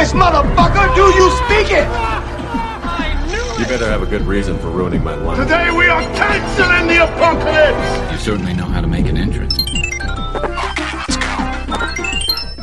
English, 0.00 0.14
motherfucker? 0.14 0.94
Do 0.94 1.02
you 1.12 1.30
speak 1.44 1.70
it? 1.72 1.86
You 3.58 3.66
better 3.66 3.86
have 3.86 4.02
a 4.02 4.06
good 4.06 4.22
reason 4.22 4.58
for 4.58 4.68
ruining 4.68 5.04
my 5.04 5.14
life. 5.14 5.36
Today 5.36 5.70
we 5.70 5.88
are 5.88 6.00
canceling 6.14 6.86
the 6.88 7.04
apocalypse! 7.04 8.12
You 8.12 8.18
certainly 8.18 8.54
know 8.54 8.64
how 8.64 8.80
to 8.80 8.86
make 8.86 9.06
an 9.06 9.18
entrance. 9.18 9.54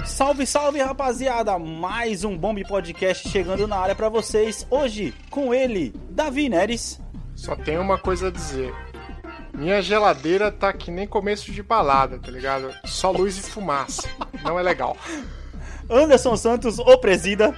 Salve, 0.06 0.48
salve, 0.48 0.80
rapaziada! 0.80 1.60
Mais 1.60 2.24
um 2.24 2.36
Bomb 2.36 2.64
Podcast 2.68 3.30
chegando 3.30 3.68
na 3.68 3.78
área 3.78 3.94
pra 3.94 4.10
vocês. 4.10 4.66
Hoje, 4.72 5.14
com 5.30 5.54
ele, 5.54 5.94
Davi 6.10 6.50
Neres. 6.50 7.00
Só 7.36 7.56
tenho 7.56 7.82
uma 7.82 8.00
coisa 8.00 8.30
a 8.30 8.32
dizer. 8.32 8.74
Minha 9.54 9.80
geladeira 9.84 10.52
tá 10.52 10.74
que 10.74 10.90
nem 10.90 11.06
começo 11.06 11.52
de 11.52 11.62
balada, 11.62 12.18
tá 12.18 12.32
ligado? 12.32 12.74
Só 12.86 13.12
luz 13.12 13.38
e 13.38 13.42
fumaça. 13.44 14.10
Não 14.44 14.60
é 14.60 14.64
legal. 14.64 14.98
Anderson 15.90 16.36
Santos, 16.36 16.80
o 16.80 16.98
presida. 16.98 17.56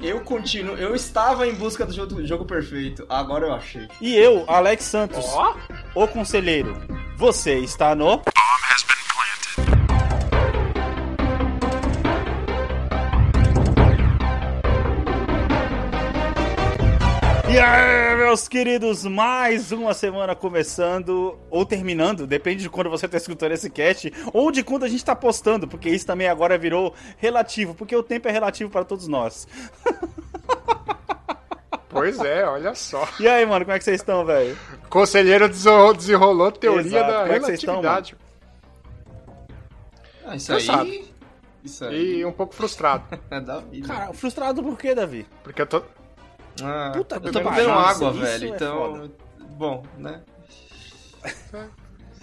Eu 0.00 0.20
continuo. 0.20 0.76
Eu 0.76 0.94
estava 0.94 1.46
em 1.46 1.54
busca 1.54 1.86
do 1.86 1.92
jogo, 1.92 2.26
jogo 2.26 2.44
perfeito. 2.44 3.06
Agora 3.08 3.46
eu 3.46 3.54
achei. 3.54 3.88
E 4.00 4.14
eu, 4.14 4.44
Alex 4.46 4.84
Santos, 4.84 5.24
Ó, 5.32 5.56
o 5.94 6.06
conselheiro. 6.06 6.76
Você 7.16 7.58
está 7.58 7.94
no. 7.94 8.20
Aí, 17.46 18.03
meus 18.34 18.48
queridos, 18.48 19.04
mais 19.04 19.70
uma 19.70 19.94
semana 19.94 20.34
começando, 20.34 21.38
ou 21.48 21.64
terminando, 21.64 22.26
depende 22.26 22.64
de 22.64 22.68
quando 22.68 22.90
você 22.90 23.06
está 23.06 23.16
escutando 23.16 23.52
esse 23.52 23.70
cast, 23.70 24.12
ou 24.32 24.50
de 24.50 24.64
quando 24.64 24.82
a 24.82 24.88
gente 24.88 24.98
está 24.98 25.14
postando, 25.14 25.68
porque 25.68 25.88
isso 25.88 26.04
também 26.04 26.26
agora 26.26 26.58
virou 26.58 26.92
relativo, 27.16 27.76
porque 27.76 27.94
o 27.94 28.02
tempo 28.02 28.26
é 28.26 28.32
relativo 28.32 28.68
para 28.68 28.84
todos 28.84 29.06
nós. 29.06 29.46
pois 31.88 32.18
é, 32.18 32.44
olha 32.44 32.74
só. 32.74 33.08
E 33.20 33.28
aí, 33.28 33.46
mano, 33.46 33.64
como 33.64 33.76
é 33.76 33.78
que 33.78 33.84
vocês 33.84 34.00
estão, 34.00 34.24
velho? 34.24 34.58
Conselheiro 34.90 35.48
desenrolou, 35.48 36.50
teoria 36.50 36.88
Exato. 36.88 37.12
da 37.12 37.20
Como 37.20 37.32
é 37.34 37.38
que 37.38 37.46
vocês 37.46 37.60
estão, 37.60 37.80
relatividade. 37.80 38.16
Ah, 40.26 40.34
isso 40.34 40.52
Cansado. 40.52 40.82
aí. 40.82 41.14
Isso 41.62 41.84
aí. 41.84 42.16
e 42.16 42.24
um 42.24 42.32
pouco 42.32 42.52
frustrado. 42.52 43.04
É 43.30 43.40
da 43.40 43.60
vida. 43.60 43.86
Cara, 43.86 44.12
frustrado 44.12 44.60
por 44.60 44.76
quê, 44.76 44.92
Davi? 44.92 45.24
Porque 45.44 45.62
eu 45.62 45.66
tô. 45.68 45.84
Ah, 46.62 46.92
puta 46.94 47.16
eu 47.16 47.20
tô 47.32 47.38
bebendo 47.40 47.60
isso- 47.60 47.70
água, 47.70 48.10
isso 48.10 48.20
velho. 48.20 48.44
é 48.52 48.56
então. 48.56 48.76
foda. 48.78 49.10
bom, 49.56 49.82
né? 49.98 50.20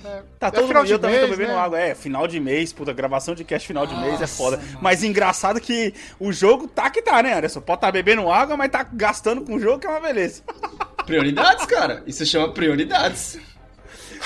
é, 0.03 0.23
Tá 0.39 0.47
é 0.47 0.51
todo 0.51 0.67
final 0.67 0.81
mundo, 0.81 0.87
de 0.87 0.93
eu 0.93 0.99
também 0.99 1.19
tô 1.19 1.25
mês, 1.27 1.37
bebendo 1.37 1.53
né? 1.53 1.59
água. 1.59 1.79
É, 1.79 1.93
final 1.95 2.27
de 2.27 2.39
mês, 2.39 2.73
puta, 2.73 2.91
gravação 2.93 3.35
de 3.35 3.43
cast 3.43 3.67
final 3.67 3.85
de 3.85 3.95
mês 3.95 4.15
é 4.15 4.21
Nossa, 4.21 4.27
foda. 4.27 4.57
mano. 4.57 4.79
Mas 4.81 5.03
engraçado 5.03 5.59
que 5.61 5.93
o 6.19 6.31
jogo 6.31 6.67
tá 6.67 6.89
que 6.89 7.01
tá, 7.01 7.21
né, 7.21 7.33
Anderson? 7.33 7.61
Pode 7.61 7.81
tá 7.81 7.91
bebendo 7.91 8.29
água, 8.31 8.57
mas 8.57 8.71
tá 8.71 8.83
gastando 8.83 9.41
com 9.43 9.55
o 9.55 9.59
jogo, 9.59 9.79
que 9.79 9.87
é 9.87 9.89
uma 9.89 9.99
beleza. 9.99 10.41
Prioridades, 11.05 11.65
cara. 11.65 12.03
Isso 12.07 12.25
chama 12.25 12.49
prioridades. 12.53 13.39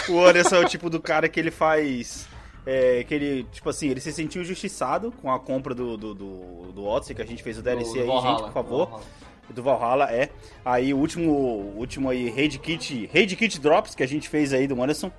O 0.09 0.19
Anderson 0.23 0.57
é 0.57 0.59
o 0.59 0.65
tipo 0.67 0.89
do 0.89 1.01
cara 1.01 1.27
que 1.27 1.39
ele 1.39 1.51
faz. 1.51 2.27
É, 2.65 3.03
que 3.03 3.13
ele, 3.13 3.43
tipo 3.51 3.69
assim, 3.69 3.89
ele 3.89 3.99
se 4.01 4.11
sentiu 4.11 4.41
injustiçado 4.41 5.11
com 5.21 5.31
a 5.31 5.39
compra 5.39 5.73
do, 5.75 5.95
do, 5.95 6.13
do, 6.15 6.71
do 6.73 6.83
Odyssey, 6.85 7.15
que 7.15 7.21
a 7.21 7.25
gente 7.25 7.43
fez 7.43 7.57
o 7.59 7.61
DLC 7.61 7.93
Do 7.93 7.99
aí, 8.01 8.07
Valhalla, 8.07 8.29
gente, 8.29 8.41
por 8.45 8.51
favor. 8.53 8.85
Valhalla. 8.87 9.03
Do 9.49 9.61
Valhalla, 9.63 10.11
é. 10.11 10.29
Aí 10.63 10.93
o 10.93 10.97
último, 10.97 11.31
o 11.31 11.77
último 11.77 12.09
aí, 12.09 12.29
Raid 12.29 12.57
Kit, 12.59 13.09
Raid 13.13 13.35
Kit 13.35 13.59
Drops 13.59 13.93
que 13.93 14.03
a 14.03 14.07
gente 14.07 14.27
fez 14.27 14.53
aí 14.53 14.67
do 14.67 14.81
Anderson. 14.81 15.11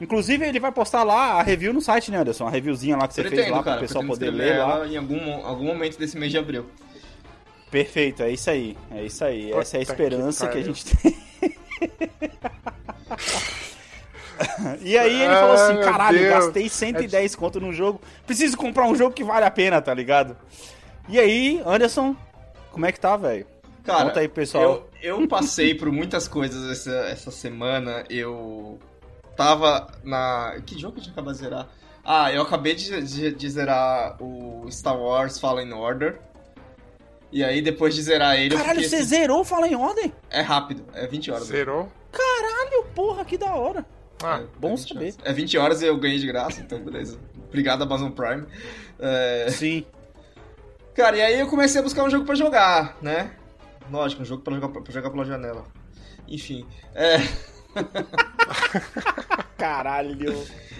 Inclusive, 0.00 0.46
ele 0.46 0.60
vai 0.60 0.70
postar 0.70 1.02
lá 1.02 1.32
a 1.32 1.42
review 1.42 1.72
no 1.72 1.80
site, 1.80 2.10
né, 2.10 2.18
Anderson? 2.18 2.46
A 2.46 2.50
reviewzinha 2.50 2.96
lá 2.96 3.08
que 3.08 3.14
você 3.14 3.22
fez 3.22 3.34
Pretendo, 3.34 3.56
lá 3.56 3.62
para 3.62 3.76
o 3.76 3.80
pessoal 3.80 4.04
poder 4.04 4.30
ler 4.30 4.58
lá. 4.58 4.86
Em 4.86 4.96
algum, 4.96 5.44
algum 5.44 5.64
momento 5.64 5.98
desse 5.98 6.16
mês 6.16 6.30
de 6.30 6.38
abril. 6.38 6.66
Perfeito, 7.70 8.22
é 8.22 8.30
isso 8.30 8.48
aí. 8.48 8.76
É 8.90 9.04
isso 9.04 9.24
aí. 9.24 9.48
Puta 9.48 9.60
Essa 9.60 9.76
é 9.76 9.80
a 9.80 9.84
que 9.84 9.90
esperança 9.90 10.46
que, 10.46 10.58
a 10.58 10.62
pariu. 10.62 10.74
gente 10.74 10.96
tem. 10.96 11.18
e 14.80 14.96
aí 14.96 15.22
ele 15.22 15.34
falou 15.34 15.54
assim: 15.54 15.80
caralho, 15.82 16.18
Deus. 16.18 16.44
gastei 16.44 16.68
110 16.68 17.34
conto 17.36 17.60
num 17.60 17.72
jogo. 17.72 18.00
Preciso 18.24 18.56
comprar 18.56 18.86
um 18.86 18.94
jogo 18.94 19.12
que 19.12 19.24
vale 19.24 19.44
a 19.44 19.50
pena, 19.50 19.82
tá 19.82 19.92
ligado? 19.92 20.36
E 21.08 21.18
aí, 21.18 21.60
Anderson, 21.66 22.14
como 22.70 22.86
é 22.86 22.92
que 22.92 23.00
tá, 23.00 23.16
velho? 23.16 23.46
Cara, 23.92 24.04
Conta 24.06 24.20
aí, 24.20 24.28
pessoal. 24.28 24.88
Eu, 25.02 25.20
eu 25.20 25.28
passei 25.28 25.74
por 25.74 25.90
muitas 25.90 26.28
coisas 26.28 26.70
essa, 26.70 26.90
essa 27.08 27.30
semana. 27.30 28.04
Eu 28.10 28.78
tava 29.36 29.86
na. 30.04 30.60
Que 30.66 30.78
jogo 30.78 30.94
que 30.94 31.00
eu 31.00 31.04
tinha 31.04 31.12
acabado 31.12 31.34
de 31.34 31.40
zerar? 31.40 31.68
Ah, 32.04 32.32
eu 32.32 32.42
acabei 32.42 32.74
de, 32.74 33.02
de- 33.02 33.32
de 33.32 33.50
zerar 33.50 34.16
o 34.22 34.66
Star 34.70 34.98
Wars 34.98 35.38
Fallen 35.38 35.72
Order. 35.72 36.18
E 37.30 37.44
aí, 37.44 37.60
depois 37.60 37.94
de 37.94 38.02
zerar 38.02 38.36
ele, 38.38 38.54
eu 38.54 38.58
Caralho, 38.58 38.80
você 38.82 38.96
assim, 38.96 39.04
zerou 39.04 39.44
Fala 39.44 39.68
em 39.68 39.74
Ordem? 39.76 40.10
É 40.30 40.40
rápido, 40.40 40.82
é 40.94 41.06
20 41.06 41.30
horas. 41.30 41.44
Zerou? 41.48 41.92
Caralho, 42.10 42.84
porra, 42.94 43.22
que 43.24 43.36
da 43.36 43.54
hora. 43.54 43.84
Ah, 44.22 44.40
É, 44.42 44.46
bom 44.58 44.68
é 44.72 44.76
20 44.76 44.88
saber. 44.88 45.00
horas. 45.04 45.18
É 45.24 45.32
20 45.34 45.58
horas 45.58 45.82
e 45.82 45.86
eu 45.86 45.96
ganhei 45.98 46.18
de 46.18 46.26
graça, 46.26 46.60
então 46.62 46.78
beleza. 46.78 47.18
Obrigado, 47.46 47.82
Amazon 47.82 48.10
Prime. 48.10 48.46
É, 48.98 49.48
Sim. 49.50 49.84
Cara, 50.94 51.16
e 51.16 51.20
aí 51.22 51.38
eu 51.38 51.46
comecei 51.46 51.80
a 51.80 51.84
buscar 51.84 52.02
um 52.02 52.10
jogo 52.10 52.24
pra 52.24 52.34
jogar, 52.34 52.96
né? 53.02 53.32
Lógico, 53.90 54.22
um 54.22 54.24
jogo 54.24 54.42
pra 54.42 54.54
jogar, 54.54 54.68
pra 54.68 54.92
jogar 54.92 55.10
pela 55.10 55.24
janela. 55.24 55.64
Enfim, 56.28 56.66
é, 56.94 57.16
Caralho. 59.56 60.34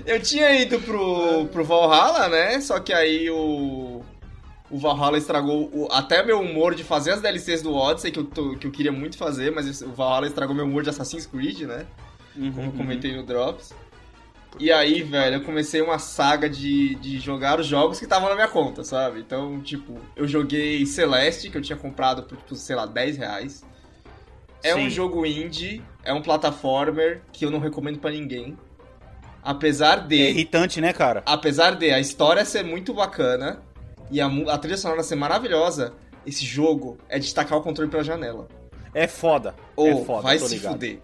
eu 0.06 0.20
tinha 0.22 0.54
ido 0.60 0.80
pro, 0.80 1.46
pro 1.46 1.64
Valhalla, 1.64 2.28
né? 2.28 2.60
Só 2.60 2.78
que 2.80 2.92
aí 2.92 3.30
o. 3.30 4.02
O 4.70 4.78
Valhalla 4.78 5.16
estragou 5.16 5.70
o- 5.72 5.88
até 5.90 6.22
meu 6.22 6.40
humor 6.40 6.74
de 6.74 6.84
fazer 6.84 7.12
as 7.12 7.22
DLCs 7.22 7.62
do 7.62 7.72
Odyssey, 7.74 8.10
que 8.12 8.18
eu, 8.18 8.24
tô- 8.24 8.54
que 8.58 8.66
eu 8.66 8.70
queria 8.70 8.92
muito 8.92 9.16
fazer, 9.16 9.50
mas 9.50 9.80
o 9.80 9.88
Valhalla 9.92 10.26
estragou 10.26 10.54
meu 10.54 10.66
humor 10.66 10.82
de 10.82 10.90
Assassin's 10.90 11.24
Creed, 11.24 11.62
né? 11.62 11.86
Uhum, 12.36 12.52
como 12.52 12.66
eu 12.66 12.72
comentei 12.72 13.16
no 13.16 13.22
Drops. 13.24 13.72
E 14.58 14.72
aí, 14.72 15.02
velho, 15.02 15.36
eu 15.36 15.44
comecei 15.44 15.80
uma 15.80 15.98
saga 15.98 16.48
de, 16.48 16.94
de 16.96 17.18
jogar 17.20 17.60
os 17.60 17.66
jogos 17.66 17.98
que 17.98 18.04
estavam 18.04 18.28
na 18.28 18.34
minha 18.34 18.48
conta, 18.48 18.82
sabe? 18.82 19.20
Então, 19.20 19.60
tipo, 19.60 20.00
eu 20.16 20.26
joguei 20.26 20.84
Celeste, 20.86 21.50
que 21.50 21.56
eu 21.58 21.62
tinha 21.62 21.76
comprado 21.78 22.22
por, 22.24 22.36
tipo, 22.38 22.54
sei 22.56 22.74
lá, 22.74 22.86
10 22.86 23.16
reais. 23.18 23.64
É 24.62 24.74
Sim. 24.74 24.86
um 24.86 24.90
jogo 24.90 25.24
indie, 25.24 25.82
é 26.02 26.12
um 26.12 26.20
platformer 26.22 27.22
que 27.32 27.44
eu 27.44 27.50
não 27.50 27.60
recomendo 27.60 27.98
pra 28.00 28.10
ninguém. 28.10 28.58
Apesar 29.42 29.98
É 29.98 30.00
de. 30.08 30.16
irritante, 30.16 30.80
né, 30.80 30.92
cara? 30.92 31.22
Apesar 31.24 31.76
de 31.76 31.90
a 31.90 32.00
história 32.00 32.44
ser 32.44 32.64
muito 32.64 32.92
bacana 32.92 33.62
e 34.10 34.20
a, 34.20 34.26
a 34.26 34.58
trilha 34.58 34.76
sonora 34.76 35.02
ser 35.04 35.14
maravilhosa, 35.14 35.94
esse 36.26 36.44
jogo 36.44 36.98
é 37.08 37.18
de 37.18 37.32
tacar 37.32 37.58
o 37.58 37.62
controle 37.62 37.90
pela 37.90 38.02
janela. 38.02 38.48
É 38.92 39.06
foda. 39.06 39.54
Ou 39.76 40.02
é 40.02 40.04
foda, 40.04 40.22
vai 40.22 40.38
se 40.38 40.54
ligado. 40.56 40.72
fuder. 40.72 40.98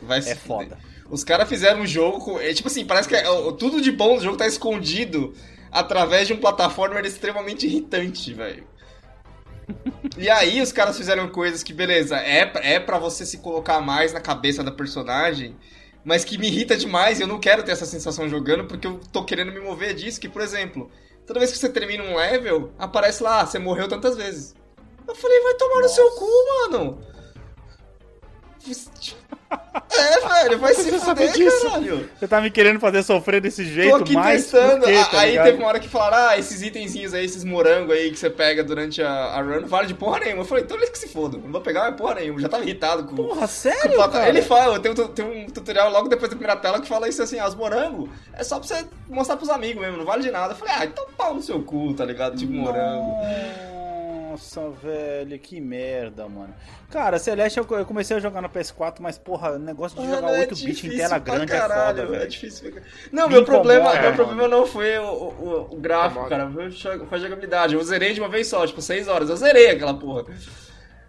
Vai 0.00 0.22
se 0.22 0.30
É 0.30 0.34
fuder. 0.34 0.78
Os 1.10 1.22
caras 1.22 1.48
fizeram 1.48 1.80
um 1.82 1.86
jogo 1.86 2.18
com. 2.20 2.40
É, 2.40 2.52
tipo 2.54 2.68
assim, 2.68 2.84
parece 2.84 3.08
que 3.08 3.14
é- 3.14 3.24
tudo 3.58 3.80
de 3.80 3.92
bom 3.92 4.16
do 4.16 4.22
jogo 4.22 4.36
tá 4.36 4.46
escondido 4.46 5.34
através 5.70 6.26
de 6.26 6.32
um 6.32 6.38
plataforma 6.38 7.00
extremamente 7.00 7.66
irritante, 7.66 8.32
velho. 8.32 8.66
E 10.18 10.28
aí 10.28 10.60
os 10.60 10.72
caras 10.72 10.96
fizeram 10.96 11.28
coisas 11.28 11.62
que, 11.62 11.72
beleza, 11.72 12.16
é, 12.16 12.44
pra- 12.46 12.64
é 12.64 12.78
para 12.78 12.98
você 12.98 13.24
se 13.26 13.38
colocar 13.38 13.80
mais 13.80 14.12
na 14.12 14.20
cabeça 14.20 14.62
da 14.62 14.70
personagem, 14.70 15.56
mas 16.04 16.24
que 16.24 16.38
me 16.38 16.46
irrita 16.48 16.76
demais 16.76 17.18
e 17.18 17.22
eu 17.22 17.26
não 17.26 17.40
quero 17.40 17.62
ter 17.62 17.72
essa 17.72 17.86
sensação 17.86 18.28
jogando 18.28 18.64
porque 18.66 18.86
eu 18.86 19.00
tô 19.12 19.24
querendo 19.24 19.52
me 19.52 19.60
mover 19.60 19.94
disso. 19.94 20.20
Que, 20.20 20.28
por 20.28 20.42
exemplo, 20.42 20.90
toda 21.26 21.40
vez 21.40 21.50
que 21.52 21.58
você 21.58 21.68
termina 21.68 22.04
um 22.04 22.16
level, 22.16 22.72
aparece 22.78 23.22
lá, 23.22 23.40
ah, 23.40 23.46
você 23.46 23.58
morreu 23.58 23.88
tantas 23.88 24.16
vezes. 24.16 24.54
Eu 25.08 25.14
falei, 25.14 25.40
vai 25.40 25.54
tomar 25.54 25.80
no 25.80 25.88
seu 25.88 26.10
cu, 26.12 26.28
mano. 26.70 26.98
É, 29.96 30.20
velho, 30.42 30.58
vai 30.58 30.74
se 30.74 30.90
fuder, 30.98 31.32
disso? 31.32 31.66
caralho. 31.66 32.10
Você 32.18 32.26
tá 32.28 32.40
me 32.40 32.50
querendo 32.50 32.80
fazer 32.80 33.02
sofrer 33.02 33.40
desse 33.40 33.64
jeito, 33.64 33.90
Tô 33.98 34.02
aqui 34.02 34.14
mas 34.14 34.42
testando. 34.42 34.84
quê, 34.84 34.92
tá 35.10 35.20
aí 35.20 35.30
ligado? 35.30 35.44
teve 35.46 35.58
uma 35.58 35.68
hora 35.68 35.78
que 35.80 35.88
falaram, 35.88 36.28
ah, 36.30 36.38
esses 36.38 36.62
itenzinhos 36.62 37.14
aí, 37.14 37.24
esses 37.24 37.44
morangos 37.44 37.94
aí 37.94 38.10
que 38.10 38.18
você 38.18 38.28
pega 38.28 38.62
durante 38.64 39.02
a, 39.02 39.08
a 39.08 39.40
run, 39.40 39.60
não 39.60 39.68
vale 39.68 39.86
de 39.86 39.94
porra 39.94 40.18
nenhuma. 40.20 40.42
Eu 40.42 40.46
falei, 40.46 40.64
então 40.64 40.76
eles 40.76 40.90
que 40.90 40.98
se 40.98 41.08
fodam, 41.08 41.40
não 41.40 41.52
vou 41.52 41.60
pegar 41.60 41.82
mais 41.82 41.94
porra 41.96 42.14
nenhuma. 42.16 42.40
Já 42.40 42.48
tava 42.48 42.64
irritado 42.64 43.04
com. 43.04 43.14
Porra, 43.14 43.40
com 43.42 43.46
sério, 43.46 43.96
cara? 44.10 44.28
Ele 44.28 44.42
fala, 44.42 44.78
tem 44.80 44.90
um, 44.90 44.94
tem 44.94 45.24
um 45.24 45.46
tutorial 45.46 45.90
logo 45.90 46.08
depois 46.08 46.28
da 46.30 46.36
primeira 46.36 46.60
tela 46.60 46.80
que 46.80 46.88
fala 46.88 47.08
isso 47.08 47.22
assim, 47.22 47.38
ah, 47.38 47.46
os 47.48 47.54
morangos 47.54 48.08
é 48.32 48.42
só 48.42 48.58
pra 48.58 48.66
você 48.68 48.84
mostrar 49.08 49.36
pros 49.36 49.48
amigos 49.50 49.80
mesmo, 49.80 49.98
não 49.98 50.04
vale 50.04 50.22
de 50.22 50.30
nada. 50.30 50.52
Eu 50.54 50.56
falei, 50.56 50.74
ah, 50.76 50.84
então 50.84 51.06
pau 51.16 51.34
no 51.34 51.42
seu 51.42 51.62
cu, 51.62 51.94
tá 51.94 52.04
ligado? 52.04 52.36
Tipo 52.36 52.52
morango. 52.52 53.14
Nossa, 54.34 54.70
velho, 54.70 55.38
que 55.38 55.60
merda, 55.60 56.28
mano. 56.28 56.52
Cara, 56.90 57.18
Celeste 57.18 57.58
eu 57.58 57.64
comecei 57.86 58.16
a 58.16 58.20
jogar 58.20 58.40
no 58.42 58.48
PS4, 58.48 58.96
mas 59.00 59.16
porra, 59.16 59.52
o 59.52 59.58
negócio 59.58 59.96
de 59.96 60.04
jogar 60.06 60.22
Mano, 60.22 60.38
8 60.40 60.56
bits 60.56 60.84
em 60.84 60.96
tela 60.96 61.18
grande 61.18 61.52
é 61.52 61.58
caralho, 61.58 61.98
foda, 61.98 62.14
É 62.14 62.18
velho. 62.18 62.30
difícil. 62.30 62.72
pra- 62.72 62.82
Não, 63.12 63.28
Me 63.28 63.34
meu 63.34 63.44
problema, 63.44 63.80
incomoda, 63.90 64.00
meu 64.00 64.10
mano. 64.10 64.16
problema 64.24 64.48
não 64.48 64.66
foi 64.66 64.98
o, 64.98 65.04
o, 65.04 65.68
o 65.74 65.76
gráfico, 65.76 66.26
Incomoda. 66.26 66.50
cara. 66.70 67.06
Foi 67.06 67.18
a 67.18 67.20
jogabilidade. 67.22 67.74
Eu 67.74 67.82
zerei 67.84 68.12
de 68.12 68.20
uma 68.20 68.28
vez 68.28 68.46
só, 68.48 68.66
tipo, 68.66 68.82
6 68.82 69.06
horas. 69.08 69.30
Eu 69.30 69.36
zerei 69.36 69.70
aquela 69.70 69.94
porra. 69.94 70.24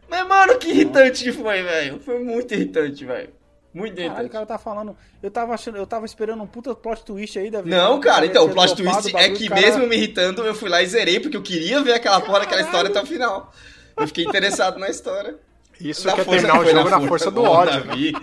Mas, 0.07 0.27
mano, 0.27 0.57
que 0.59 0.69
irritante 0.69 1.23
que 1.23 1.31
foi, 1.31 1.63
velho. 1.63 1.99
Foi 1.99 2.19
muito 2.23 2.53
irritante, 2.53 3.03
velho. 3.05 3.29
Muito 3.75 3.95
Caralho, 4.01 4.27
o 4.27 4.29
cara 4.29 4.45
tá 4.45 4.57
falando. 4.57 4.95
Eu 5.21 5.29
tava 5.29 5.53
achando, 5.53 5.77
eu 5.77 5.85
tava 5.85 6.05
esperando 6.05 6.41
um 6.41 6.47
puta 6.47 6.73
plot 6.73 7.03
twist 7.03 7.37
aí, 7.37 7.51
Davi. 7.51 7.69
Não, 7.69 7.97
O 7.97 7.99
cara, 7.99 8.25
então, 8.25 8.45
o 8.45 8.49
plot 8.49 8.73
twist 8.73 9.13
é 9.15 9.29
que 9.29 9.49
cara- 9.49 9.59
mesmo 9.61 9.85
me 9.85 9.97
irritando, 9.97 10.43
eu 10.45 10.55
fui 10.55 10.69
lá 10.69 10.81
e 10.81 10.87
zerei, 10.87 11.19
porque 11.19 11.35
eu 11.35 11.41
queria 11.41 11.81
ver 11.83 11.91
aquela 11.93 12.21
porra 12.21 12.39
daquela 12.39 12.61
história 12.61 12.89
até 12.89 13.01
o 13.01 13.05
final. 13.05 13.51
Eu 13.97 14.07
fiquei 14.07 14.23
interessado 14.23 14.79
na 14.79 14.89
história. 14.89 15.35
Isso 15.79 16.07
Na 16.07 16.13
que 16.13 16.21
é 16.21 16.23
força- 16.23 16.39
terminar 16.39 16.61
o 16.61 16.63
foi 16.63 16.73
jogo 16.73 16.89
na 16.89 17.01
força 17.01 17.29
do 17.29 17.43
ódio, 17.43 17.73
né? 17.73 17.85
Davi. 17.85 18.13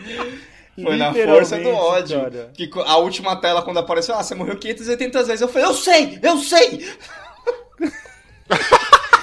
Foi 0.83 0.97
na 0.97 1.13
força 1.13 1.59
do 1.59 1.69
ódio. 1.69 2.21
cara. 2.23 2.51
Que 2.55 2.71
a 2.87 2.97
última 2.97 3.37
tela, 3.37 3.61
quando 3.61 3.77
apareceu, 3.79 4.15
ah, 4.15 4.23
você 4.23 4.35
morreu 4.35 4.57
580 4.57 5.23
vezes. 5.23 5.43
Eu 5.43 5.49
falei, 5.49 5.69
eu 5.69 5.75
sei, 5.75 6.19
eu 6.23 6.39
sei! 6.39 6.89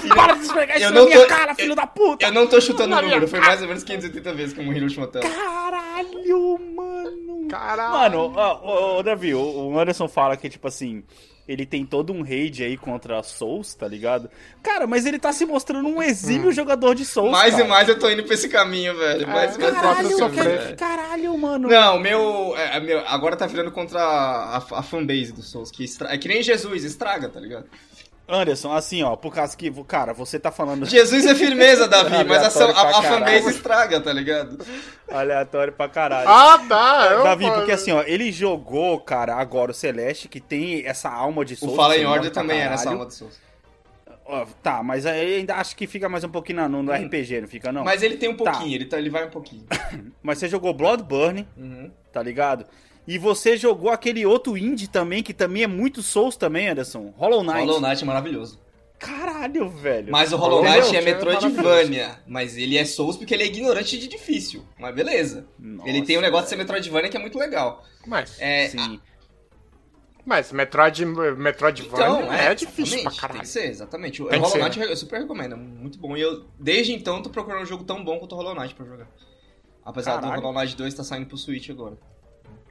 Para 0.08 0.34
de 0.36 0.42
esfregar 0.44 0.78
isso 0.78 0.86
Eu 0.86 0.92
na 0.92 1.00
não 1.00 1.06
minha 1.08 1.20
tô- 1.22 1.28
cara, 1.28 1.56
filho 1.56 1.76
da 1.76 1.86
puta! 1.88 2.26
Eu 2.26 2.32
não 2.32 2.48
tô 2.48 2.60
chutando 2.62 2.96
o 2.96 3.02
número, 3.02 3.28
foi 3.28 3.40
mais 3.40 3.62
ou 3.62 3.68
menos 3.68 3.84
580 3.84 4.34
vezes 4.34 4.54
que 4.54 4.60
eu 4.60 4.64
morri 4.66 4.80
na 4.80 4.86
última 4.86 5.08
tela. 5.08 5.26
Caralho, 5.30 6.60
mano! 6.76 7.48
Caralho. 7.50 7.92
Mano, 7.94 8.34
ó, 8.36 8.98
ó, 8.98 9.04
Davi, 9.04 9.34
o 9.34 9.80
Anderson 9.80 10.08
fala 10.08 10.38
que, 10.38 10.48
tipo 10.50 10.68
assim, 10.68 11.04
ele 11.48 11.66
tem 11.66 11.84
todo 11.84 12.14
um 12.14 12.22
raid 12.22 12.64
aí 12.64 12.78
contra 12.78 13.24
Souls, 13.24 13.74
tá 13.74 13.88
ligado? 13.88 14.30
Cara, 14.62 14.86
mas 14.86 15.06
ele 15.08 15.18
tá 15.18 15.34
se 15.34 15.46
mostrando 15.48 15.88
um 15.90 16.02
exímio 16.02 16.52
jogador 16.52 16.94
de 16.94 17.04
Souls, 17.06 17.32
Mais 17.32 17.54
cara. 17.56 17.66
e 17.66 17.68
mais 17.68 17.90
eu 17.90 17.98
tô 17.98 18.08
indo 18.10 18.24
pra 18.24 18.36
esse 18.36 18.50
caminho, 18.50 18.96
velho. 18.96 19.28
Mais 19.28 19.56
e 19.56 19.60
mais 19.60 19.74
eu 19.74 19.76
tô 19.76 19.82
Caralho, 19.82 20.08
esse 20.10 20.68
que- 20.68 20.76
caralho, 20.76 21.38
mano. 21.40 21.68
Não, 21.68 22.00
meu, 22.00 22.54
é, 22.56 22.78
é, 22.78 22.80
meu. 22.80 23.00
Agora 23.08 23.36
tá 23.36 23.48
virando 23.48 23.72
contra 23.72 24.00
a, 24.00 24.58
a 24.58 24.84
fanbase 24.84 25.32
do 25.34 25.42
Souls. 25.42 25.72
Que 25.72 25.84
estra- 25.84 26.14
é 26.14 26.18
que 26.20 26.28
nem 26.28 26.44
Jesus, 26.44 26.84
estraga, 26.84 27.28
tá 27.30 27.40
ligado? 27.40 27.66
Anderson, 28.30 28.72
assim, 28.72 29.02
ó, 29.04 29.16
por 29.16 29.34
causa 29.34 29.56
que, 29.58 29.72
cara, 29.84 30.14
você 30.14 30.40
tá 30.40 30.52
falando 30.52 30.86
Jesus 30.86 31.26
é 31.26 31.34
firmeza, 31.36 31.88
Davi, 31.90 32.24
mas 32.24 32.44
a, 32.58 32.66
a, 32.66 33.00
a 33.00 33.02
fanbase 33.04 33.50
estraga, 33.50 34.00
tá 34.00 34.14
ligado? 34.14 34.58
aleatório 35.12 35.74
pra 35.74 35.90
caralho. 35.90 36.30
Ah, 36.30 36.64
tá. 36.70 37.10
Eu, 37.12 37.24
Davi, 37.24 37.50
porque 37.52 37.72
assim, 37.72 37.92
ó, 37.92 38.04
ele 38.06 38.32
jogou, 38.32 39.00
cara, 39.00 39.36
agora 39.36 39.72
o 39.72 39.74
Celeste, 39.74 40.28
que 40.28 40.40
tem 40.40 40.86
essa 40.86 41.10
alma 41.10 41.44
de 41.44 41.56
O 41.56 41.58
Souls. 41.58 41.76
Fala 41.76 41.96
que 41.96 42.02
em 42.02 42.06
Order 42.06 42.32
pra 42.32 42.42
também 42.42 42.60
é 42.62 42.70
nessa 42.70 42.84
caralho. 42.84 43.00
alma 43.00 43.06
do 43.06 43.14
Souls. 43.14 43.50
Tá, 44.62 44.84
mas 44.84 45.08
aí 45.08 45.38
ainda 45.38 45.56
acho 45.56 45.76
que 45.76 45.88
fica 45.88 46.08
mais 46.08 46.24
um 46.24 46.30
pouquinho 46.30 46.70
no, 46.70 46.84
no 46.84 46.92
RPG, 46.94 47.42
não 47.42 47.48
fica 47.48 47.72
não? 47.72 47.84
Mas, 47.84 47.96
Mas 47.96 48.04
ele 48.04 48.16
tem 48.18 48.30
um 48.30 48.38
Tá. 48.38 48.52
pouquinho, 48.52 48.76
ele, 48.76 48.86
tá, 48.86 49.00
ele 49.00 49.10
vai 49.10 49.26
um 49.26 49.30
pouquinho. 49.32 49.66
você 50.24 50.48
jogou 50.48 50.72
Bloodburn, 50.72 51.48
Uhum. 51.58 51.90
tá 52.14 52.22
ligado? 52.22 52.66
E 53.10 53.18
você 53.18 53.58
jogou 53.58 53.90
aquele 53.90 54.24
outro 54.24 54.56
indie 54.56 54.88
também, 54.88 55.24
que 55.24 55.34
também 55.34 55.64
é 55.64 55.68
muito 55.68 56.04
Souls 56.04 56.38
também, 56.38 56.68
Anderson. 56.70 57.12
Hollow 57.18 57.44
Knight. 57.44 57.66
Hollow 57.66 57.82
Knight 57.82 58.04
é 58.04 58.06
maravilhoso. 58.06 58.60
Caralho, 59.00 59.68
velho. 59.68 60.12
Mas 60.12 60.32
o 60.32 60.38
Hollow 60.38 60.60
Entendeu? 60.60 60.84
Knight 60.84 60.96
é 60.96 61.02
Entendeu? 61.02 61.34
Metroidvania. 61.34 62.20
Mas 62.28 62.56
ele 62.56 62.78
é 62.78 62.86
Souls 62.86 63.18
porque 63.18 63.34
ele 63.34 63.42
é 63.42 63.48
ignorante 63.48 63.98
de 63.98 64.08
difícil. 64.08 64.64
Mas 64.78 64.94
beleza. 64.94 65.48
Nossa, 65.58 65.90
ele 65.90 66.04
tem 66.04 66.20
um 66.20 66.22
negócio 66.22 66.44
de 66.44 66.50
ser 66.52 66.56
Metroidvania 66.58 67.10
que 67.10 67.18
é 67.18 67.20
muito 67.20 67.40
legal. 67.40 67.84
Mas, 68.06 68.40
É, 68.40 68.68
Sim. 68.68 69.00
mas 70.24 70.52
Metroid, 70.52 71.04
Metroidvania 71.04 71.92
Então, 71.92 72.32
é, 72.32 72.46
é, 72.52 72.54
difícil 72.54 73.02
pra 73.02 73.10
exatamente, 73.10 73.22
caralho. 73.22 73.40
Tem 73.40 73.42
que 73.42 73.48
ser, 73.48 73.66
exatamente. 73.72 74.22
O 74.22 74.28
Tem 74.28 74.40
que 74.40 74.48
Hollow 74.48 74.72
ser, 74.72 74.80
Knight 74.80 74.92
eu 74.92 74.96
super 74.96 75.20
recomendo, 75.22 75.54
é 75.54 75.58
muito 75.58 75.98
bom. 75.98 76.16
E 76.16 76.22
eu, 76.22 76.46
desde 76.60 76.94
então, 76.94 77.24
tô 77.24 77.32
procurando 77.32 77.64
um 77.64 77.66
jogo 77.66 77.84
tão 77.84 78.04
bom 78.04 78.20
quanto 78.20 78.34
o 78.34 78.36
Hollow 78.36 78.54
Knight 78.54 78.76
pra 78.76 78.86
jogar. 78.86 79.08
Apesar 79.84 80.22
Caralho. 80.22 80.36
do 80.36 80.42
Hollow 80.46 80.62
Knight 80.62 80.76
2 80.76 80.94
tá 80.94 81.04
saindo 81.04 81.26
pro 81.26 81.38
Switch 81.38 81.72
agora. 81.72 81.98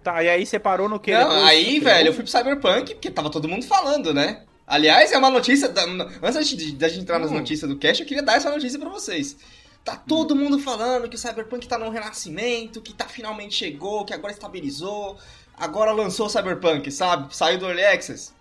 Tá, 0.03 0.23
e 0.23 0.29
aí 0.29 0.47
você 0.47 0.59
parou 0.59 0.89
no 0.89 0.99
que? 1.01 1.13
Não, 1.13 1.21
depois? 1.29 1.43
aí, 1.45 1.81
velho, 1.81 2.09
eu 2.09 2.13
fui 2.15 2.23
pro 2.23 2.31
Cyberpunk, 2.33 2.95
porque 2.95 3.11
tava 3.11 3.31
todo 3.31 3.49
mundo 3.49 3.65
falando, 3.67 4.15
né? 4.15 4.43
Aliás, 4.67 5.13
é 5.13 5.19
uma 5.19 5.31
notícia. 5.31 5.69
Da, 5.69 5.83
antes 6.23 6.49
de, 6.57 6.73
da 6.73 6.89
gente 6.89 7.01
entrar 7.03 7.19
nas 7.19 7.31
Hum. 7.31 7.35
notícias 7.35 7.69
do 7.69 7.77
Cash, 7.79 8.01
eu 8.01 8.07
queria 8.07 8.23
dar 8.23 8.37
essa 8.37 8.51
notícia 8.51 8.79
pra 8.79 8.89
vocês. 8.89 9.37
Tá 9.85 9.97
todo 9.97 10.37
mundo 10.37 10.59
falando 10.59 11.09
que 11.09 11.17
o 11.17 11.19
Cyberpunk 11.19 11.67
tá 11.67 11.79
num 11.79 11.89
renascimento, 11.89 12.81
que 12.83 12.93
tá 12.93 13.07
finalmente 13.07 13.55
chegou, 13.55 14.05
que 14.05 14.13
agora 14.13 14.33
estabilizou, 14.33 15.17
agora 15.57 15.93
lançou 15.93 16.27
o 16.27 16.29
Cyberpunk, 16.31 16.91
sabe? 16.91 17.35
Saiu 17.35 17.59
do 17.59 17.67
Early 17.67 17.85
Access. 17.85 18.33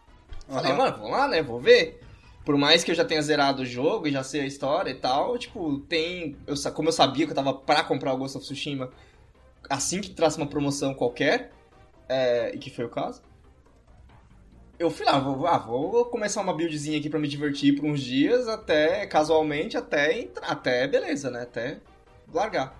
Falei, 0.50 0.72
Aham. 0.72 0.78
mano, 0.78 0.98
vamos 0.98 1.12
lá, 1.12 1.28
né? 1.28 1.42
Vou 1.42 1.60
ver. 1.60 2.02
Por 2.46 2.58
mais 2.58 2.84
que 2.84 2.92
eu 2.92 2.96
já 2.96 3.04
tenha 3.06 3.22
zerado 3.22 3.64
o 3.64 3.66
jogo 3.66 4.08
e 4.08 4.12
já 4.12 4.24
sei 4.24 4.42
a 4.42 4.46
história 4.46 4.90
e 4.92 4.96
tal, 4.96 5.38
tipo, 5.38 5.80
tem. 5.90 6.36
Eu, 6.46 6.56
como 6.74 6.90
eu 6.90 6.94
sabia 6.94 7.26
que 7.26 7.32
eu 7.32 7.36
tava 7.36 7.54
pra 7.54 7.84
comprar 7.84 8.14
o 8.14 8.18
Ghost 8.18 8.38
of 8.38 8.46
Tsushima 8.46 8.90
assim 9.70 10.02
que 10.02 10.10
traz 10.10 10.38
uma 10.38 10.48
promoção 10.48 10.94
qualquer, 10.94 11.52
é, 12.08 12.54
e 12.54 12.58
que 12.58 12.70
foi 12.70 12.86
o 12.86 12.90
caso. 12.90 13.22
Eu 14.80 14.92
fui 14.92 15.06
lá, 15.06 15.18
vou, 15.18 15.48
ah, 15.48 15.58
vou 15.58 16.06
começar 16.06 16.42
uma 16.42 16.54
buildzinha 16.54 17.00
aqui 17.00 17.10
pra 17.10 17.20
me 17.20 17.28
divertir 17.28 17.76
por 17.76 17.86
uns 17.86 18.00
dias, 18.00 18.48
até, 18.48 19.08
casualmente, 19.08 19.76
até 19.76 20.20
entrar, 20.20 20.48
até, 20.48 20.88
beleza, 20.88 21.32
né, 21.32 21.42
até 21.42 21.80
largar. 22.32 22.80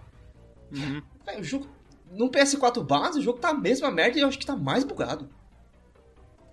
Uhum. 0.72 1.02
O 1.40 1.44
jogo, 1.44 1.68
no 2.12 2.30
PS4 2.30 2.84
base, 2.84 3.20
o 3.20 3.22
jogo 3.22 3.40
tá 3.40 3.50
a 3.50 3.54
mesma 3.54 3.90
merda 3.90 4.18
e 4.18 4.22
eu 4.22 4.28
acho 4.28 4.38
que 4.38 4.46
tá 4.46 4.56
mais 4.56 4.84
bugado. 4.84 5.28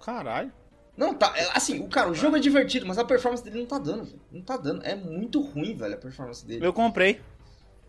Caralho. 0.01 0.51
Não, 0.97 1.13
tá, 1.13 1.33
é, 1.37 1.51
assim, 1.55 1.81
o 1.81 1.89
cara, 1.89 2.09
o 2.09 2.15
jogo 2.15 2.37
é 2.37 2.41
divertido, 2.41 2.87
mas 2.87 2.99
a 2.99 3.05
performance 3.05 3.43
dele 3.43 3.59
não 3.59 3.67
tá 3.67 3.79
dando, 3.79 4.05
velho. 4.05 4.21
Não 4.31 4.43
tá 4.43 4.57
dando, 4.57 4.85
é 4.85 4.95
muito 4.95 5.41
ruim, 5.41 5.75
velho, 5.75 5.95
a 5.95 5.99
performance 5.99 6.47
dele. 6.47 6.65
Eu 6.65 6.73
comprei. 6.73 7.21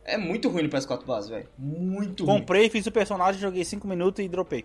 É 0.05 0.17
muito 0.17 0.49
ruim 0.49 0.63
no 0.63 0.69
PS4 0.69 1.03
base, 1.05 1.29
velho. 1.29 1.47
Muito 1.57 2.25
ruim. 2.25 2.39
Comprei, 2.39 2.69
fiz 2.69 2.85
o 2.85 2.91
personagem, 2.91 3.41
joguei 3.41 3.65
5 3.65 3.87
minutos 3.87 4.23
e 4.23 4.27
dropei. 4.29 4.63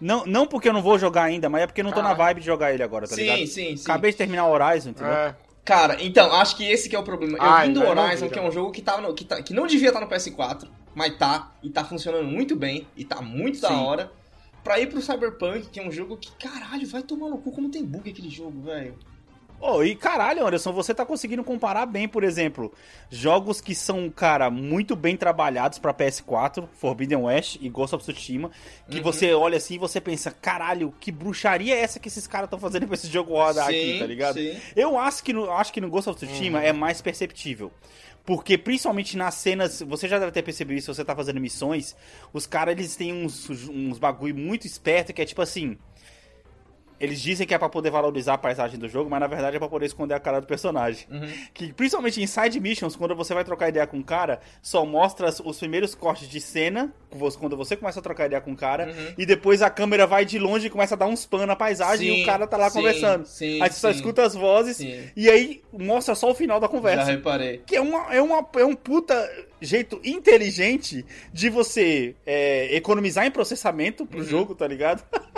Não, 0.00 0.26
não 0.26 0.46
porque 0.46 0.68
eu 0.68 0.72
não 0.74 0.82
vou 0.82 0.98
jogar 0.98 1.22
ainda, 1.24 1.48
mas 1.48 1.62
é 1.62 1.66
porque 1.66 1.80
eu 1.80 1.84
não 1.84 1.90
tô 1.92 2.02
na 2.02 2.10
Caralho. 2.10 2.18
vibe 2.18 2.40
de 2.40 2.46
jogar 2.46 2.72
ele 2.74 2.82
agora, 2.82 3.08
tá 3.08 3.14
Sim, 3.14 3.22
ligado? 3.22 3.46
sim, 3.46 3.76
sim. 3.76 3.82
Acabei 3.82 4.10
de 4.10 4.18
terminar 4.18 4.46
o 4.46 4.50
Horizon, 4.52 4.90
entendeu? 4.90 5.12
É, 5.12 5.34
Cara, 5.64 5.96
então, 6.02 6.32
acho 6.34 6.56
que 6.56 6.64
esse 6.64 6.88
que 6.88 6.96
é 6.96 6.98
o 6.98 7.02
problema. 7.02 7.38
Eu 7.38 7.44
Ah, 7.44 7.64
vim 7.64 7.72
do 7.72 7.80
Horizon, 7.82 8.26
vi, 8.26 8.32
que 8.32 8.38
é 8.38 8.42
um 8.42 8.50
jogo 8.50 8.70
que, 8.72 8.82
tá 8.82 9.00
no, 9.00 9.14
que, 9.14 9.24
tá, 9.24 9.42
que 9.42 9.54
não 9.54 9.66
devia 9.66 9.88
estar 9.88 10.00
no 10.00 10.08
PS4, 10.08 10.68
mas 10.94 11.16
tá, 11.16 11.52
e 11.62 11.70
tá 11.70 11.84
funcionando 11.84 12.24
muito 12.24 12.56
bem, 12.56 12.86
e 12.96 13.04
tá 13.04 13.22
muito 13.22 13.60
da 13.60 13.68
Sim. 13.68 13.74
hora. 13.74 14.12
Pra 14.64 14.78
ir 14.78 14.88
pro 14.88 15.00
Cyberpunk, 15.00 15.68
que 15.70 15.80
é 15.80 15.86
um 15.86 15.90
jogo 15.90 16.16
que, 16.18 16.30
caralho, 16.32 16.86
vai 16.86 17.02
tomar 17.02 17.30
no 17.30 17.38
cu 17.38 17.50
como 17.52 17.70
tem 17.70 17.82
bug 17.84 18.10
aquele 18.10 18.28
jogo, 18.28 18.60
velho. 18.62 18.98
Oh, 19.62 19.84
e 19.84 19.94
caralho, 19.94 20.46
Anderson, 20.46 20.72
você 20.72 20.94
tá 20.94 21.04
conseguindo 21.04 21.44
comparar 21.44 21.84
bem, 21.84 22.08
por 22.08 22.24
exemplo, 22.24 22.72
jogos 23.10 23.60
que 23.60 23.74
são, 23.74 24.08
cara, 24.08 24.50
muito 24.50 24.96
bem 24.96 25.18
trabalhados 25.18 25.78
pra 25.78 25.92
PS4, 25.92 26.66
Forbidden 26.78 27.18
West 27.18 27.58
e 27.60 27.68
Ghost 27.68 27.94
of 27.94 28.02
Tsushima, 28.02 28.50
que 28.88 28.96
Uhum. 28.96 29.02
você 29.02 29.34
olha 29.34 29.58
assim 29.58 29.74
e 29.74 29.78
você 29.78 30.00
pensa, 30.00 30.30
caralho, 30.30 30.94
que 30.98 31.12
bruxaria 31.12 31.74
é 31.76 31.80
essa 31.80 32.00
que 32.00 32.08
esses 32.08 32.26
caras 32.26 32.46
estão 32.46 32.58
fazendo 32.58 32.86
pra 32.86 32.94
esse 32.94 33.08
jogo 33.08 33.34
rodar 33.34 33.68
aqui, 33.68 33.98
tá 33.98 34.06
ligado? 34.06 34.34
sim. 34.38 34.56
Eu 34.74 34.98
acho 34.98 35.22
que 35.22 35.32
no, 35.34 35.50
acho 35.50 35.72
que 35.72 35.80
no 35.80 35.90
Ghost 35.90 36.08
of 36.08 36.18
Tsushima 36.24 36.62
é 36.62 36.72
mais 36.72 37.02
perceptível. 37.02 37.70
Porque 38.24 38.56
principalmente 38.58 39.16
nas 39.16 39.34
cenas, 39.34 39.80
você 39.82 40.06
já 40.06 40.18
deve 40.18 40.30
ter 40.30 40.42
percebido 40.42 40.78
isso 40.78 40.92
se 40.92 40.96
você 40.98 41.04
tá 41.04 41.16
fazendo 41.16 41.40
missões, 41.40 41.96
os 42.32 42.46
caras 42.46 42.72
eles 42.72 42.94
têm 42.94 43.12
uns, 43.12 43.48
uns 43.68 43.98
bagulho 43.98 44.34
muito 44.36 44.66
esperto 44.66 45.12
que 45.12 45.22
é 45.22 45.24
tipo 45.24 45.40
assim, 45.42 45.76
eles 47.00 47.20
dizem 47.20 47.46
que 47.46 47.54
é 47.54 47.58
pra 47.58 47.68
poder 47.68 47.90
valorizar 47.90 48.34
a 48.34 48.38
paisagem 48.38 48.78
do 48.78 48.86
jogo, 48.88 49.08
mas 49.08 49.18
na 49.20 49.26
verdade 49.26 49.56
é 49.56 49.58
pra 49.58 49.68
poder 49.68 49.86
esconder 49.86 50.14
a 50.14 50.20
cara 50.20 50.40
do 50.40 50.46
personagem. 50.46 51.06
Que 51.54 51.72
principalmente 51.72 52.22
em 52.22 52.26
side 52.26 52.60
missions, 52.60 52.94
quando 52.94 53.14
você 53.16 53.32
vai 53.34 53.42
trocar 53.44 53.68
ideia 53.70 53.86
com 53.86 53.98
o 53.98 54.04
cara, 54.04 54.40
só 54.62 54.84
mostra 54.84 55.30
os 55.44 55.58
primeiros 55.58 55.94
cortes 55.94 56.28
de 56.28 56.40
cena, 56.40 56.92
quando 57.38 57.56
você 57.56 57.76
começa 57.76 57.98
a 57.98 58.02
trocar 58.02 58.26
ideia 58.26 58.40
com 58.40 58.52
o 58.52 58.56
cara, 58.56 58.94
e 59.16 59.24
depois 59.24 59.62
a 59.62 59.70
câmera 59.70 60.06
vai 60.06 60.24
de 60.24 60.38
longe 60.38 60.66
e 60.66 60.70
começa 60.70 60.94
a 60.94 60.98
dar 60.98 61.06
uns 61.06 61.24
pan 61.26 61.46
na 61.46 61.56
paisagem 61.56 62.08
e 62.08 62.16
Sim, 62.16 62.22
o 62.22 62.26
cara 62.26 62.46
tá 62.46 62.56
lá 62.56 62.68
sim, 62.70 62.78
conversando. 62.78 63.24
sim, 63.24 63.62
aí 63.62 63.70
você 63.70 63.80
só 63.80 63.90
escuta 63.90 64.22
as 64.22 64.34
vozes 64.34 64.78
e 65.16 65.30
aí 65.30 65.62
mostra 65.72 66.14
só 66.14 66.30
o 66.30 66.34
final 66.34 66.60
da 66.60 66.66
Já 66.66 66.70
conversa. 66.72 67.10
reparei. 67.10 67.62
Que 67.66 67.76
é, 67.76 67.80
uma, 67.80 68.14
é, 68.14 68.20
uma, 68.20 68.46
é 68.56 68.64
um 68.64 68.74
puta 68.74 69.14
jeito 69.60 70.00
inteligente 70.04 71.04
de 71.32 71.48
você 71.50 72.14
é, 72.26 72.74
economizar 72.76 73.26
em 73.26 73.30
processamento 73.30 74.02
Uhum. 74.02 74.06
pro 74.06 74.24
jogo, 74.24 74.54
tá 74.54 74.66
ligado? 74.66 75.02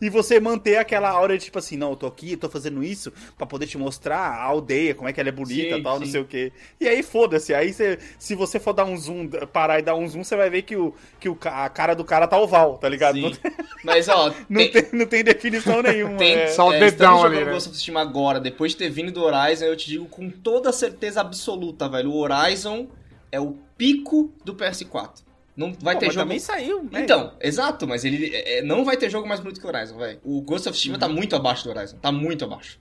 e 0.00 0.08
você 0.08 0.38
manter 0.40 0.76
aquela 0.76 1.10
aura 1.10 1.36
de 1.36 1.44
tipo 1.44 1.58
assim, 1.58 1.76
não, 1.76 1.90
eu 1.90 1.96
tô 1.96 2.06
aqui, 2.06 2.32
eu 2.32 2.38
tô 2.38 2.48
fazendo 2.48 2.82
isso 2.82 3.12
pra 3.36 3.46
poder 3.46 3.66
te 3.66 3.78
mostrar 3.78 4.18
a 4.18 4.42
aldeia, 4.42 4.94
como 4.94 5.08
é 5.08 5.12
que 5.12 5.20
ela 5.20 5.28
é 5.28 5.32
bonita 5.32 5.74
Sim, 5.74 5.80
e 5.80 5.82
tal, 5.82 5.98
não 5.98 6.06
sim. 6.06 6.12
sei 6.12 6.20
o 6.20 6.24
quê. 6.24 6.52
E 6.80 6.88
aí 6.88 7.02
foda-se, 7.02 7.54
aí 7.54 7.72
você, 7.72 7.98
se 8.18 8.34
você 8.34 8.58
for 8.58 8.72
dar 8.72 8.84
um 8.84 8.96
zoom, 8.96 9.28
parar 9.52 9.78
e 9.78 9.82
dar 9.82 9.94
um 9.94 10.06
zoom, 10.08 10.24
você 10.24 10.36
vai 10.36 10.50
ver 10.50 10.62
que, 10.62 10.76
o, 10.76 10.94
que 11.20 11.28
o, 11.28 11.38
a 11.44 11.68
cara 11.68 11.94
do 11.94 12.04
cara 12.04 12.26
tá 12.26 12.38
oval, 12.38 12.78
tá 12.78 12.88
ligado? 12.88 13.18
Não, 13.18 13.32
Sim. 13.32 13.40
Mas, 13.84 14.08
ó, 14.08 14.32
não 14.48 14.60
tem, 14.60 14.70
tem, 14.70 14.86
não 14.92 15.06
tem 15.06 15.24
definição 15.24 15.82
nenhuma. 15.82 16.16
tem 16.16 16.34
é. 16.34 16.46
Só 16.48 16.68
o 16.68 16.72
é, 16.72 16.80
dedão 16.80 16.88
estamos 16.88 17.24
ali, 17.24 17.34
jogando 17.34 17.46
né? 17.46 17.52
Ghost 17.52 17.68
of 17.68 17.76
Tsushima 17.76 18.00
agora, 18.00 18.40
depois 18.40 18.72
de 18.72 18.78
ter 18.78 18.90
vindo 18.90 19.12
do 19.12 19.22
Horizon, 19.22 19.64
eu 19.64 19.76
te 19.76 19.86
digo 19.86 20.06
com 20.06 20.30
toda 20.30 20.72
certeza 20.72 21.20
absoluta, 21.20 21.88
velho. 21.88 22.10
O 22.10 22.16
Horizon 22.16 22.88
é 23.30 23.40
o 23.40 23.56
pico 23.76 24.32
do 24.44 24.54
PS4. 24.54 25.25
Não 25.56 25.72
vai 25.80 25.94
Pô, 25.94 26.00
ter 26.00 26.06
mas 26.06 26.14
jogo. 26.14 26.24
também 26.26 26.38
saiu, 26.38 26.82
né? 26.92 27.00
Então, 27.02 27.32
exato, 27.40 27.86
mas 27.88 28.04
ele 28.04 28.34
é, 28.34 28.58
é, 28.58 28.62
não 28.62 28.84
vai 28.84 28.96
ter 28.96 29.08
jogo 29.08 29.26
mais 29.26 29.40
bonito 29.40 29.58
que 29.58 29.66
o 29.66 29.70
Horizon, 29.70 29.96
velho. 29.96 30.20
O 30.22 30.42
Ghost 30.42 30.68
of 30.68 30.76
Tsushima 30.76 30.96
Uhum. 30.96 31.00
tá 31.00 31.08
muito 31.08 31.34
abaixo 31.34 31.64
do 31.64 31.70
Horizon, 31.70 31.96
tá 31.96 32.12
muito 32.12 32.44
abaixo. 32.44 32.78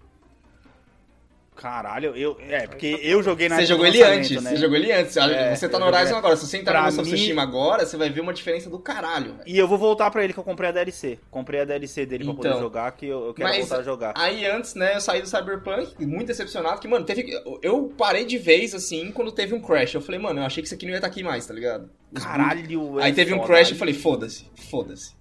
Caralho, 1.55 2.15
eu. 2.17 2.37
É, 2.49 2.67
porque 2.67 2.99
eu 3.01 3.23
joguei 3.23 3.47
na 3.47 3.55
Você 3.55 3.65
jogou 3.65 3.85
ele 3.87 4.03
antes, 4.03 4.31
né? 4.43 4.49
você 4.51 4.57
jogou 4.57 4.75
ele 4.75 4.91
antes. 4.91 5.15
É, 5.15 5.55
você 5.55 5.69
tá 5.69 5.79
no 5.79 5.85
joguei- 5.85 5.99
Horizon 6.01 6.15
agora. 6.17 6.35
Se 6.35 6.45
você 6.45 6.57
entrar 6.57 6.81
Pra 6.81 6.91
no 6.91 6.97
Ghost 7.09 7.33
mim- 7.33 7.39
agora, 7.39 7.85
você 7.85 7.95
vai 7.95 8.09
ver 8.09 8.19
uma 8.21 8.33
diferença 8.33 8.69
do 8.69 8.77
caralho, 8.77 9.31
velho. 9.35 9.43
E 9.47 9.57
eu 9.57 9.65
vou 9.67 9.77
voltar 9.77 10.11
pra 10.11 10.23
ele 10.23 10.33
que 10.33 10.39
eu 10.39 10.43
comprei 10.43 10.69
a 10.69 10.71
DLC. 10.73 11.17
Comprei 11.31 11.61
a 11.61 11.65
DLC 11.65 12.05
dele 12.05 12.25
pra 12.25 12.33
Então. 12.33 12.51
poder 12.51 12.59
jogar, 12.61 12.91
que 12.91 13.05
eu, 13.07 13.27
eu 13.27 13.33
quero 13.33 13.47
Mas 13.47 13.57
voltar 13.59 13.77
a 13.79 13.83
jogar. 13.83 14.13
aí 14.17 14.45
antes, 14.45 14.75
né, 14.75 14.95
eu 14.95 15.01
saí 15.01 15.21
do 15.21 15.27
Cyberpunk, 15.29 16.05
muito 16.05 16.27
decepcionado, 16.27 16.81
que, 16.81 16.87
mano, 16.89 17.05
teve. 17.05 17.25
Eu 17.61 17.91
parei 17.97 18.25
de 18.25 18.37
vez, 18.37 18.75
assim, 18.75 19.11
quando 19.11 19.31
teve 19.31 19.55
um 19.55 19.61
crash. 19.61 19.93
Eu 19.95 20.01
falei, 20.01 20.19
mano, 20.19 20.41
eu 20.41 20.45
achei 20.45 20.61
que 20.61 20.67
isso 20.67 20.75
aqui 20.75 20.85
não 20.85 20.91
ia 20.91 20.97
estar 20.97 21.07
aqui 21.07 21.23
mais, 21.23 21.45
tá 21.45 21.53
ligado? 21.53 21.89
Os 22.11 22.23
Caralho, 22.23 22.99
Aí 22.99 23.11
é 23.11 23.13
teve 23.13 23.33
um 23.33 23.39
crash 23.39 23.69
e 23.69 23.73
eu 23.73 23.77
falei, 23.77 23.93
foda-se, 23.93 24.45
foda-se. 24.69 25.13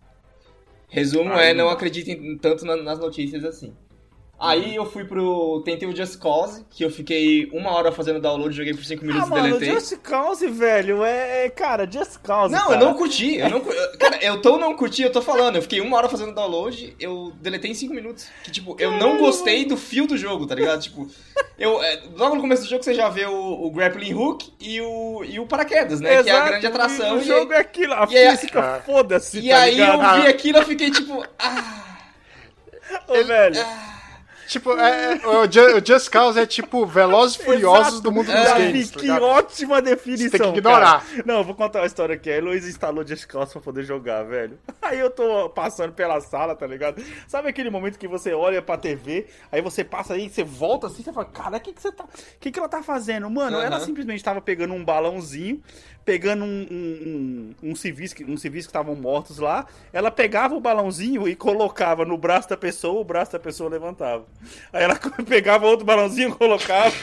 Resumo 0.88 1.33
Aí 1.33 1.50
é, 1.50 1.55
não 1.55 1.69
acreditem 1.69 2.37
tanto 2.38 2.64
na- 2.64 2.76
nas 2.76 2.99
notícias 2.99 3.45
assim. 3.45 3.73
Aí 4.38 4.75
eu 4.75 4.85
fui 4.85 5.05
pro. 5.05 5.62
Tentei 5.64 5.88
o 5.88 5.95
Just 5.97 6.19
Cause, 6.19 6.64
que 6.69 6.85
eu 6.85 6.91
fiquei 6.91 7.49
uma 7.53 7.71
hora 7.71 7.93
fazendo 7.93 8.21
download, 8.21 8.55
joguei 8.55 8.75
por 8.75 8.85
5 8.85 9.03
Ah, 9.03 9.07
minutos 9.07 9.29
e 9.29 9.31
mano, 9.31 9.43
deletei. 9.45 9.71
Just 9.73 9.97
Cause, 10.03 10.47
velho, 10.49 11.05
é. 11.05 11.47
é- 11.47 11.49
Cara, 11.50 11.88
Just 11.91 12.19
Cause. 12.19 12.53
Não, 12.53 12.67
cara. 12.67 12.75
eu 12.75 12.85
não 12.85 12.95
curti. 12.95 13.37
Eu 13.37 13.49
não, 13.49 13.61
cara, 13.61 14.19
eu 14.23 14.43
tô 14.43 14.59
não 14.59 14.75
curti, 14.76 15.03
eu 15.03 15.12
tô 15.12 15.23
falando. 15.23 15.57
Eu 15.57 15.62
fiquei 15.62 15.81
uma 15.81 15.97
hora 15.97 16.09
fazendo 16.09 16.35
download, 16.35 16.95
eu 16.99 17.33
deletei 17.41 17.71
em 17.71 17.75
5 17.75 17.95
minutos. 17.95 18.26
Que, 18.43 18.50
tipo, 18.50 18.76
eu 18.79 18.91
não 18.93 19.17
gostei 19.19 19.64
do 19.64 19.76
fio 19.76 20.07
do 20.07 20.17
jogo, 20.19 20.47
tá 20.47 20.55
ligado? 20.57 20.83
Tipo, 20.83 21.09
eu, 21.57 21.81
é, 21.83 22.03
logo 22.17 22.35
no 22.35 22.41
começo 22.41 22.64
do 22.64 22.69
jogo 22.69 22.83
você 22.83 22.93
já 22.93 23.09
vê 23.09 23.25
o, 23.26 23.33
o 23.67 23.71
grappling 23.71 24.14
hook 24.14 24.53
e 24.61 24.81
o, 24.81 25.25
e 25.25 25.38
o 25.38 25.47
paraquedas, 25.47 26.00
né? 26.00 26.09
que 26.09 26.14
é 26.29 26.33
a 26.33 26.37
Exato, 26.37 26.49
grande 26.50 26.67
atração. 26.67 27.17
O 27.17 27.21
e- 27.21 27.25
jogo 27.25 27.53
é 27.53 27.59
aquilo, 27.59 27.95
a 27.95 28.07
e 28.11 28.17
aí- 28.19 28.31
física, 28.37 28.83
foda-se, 28.85 29.38
E 29.38 29.49
tá 29.49 29.59
aí 29.61 29.79
eu 29.79 29.99
vi 30.23 30.26
aquilo 30.26 30.59
e 30.59 30.64
fiquei 30.64 30.91
tipo, 30.91 31.25
ah, 31.38 31.85
Ô, 33.09 33.25
velho. 33.25 33.64
Tipo, 34.46 34.72
é, 34.78 35.14
é, 35.22 35.26
o, 35.26 35.50
Ju- 35.50 35.76
o 35.78 35.84
Just 35.86 36.10
Cause 36.10 36.38
é 36.38 36.46
tipo 36.46 36.84
Velozes 36.86 37.38
e 37.40 37.44
Furiosos 37.44 37.86
Exato. 37.88 38.02
do 38.02 38.12
mundo 38.12 38.26
dos 38.26 38.34
É, 38.34 38.58
games. 38.58 38.90
tá 38.90 38.96
que 39.00 39.06
ligado? 39.06 39.22
ótima 39.24 39.80
definição. 39.82 40.28
Você 40.30 40.38
tem 40.38 40.52
que 40.52 40.58
ignorar. 40.58 41.04
cara. 41.06 41.22
Não, 41.24 41.38
eu 41.38 41.44
vou 41.44 41.54
contar 41.54 41.80
uma 41.80 41.86
história 41.86 42.14
aqui. 42.14 42.30
A 42.30 42.36
Heloísa 42.36 42.68
instalou 42.68 43.06
Just 43.06 43.26
Cause 43.26 43.52
pra 43.52 43.60
poder 43.60 43.84
jogar, 43.84 44.22
velho. 44.24 44.58
Aí 44.82 44.98
eu 44.98 45.10
tô 45.10 45.48
passando 45.50 45.92
pela 45.92 46.20
sala, 46.20 46.54
tá 46.54 46.66
ligado? 46.66 47.02
Sabe 47.26 47.48
aquele 47.48 47.70
momento 47.70 47.98
que 47.98 48.06
você 48.08 48.32
olha 48.34 48.60
pra 48.60 48.76
TV, 48.76 49.26
aí 49.50 49.62
você 49.62 49.82
passa 49.82 50.14
aí, 50.14 50.28
você 50.28 50.44
volta 50.44 50.86
assim, 50.88 51.02
você 51.02 51.12
fala, 51.12 51.24
cara, 51.26 51.56
o 51.56 51.60
que, 51.60 51.72
que 51.72 51.80
você 51.80 51.90
tá. 51.90 52.04
O 52.04 52.08
que, 52.38 52.50
que 52.50 52.58
ela 52.58 52.68
tá 52.68 52.82
fazendo? 52.82 53.28
Mano, 53.30 53.58
ela 53.58 53.76
Aham. 53.76 53.84
simplesmente 53.84 54.22
tava 54.22 54.40
pegando 54.42 54.74
um 54.74 54.84
balãozinho, 54.84 55.62
pegando 56.04 56.44
um, 56.44 56.66
um, 56.70 57.54
um, 57.62 57.70
um 57.70 57.74
civis, 57.74 58.12
que- 58.12 58.24
um 58.24 58.36
civis 58.36 58.66
que 58.66 58.70
estavam 58.70 58.94
mortos 58.94 59.38
lá. 59.38 59.66
Ela 59.92 60.10
pegava 60.10 60.54
o 60.54 60.60
balãozinho 60.60 61.26
e 61.26 61.34
colocava 61.34 62.04
no 62.04 62.18
braço 62.18 62.48
da 62.48 62.56
pessoa, 62.58 63.00
o 63.00 63.04
braço 63.04 63.32
da 63.32 63.38
pessoa 63.38 63.70
levantava. 63.70 64.24
Aí 64.73 64.83
ela 64.83 64.97
pegava 65.26 65.67
outro 65.67 65.85
balãozinho, 65.85 66.35
colocava. 66.37 66.95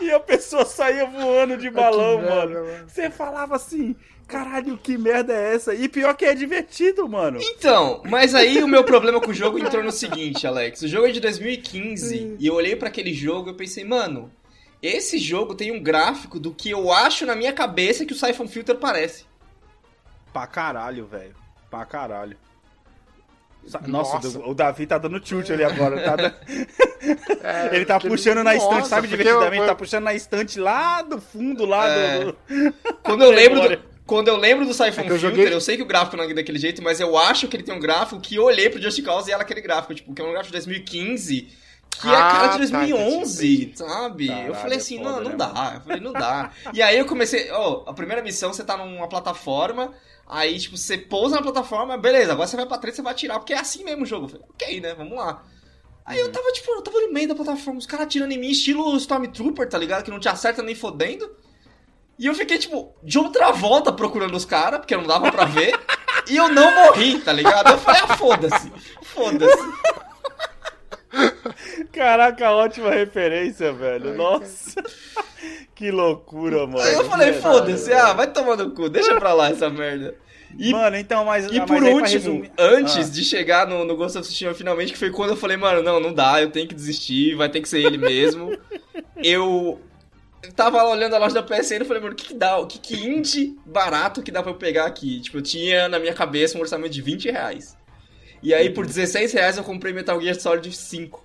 E 0.00 0.10
a 0.10 0.20
pessoa 0.20 0.64
saía 0.64 1.04
voando 1.06 1.56
de 1.56 1.70
balão, 1.70 2.18
merda, 2.18 2.34
mano. 2.34 2.64
mano. 2.64 2.88
Você 2.88 3.10
falava 3.10 3.56
assim, 3.56 3.94
caralho, 4.26 4.78
que 4.78 4.96
merda 4.96 5.34
é 5.34 5.54
essa? 5.54 5.74
E 5.74 5.88
pior 5.88 6.14
que 6.16 6.24
é 6.24 6.34
divertido, 6.34 7.06
mano. 7.08 7.38
Então, 7.40 8.02
mas 8.08 8.34
aí 8.34 8.62
o 8.62 8.68
meu 8.68 8.82
problema 8.84 9.20
com 9.20 9.30
o 9.30 9.34
jogo 9.34 9.58
entrou 9.58 9.82
no 9.82 9.92
seguinte, 9.92 10.46
Alex. 10.46 10.82
O 10.82 10.88
jogo 10.88 11.06
é 11.06 11.10
de 11.10 11.20
2015 11.20 12.36
e 12.38 12.46
eu 12.46 12.54
olhei 12.54 12.76
pra 12.76 12.88
aquele 12.88 13.12
jogo 13.12 13.48
e 13.48 13.52
eu 13.52 13.56
pensei, 13.56 13.84
mano, 13.84 14.32
esse 14.82 15.18
jogo 15.18 15.54
tem 15.54 15.70
um 15.70 15.82
gráfico 15.82 16.38
do 16.40 16.54
que 16.54 16.70
eu 16.70 16.92
acho 16.92 17.26
na 17.26 17.36
minha 17.36 17.52
cabeça 17.52 18.04
que 18.06 18.12
o 18.12 18.16
Siphon 18.16 18.48
Filter 18.48 18.76
parece. 18.76 19.26
Pra 20.32 20.46
caralho, 20.46 21.06
velho. 21.06 21.34
Pra 21.70 21.84
caralho. 21.84 22.36
Sa- 23.66 23.80
Nossa. 23.86 24.14
Nossa, 24.16 24.38
o 24.40 24.54
Davi 24.54 24.86
tá 24.86 24.98
dando 24.98 25.18
tilt 25.20 25.50
ali 25.50 25.64
agora. 25.64 26.00
tá 26.02 26.16
da- 26.16 26.34
É, 27.42 27.76
Ele 27.76 27.84
tá 27.84 28.00
puxando 28.00 28.42
na 28.42 28.54
estante, 28.54 28.74
Nossa, 28.76 28.88
sabe? 28.90 29.08
Divertidamente, 29.08 29.62
eu- 29.62 29.66
tá 29.66 29.74
puxando 29.74 30.04
na 30.04 30.14
estante 30.14 30.58
lá 30.58 31.02
do 31.02 31.20
fundo, 31.20 31.64
lá 31.66 31.86
É. 31.88 32.18
do. 32.24 32.36
Quando 33.02 33.24
eu 33.24 33.30
lembro 33.32 33.60
do, 33.68 33.78
quando 34.06 34.28
eu 34.28 34.36
lembro 34.36 34.64
do 34.66 34.72
Siphon 34.72 34.86
É 34.88 34.92
Filter, 34.92 35.12
eu 35.12 35.18
joguei- 35.18 35.52
eu 35.52 35.60
sei 35.60 35.76
que 35.76 35.82
o 35.82 35.86
gráfico 35.86 36.16
não 36.16 36.24
é 36.24 36.32
daquele 36.34 36.58
jeito, 36.58 36.82
mas 36.82 37.00
eu 37.00 37.16
acho 37.18 37.46
que 37.48 37.56
ele 37.56 37.62
tem 37.62 37.74
um 37.74 37.80
gráfico 37.80 38.20
que 38.20 38.36
eu 38.36 38.44
olhei 38.44 38.68
pro 38.70 38.80
Just 38.80 39.02
Cause 39.02 39.28
e 39.30 39.32
era 39.34 39.42
aquele 39.42 39.60
gráfico, 39.60 39.94
tipo, 39.94 40.14
que 40.14 40.22
é 40.22 40.24
um 40.24 40.30
gráfico 40.32 40.46
de 40.48 40.52
2015, 40.52 41.48
que 42.00 42.08
é 42.08 42.10
a 42.10 42.28
Ah, 42.28 42.32
cara 42.32 42.46
de 42.46 42.70
tá, 42.70 42.78
2011, 42.78 43.72
sabe? 43.76 44.26
eu 44.28 44.32
Caralho, 44.34 44.54
falei 44.54 44.78
assim, 44.78 44.96
é 45.00 45.02
foda, 45.04 45.10
não, 45.16 45.22
não 45.22 45.30
né, 45.30 45.36
dá. 45.36 45.72
Eu 45.74 45.80
falei, 45.82 46.00
não 46.00 46.12
dá. 46.12 46.50
e 46.72 46.82
aí 46.82 46.98
eu 46.98 47.04
comecei, 47.06 47.50
ó, 47.50 47.82
a 47.86 47.92
primeira 47.92 48.22
missão 48.22 48.52
você 48.52 48.64
tá 48.64 48.76
numa 48.76 49.08
plataforma, 49.08 49.92
aí 50.26 50.58
tipo, 50.58 50.76
você 50.76 50.98
pousa 50.98 51.36
na 51.36 51.42
plataforma, 51.42 51.96
beleza, 51.96 52.32
agora 52.32 52.46
você 52.46 52.56
vai 52.56 52.66
pra 52.66 52.78
treta, 52.78 52.96
você 52.96 53.02
vai 53.02 53.12
atirar, 53.12 53.38
porque 53.38 53.52
é 53.52 53.58
assim 53.58 53.84
mesmo 53.84 54.02
o 54.02 54.06
jogo. 54.06 54.26
Eu 54.26 54.28
falei, 54.30 54.46
ok, 54.50 54.80
né, 54.80 54.94
vamos 54.94 55.16
lá. 55.16 55.42
Aí 56.06 56.20
eu 56.20 56.30
tava, 56.30 56.52
tipo, 56.52 56.70
eu 56.70 56.82
tava 56.82 57.00
no 57.00 57.12
meio 57.12 57.28
da 57.28 57.34
plataforma, 57.34 57.78
os 57.78 57.86
caras 57.86 58.06
atirando 58.06 58.32
em 58.32 58.38
mim, 58.38 58.50
estilo 58.50 58.94
Stormtrooper, 58.96 59.68
tá 59.68 59.78
ligado? 59.78 60.04
Que 60.04 60.10
não 60.10 60.20
te 60.20 60.28
acerta 60.28 60.62
nem 60.62 60.74
fodendo. 60.74 61.34
E 62.18 62.26
eu 62.26 62.34
fiquei, 62.34 62.58
tipo, 62.58 62.94
de 63.02 63.18
outra 63.18 63.50
volta 63.50 63.92
procurando 63.92 64.36
os 64.36 64.44
caras, 64.44 64.80
porque 64.80 64.96
não 64.96 65.06
dava 65.06 65.32
pra 65.32 65.46
ver. 65.46 65.74
e 66.28 66.36
eu 66.36 66.48
não 66.48 66.74
morri, 66.74 67.18
tá 67.20 67.32
ligado? 67.32 67.70
Eu 67.70 67.78
falei, 67.78 68.02
ah, 68.02 68.16
foda-se. 68.16 68.72
Foda-se. 69.02 69.72
Caraca, 71.92 72.50
ótima 72.50 72.90
referência, 72.90 73.72
velho. 73.72 74.14
Nossa. 74.14 74.82
que 75.74 75.90
loucura, 75.90 76.66
mano. 76.66 76.80
Aí 76.80 76.94
eu 76.94 77.04
falei, 77.04 77.32
foda-se, 77.34 77.92
ah, 77.92 78.12
vai 78.12 78.26
tomar 78.30 78.56
no 78.56 78.70
cu, 78.72 78.88
deixa 78.88 79.14
pra 79.18 79.32
lá 79.32 79.50
essa 79.50 79.68
merda. 79.70 80.14
E, 80.56 80.70
Mano, 80.70 80.96
então, 80.96 81.24
mas. 81.24 81.46
e 81.46 81.58
mas 81.58 81.66
por 81.66 81.78
pra 81.78 81.88
último, 81.88 82.06
resumir- 82.06 82.52
antes 82.56 83.08
Ah. 83.08 83.12
de 83.12 83.24
chegar 83.24 83.66
no, 83.66 83.84
no 83.84 83.96
Ghost 83.96 84.16
of 84.18 84.24
Tsushima 84.28 84.54
finalmente, 84.54 84.92
que 84.92 84.98
foi 84.98 85.10
quando 85.10 85.30
eu 85.30 85.36
falei, 85.36 85.56
mano, 85.56 85.82
não, 85.82 85.98
não 85.98 86.14
dá, 86.14 86.40
eu 86.40 86.48
tenho 86.48 86.68
que 86.68 86.74
desistir, 86.76 87.34
vai 87.34 87.48
ter 87.48 87.60
que 87.60 87.68
ser 87.68 87.80
ele 87.80 87.98
mesmo. 87.98 88.56
eu 89.16 89.80
tava 90.54 90.80
lá 90.80 90.90
olhando 90.90 91.14
a 91.14 91.18
loja 91.18 91.34
da 91.34 91.42
PSN 91.42 91.82
e 91.82 91.84
falei, 91.84 92.00
mano, 92.00 92.12
o 92.12 92.16
que 92.16 92.26
que 92.28 92.34
dá? 92.34 92.56
O 92.58 92.68
que 92.68 92.78
que 92.78 92.94
indie 92.94 93.58
barato 93.66 94.22
que 94.22 94.30
dá 94.30 94.42
pra 94.44 94.52
eu 94.52 94.56
pegar 94.56 94.84
aqui? 94.86 95.18
Tipo, 95.20 95.38
eu 95.38 95.42
tinha 95.42 95.88
na 95.88 95.98
minha 95.98 96.14
cabeça 96.14 96.56
um 96.56 96.60
orçamento 96.60 96.92
de 96.92 97.02
20 97.02 97.30
reais. 97.32 97.76
E 98.44 98.52
aí, 98.54 98.70
por 98.70 98.86
16 98.86 99.32
reais, 99.32 99.56
eu 99.56 99.64
comprei 99.64 99.92
Metal 99.92 100.20
Gear 100.20 100.38
Solid 100.38 100.70
5. 100.70 101.24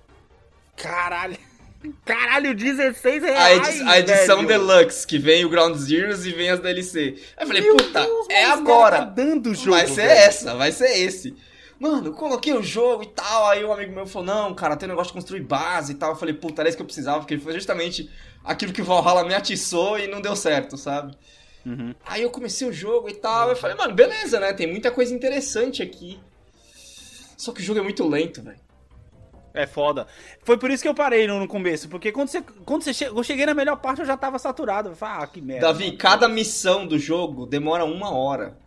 Caralho. 0.76 1.36
Caralho, 2.04 2.54
16 2.54 3.22
A, 3.22 3.26
reais. 3.26 3.68
edi- 3.80 3.88
a 3.88 3.98
edição 4.00 4.46
velho. 4.46 4.48
Deluxe, 4.66 5.06
que 5.06 5.18
vem 5.18 5.44
o 5.44 5.48
Ground 5.48 5.76
Zeroes 5.76 6.24
e 6.26 6.32
vem 6.32 6.50
as 6.50 6.60
DLC. 6.60 7.16
Aí 7.36 7.44
eu 7.44 7.46
falei, 7.46 7.62
Meu 7.62 7.76
puta, 7.76 8.00
Deus, 8.02 8.26
é 8.30 8.44
agora. 8.46 8.98
Tá 8.98 9.04
dando 9.04 9.50
o 9.50 9.54
jogo. 9.54 9.70
vai 9.72 9.86
ser 9.86 9.94
velho. 10.06 10.10
essa, 10.10 10.54
vai 10.56 10.72
ser 10.72 10.90
esse. 10.98 11.34
Mano, 11.78 12.12
coloquei 12.12 12.52
o 12.52 12.62
jogo 12.62 13.02
e 13.04 13.06
tal, 13.06 13.48
aí 13.48 13.64
um 13.64 13.72
amigo 13.72 13.94
meu 13.94 14.06
falou, 14.06 14.26
não, 14.26 14.54
cara, 14.54 14.76
tem 14.76 14.86
um 14.86 14.90
negócio 14.92 15.12
de 15.12 15.14
construir 15.14 15.40
base 15.40 15.92
e 15.92 15.94
tal. 15.94 16.10
Eu 16.10 16.16
falei, 16.16 16.34
puta, 16.34 16.60
era 16.60 16.68
isso 16.68 16.76
que 16.76 16.82
eu 16.82 16.86
precisava, 16.86 17.20
porque 17.20 17.38
foi 17.38 17.54
justamente 17.54 18.10
aquilo 18.44 18.70
que 18.72 18.82
o 18.82 18.84
Valhalla 18.84 19.24
me 19.24 19.34
atiçou 19.34 19.98
e 19.98 20.06
não 20.06 20.20
deu 20.20 20.36
certo, 20.36 20.76
sabe? 20.76 21.16
Uhum. 21.64 21.94
Aí 22.04 22.20
eu 22.22 22.30
comecei 22.30 22.68
o 22.68 22.72
jogo 22.72 23.08
e 23.08 23.14
tal, 23.14 23.48
eu 23.48 23.56
falei, 23.56 23.76
mano, 23.76 23.94
beleza, 23.94 24.38
né, 24.38 24.52
tem 24.52 24.66
muita 24.66 24.90
coisa 24.90 25.14
interessante 25.14 25.82
aqui. 25.82 26.20
Só 27.40 27.52
que 27.52 27.60
o 27.62 27.64
jogo 27.64 27.80
é 27.80 27.82
muito 27.82 28.06
lento, 28.06 28.42
velho. 28.42 28.60
É 29.54 29.66
foda. 29.66 30.06
Foi 30.42 30.58
por 30.58 30.70
isso 30.70 30.82
que 30.82 30.88
eu 30.88 30.94
parei 30.94 31.26
no, 31.26 31.40
no 31.40 31.48
começo. 31.48 31.88
Porque 31.88 32.12
quando 32.12 32.28
você, 32.28 32.42
quando 32.42 32.82
você 32.82 32.92
che... 32.92 33.04
eu 33.04 33.24
cheguei 33.24 33.46
na 33.46 33.54
melhor 33.54 33.76
parte, 33.76 34.00
eu 34.00 34.06
já 34.06 34.14
tava 34.14 34.38
saturado. 34.38 34.90
Eu 34.90 34.94
falei, 34.94 35.24
ah, 35.24 35.26
que 35.26 35.40
merda. 35.40 35.68
Davi, 35.68 35.86
mano. 35.86 35.96
cada 35.96 36.28
missão 36.28 36.86
do 36.86 36.98
jogo 36.98 37.46
demora 37.46 37.82
uma 37.86 38.14
hora. 38.14 38.58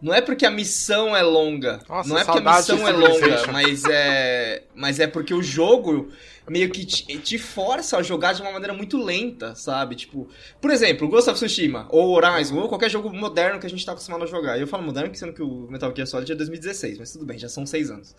Não 0.00 0.14
é 0.14 0.20
porque 0.20 0.46
a 0.46 0.50
missão 0.50 1.16
é 1.16 1.22
longa. 1.22 1.80
Nossa, 1.88 2.08
não 2.08 2.18
é 2.18 2.24
porque 2.24 2.38
a 2.38 2.56
missão 2.56 2.86
é 2.86 2.92
longa, 2.92 3.52
mas 3.52 3.84
é. 3.84 4.62
Mas 4.74 5.00
é 5.00 5.06
porque 5.06 5.34
o 5.34 5.42
jogo 5.42 6.10
meio 6.48 6.70
que 6.70 6.84
te, 6.84 7.04
te 7.18 7.38
força 7.38 7.98
a 7.98 8.02
jogar 8.02 8.32
de 8.32 8.40
uma 8.40 8.52
maneira 8.52 8.72
muito 8.72 8.96
lenta, 8.96 9.54
sabe? 9.54 9.96
Tipo, 9.96 10.28
por 10.60 10.70
exemplo, 10.70 11.08
Ghost 11.08 11.28
of 11.28 11.38
Tsushima, 11.38 11.86
ou 11.90 12.10
Horizon, 12.10 12.56
ou 12.56 12.68
qualquer 12.68 12.90
jogo 12.90 13.12
moderno 13.12 13.60
que 13.60 13.66
a 13.66 13.70
gente 13.70 13.84
tá 13.84 13.92
acostumado 13.92 14.24
a 14.24 14.26
jogar. 14.26 14.56
E 14.56 14.60
eu 14.60 14.66
falo 14.66 14.82
moderno, 14.82 15.14
sendo 15.14 15.32
que 15.32 15.42
o 15.42 15.68
Metal 15.70 15.92
Gear 15.94 16.06
Solid 16.06 16.30
é 16.30 16.34
2016, 16.34 16.98
mas 16.98 17.12
tudo 17.12 17.26
bem, 17.26 17.38
já 17.38 17.48
são 17.48 17.66
seis 17.66 17.90
anos. 17.90 18.14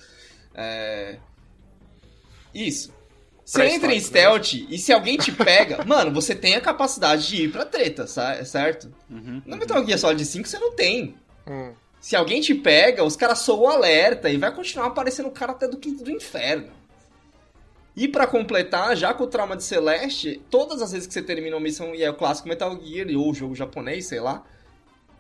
É. 0.53 1.17
Isso. 2.53 2.93
Você 3.43 3.63
entra 3.63 3.75
em 3.75 3.79
Pré-histórico, 3.79 4.45
stealth 4.45 4.67
e 4.69 4.77
se 4.77 4.93
alguém 4.93 5.17
te 5.17 5.31
pega, 5.31 5.83
mano, 5.88 6.12
você 6.13 6.36
tem 6.36 6.53
a 6.53 6.62
capacidade 6.62 7.27
de 7.27 7.45
ir 7.45 7.51
pra 7.51 7.65
treta, 7.65 8.05
certo? 8.05 8.93
Uhum, 9.09 9.41
No 9.43 9.57
Metal 9.57 9.83
Gear 9.83 9.98
Solid 9.98 10.24
5 10.24 10.48
você 10.48 10.59
não 10.59 10.75
tem. 10.75 11.15
Hum. 11.49 11.71
Se 11.99 12.15
alguém 12.15 12.39
te 12.39 12.55
pega, 12.55 13.03
os 13.03 13.15
caras 13.15 13.39
soam 13.39 13.61
o 13.61 13.67
alerta 13.67 14.29
e 14.29 14.37
vai 14.37 14.53
continuar 14.53 14.87
aparecendo 14.87 15.27
o 15.27 15.31
cara 15.31 15.51
até 15.51 15.67
do 15.67 15.77
quinto 15.77 16.03
do 16.03 16.11
inferno. 16.11 16.69
E 17.95 18.07
pra 18.07 18.25
completar, 18.25 18.95
já 18.95 19.13
com 19.13 19.25
o 19.25 19.27
trauma 19.27 19.57
de 19.57 19.63
Celeste, 19.63 20.41
todas 20.49 20.81
as 20.81 20.91
vezes 20.93 21.05
que 21.07 21.13
você 21.13 21.21
termina 21.21 21.57
uma 21.57 21.61
missão, 21.61 21.93
e 21.93 22.01
é 22.01 22.09
o 22.09 22.13
clássico 22.13 22.47
Metal 22.47 22.79
Gear, 22.81 23.07
ou 23.17 23.31
o 23.31 23.33
jogo 23.33 23.53
japonês, 23.55 24.05
sei 24.05 24.21
lá, 24.21 24.43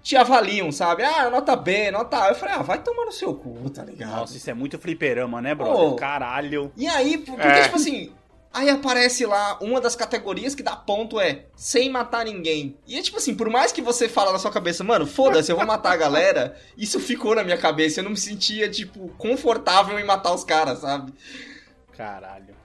te 0.01 0.15
avaliam, 0.15 0.71
sabe? 0.71 1.03
Ah, 1.03 1.29
nota 1.29 1.57
B, 1.57 1.91
nota 1.91 2.23
A. 2.23 2.29
Eu 2.29 2.35
falei, 2.35 2.55
ah, 2.55 2.61
vai 2.61 2.81
tomar 2.81 3.05
no 3.05 3.11
seu 3.11 3.33
cu, 3.33 3.69
tá 3.69 3.83
ligado? 3.83 4.11
Nossa, 4.11 4.37
isso 4.37 4.49
é 4.49 4.53
muito 4.53 4.79
fliperama, 4.79 5.41
né, 5.41 5.53
brother? 5.53 5.75
Ô. 5.75 5.95
Caralho. 5.95 6.71
E 6.77 6.87
aí, 6.87 7.17
porque, 7.17 7.41
É. 7.45 7.63
tipo 7.63 7.75
assim, 7.75 8.13
aí 8.53 8.69
aparece 8.69 9.25
lá, 9.25 9.57
uma 9.61 9.79
das 9.79 9.95
categorias 9.95 10.55
que 10.55 10.63
dá 10.63 10.75
ponto 10.75 11.19
é 11.19 11.45
sem 11.55 11.89
matar 11.89 12.25
ninguém. 12.25 12.75
E 12.87 12.97
é 12.97 13.01
tipo 13.01 13.17
assim, 13.17 13.35
por 13.35 13.49
mais 13.49 13.71
que 13.71 13.81
você 13.81 14.09
fala 14.09 14.31
na 14.31 14.39
sua 14.39 14.51
cabeça, 14.51 14.83
mano, 14.83 15.05
foda-se, 15.05 15.51
eu 15.51 15.55
vou 15.57 15.65
matar 15.65 15.91
a 15.93 15.97
galera, 15.97 16.57
isso 16.77 16.99
ficou 16.99 17.35
na 17.35 17.43
minha 17.43 17.57
cabeça, 17.57 17.99
eu 17.99 18.03
não 18.03 18.11
me 18.11 18.17
sentia, 18.17 18.69
tipo, 18.69 19.09
confortável 19.17 19.99
em 19.99 20.03
matar 20.05 20.33
os 20.33 20.43
caras, 20.43 20.79
sabe? 20.79 21.13
Caralho. 21.95 22.55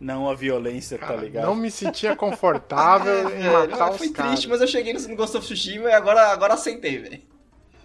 Não 0.00 0.28
a 0.30 0.34
violência, 0.34 0.96
tá 0.96 1.08
Cara, 1.08 1.20
ligado? 1.22 1.46
não 1.46 1.56
me 1.56 1.70
sentia 1.72 2.14
confortável 2.14 3.30
em 3.34 3.50
matar 3.50 3.88
Ah, 3.88 3.90
os 3.90 3.96
foi 3.96 4.10
caras. 4.10 4.30
triste, 4.32 4.48
mas 4.48 4.60
eu 4.60 4.68
cheguei 4.68 4.92
no 4.92 5.16
Ghost 5.16 5.36
of 5.36 5.44
Tsushima 5.44 5.88
e 5.88 5.92
agora, 5.92 6.28
agora 6.28 6.54
aceitei, 6.54 6.98
velho. 6.98 7.20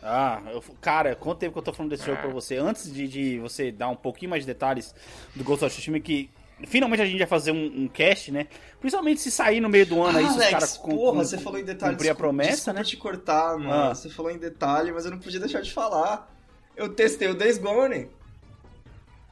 Ah, 0.01 0.41
eu- 0.51 0.61
cara, 0.81 1.15
quanto 1.15 1.39
tempo 1.39 1.53
que 1.53 1.59
eu 1.59 1.63
tô 1.63 1.73
falando 1.73 1.89
desse 1.89 2.05
jogo 2.05 2.19
pra 2.21 2.29
você? 2.29 2.57
Antes 2.57 2.93
de, 2.93 3.07
de 3.07 3.39
você 3.39 3.71
dar 3.71 3.87
um 3.89 3.95
pouquinho 3.95 4.29
mais 4.29 4.43
de 4.43 4.47
detalhes 4.47 4.93
do 5.35 5.43
Ghost 5.43 5.65
of 5.65 5.73
Tsushima, 5.73 5.99
que 5.99 6.29
finalmente 6.67 7.01
a 7.01 7.05
gente 7.05 7.17
vai 7.17 7.27
fazer 7.27 7.51
um, 7.51 7.83
um 7.83 7.87
cast, 7.87 8.31
né? 8.31 8.47
Principalmente 8.79 9.21
se 9.21 9.31
sair 9.31 9.59
no 9.61 9.69
meio 9.69 9.85
do 9.85 10.01
ano 10.01 10.17
aí, 10.17 10.25
se 10.25 10.29
os 10.31 10.35
Alex, 10.37 10.51
caras 10.51 10.77
com- 10.77 10.95
porra, 10.95 11.23
você 11.23 11.37
falou 11.37 11.59
em 11.59 11.63
detalhe. 11.63 11.93
cumprir 11.93 12.09
a 12.09 12.15
promessa, 12.15 12.51
desculpa 12.73 12.79
né? 12.79 12.83
te 12.85 12.97
cortar, 12.97 13.57
mano. 13.57 13.71
Ah. 13.73 13.95
Você 13.95 14.09
falou 14.09 14.31
em 14.31 14.37
detalhe, 14.37 14.91
mas 14.91 15.05
eu 15.05 15.11
não 15.11 15.19
podia 15.19 15.39
deixar 15.39 15.61
de 15.61 15.71
falar. 15.71 16.29
Eu 16.75 16.89
testei 16.89 17.27
o 17.27 17.33
Days 17.35 17.57
Gone. 17.57 18.07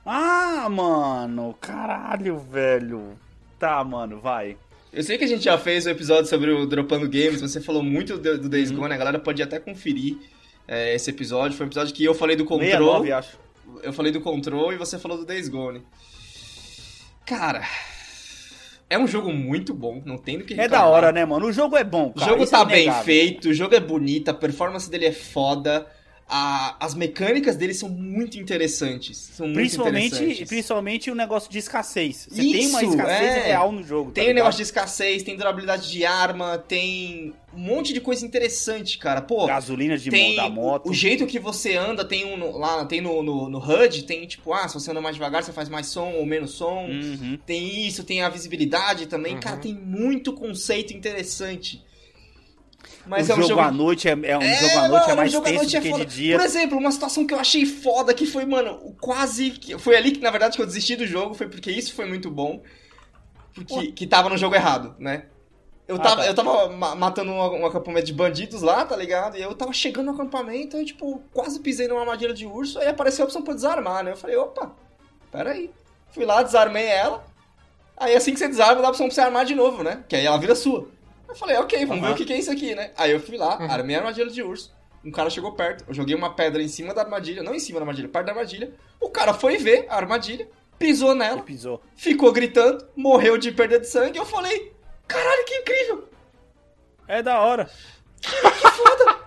Ah, 0.06 0.68
mano, 0.70 1.56
caralho, 1.60 2.40
velho. 2.40 3.14
Tá, 3.60 3.84
mano, 3.84 4.20
vai. 4.20 4.58
Eu 4.92 5.04
sei 5.04 5.18
que 5.18 5.24
a 5.24 5.28
gente 5.28 5.44
já 5.44 5.58
fez 5.58 5.86
o 5.86 5.90
episódio 5.90 6.26
sobre 6.30 6.52
o 6.52 6.66
Dropando 6.66 7.08
Games, 7.08 7.40
você 7.40 7.62
falou 7.62 7.84
muito 7.84 8.18
do, 8.18 8.38
do 8.38 8.44
Uhum. 8.44 8.50
Days 8.50 8.72
Gone, 8.72 8.94
a 8.94 8.98
galera 8.98 9.20
pode 9.20 9.42
até 9.42 9.60
conferir 9.60 10.18
é, 10.68 10.94
esse 10.96 11.10
episódio. 11.10 11.56
Foi 11.56 11.66
um 11.66 11.70
episódio 11.70 11.94
que 11.94 12.04
eu 12.04 12.14
falei 12.14 12.36
do 12.36 12.44
Control. 12.46 12.68
69, 12.70 13.12
acho. 13.12 13.40
Eu 13.84 13.94
falei 13.94 14.12
do 14.12 14.20
Control 14.20 14.74
e 14.74 14.78
você 14.78 14.98
falou 15.00 15.18
do 15.18 15.26
Days 15.26 15.48
Gone. 15.48 15.82
Cara, 17.32 17.62
é 18.90 19.00
um 19.00 19.08
jogo 19.08 19.32
muito 19.32 19.74
bom, 19.74 20.02
não 20.06 20.18
tem 20.18 20.38
do 20.38 20.44
que 20.44 20.54
É 20.54 20.64
reclamar. 20.64 20.86
da 20.86 20.92
hora, 20.92 21.12
né, 21.14 21.24
mano? 21.24 21.46
O 21.46 21.52
jogo 21.54 21.78
é 21.78 21.84
bom, 21.84 22.08
O 22.08 22.14
cara. 22.14 22.30
jogo 22.32 22.44
isso 22.44 22.54
é 22.54 22.60
tá 22.60 22.66
bem 22.66 22.82
inegável. 22.84 23.06
feito, 23.06 23.48
o 23.50 23.54
jogo 23.54 23.74
é 23.74 23.80
bonito, 23.80 24.28
a 24.28 24.34
performance 24.34 24.90
dele 24.92 25.06
é 25.06 25.14
foda. 25.14 25.88
A- 26.34 26.78
as 26.80 26.94
mecânicas 26.96 27.58
dele 27.58 27.74
são 27.74 27.90
muito 27.90 28.40
interessantes. 28.40 29.18
São 29.36 29.46
muito 29.48 29.58
Principalmente, 29.60 30.16
interessantes. 30.16 30.48
principalmente 30.48 31.12
o 31.12 31.16
negócio 31.16 31.52
de 31.52 31.58
escassez. 31.60 32.28
Você 32.32 32.42
Isso, 32.42 32.52
tem 32.54 32.68
uma 32.70 32.84
escassez 32.84 33.22
é. 33.36 33.44
real 33.48 33.72
no 33.72 33.84
jogo. 33.84 34.12
Tem 34.12 34.26
tá 34.28 34.32
o 34.32 34.34
negócio 34.34 34.56
de 34.58 34.64
escassez, 34.64 35.24
tem 35.24 35.36
durabilidade 35.36 35.92
de 35.92 36.06
arma, 36.06 36.58
tem 36.58 37.34
um 37.54 37.60
monte 37.60 37.92
de 37.94 38.00
coisa 38.00 38.26
interessante, 38.26 38.98
cara. 38.98 39.22
Pô, 39.22 39.46
gasolina 39.46 39.98
de 39.98 40.10
tem 40.10 40.38
da 40.38 40.50
moto. 40.50 40.88
o, 40.88 40.92
o 40.92 40.94
jeito 40.94 41.28
que 41.28 41.38
você 41.38 41.76
anda, 41.76 42.06
tem 42.06 42.24
um 42.26 42.38
no- 42.38 42.58
lá, 42.58 42.86
tem 42.86 43.02
no, 43.02 43.22
no, 43.22 43.50
no 43.50 43.60
HUD, 43.60 44.04
tem 44.04 44.26
tipo, 44.26 44.54
ah, 44.54 44.66
se 44.70 44.76
você 44.76 44.90
anda 44.92 45.02
mais 45.02 45.16
devagar, 45.18 45.44
você 45.44 45.52
faz 45.52 45.68
mais 45.68 45.88
som 45.88 46.14
ou 46.14 46.26
menos 46.26 46.52
som. 46.52 46.86
Uhum. 46.86 47.38
Tem 47.46 47.86
isso, 47.86 48.06
tem 48.06 48.22
a 48.22 48.30
visibilidade 48.30 49.06
também. 49.08 49.34
Uhum. 49.34 49.40
Cara, 49.42 49.58
tem 49.58 49.74
muito 49.74 50.32
conceito 50.32 50.94
interessante. 50.94 51.84
Mas 53.06 53.28
o 53.28 53.32
é 53.32 53.34
um 53.34 53.38
jogo, 53.38 53.50
jogo 53.50 53.62
à 53.62 53.72
noite 53.72 54.08
é, 54.08 54.12
é 54.12 54.38
um 54.38 54.42
É, 54.42 54.54
jogo 54.56 54.78
à 54.78 54.88
noite 54.88 55.02
mano, 55.08 55.12
é 55.12 55.16
mais 55.16 55.30
o 55.30 55.34
jogo 55.34 55.46
tenso 55.46 55.58
noite 55.58 55.72
do 55.72 55.78
é 55.78 55.82
que 55.82 55.90
foda. 55.90 56.06
de 56.06 56.16
dia. 56.16 56.38
Por 56.38 56.46
exemplo, 56.46 56.78
uma 56.78 56.92
situação 56.92 57.26
que 57.26 57.34
eu 57.34 57.40
achei 57.40 57.66
foda 57.66 58.14
que 58.14 58.26
foi, 58.26 58.46
mano, 58.46 58.96
quase. 59.02 59.52
que- 59.52 59.78
Foi 59.78 59.96
ali 59.96 60.12
que, 60.12 60.20
na 60.22 60.30
verdade, 60.32 60.56
que 60.56 60.62
eu 60.62 60.66
desisti 60.68 60.96
do 60.96 61.06
jogo, 61.08 61.34
foi 61.34 61.48
porque 61.48 61.72
isso 61.72 61.94
foi 61.96 62.06
muito 62.06 62.30
bom. 62.30 62.62
Porque 63.54 63.92
que 63.92 64.08
tava 64.08 64.30
no 64.30 64.38
jogo 64.38 64.56
errado, 64.56 64.96
né? 65.00 65.26
Eu 65.88 65.98
Ah, 65.98 66.00
tava, 66.00 66.16
tá. 66.22 66.28
eu 66.28 66.34
tava 66.34 66.70
ma- 66.70 66.96
matando 66.96 67.32
um, 67.32 67.62
um 67.62 67.66
acampamento 67.66 68.06
de 68.06 68.14
bandidos 68.14 68.62
lá, 68.62 68.86
tá 68.86 68.96
ligado? 68.96 69.36
E 69.36 69.42
eu 69.42 69.54
tava 69.54 69.74
chegando 69.74 70.06
no 70.06 70.14
acampamento 70.14 70.78
e, 70.78 70.86
tipo, 70.86 71.22
quase 71.34 71.60
pisei 71.60 71.88
numa 71.88 72.00
armadilha 72.02 72.34
de 72.34 72.46
urso, 72.46 72.80
aí 72.80 72.88
apareceu 72.88 73.24
a 73.24 73.26
opção 73.26 73.42
pra 73.42 73.54
desarmar, 73.54 74.04
né? 74.04 74.12
Eu 74.12 74.18
falei, 74.18 74.38
opa, 74.38 74.72
peraí. 75.32 75.70
Fui 76.12 76.24
lá, 76.24 76.42
desarmei 76.44 76.86
ela. 76.86 77.26
Aí 77.98 78.16
assim 78.16 78.32
que 78.32 78.40
você 78.40 78.48
desarma, 78.48 78.82
dá 78.82 78.88
a 78.88 78.92
opção 78.92 79.08
pra 79.08 79.14
você 79.16 79.22
armar 79.22 79.44
de 79.46 79.54
novo, 79.54 79.84
né? 79.84 80.04
Que 80.08 80.16
aí 80.16 80.26
ela 80.26 80.38
vira 80.38 80.56
sua. 80.56 80.88
Eu 81.32 81.36
falei, 81.36 81.56
ok, 81.58 81.86
vamos 81.86 82.02
ver 82.02 82.08
Aham. 82.08 82.14
o 82.14 82.18
que, 82.18 82.26
que 82.26 82.34
é 82.34 82.38
isso 82.38 82.52
aqui, 82.52 82.76
né? 82.76 82.92
Aí 82.98 83.12
eu 83.12 83.20
fui 83.20 83.38
lá, 83.38 83.58
Uhum. 83.58 83.72
armei 83.72 83.96
a 83.96 84.00
armadilha 84.00 84.30
de 84.30 84.44
urso. 84.44 84.76
Um 85.04 85.10
cara 85.12 85.30
chegou 85.30 85.54
perto, 85.54 85.86
eu 85.88 85.94
joguei 85.94 86.14
uma 86.14 86.36
pedra 86.36 86.62
em 86.62 86.68
cima 86.68 86.94
da 86.94 87.02
armadilha, 87.04 87.42
não 87.42 87.56
em 87.56 87.60
cima 87.60 87.80
da 87.80 87.84
armadilha, 87.84 88.10
perto 88.10 88.26
da 88.26 88.32
armadilha. 88.34 88.74
O 89.00 89.10
cara 89.10 89.34
foi 89.34 89.58
ver 89.58 89.86
a 89.90 89.96
armadilha, 89.96 90.48
pisou 90.78 91.16
nela, 91.16 91.42
pisou. 91.42 91.82
ficou 91.96 92.32
gritando, 92.34 92.86
morreu 92.98 93.38
de 93.38 93.50
perda 93.52 93.80
de 93.80 93.88
sangue. 93.88 94.20
Eu 94.20 94.26
falei, 94.26 94.74
caralho, 95.08 95.46
que 95.46 95.56
incrível! 95.56 96.10
É 97.08 97.24
da 97.24 97.40
hora. 97.40 97.70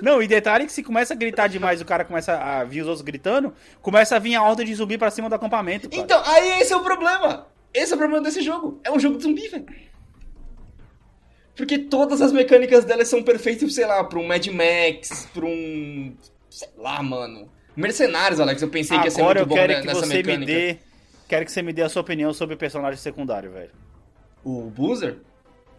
Não, 0.00 0.22
e 0.22 0.26
detalhe 0.28 0.66
que 0.66 0.72
se 0.72 0.82
começa 0.82 1.12
a 1.14 1.16
gritar 1.16 1.48
demais, 1.48 1.80
o 1.80 1.84
cara 1.84 2.04
começa 2.04 2.38
a 2.38 2.64
vir 2.64 2.82
os 2.82 2.86
outros 2.86 3.02
gritando, 3.04 3.52
começa 3.82 4.16
a 4.16 4.18
vir 4.18 4.34
a 4.36 4.42
horda 4.42 4.64
de 4.64 4.74
zumbi 4.74 4.96
pra 4.96 5.10
cima 5.10 5.28
do 5.28 5.34
acampamento, 5.34 5.88
cara. 5.88 6.00
Então, 6.02 6.22
aí 6.24 6.60
esse 6.60 6.72
é 6.72 6.76
o 6.76 6.82
problema. 6.82 7.46
Esse 7.74 7.92
é 7.92 7.96
o 7.96 7.98
problema 7.98 8.22
desse 8.22 8.40
jogo. 8.42 8.80
É 8.84 8.90
um 8.90 8.98
jogo 8.98 9.16
de 9.16 9.24
zumbi, 9.24 9.48
velho. 9.48 9.66
Porque 11.56 11.78
todas 11.78 12.20
as 12.20 12.32
mecânicas 12.32 12.84
dela 12.84 13.04
são 13.04 13.22
perfeitas, 13.22 13.74
sei 13.74 13.86
lá, 13.86 14.04
pra 14.04 14.18
um 14.18 14.26
Mad 14.26 14.46
Max, 14.48 15.26
pra 15.32 15.46
um. 15.46 16.14
Sei 16.50 16.68
lá, 16.76 17.02
mano. 17.02 17.50
Mercenários, 17.74 18.40
Alex, 18.40 18.62
eu 18.62 18.68
pensei 18.68 18.98
que 18.98 19.04
ia 19.04 19.10
ser 19.10 19.20
Agora 19.20 19.40
muito 19.40 19.44
eu 19.44 19.48
bom 19.48 19.54
quero 19.54 19.72
né, 19.72 19.80
que 19.80 19.86
nessa 19.86 20.00
você 20.00 20.16
mecânica. 20.16 20.40
me 20.40 20.46
dê. 20.46 20.78
Quero 21.28 21.44
que 21.44 21.50
você 21.52 21.62
me 21.62 21.72
dê 21.72 21.82
a 21.82 21.88
sua 21.88 22.02
opinião 22.02 22.32
sobre 22.32 22.54
o 22.54 22.58
personagem 22.58 22.98
secundário, 23.00 23.50
velho. 23.50 23.70
O 24.44 24.70
Boozer? 24.70 25.18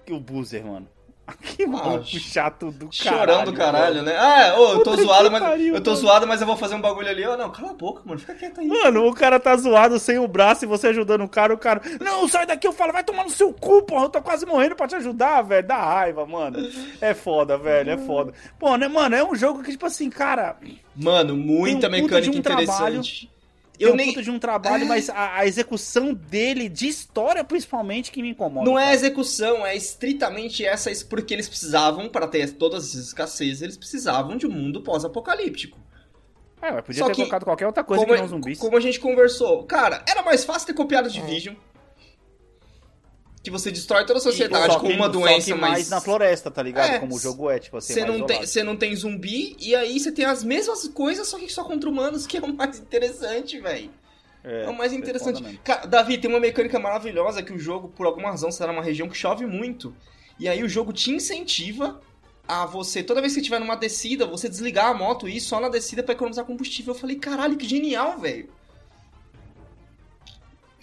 O 0.10 0.20
Boozer, 0.20 0.66
mano. 0.66 0.88
Que 1.58 1.66
maluco 1.68 2.00
Ah, 2.00 2.04
chato 2.20 2.72
do 2.72 2.88
caralho. 2.90 3.20
Chorando 3.20 3.52
do 3.52 3.58
caralho, 3.58 3.94
velho. 3.96 4.06
né? 4.06 4.16
Ah, 4.18 4.56
ô, 4.58 4.72
eu 4.74 4.84
tô 4.84 4.92
Puta 4.92 5.04
zoado, 5.04 5.32
mas. 5.32 5.42
pariu, 5.44 5.76
eu 5.76 5.82
tô 5.82 5.90
mano. 5.92 6.02
zoado, 6.02 6.28
mas 6.28 6.40
eu 6.42 6.48
vou 6.48 6.56
fazer 6.56 6.76
um 6.76 6.82
bagulho 6.82 7.10
ali. 7.10 7.26
Ô, 7.28 7.36
não, 7.36 7.50
cala 7.52 7.72
a 7.72 7.74
boca, 7.74 8.02
mano. 8.06 8.20
Fica 8.20 8.34
quieto 8.36 8.62
aí. 8.62 8.68
Mano, 8.68 9.06
o 9.08 9.13
cara 9.13 9.40
tá 9.40 9.56
zoado 9.58 10.00
sem 10.00 10.18
o 10.20 10.28
braço 10.28 10.63
e 10.63 10.68
você 10.68 10.88
ajudando 10.88 11.24
o 11.24 11.30
cara, 11.30 11.54
o 11.54 11.58
cara. 11.58 11.82
Não, 12.00 12.28
sai 12.28 12.46
daqui, 12.46 12.66
eu 12.68 12.72
falo, 12.72 12.94
vai 12.94 13.04
tomar 13.04 13.24
no 13.24 13.30
seu 13.30 13.52
cu, 13.54 13.82
porra. 13.84 14.06
Eu 14.06 14.10
tô 14.10 14.22
quase 14.22 14.46
morrendo 14.46 14.76
pra 14.76 14.88
te 14.88 14.96
ajudar, 14.96 15.42
velho. 15.42 15.68
Dá 15.68 15.76
raiva, 15.78 16.26
mano. 16.26 16.60
É 17.02 17.13
foda, 17.13 17.58
velho, 17.58 17.90
é 17.92 17.98
foda. 17.98 18.34
Pô, 18.58 18.76
né, 18.78 18.88
mano, 18.88 19.16
é 19.16 19.24
um 19.24 19.36
jogo 19.36 19.62
que, 19.63 19.72
tipo 19.72 19.86
assim, 19.86 20.10
cara. 20.10 20.56
Mano, 20.96 21.36
muita 21.36 21.88
um 21.88 21.92
mecânica 21.92 22.38
um 22.38 22.42
trabalho. 22.42 22.68
interessante. 22.68 23.30
Eu 23.32 23.37
Eu 23.80 23.96
nem... 23.96 24.08
puta 24.08 24.24
de 24.24 24.32
um 24.32 24.40
trabalho, 24.40 24.84
É. 24.84 24.88
mas 24.88 25.10
a, 25.10 25.38
a 25.38 25.46
execução 25.46 26.13
dele, 26.13 26.68
de 26.70 26.88
história 26.88 27.44
principalmente, 27.44 28.12
que 28.12 28.22
me 28.22 28.30
incomoda. 28.30 28.66
Não 28.70 28.78
é 28.78 28.84
cara. 28.86 28.96
execução, 28.96 29.66
é 29.66 29.76
estritamente 29.76 30.66
essa, 30.66 30.90
porque 31.08 31.34
eles 31.34 31.48
precisavam, 31.48 32.10
para 32.10 32.28
ter 32.28 32.52
todas 32.54 32.86
essas 32.90 33.08
escassez, 33.08 33.62
eles 33.62 33.78
precisavam 33.78 34.36
de 34.38 34.48
um 34.48 34.52
mundo 34.52 34.82
pós-apocalíptico. 34.82 35.78
É, 36.62 36.72
mas 36.72 36.84
podia 36.84 37.02
Só 37.04 37.08
ter 37.08 37.12
que- 37.13 37.22
colocado 37.22 37.44
qualquer 37.44 37.68
outra 37.68 37.84
coisa 37.84 38.04
Como, 38.04 38.16
que 38.16 38.22
não 38.22 38.28
zumbis. 38.28 38.58
como 38.58 38.76
a 38.76 38.80
gente 38.80 39.00
conversou, 39.00 39.63
cara, 39.66 40.04
era 40.10 40.24
mais 40.24 40.44
fácil 40.44 40.66
ter 40.68 40.74
copiado 40.74 41.08
Division. 41.10 41.54
Que 43.48 43.52
você 43.52 43.72
destrói 43.72 44.06
toda 44.06 44.20
a 44.20 44.22
sociedade 44.22 44.74
Só 44.74 44.78
com 44.82 44.88
que- 44.88 44.94
uma 44.94 45.08
doença, 45.08 45.46
que 45.46 45.54
mais 45.54 45.78
mas. 45.78 45.90
na 45.90 46.02
floresta, 46.02 46.52
tá 46.52 46.62
ligado? 46.62 46.90
É, 46.96 47.00
Como 47.00 47.16
o 47.16 47.18
jogo 47.18 47.50
é, 47.50 47.58
tipo 47.58 47.78
assim, 47.78 47.94
Você 47.94 48.04
não, 48.04 48.26
tem, 48.26 48.46
você 48.46 48.62
não 48.62 48.76
tem 48.76 48.94
zumbi, 48.94 49.56
e 49.58 49.74
aí 49.74 49.98
você 49.98 50.12
tem 50.12 50.26
as 50.26 50.44
mesmas 50.44 50.86
coisas, 50.90 51.26
só 51.30 51.40
que 51.40 51.48
só 51.50 51.64
contra 51.64 51.90
humanos, 51.90 52.28
que 52.28 52.36
é 52.36 52.42
o 52.42 52.54
mais 52.54 52.78
interessante, 52.78 53.58
velho. 53.62 53.90
É, 54.44 54.68
o 54.68 54.78
mais 54.78 54.92
é 54.92 54.98
interessante. 54.98 55.42
Cara, 55.64 55.86
Davi, 55.86 56.18
tem 56.18 56.30
uma 56.30 56.42
mecânica 56.42 56.78
maravilhosa 56.78 57.42
que 57.42 57.54
o 57.54 57.58
jogo, 57.58 57.88
por 57.88 58.06
alguma 58.06 58.32
razão, 58.32 58.50
tá 58.50 58.68
numa 58.68 58.84
região 58.84 59.08
que 59.08 59.16
chove 59.16 59.46
muito. 59.46 59.96
E 60.38 60.50
aí 60.50 60.62
o 60.62 60.68
jogo 60.68 60.92
te 60.92 61.10
incentiva 61.12 62.02
a 62.46 62.66
você, 62.66 63.02
toda 63.02 63.22
vez 63.22 63.32
que 63.32 63.36
você 63.36 63.40
estiver 63.44 63.60
numa 63.62 63.78
descida, 63.78 64.26
você 64.26 64.50
desligar 64.50 64.88
a 64.88 64.94
moto 64.94 65.26
e 65.30 65.38
ir 65.38 65.40
só 65.40 65.62
na 65.62 65.70
descida 65.70 66.04
pra 66.04 66.12
economizar 66.14 66.44
combustível. 66.44 66.94
Eu 66.94 67.00
falei, 67.00 67.16
caralho, 67.16 67.56
que 67.56 67.66
genial, 67.66 68.20
velho. 68.20 68.50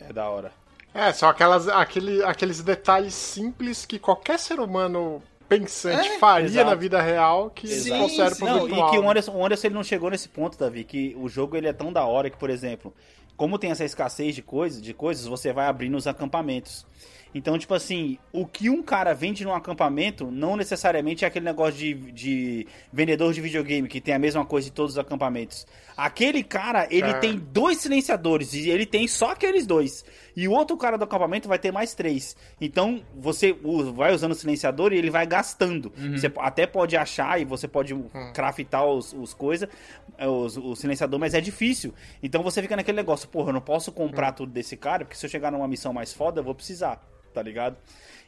É 0.01 0.11
da 0.15 0.31
hora. 0.31 0.64
É, 0.95 1.13
são 1.13 1.29
aquelas, 1.29 1.69
aquele, 1.69 2.23
aqueles 2.23 2.63
detalhes 2.63 3.15
simples 3.15 3.85
que 3.85 3.99
qualquer 3.99 4.39
ser 4.39 4.61
humano 4.61 5.21
pensante 5.49 6.09
É, 6.09 6.19
faria 6.19 6.47
exato. 6.47 6.71
na 6.71 6.75
vida 6.77 7.03
real 7.03 7.51
que 7.51 7.67
eles 7.67 7.83
Sim, 7.83 7.91
trouxeram 7.91 8.35
sim. 8.35 8.45
pro 8.47 8.47
Não, 8.47 8.67
virtual. 8.67 8.89
e 8.89 8.91
que 8.93 8.99
o? 8.99 9.11
Anderson, 9.11 9.33
o 9.33 9.45
Anderson 9.45 9.67
ele 9.67 9.75
não 9.75 9.85
chegou 9.85 10.09
nesse 10.11 10.29
ponto, 10.29 10.57
Davi, 10.59 10.85
que 10.85 11.15
o 11.19 11.29
jogo 11.29 11.57
ele 11.57 11.67
é 11.69 11.73
tão 11.73 11.93
da 11.93 12.05
hora 12.07 12.31
que, 12.31 12.37
por 12.39 12.49
exemplo, 12.49 12.95
como 13.37 13.59
tem 13.59 13.73
essa 13.73 13.85
escassez 13.85 14.35
de 14.37 14.43
coisas, 14.43 14.81
de 14.81 14.95
coisas, 14.95 15.27
você 15.27 15.53
vai 15.53 15.67
abrindo 15.67 15.97
os 15.97 16.07
acampamentos. 16.07 16.87
Então, 17.35 17.59
tipo 17.59 17.75
assim, 17.75 18.17
o 18.33 18.47
que 18.47 18.71
um 18.71 18.81
cara 18.81 19.13
vende 19.13 19.43
num 19.45 19.53
acampamento 19.53 20.31
não 20.31 20.57
necessariamente 20.57 21.25
é 21.25 21.29
aquele 21.29 21.45
negócio 21.45 21.75
de, 21.75 21.93
de 22.13 22.69
vendedor 22.93 23.35
de 23.35 23.41
videogame 23.41 23.89
que 23.89 24.01
tem 24.01 24.15
a 24.15 24.19
mesma 24.21 24.45
coisa 24.47 24.69
em 24.69 24.73
todos 24.73 24.93
os 24.93 24.99
acampamentos. 24.99 25.67
Aquele 25.97 26.45
cara, 26.45 26.87
ele 26.93 27.11
É. 27.11 27.15
tem 27.15 27.37
dois 27.37 27.79
silenciadores 27.79 28.55
e 28.55 28.71
ele 28.71 28.87
tem 28.87 29.09
só 29.09 29.31
aqueles 29.33 29.67
dois. 29.67 30.05
E 30.37 30.49
o 30.49 30.53
outro 30.53 30.77
cara 30.77 30.97
do 30.99 31.05
acampamento 31.05 31.49
vai 31.49 31.59
ter 31.59 31.73
mais 31.73 31.95
três. 31.95 32.37
Então, 32.61 33.03
você 33.17 33.53
vai 33.95 34.13
usando 34.13 34.33
o 34.33 34.35
silenciador 34.35 34.93
e 34.93 34.97
ele 34.99 35.11
vai 35.11 35.27
gastando. 35.27 35.93
Você 36.13 36.31
até 36.39 36.67
pode 36.67 36.97
achar 36.97 37.41
e 37.41 37.45
você 37.45 37.69
pode 37.69 37.95
craftar 38.33 38.85
os, 38.87 39.13
os 39.13 39.33
coisas, 39.33 39.69
os, 40.19 40.57
o 40.57 40.75
silenciador, 40.75 41.19
mas 41.21 41.35
é 41.35 41.41
difícil. 41.41 41.95
Então 42.23 42.43
você 42.43 42.61
fica 42.63 42.77
naquele 42.77 42.97
negócio, 42.97 43.29
porra, 43.29 43.51
eu 43.51 43.53
não 43.55 43.61
posso 43.61 43.93
comprar 43.93 44.33
tudo 44.33 44.53
desse 44.53 44.77
cara, 44.77 45.05
porque 45.05 45.17
se 45.17 45.25
eu 45.27 45.31
chegar 45.31 45.51
numa 45.53 45.69
missão 45.69 45.93
mais 45.93 46.13
foda, 46.13 46.41
eu 46.41 46.45
vou 46.45 46.55
precisar, 46.55 47.01
tá 47.33 47.43
ligado? 47.43 47.77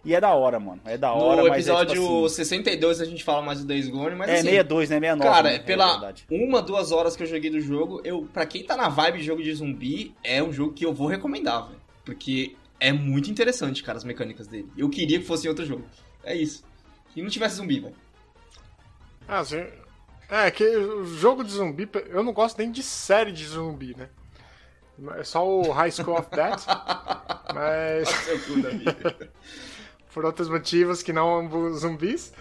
E 0.04 0.14
é 0.14 0.20
da 0.20 0.32
hora, 0.32 0.60
mano. 0.60 0.80
É 0.84 0.96
da 0.96 1.12
hora, 1.12 1.42
no 1.42 1.48
mas 1.48 1.66
é 1.66 1.72
episódio 1.72 2.00
tipo 2.00 2.26
assim, 2.26 2.36
62 2.36 3.00
a 3.00 3.04
gente 3.04 3.24
fala 3.24 3.42
mais 3.42 3.58
do 3.60 3.66
Days 3.66 3.88
Gone, 3.88 4.14
mas 4.14 4.28
É 4.28 4.34
assim, 4.34 4.42
62, 4.44 4.90
né? 4.90 5.00
69. 5.00 5.30
Cara, 5.34 5.48
né? 5.48 5.56
é 5.56 5.58
pela 5.58 5.92
verdade. 5.92 6.24
uma, 6.30 6.62
duas 6.62 6.92
horas 6.92 7.16
que 7.16 7.24
eu 7.24 7.26
joguei 7.26 7.50
do 7.50 7.60
jogo, 7.60 8.00
eu, 8.04 8.28
pra 8.32 8.46
quem 8.46 8.62
tá 8.62 8.76
na 8.76 8.88
vibe 8.88 9.18
de 9.18 9.24
jogo 9.24 9.42
de 9.42 9.52
zumbi, 9.52 10.14
é 10.22 10.40
um 10.40 10.52
jogo 10.52 10.72
que 10.74 10.86
eu 10.86 10.94
vou 10.94 11.08
recomendar, 11.08 11.66
velho. 11.66 11.85
Porque 12.06 12.56
é 12.80 12.92
muito 12.92 13.30
interessante, 13.30 13.82
cara, 13.82 13.98
as 13.98 14.04
mecânicas 14.04 14.46
dele. 14.46 14.70
Eu 14.76 14.88
queria 14.88 15.18
que 15.18 15.26
fosse 15.26 15.46
em 15.46 15.50
outro 15.50 15.66
jogo. 15.66 15.84
É 16.24 16.34
isso. 16.34 16.64
Que 17.12 17.20
não 17.20 17.28
tivesse 17.28 17.56
zumbi, 17.56 17.80
velho. 17.80 17.94
Ah, 19.28 19.40
assim, 19.40 19.66
é, 20.30 20.50
que 20.50 20.64
o 20.64 21.04
jogo 21.04 21.44
de 21.44 21.52
zumbi, 21.52 21.88
eu 22.08 22.22
não 22.22 22.32
gosto 22.32 22.58
nem 22.58 22.70
de 22.70 22.82
série 22.82 23.32
de 23.32 23.46
zumbi, 23.46 23.94
né? 23.96 24.08
É 25.16 25.24
só 25.24 25.46
o 25.46 25.70
High 25.72 25.90
School 25.90 26.18
of 26.18 26.30
Death. 26.30 26.64
mas. 27.54 28.08
Por 30.14 30.24
outros 30.24 30.48
motivos 30.48 31.02
que 31.02 31.12
não 31.12 31.74
zumbis. 31.74 32.32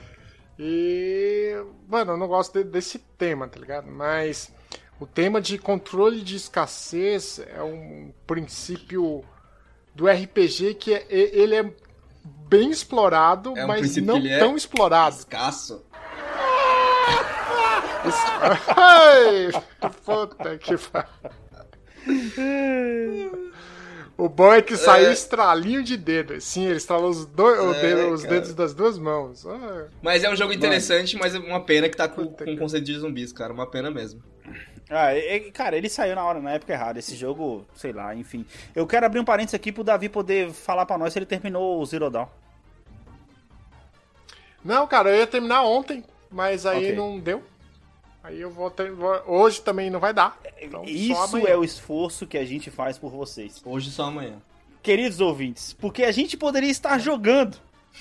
E. 0.58 1.54
Mano, 1.88 2.14
eu 2.14 2.18
não 2.18 2.28
gosto 2.28 2.54
de- 2.54 2.70
desse 2.70 3.00
tema, 3.18 3.48
tá 3.48 3.60
ligado? 3.60 3.88
Mas. 3.88 4.54
O 5.00 5.06
tema 5.06 5.42
de 5.42 5.58
controle 5.58 6.22
de 6.22 6.38
escassez 6.38 7.40
é 7.40 7.62
um 7.62 8.14
princípio 8.26 9.26
do 9.96 10.08
RPG 10.08 10.76
que 10.76 10.94
é- 10.94 11.06
ele 11.10 11.56
é 11.56 11.74
bem 12.48 12.70
explorado, 12.70 13.54
É 13.58 13.64
um 13.64 13.68
mas 13.68 13.96
não 13.98 14.18
é 14.18 14.38
tão 14.40 14.56
explorado. 14.56 15.16
Escasso. 15.16 15.84
Ai, 18.76 19.50
puta 20.06 20.58
que. 20.58 20.76
O 24.18 24.30
bom 24.30 24.54
é 24.54 24.62
que 24.62 24.78
saiu 24.78 25.12
estralinho 25.12 25.84
de 25.84 25.98
dedo. 25.98 26.40
Sim, 26.40 26.66
ele 26.68 26.78
estralou 26.78 27.10
os, 27.10 27.24
É, 27.24 27.82
dedo- 27.82 28.14
os 28.14 28.24
dedos 28.24 28.54
das 28.54 28.74
duas 28.74 28.98
mãos. 28.98 29.46
Ah, 29.46 29.88
Mas 30.02 30.24
é 30.24 30.30
um 30.30 30.36
jogo 30.36 30.54
interessante, 30.54 31.18
mas 31.18 31.36
é 31.36 31.40
uma 31.40 31.60
pena 31.62 31.90
que 31.90 31.98
tá 31.98 32.08
com, 32.08 32.26
Puta 32.28 32.46
com 32.46 32.52
que- 32.52 32.58
conceito 32.58 32.86
de 32.86 32.98
zumbis, 32.98 33.34
cara. 33.34 33.52
Uma 33.52 33.68
pena 33.70 33.92
mesmo. 33.92 34.22
Ah, 34.90 35.14
é- 35.16 35.40
cara, 35.52 35.76
ele 35.78 35.90
saiu 35.90 36.16
na 36.16 36.24
hora, 36.24 36.40
na 36.40 36.52
época 36.54 36.74
errada. 36.74 37.00
Esse 37.00 37.16
jogo, 37.16 37.66
sei 37.76 37.92
lá, 37.92 38.14
enfim. 38.16 38.46
Eu 38.76 38.86
quero 38.86 39.06
abrir 39.06 39.20
um 39.20 39.26
parênteses 39.26 39.56
aqui 39.56 39.72
pro 39.72 39.84
Davi 39.84 40.10
poder 40.10 40.52
falar 40.52 40.86
pra 40.86 40.98
nós 40.98 41.12
se 41.14 41.20
ele 41.20 41.26
terminou 41.26 41.82
o 41.82 41.86
Zero 41.86 42.10
Dawn. 42.10 42.28
Não, 44.64 44.88
cara, 44.88 45.10
eu 45.10 45.16
ia 45.20 45.28
terminar 45.28 45.64
ontem, 45.64 46.04
mas 46.32 46.66
aí 46.66 46.78
Ok. 46.86 46.96
não 46.96 47.20
deu. 47.20 47.44
Aí 48.24 48.42
eu 48.42 48.50
vou 48.50 48.72
ter. 48.72 48.92
vou- 48.92 49.22
Hoje 49.28 49.62
também 49.62 49.90
não 49.92 50.00
vai 50.00 50.14
dar. 50.14 50.40
Então, 50.60 50.84
Isso 50.84 51.38
é 51.48 51.56
o 51.56 51.64
esforço 51.64 52.26
que 52.26 52.38
a 52.38 52.46
gente 52.46 52.72
faz 52.72 52.98
por 52.98 53.12
vocês. 53.12 53.62
Hoje 53.64 53.92
só 53.92 54.06
amanhã. 54.06 54.38
Queridos 54.82 55.20
ouvintes, 55.20 55.74
porque 55.74 56.04
a 56.04 56.12
gente 56.12 56.36
poderia 56.36 56.70
estar 56.70 56.98
jogando, 57.00 57.58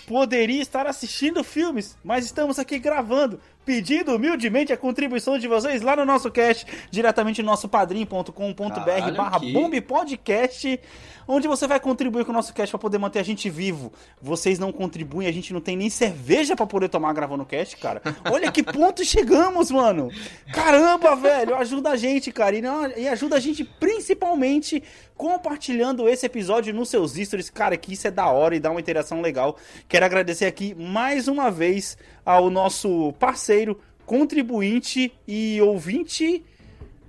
poderia 0.06 0.60
estar 0.62 0.86
assistindo 0.86 1.44
filmes, 1.44 1.96
mas 2.02 2.24
estamos 2.24 2.58
aqui 2.58 2.78
gravando, 2.78 3.38
pedindo 3.64 4.14
humildemente 4.14 4.72
a 4.72 4.76
contribuição 4.76 5.38
de 5.38 5.48
vocês 5.48 5.82
lá 5.82 5.96
no 5.96 6.04
nosso 6.04 6.30
cast, 6.30 6.66
diretamente 6.90 7.42
no 7.42 7.50
nosso 7.50 7.68
padrim.com.br 7.68 9.12
barra 9.16 9.38
Bombe 9.38 9.80
Podcast, 9.80 10.80
onde 11.26 11.48
você 11.48 11.66
vai 11.66 11.78
contribuir 11.80 12.24
com 12.24 12.30
o 12.30 12.34
nosso 12.34 12.52
cast 12.52 12.70
para 12.72 12.78
poder 12.78 12.98
manter 12.98 13.18
a 13.18 13.22
gente 13.22 13.48
vivo. 13.50 13.92
Vocês 14.20 14.58
não 14.58 14.72
contribuem, 14.72 15.28
a 15.28 15.32
gente 15.32 15.52
não 15.52 15.60
tem 15.60 15.76
nem 15.76 15.90
cerveja 15.90 16.54
para 16.56 16.66
poder 16.66 16.88
tomar 16.88 17.12
gravando 17.12 17.42
o 17.42 17.46
cast, 17.46 17.76
cara. 17.76 18.02
Olha 18.30 18.50
que 18.52 18.62
ponto 18.62 19.02
chegamos, 19.06 19.70
mano. 19.70 20.10
Caramba, 20.52 21.14
velho, 21.16 21.54
ajuda 21.56 21.90
a 21.90 21.96
gente, 21.96 22.30
cara. 22.32 22.56
E, 22.56 22.62
não- 22.62 22.90
e 22.96 23.08
ajuda 23.08 23.36
a 23.36 23.40
gente 23.40 23.64
principalmente 23.64 24.82
compartilhando 25.16 26.08
esse 26.08 26.26
episódio 26.26 26.74
nos 26.74 26.88
seus 26.88 27.12
stories, 27.14 27.48
cara, 27.50 27.76
que 27.76 27.92
isso 27.92 28.06
é 28.06 28.10
da 28.10 28.26
hora 28.28 28.56
e 28.56 28.60
dá 28.60 28.70
uma 28.70 28.80
interação 28.80 29.20
legal. 29.20 29.56
Quero 29.88 30.04
agradecer 30.04 30.44
aqui 30.46 30.74
mais 30.74 31.28
uma 31.28 31.50
vez 31.50 31.96
ao 32.26 32.50
nosso 32.50 33.12
parceiro, 33.18 33.78
contribuinte 34.04 35.12
e 35.26 35.60
ouvinte 35.62 36.44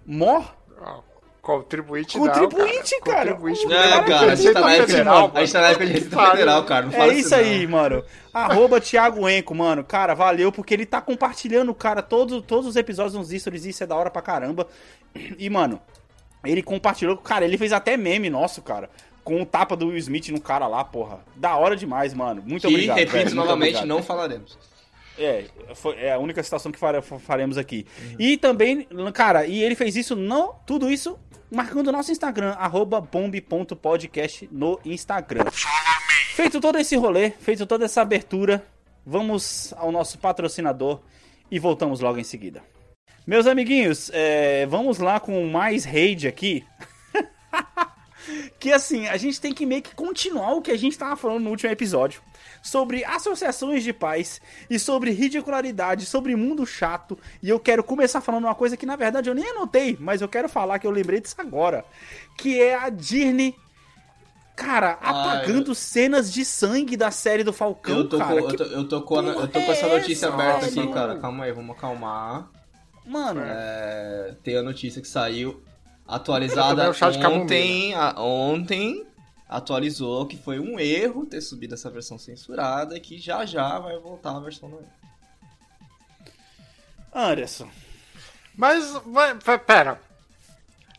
Mor. 0.06 0.56
Contribuinte 1.46 2.18
Contribuinte, 2.18 2.96
não, 2.96 3.02
cara. 3.02 3.30
Contribuinte 3.36 3.66
Não, 3.68 3.70
Cara, 3.78 4.04
cara, 4.04 4.32
a 4.32 4.36
gente 4.36 4.52
tá 4.54 4.62
na 4.62 4.72
época 4.74 4.86
de, 4.88 4.92
federal, 4.94 5.32
a 5.32 5.40
gente 5.42 5.54
tá 5.54 5.62
na 5.62 5.68
época 5.68 5.86
de 5.86 5.92
Receita 5.92 6.16
Pariu. 6.16 6.32
Federal, 6.32 6.64
cara. 6.64 6.88
É 6.88 6.90
fala 6.90 7.14
isso 7.14 7.36
aí, 7.36 7.68
mano. 7.68 8.04
Arroba 8.34 8.82
Thiago 8.82 9.30
Enco, 9.30 9.54
mano. 9.54 9.84
Cara, 9.84 10.16
valeu, 10.16 10.52
porque 10.52 10.74
ele 10.74 10.88
tá 10.88 11.00
compartilhando, 11.02 11.72
cara, 11.76 12.02
todos, 12.02 12.44
todos 12.48 12.66
os 12.66 12.76
episódios 12.76 13.14
nos 13.14 13.30
stories, 13.30 13.64
isso 13.66 13.84
é 13.84 13.86
da 13.88 13.96
hora 13.96 14.10
pra 14.10 14.24
caramba. 14.24 14.68
E, 15.38 15.48
mano, 15.48 15.80
ele 16.44 16.64
compartilhou, 16.64 17.16
cara, 17.16 17.46
ele 17.46 17.60
fez 17.60 17.72
até 17.72 17.96
meme 17.96 18.28
nosso, 18.28 18.64
cara. 18.64 18.90
Com 19.24 19.40
o 19.42 19.46
tapa 19.46 19.76
do 19.76 19.90
Will 19.90 19.98
Smith 19.98 20.30
no 20.30 20.42
cara 20.42 20.66
lá, 20.66 20.84
porra. 20.84 21.20
Da 21.36 21.56
hora 21.56 21.76
demais, 21.76 22.12
mano. 22.14 22.42
Muito 22.44 22.68
Que, 22.68 22.74
obrigado. 22.74 22.98
repito 22.98 23.18
velho, 23.18 23.36
novamente, 23.36 23.86
não 23.86 24.02
falaremos. 24.02 24.58
É, 25.18 25.46
foi, 25.76 25.96
é 25.98 26.14
a 26.14 26.20
única 26.20 26.44
citação 26.44 26.72
que 26.72 26.80
fare- 26.80 27.02
faremos 27.02 27.58
aqui. 27.58 27.86
E 28.20 28.38
também, 28.38 28.88
cara, 29.14 29.46
e 29.46 29.62
ele 29.64 29.76
fez 29.76 29.96
isso, 29.96 30.16
não, 30.16 30.56
tudo 30.66 30.92
isso, 30.92 31.18
marcando 31.52 31.88
o 31.88 31.92
nosso 31.92 32.12
Instagram, 32.12 32.52
arroba 32.52 33.02
no 34.52 34.80
Instagram. 34.84 35.46
Feito 36.34 36.60
todo 36.60 36.78
esse 36.78 36.96
rolê, 36.98 37.32
feito 37.32 37.66
toda 37.66 37.86
essa 37.86 38.02
abertura, 38.02 38.66
vamos 39.06 39.74
ao 39.78 39.92
nosso 39.92 40.18
patrocinador 40.18 41.00
e 41.50 41.60
voltamos 41.60 42.02
logo 42.02 42.20
em 42.20 42.24
seguida. 42.24 42.62
Meus 43.26 43.48
amiguinhos, 43.48 44.12
é, 44.14 44.66
vamos 44.66 45.00
lá 45.00 45.20
com 45.20 45.48
mais 45.48 45.86
raid 45.86 46.28
aqui. 46.28 46.66
que 48.60 48.72
assim, 48.72 49.08
a 49.08 49.18
gente 49.18 49.40
tem 49.40 49.54
que 49.54 49.66
meio 49.66 49.82
que 49.82 49.96
continuar 49.96 50.54
o 50.54 50.62
que 50.62 50.72
a 50.72 50.78
gente 50.78 50.98
tava 50.98 51.16
falando 51.16 51.44
no 51.44 51.50
último 51.52 51.72
episódio. 51.72 52.22
Sobre 52.66 53.06
associações 53.06 53.84
de 53.84 53.94
pais 53.94 54.42
e 54.68 54.80
sobre 54.80 55.12
ridicularidade, 55.12 56.08
sobre 56.08 56.36
mundo 56.36 56.66
chato. 56.66 57.16
E 57.44 57.48
eu 57.48 57.60
quero 57.60 57.84
começar 57.84 58.22
falando 58.22 58.46
uma 58.46 58.56
coisa 58.56 58.76
que 58.76 58.88
na 58.88 58.96
verdade 58.96 59.30
eu 59.30 59.36
nem 59.36 59.48
anotei, 59.52 59.96
mas 60.00 60.20
eu 60.20 60.28
quero 60.28 60.50
falar 60.50 60.80
que 60.80 60.88
eu 60.88 60.92
lembrei 60.92 61.22
disso 61.22 61.36
agora. 61.38 61.86
Que 62.36 62.60
é 62.60 62.74
a 62.76 62.90
Disney, 62.90 63.54
cara, 64.56 64.98
Ah, 65.00 65.10
apagando 65.12 65.76
cenas 65.76 66.34
de 66.34 66.44
sangue 66.44 66.98
da 66.98 67.12
série 67.12 67.44
do 67.44 67.54
Falcão, 67.54 67.98
Eu 67.98 68.10
tô, 68.10 68.18
cara. 68.18 68.42
com, 68.42 68.48
que- 68.48 68.54
eu, 68.56 68.58
tô, 68.58 68.64
eu, 68.64 68.88
tô 68.90 69.02
com, 69.04 69.22
eu 69.22 69.34
tô 69.36 69.42
com 69.42 69.48
porra 69.48 69.72
essa 69.72 69.86
é 69.86 69.98
notícia 70.00 70.26
essa, 70.26 70.34
aberta 70.34 70.66
aqui, 70.66 70.88
cara. 70.92 71.20
Calma 71.20 71.44
aí, 71.44 71.52
vamos 71.52 71.78
acalmar. 71.78 72.50
Mano, 73.06 73.42
É, 73.46 74.34
tem 74.44 74.58
a 74.58 74.64
notícia 74.64 75.00
que 75.04 75.08
saiu 75.08 75.62
atualizada 76.08 76.86
é 76.86 77.28
ontem. 77.28 77.94
a- 77.94 78.16
ontem 78.20 79.06
atualizou 79.48 80.26
que 80.26 80.38
foi 80.38 80.60
um 80.60 80.80
erro 80.80 81.26
ter 81.26 81.42
subido 81.42 81.74
essa 81.76 81.90
versão 81.90 82.18
censurada 82.18 82.96
e 82.98 83.00
que 83.00 83.18
já 83.18 83.46
já 83.46 83.78
vai 83.80 83.98
voltar 84.00 84.36
a 84.36 84.40
versão 84.40 84.68
normal. 84.70 84.90
Anderson. 87.14 87.70
Mas, 88.56 88.92
vai- 89.06 89.60
pera. 89.60 90.00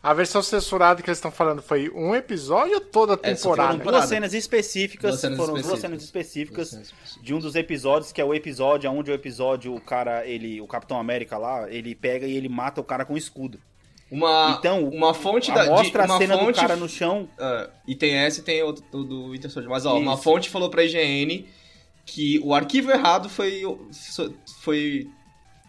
A 0.01 0.13
versão 0.13 0.41
censurada 0.41 1.01
que 1.01 1.09
eles 1.09 1.17
estão 1.17 1.31
falando 1.31 1.61
foi 1.61 1.89
um 1.89 2.15
episódio 2.15 2.75
ou 2.75 2.81
toda 2.81 3.13
a 3.13 3.19
É, 3.23 3.35
só 3.35 3.49
temporada? 3.49 3.83
foram 3.83 3.91
Duas 3.97 4.09
cenas 4.09 4.33
específicas, 4.33 5.11
Duas 5.11 5.21
cenas 5.21 5.37
foram 5.37 5.53
duas 5.61 5.79
cenas 5.79 6.03
específicas 6.03 6.55
Duas 6.55 6.69
cenas 6.69 6.87
específicas. 6.87 7.23
de 7.25 7.33
um 7.33 7.39
dos 7.39 7.55
episódios, 7.55 8.11
que 8.11 8.21
é 8.21 8.23
o 8.23 8.33
episódio 8.33 8.89
onde 8.91 9.11
o 9.11 9.13
episódio, 9.13 9.75
o 9.75 9.81
cara, 9.81 10.25
ele, 10.25 10.61
o 10.61 10.67
Capitão 10.67 10.99
América 10.99 11.37
lá, 11.37 11.69
ele 11.69 11.93
pega 11.95 12.25
e 12.27 12.35
ele 12.37 12.47
mata 12.47 12.79
o 12.79 12.83
cara 12.83 13.03
com 13.05 13.17
escudo. 13.17 13.59
Uma, 14.09 14.55
Então, 14.57 14.85
uma 14.87 15.13
fonte 15.13 15.51
da. 15.51 15.63
de- 15.63 15.69
Mostra 15.69 16.05
uma 16.05 16.15
a 16.15 16.17
cena 16.17 16.37
fonte, 16.37 16.55
do 16.55 16.61
cara 16.61 16.75
no 16.77 16.87
chão. 16.87 17.27
Ah, 17.37 17.69
e 17.87 17.93
tem 17.95 18.15
essa 18.15 18.39
e 18.39 18.43
tem 18.43 18.63
outro 18.63 18.83
do, 18.91 19.03
do 19.03 19.31
Winter 19.31 19.51
Soldier. 19.51 19.69
Mas 19.69 19.85
ó, 19.85 19.97
uma 19.97 20.13
Isso. 20.13 20.23
fonte 20.23 20.49
falou 20.49 20.69
pra 20.69 20.83
IGN 20.83 21.45
que 22.05 22.39
o 22.43 22.53
arquivo 22.53 22.89
errado 22.89 23.27
foi, 23.29 23.63
foi 24.61 25.07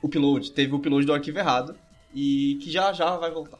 o 0.02 0.06
upload. 0.06 0.52
Teve 0.52 0.72
o 0.72 0.76
upload 0.76 1.04
do 1.04 1.12
arquivo 1.12 1.38
errado. 1.38 1.74
E 2.14 2.58
que 2.62 2.70
já 2.70 2.92
já 2.92 3.16
vai 3.16 3.30
voltar. 3.30 3.58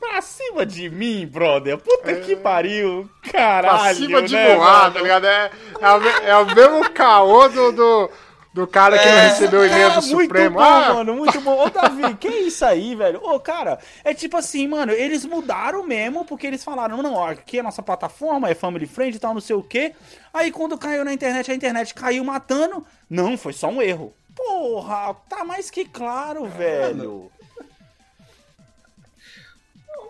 Pra 0.00 0.20
cima 0.20 0.66
de 0.66 0.90
mim, 0.90 1.26
brother. 1.26 1.78
Puta 1.78 2.14
que 2.20 2.34
pariu. 2.36 3.08
Caralho, 3.30 3.78
Pra 3.78 3.94
cima 3.94 4.22
de 4.22 4.34
né, 4.34 4.54
voar, 4.56 4.92
tá 4.92 5.00
ligado? 5.00 5.26
É, 5.26 5.50
é, 5.80 5.90
o, 5.92 6.08
é 6.26 6.36
o 6.38 6.46
mesmo 6.54 6.90
caô 6.90 7.48
do, 7.48 7.72
do, 7.72 8.10
do 8.54 8.68
cara 8.68 8.96
que 8.96 9.04
não 9.04 9.12
É, 9.12 9.26
recebeu 9.28 9.60
o 9.60 9.66
e-mail 9.66 9.88
do 9.90 9.98
É, 9.98 10.00
muito 10.02 10.22
Supremo. 10.22 10.54
bom, 10.58 10.62
ah, 10.62 10.94
mano, 10.94 11.14
muito 11.16 11.40
bom. 11.40 11.66
Ô, 11.66 11.68
Davi, 11.68 12.14
que 12.16 12.28
isso 12.28 12.64
aí, 12.64 12.94
velho? 12.94 13.20
Ô, 13.22 13.40
cara, 13.40 13.80
é 14.04 14.14
tipo 14.14 14.36
assim, 14.36 14.68
mano, 14.68 14.92
eles 14.92 15.24
mudaram 15.24 15.82
mesmo, 15.82 16.24
porque 16.24 16.46
eles 16.46 16.62
falaram, 16.62 17.02
não, 17.02 17.14
ó, 17.14 17.30
aqui 17.30 17.56
é 17.56 17.60
a 17.60 17.64
nossa 17.64 17.82
plataforma, 17.82 18.48
é 18.48 18.54
family 18.54 18.86
friend 18.86 19.16
e 19.16 19.18
tal, 19.18 19.34
não 19.34 19.40
sei 19.40 19.56
o 19.56 19.62
quê. 19.62 19.92
Aí 20.32 20.52
quando 20.52 20.78
caiu 20.78 21.04
na 21.04 21.12
internet, 21.12 21.50
a 21.50 21.54
internet 21.54 21.92
caiu 21.94 22.24
matando. 22.24 22.86
Não, 23.10 23.36
foi 23.36 23.52
só 23.52 23.66
um 23.68 23.82
erro. 23.82 24.14
Porra, 24.36 25.14
tá 25.28 25.44
mais 25.44 25.68
que 25.68 25.84
claro, 25.84 26.46
velho. 26.46 27.30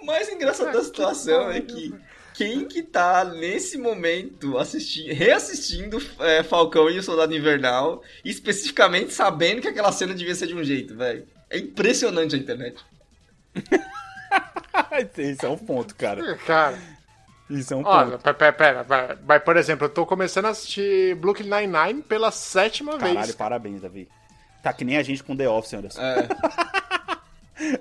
O 0.00 0.04
mais 0.06 0.28
engraçado 0.28 0.70
da 0.70 0.84
situação 0.84 1.50
é 1.50 1.62
que 1.62 1.94
quem 2.34 2.66
que 2.66 2.82
tá 2.82 3.24
nesse 3.24 3.78
momento 3.78 4.58
assistindo, 4.58 5.14
reassistindo 5.14 6.02
é, 6.18 6.42
Falcão 6.42 6.90
e 6.90 6.98
o 6.98 7.02
Soldado 7.02 7.34
Invernal, 7.34 8.02
especificamente 8.24 9.12
sabendo 9.12 9.62
que 9.62 9.68
aquela 9.68 9.92
cena 9.92 10.12
devia 10.12 10.34
ser 10.34 10.48
de 10.48 10.54
um 10.54 10.64
jeito, 10.64 10.96
velho. 10.96 11.26
É 11.48 11.58
impressionante 11.58 12.34
a 12.34 12.38
internet. 12.38 12.76
Isso 15.16 15.46
é 15.46 15.48
um 15.48 15.56
ponto, 15.56 15.94
cara. 15.94 16.36
Cara, 16.38 16.78
Isso 17.48 17.72
é 17.72 17.76
um 17.76 17.84
olha, 17.84 18.18
ponto. 18.18 18.22
pera, 18.22 18.34
pera, 18.34 18.52
pera, 18.52 18.84
pera. 18.84 19.18
Mas, 19.24 19.42
por 19.42 19.56
exemplo, 19.56 19.86
eu 19.86 19.90
tô 19.90 20.04
começando 20.04 20.46
a 20.46 20.50
assistir 20.50 21.14
Brooklyn 21.16 21.48
Nine-Nine 21.48 22.02
pela 22.02 22.30
sétima 22.32 22.98
Caralho, 22.98 23.20
vez. 23.20 23.34
parabéns, 23.34 23.80
Davi. 23.80 24.08
Tá 24.62 24.72
que 24.72 24.84
nem 24.84 24.96
a 24.96 25.02
gente 25.02 25.22
com 25.22 25.36
The 25.36 25.48
Office, 25.48 25.74
Anderson. 25.74 26.00
É, 26.00 26.28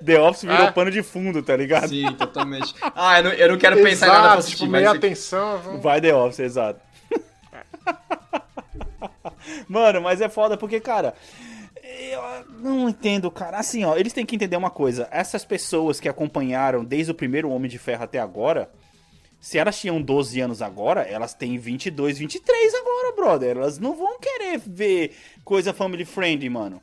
The 0.04 0.20
Office 0.20 0.42
virou 0.42 0.66
É. 0.66 0.70
pano 0.70 0.90
de 0.90 1.02
fundo, 1.02 1.42
tá 1.42 1.56
ligado? 1.56 1.88
sim, 1.88 2.10
totalmente. 2.14 2.74
Ah, 2.94 3.18
eu 3.18 3.24
não, 3.24 3.30
eu 3.32 3.48
não 3.48 3.58
quero 3.58 3.76
pensar 3.82 4.06
em 4.06 4.10
nada 4.10 4.20
pra 4.20 4.26
Exato, 4.28 4.38
assistir, 4.40 4.58
tipo, 4.60 4.70
mas 4.70 4.86
atenção. 4.86 5.58
vamos- 5.58 5.82
Vai 5.82 6.00
The 6.00 6.14
Office, 6.14 6.38
exato. 6.40 6.80
Mano, 9.68 10.00
mas 10.00 10.20
é 10.20 10.28
foda 10.28 10.56
porque, 10.56 10.80
cara, 10.80 11.14
Eu 11.82 12.22
não 12.60 12.88
entendo, 12.88 13.30
cara. 13.30 13.58
Assim, 13.58 13.84
ó, 13.84 13.96
eles 13.96 14.12
têm 14.12 14.24
que 14.26 14.34
entender 14.34 14.56
uma 14.56 14.70
coisa. 14.70 15.06
Essas 15.10 15.44
pessoas 15.44 16.00
que 16.00 16.08
acompanharam 16.08 16.84
desde 16.84 17.12
o 17.12 17.14
primeiro 17.14 17.50
Homem 17.50 17.70
de 17.70 17.78
Ferro 17.78 18.04
até 18.04 18.18
agora, 18.18 18.70
se 19.40 19.58
elas 19.58 19.78
tinham 19.78 20.00
12 20.00 20.40
anos 20.40 20.62
agora, 20.62 21.02
elas 21.02 21.34
têm 21.34 21.58
22, 21.58 22.18
23 22.18 22.74
agora, 22.74 23.12
brother. 23.14 23.56
Elas 23.56 23.78
não 23.78 23.94
vão 23.94 24.18
querer 24.18 24.58
ver 24.66 25.14
coisa 25.44 25.72
family 25.74 26.04
friendly, 26.04 26.48
mano. 26.48 26.80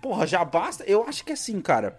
Porra, 0.00 0.26
já 0.26 0.44
basta. 0.44 0.84
Eu 0.84 1.04
acho 1.08 1.24
que 1.24 1.32
assim, 1.32 1.60
cara. 1.60 1.98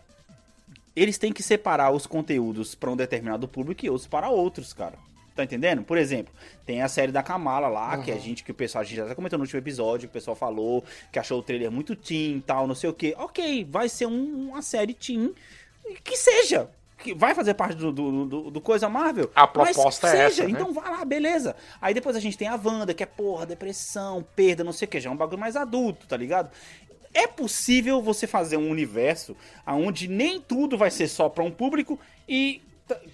Eles 0.97 1.19
têm 1.19 1.31
que 1.31 1.43
separar 1.43 1.91
os 1.91 2.07
conteúdos 2.07 2.73
para 2.73 2.89
um 2.89 2.95
determinado 2.95 3.47
público 3.47 3.85
e 3.85 3.89
outros 3.89 4.07
para 4.07 4.29
outros, 4.29 4.73
cara. 4.73 4.97
Tá 5.35 5.43
entendendo? 5.43 5.83
Por 5.83 5.95
exemplo, 5.95 6.33
tem 6.65 6.81
a 6.81 6.87
série 6.87 7.11
da 7.11 7.21
Kamala 7.21 7.67
lá, 7.67 7.95
uhum. 7.95 8.01
que 8.01 8.11
a 8.11 8.17
gente, 8.17 8.43
que 8.43 8.49
o 8.49 8.55
pessoal, 8.55 8.81
a 8.81 8.83
gente 8.83 8.97
já 8.97 9.05
tá 9.05 9.13
comentando 9.13 9.37
no 9.37 9.43
último 9.43 9.59
episódio, 9.59 10.09
o 10.09 10.11
pessoal 10.11 10.35
falou 10.35 10.83
que 11.11 11.19
achou 11.19 11.37
o 11.37 11.43
trailer 11.43 11.69
muito 11.69 11.95
teen 11.95 12.41
tal, 12.41 12.65
não 12.65 12.73
sei 12.73 12.89
o 12.89 12.93
que. 12.93 13.13
Ok, 13.15 13.63
vai 13.69 13.87
ser 13.87 14.07
um, 14.07 14.49
uma 14.49 14.63
série 14.63 14.95
teen 14.95 15.35
que 16.03 16.17
seja. 16.17 16.67
Que 16.97 17.13
vai 17.13 17.35
fazer 17.35 17.53
parte 17.53 17.75
do, 17.75 17.91
do, 17.91 18.25
do, 18.25 18.49
do 18.49 18.59
coisa 18.59 18.89
Marvel. 18.89 19.29
A 19.35 19.45
proposta 19.45 20.07
é 20.07 20.11
seja, 20.11 20.23
essa. 20.23 20.43
Né? 20.45 20.49
Então 20.49 20.73
vai 20.73 20.89
lá, 20.89 21.05
beleza. 21.05 21.55
Aí 21.79 21.93
depois 21.93 22.15
a 22.15 22.19
gente 22.19 22.35
tem 22.35 22.47
a 22.47 22.55
Wanda, 22.55 22.91
que 22.91 23.03
é 23.03 23.05
porra, 23.05 23.45
depressão, 23.45 24.25
perda, 24.35 24.63
não 24.63 24.73
sei 24.73 24.87
o 24.87 24.89
que, 24.89 24.99
já 24.99 25.11
é 25.11 25.13
um 25.13 25.15
bagulho 25.15 25.39
mais 25.39 25.55
adulto, 25.55 26.07
tá 26.07 26.17
ligado? 26.17 26.49
É 27.17 27.25
possível 27.25 27.99
você 27.99 28.27
fazer 28.27 28.57
um 28.57 28.69
universo 28.69 29.35
onde 29.65 30.07
nem 30.07 30.39
tudo 30.39 30.77
vai 30.77 30.91
ser 30.91 31.07
só 31.07 31.27
para 31.27 31.43
um 31.43 31.49
público 31.49 31.99
e 32.29 32.61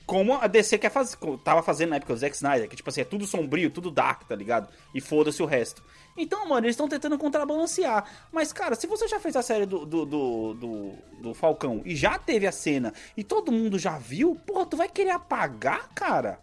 como 0.05 0.33
a 0.33 0.45
DC 0.45 0.77
quer 0.77 0.91
fazer, 0.91 1.17
tava 1.41 1.63
fazendo 1.63 1.91
na 1.91 1.95
época 1.95 2.11
o 2.11 2.17
Zack 2.17 2.35
Snyder, 2.35 2.67
que 2.67 2.75
tipo 2.75 2.89
assim, 2.89 2.99
é 2.99 3.05
tudo 3.05 3.25
sombrio, 3.25 3.71
tudo 3.71 3.89
dark, 3.89 4.23
tá 4.27 4.35
ligado? 4.35 4.67
E 4.93 4.99
foda-se 4.99 5.41
o 5.41 5.45
resto. 5.45 5.81
Então, 6.17 6.45
mano, 6.49 6.65
eles 6.65 6.73
estão 6.73 6.89
tentando 6.89 7.17
contrabalancear. 7.17 8.03
Mas, 8.29 8.51
cara, 8.51 8.75
se 8.75 8.85
você 8.87 9.07
já 9.07 9.21
fez 9.21 9.37
a 9.37 9.41
série 9.41 9.65
do, 9.65 9.85
do, 9.85 10.05
do, 10.05 10.53
do, 10.53 10.91
do 11.21 11.33
Falcão 11.33 11.81
e 11.85 11.95
já 11.95 12.19
teve 12.19 12.45
a 12.45 12.51
cena 12.51 12.93
e 13.15 13.23
todo 13.23 13.53
mundo 13.53 13.79
já 13.79 13.97
viu, 13.97 14.35
porra, 14.45 14.65
tu 14.65 14.75
vai 14.75 14.89
querer 14.89 15.11
apagar, 15.11 15.87
cara? 15.95 16.39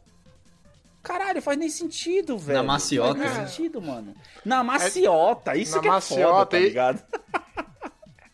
Caralho, 1.02 1.40
faz 1.40 1.58
nem 1.58 1.68
sentido, 1.68 2.36
velho. 2.36 2.58
Na 2.58 2.64
maciota. 2.64 3.18
Faz 3.18 3.36
nem 3.36 3.46
sentido, 3.46 3.80
mano. 3.80 4.14
Na 4.44 4.64
maciota, 4.64 5.56
isso 5.56 5.76
Na 5.76 5.82
que 5.82 5.88
é 5.88 5.90
maciota, 5.90 6.32
foda, 6.32 6.46
tá 6.46 6.58
ligado? 6.58 7.02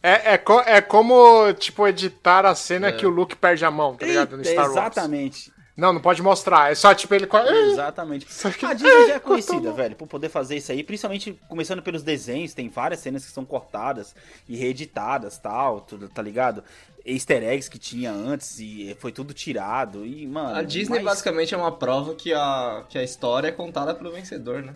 É, 0.09 0.35
é, 0.35 0.39
co- 0.39 0.61
é 0.61 0.81
como, 0.81 1.53
tipo, 1.55 1.87
editar 1.89 2.47
a 2.47 2.55
cena 2.55 2.93
que 2.93 3.05
o 3.05 3.11
Luke 3.11 3.35
perde 3.35 3.65
a 3.65 3.71
mão, 3.71 3.97
tá 3.97 4.07
ligado? 4.07 4.37
No 4.37 4.45
Star 4.45 4.65
Wars. 4.67 4.71
Exatamente. 4.77 5.53
Não, 5.77 5.93
não 5.93 6.01
pode 6.01 6.23
mostrar. 6.23 6.71
É 6.71 6.75
só, 6.75 6.95
tipo, 6.95 7.13
ele... 7.15 7.29
Exatamente. 7.73 8.33
Só 8.33 8.51
que- 8.51 8.65
A 8.65 8.73
Disney 8.73 9.07
já 9.09 9.13
é 9.15 9.17
Ah, 9.17 9.21
conhecida, 9.21 9.73
velho, 9.73 9.97
por 9.97 10.07
poder 10.07 10.29
fazer 10.29 10.57
isso 10.57 10.71
aí, 10.73 10.83
principalmente 10.85 11.39
começando 11.49 11.83
pelos 11.83 12.03
desenhos, 12.03 12.55
tem 12.55 12.69
várias 12.69 13.01
cenas 13.01 13.27
que 13.27 13.31
são 13.33 13.45
cortadas 13.45 14.15
e 14.49 14.57
reeditadas, 14.57 15.39
tal, 15.39 15.81
tudo, 15.83 16.09
tá 16.09 16.23
ligado? 16.23 16.63
Easter 17.05 17.43
eggs 17.43 17.69
que 17.69 17.79
tinha 17.79 18.11
antes 18.11 18.59
e 18.59 18.97
foi 19.01 19.13
tudo 19.13 19.35
tirado 19.35 20.07
e, 20.07 20.27
mano... 20.27 20.55
A 20.57 20.63
Disney 20.63 20.97
mas- 20.99 21.05
basicamente 21.05 21.53
é 21.53 21.59
uma 21.59 21.73
prova 21.73 22.15
que 22.15 22.33
a, 22.33 22.85
que 22.89 22.97
a 22.97 23.03
história 23.03 23.49
é 23.49 23.53
contada 23.53 23.95
pelo 23.95 24.11
vencedor, 24.13 24.63
né? 24.63 24.73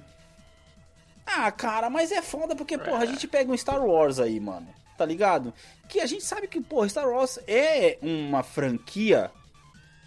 Ah, 1.27 1.51
cara, 1.53 1.89
mas 1.89 2.11
é 2.11 2.21
foda 2.21 2.57
porque, 2.57 2.77
porra, 2.77 3.05
a 3.05 3.07
gente 3.07 3.27
pega 3.29 3.51
um 3.53 3.57
Star 3.57 3.81
Wars 3.85 4.19
aí, 4.19 4.39
mano, 4.41 4.67
tá 5.01 5.07
ligado? 5.07 5.55
Que 5.89 6.01
a 6.01 6.07
gente 6.07 6.23
sabe 6.23 6.47
que, 6.47 6.61
porra, 6.61 6.87
Star 6.87 7.09
Wars 7.09 7.39
é 7.49 7.97
uma 8.03 8.43
franquia 8.43 9.31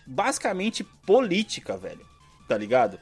basicamente 0.05 0.83
política, 0.83 1.75
velho, 1.75 2.05
tá 2.47 2.55
ligado? 2.55 2.99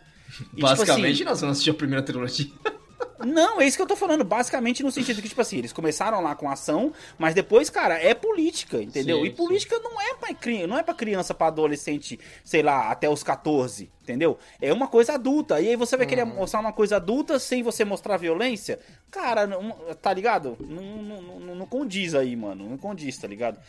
E, 0.54 0.56
tipo 0.56 0.66
assim, 0.66 0.78
Basicamente, 0.78 1.26
nós 1.26 1.42
vamos 1.42 1.58
assistir 1.58 1.72
a 1.72 1.74
primeira 1.74 2.02
trilogia. 2.02 2.50
Não, 3.26 3.60
é 3.62 3.66
isso 3.66 3.78
que 3.78 3.84
eu 3.84 3.88
tô 3.88 3.96
falando. 3.96 4.24
Basicamente 4.24 4.84
no 4.84 4.92
sentido 4.92 5.22
que, 5.22 5.30
tipo 5.30 5.42
assim, 5.42 5.58
eles 5.58 5.74
começaram 5.74 6.22
lá 6.22 6.36
com 6.36 6.50
ação, 6.50 6.94
mas 7.18 7.34
depois, 7.34 7.70
cara, 7.70 7.96
é 7.96 8.14
política, 8.14 8.82
entendeu? 8.82 9.20
Sim, 9.20 9.26
e 9.26 9.30
política 9.32 9.80
não 9.80 10.00
é 10.02 10.14
pra 10.16 10.34
criança, 10.34 10.68
não 10.68 10.78
é 10.78 10.84
pra 10.84 10.94
criança, 10.94 11.34
pra 11.34 11.48
adolescente, 11.48 12.20
sei 12.44 12.62
lá, 12.62 12.90
até 12.92 13.10
os 13.10 13.24
14, 13.24 13.90
entendeu? 14.02 14.38
É 14.62 14.72
uma 14.74 14.88
coisa 14.88 15.14
adulta. 15.14 15.60
E 15.62 15.70
aí 15.70 15.76
você 15.76 15.96
vai 15.98 16.06
querer 16.06 16.26
mostrar 16.26 16.60
uma 16.60 16.74
coisa 16.74 16.98
adulta 16.98 17.40
sem 17.40 17.64
você 17.64 17.84
mostrar 17.86 18.18
violência? 18.18 18.80
Cara, 19.10 19.46
não- 19.48 19.72
tá 20.02 20.14
ligado? 20.14 20.58
Não, 20.60 20.82
não, 20.82 21.22
não, 21.40 21.56
não 21.56 21.66
condiz 21.66 22.14
aí, 22.16 22.36
mano. 22.36 22.70
Não 22.70 22.78
condiz, 22.78 23.18
tá 23.18 23.28
ligado? 23.28 23.60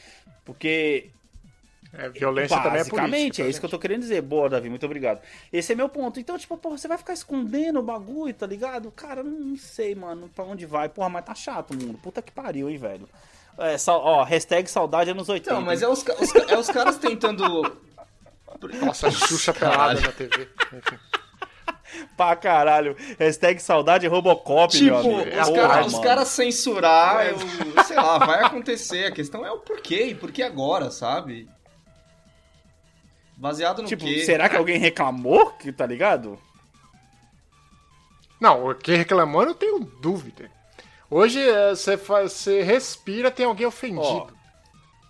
Porque 0.44 1.10
É, 1.94 2.08
violência 2.08 2.56
também 2.56 2.72
é 2.72 2.78
Basicamente, 2.78 3.10
política. 3.20 3.42
é 3.42 3.50
isso 3.50 3.60
que 3.60 3.66
eu 3.66 3.70
tô 3.70 3.78
querendo 3.78 4.00
dizer. 4.00 4.22
Boa, 4.22 4.48
Davi, 4.48 4.70
muito 4.70 4.86
obrigado. 4.86 5.20
Esse 5.52 5.72
é 5.72 5.76
meu 5.76 5.88
ponto. 5.90 6.18
Então, 6.18 6.38
tipo, 6.38 6.56
porra, 6.56 6.78
você 6.78 6.88
vai 6.88 6.96
ficar 6.96 7.12
escondendo 7.12 7.80
o 7.80 7.82
bagulho, 7.82 8.32
tá 8.32 8.46
ligado? 8.46 8.90
Cara, 8.92 9.22
não, 9.22 9.56
sei, 9.58 9.94
mano, 9.94 10.30
pra 10.34 10.42
onde 10.44 10.64
vai. 10.64 10.88
Porra, 10.88 11.10
mas 11.10 11.24
tá 11.24 11.34
chato, 11.34 11.74
mundo. 11.74 11.98
Puta 12.02 12.22
que 12.22 12.32
pariu, 12.32 12.70
hein, 12.70 12.78
velho. 12.78 13.06
É, 13.58 13.76
sal- 13.76 14.00
ó, 14.02 14.22
hashtag 14.22 14.70
saudade 14.70 15.10
anos 15.10 15.28
80. 15.28 15.54
Não, 15.54 15.60
mas 15.60 15.82
é 15.82 15.88
os, 15.88 16.02
os 16.02 16.34
é 16.50 16.56
os 16.58 16.68
caras 16.68 16.96
tentando. 16.96 17.44
Nossa, 18.84 19.10
Xuxa 19.10 19.52
pelada 19.52 20.00
na 20.00 20.12
TV. 20.12 20.48
Enfim. 20.72 20.98
Pra 22.16 22.34
caralho. 22.36 22.96
Hashtag 23.18 23.60
saudade 23.60 24.06
Robocop, 24.06 24.80
meu 24.82 24.96
Tipo, 25.02 25.14
amigo. 25.20 25.40
os, 25.40 25.50
cara- 25.50 26.00
caras 26.02 26.28
censurar, 26.28 27.26
eu, 27.26 27.36
sei 27.84 27.96
lá, 27.96 28.16
vai 28.18 28.42
acontecer. 28.44 29.04
A 29.06 29.12
questão 29.12 29.44
é 29.44 29.50
o 29.50 29.58
porquê 29.58 30.06
e 30.06 30.14
por 30.14 30.32
que 30.32 30.42
agora, 30.42 30.90
sabe? 30.90 31.46
Baseado 33.36 33.82
no 33.82 33.88
Tipo, 33.88 34.04
quê? 34.04 34.20
será 34.24 34.48
que 34.48 34.56
alguém 34.56 34.78
reclamou, 34.78 35.50
que 35.52 35.72
tá 35.72 35.86
ligado? 35.86 36.38
Não, 38.40 38.68
o 38.70 38.74
que 38.74 38.94
reclamou 38.94 39.42
eu 39.42 39.48
não 39.48 39.54
tenho 39.54 39.80
dúvida. 39.80 40.50
Hoje 41.08 41.40
é, 41.40 41.74
você 41.74 42.62
respira, 42.62 43.30
tem 43.30 43.46
alguém 43.46 43.66
ofendido. 43.66 44.02
Ó. 44.02 44.28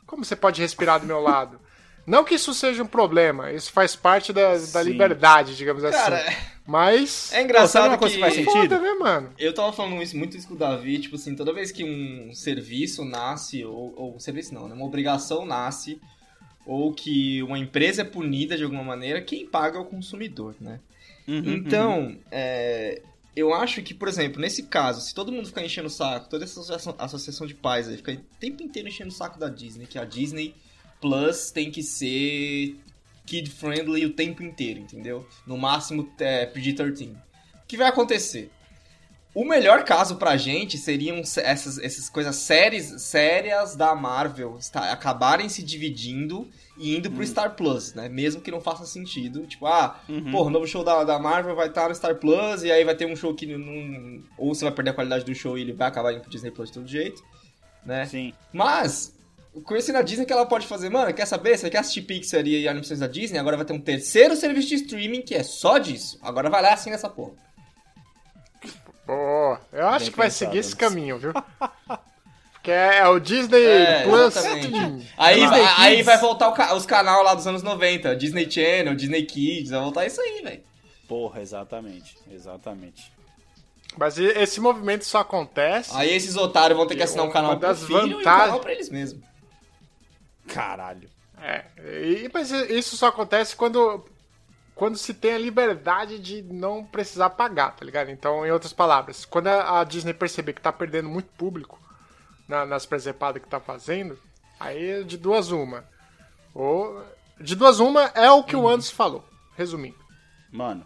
Como 0.07 0.25
você 0.25 0.37
pode 0.37 0.61
respirar 0.61 1.01
do 1.01 1.07
meu 1.07 1.21
lado? 1.21 1.61
Não 2.07 2.25
que 2.25 2.35
isso 2.35 2.53
seja 2.53 2.83
um 2.83 2.87
problema, 2.87 3.53
isso 3.53 3.73
faz 3.73 3.95
parte 3.95 4.33
da, 4.33 4.57
da 4.73 4.83
liberdade, 4.83 5.57
digamos 5.57 5.83
Cara, 5.83 6.17
assim. 6.19 6.37
Mas. 6.67 7.33
é 7.33 7.43
engraçado 7.43 7.97
que... 7.97 8.09
que 8.11 8.19
faz 8.19 8.35
sentido? 8.35 8.53
Foda, 8.53 8.81
né, 8.81 8.93
mano? 8.95 9.31
Eu 9.39 9.55
tava 9.55 9.73
falando 9.73 10.03
isso, 10.03 10.17
muito 10.17 10.37
isso 10.37 10.49
com 10.49 10.55
o 10.55 10.59
Davi, 10.59 10.99
tipo 10.99 11.15
assim, 11.15 11.37
toda 11.37 11.53
vez 11.53 11.71
que 11.71 11.85
um 11.85 12.35
serviço 12.35 13.05
nasce, 13.05 13.65
ou, 13.65 13.95
ou 13.97 14.17
um 14.17 14.19
serviço 14.19 14.53
não, 14.53 14.69
né? 14.69 14.75
Uma 14.75 14.85
obrigação 14.85 15.47
nasce, 15.47 16.01
ou 16.67 16.93
que 16.93 17.43
uma 17.43 17.59
empresa 17.59 18.03
é 18.03 18.05
punida 18.05 18.57
de 18.57 18.65
alguma 18.65 18.85
maneira, 18.85 19.21
quem 19.21 19.47
paga 19.47 19.79
é 19.79 19.81
o 19.81 19.85
consumidor, 19.85 20.55
né? 20.61 20.81
Uhum, 21.27 21.55
Então, 21.55 22.17
é, 22.31 23.03
eu 23.35 23.55
acho 23.55 23.83
que, 23.83 23.95
por 23.95 24.09
exemplo, 24.09 24.41
nesse 24.41 24.65
caso, 24.65 25.01
se 25.01 25.15
todo 25.15 25.33
mundo 25.33 25.47
ficar 25.47 25.65
enchendo 25.65 25.89
o 25.89 25.91
saco, 25.91 26.29
toda 26.29 26.45
essa 26.45 26.61
associação, 26.61 26.95
associação 26.99 27.47
de 27.47 27.55
pais 27.55 27.89
aí, 27.89 27.97
fica 27.97 28.13
o 28.13 28.39
tempo 28.39 28.63
inteiro 28.63 28.89
enchendo 28.89 29.11
o 29.11 29.15
saco 29.15 29.39
da 29.39 29.49
Disney, 29.49 29.87
que 29.87 29.99
a 29.99 30.05
Disney 30.05 30.55
Plus 31.01 31.51
tem 31.51 31.71
que 31.71 31.83
ser 31.83 32.77
kid-friendly 33.27 34.05
o 34.05 34.13
tempo 34.13 34.43
inteiro, 34.43 34.81
entendeu? 34.81 35.27
No 35.47 35.57
máximo 35.57 36.13
é, 36.19 36.47
PG-13. 36.47 37.11
O 37.13 37.67
que 37.67 37.77
vai 37.77 37.89
acontecer? 37.89 38.51
O 39.35 39.47
melhor 39.47 39.83
caso 39.85 40.17
pra 40.17 40.37
gente 40.37 40.77
seriam 40.77 41.25
se- 41.25 41.41
essas, 41.41 41.79
essas 41.79 42.11
coisas 42.11 42.37
séries, 42.37 43.01
sérias 43.03 43.75
da 43.75 43.95
Marvel 43.95 44.57
está- 44.59 44.93
acabarem 44.93 45.49
se 45.49 45.63
dividindo 45.63 46.47
e 46.77 46.95
indo 46.97 47.11
pro 47.11 47.27
Star 47.27 47.55
Plus, 47.57 47.95
né? 47.95 48.11
Mesmo 48.11 48.43
que 48.43 48.51
não 48.51 48.61
faça 48.61 48.85
sentido. 48.85 49.47
Tipo, 49.47 49.67
ah, 49.67 49.99
Uhum. 50.07 50.31
porra, 50.33 50.47
o 50.49 50.51
novo 50.51 50.67
show 50.67 50.85
da, 50.85 51.03
da 51.03 51.19
Marvel 51.19 51.57
vai 51.57 51.69
estar 51.69 51.89
no 51.89 51.95
Star 51.95 52.17
Plus 52.17 52.63
e 52.63 52.71
aí 52.71 52.85
vai 52.85 52.95
ter 52.95 53.07
um 53.07 53.17
show 53.17 53.35
que 53.35 53.47
não. 53.47 54.23
Ou 54.37 54.55
você 54.55 54.65
vai 54.67 54.75
perder 54.75 54.91
a 54.91 54.95
qualidade 54.95 55.25
do 55.25 55.35
show 55.35 55.57
e 55.57 55.63
ele 55.63 55.73
vai 55.73 55.89
acabar 55.89 56.13
indo 56.13 56.21
pro 56.21 56.31
Disney 56.31 56.51
Plus 56.51 56.69
de 56.69 56.75
todo 56.75 56.87
jeito, 56.87 57.23
né? 57.87 58.05
Sim. 58.05 58.35
Mas, 58.53 59.15
conhecendo 59.65 59.97
a 59.97 60.03
Disney 60.03 60.27
que 60.27 60.33
ela 60.33 60.45
pode 60.45 60.67
fazer, 60.67 60.91
mano, 60.91 61.13
quer 61.15 61.25
saber? 61.27 61.57
Você 61.57 61.71
quer 61.71 61.79
assistir 61.79 62.03
Pixar 62.03 62.47
e 62.47 62.69
animações 62.69 63.01
da 63.01 63.07
Disney? 63.07 63.39
Agora 63.39 63.57
vai 63.57 63.65
ter 63.65 63.73
um 63.73 63.81
terceiro 63.81 64.37
serviço 64.37 64.69
de 64.69 64.75
streaming 64.75 65.23
que 65.23 65.35
é 65.35 65.43
só 65.43 65.79
disso. 65.79 66.19
Agora 66.21 66.51
vai 66.51 66.61
lá 66.61 66.75
assim 66.75 66.91
nessa 66.91 67.09
porra. 67.09 67.33
Pô, 69.07 69.59
eu 69.73 69.89
acho 69.89 70.05
Bem 70.05 70.11
que 70.13 70.17
vai 70.17 70.27
pensado, 70.29 70.31
seguir 70.51 70.59
esse 70.59 70.77
caminho, 70.77 71.19
viu? 71.19 71.33
Porque 72.53 72.71
é, 72.71 72.99
é 72.99 73.09
o 73.09 73.19
Disney 73.19 73.65
É, 73.65 74.03
Plus. 74.05 74.37
exatamente. 74.37 75.13
Aí, 75.19 75.35
Disney 75.41 75.49
vai- 75.63 75.75
aí 75.79 76.03
vai 76.05 76.19
voltar 76.19 76.53
ca- 76.53 76.75
os 76.75 76.87
canais 76.87 77.25
lá 77.25 77.35
dos 77.35 77.45
anos 77.47 77.63
90, 77.65 78.15
Disney 78.15 78.49
Channel, 78.49 78.95
Disney 78.95 79.25
Kids, 79.25 79.71
vai 79.73 79.81
voltar 79.81 80.07
isso 80.07 80.21
aí, 80.21 80.43
velho. 80.45 80.63
Porra, 81.09 81.41
exatamente. 81.43 82.17
Exatamente. 82.31 83.11
Mas 83.99 84.17
esse 84.17 84.61
movimento 84.61 85.05
só 85.05 85.19
acontece. 85.19 85.91
Aí 85.95 86.11
esses 86.15 86.37
otários 86.37 86.79
vão 86.79 86.87
ter 86.87 86.95
que 86.95 87.03
assinar 87.03 87.27
um 87.27 87.31
canal 87.31 87.59
pro 87.59 87.69
das 87.69 87.83
filho 87.83 87.99
e 88.07 88.15
um 88.15 88.19
vantagens- 88.19 88.25
canal 88.45 88.61
pra 88.61 88.73
eles 88.73 88.89
mesmos. 88.89 89.23
Caralho. 90.47 91.11
É, 91.41 91.65
e, 91.79 92.31
mas 92.33 92.51
isso 92.53 92.97
só 92.97 93.09
acontece 93.09 93.57
quando, 93.57 94.05
quando 94.75 94.97
se 94.97 95.13
tem 95.15 95.35
a 95.35 95.39
liberdade 95.39 96.19
de 96.19 96.43
não 96.43 96.85
precisar 96.85 97.31
pagar, 97.31 97.77
tá 97.77 97.85
ligado? 97.85 98.11
Então, 98.11 98.45
em 98.47 98.51
outras 98.51 98.73
palavras, 98.73 99.25
quando 99.25 99.49
a, 99.49 99.85
Disney 99.85 100.15
perceber 100.15 100.53
que 100.55 100.61
tá 100.61 100.73
perdendo 100.73 101.09
muito 101.09 101.29
público 101.37 101.79
na- 102.49 102.65
nas 102.67 102.87
presepadas 102.87 103.43
que 103.43 103.49
tá 103.49 103.61
fazendo, 103.61 104.19
aí 104.59 105.05
de 105.05 105.17
duas 105.17 105.51
uma. 105.51 105.85
Ou, 106.55 107.05
de 107.41 107.55
duas 107.55 107.81
uma 107.81 108.05
é 108.15 108.31
o 108.31 108.43
que 108.45 108.57
o 108.57 108.69
Anderson 108.69 108.95
falou, 108.95 109.25
resumindo. 109.57 109.97
Mano, 110.51 110.85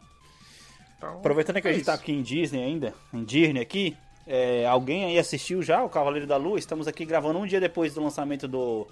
Então, 0.99 1.19
aproveitando 1.19 1.61
que 1.61 1.69
é 1.69 1.71
a 1.71 1.75
gente 1.75 1.85
tá 1.85 1.95
isso. 1.95 2.03
aqui 2.03 2.13
em 2.13 2.23
Disney 2.23 2.63
ainda, 2.65 2.95
em 3.13 3.25
Disney 3.25 3.61
aqui, 3.61 3.97
É, 4.29 4.67
alguém 4.67 5.05
aí 5.05 5.21
assistiu 5.21 5.63
já 5.63 5.85
o 5.85 5.89
Cavaleiro 5.89 6.27
da 6.27 6.37
Lua? 6.37 6.59
Estamos 6.59 6.89
aqui 6.89 7.05
gravando 7.05 7.39
um 7.39 7.47
dia 7.47 7.61
depois 7.61 7.95
do 7.95 8.03
lançamento 8.03 8.49
do, 8.49 8.85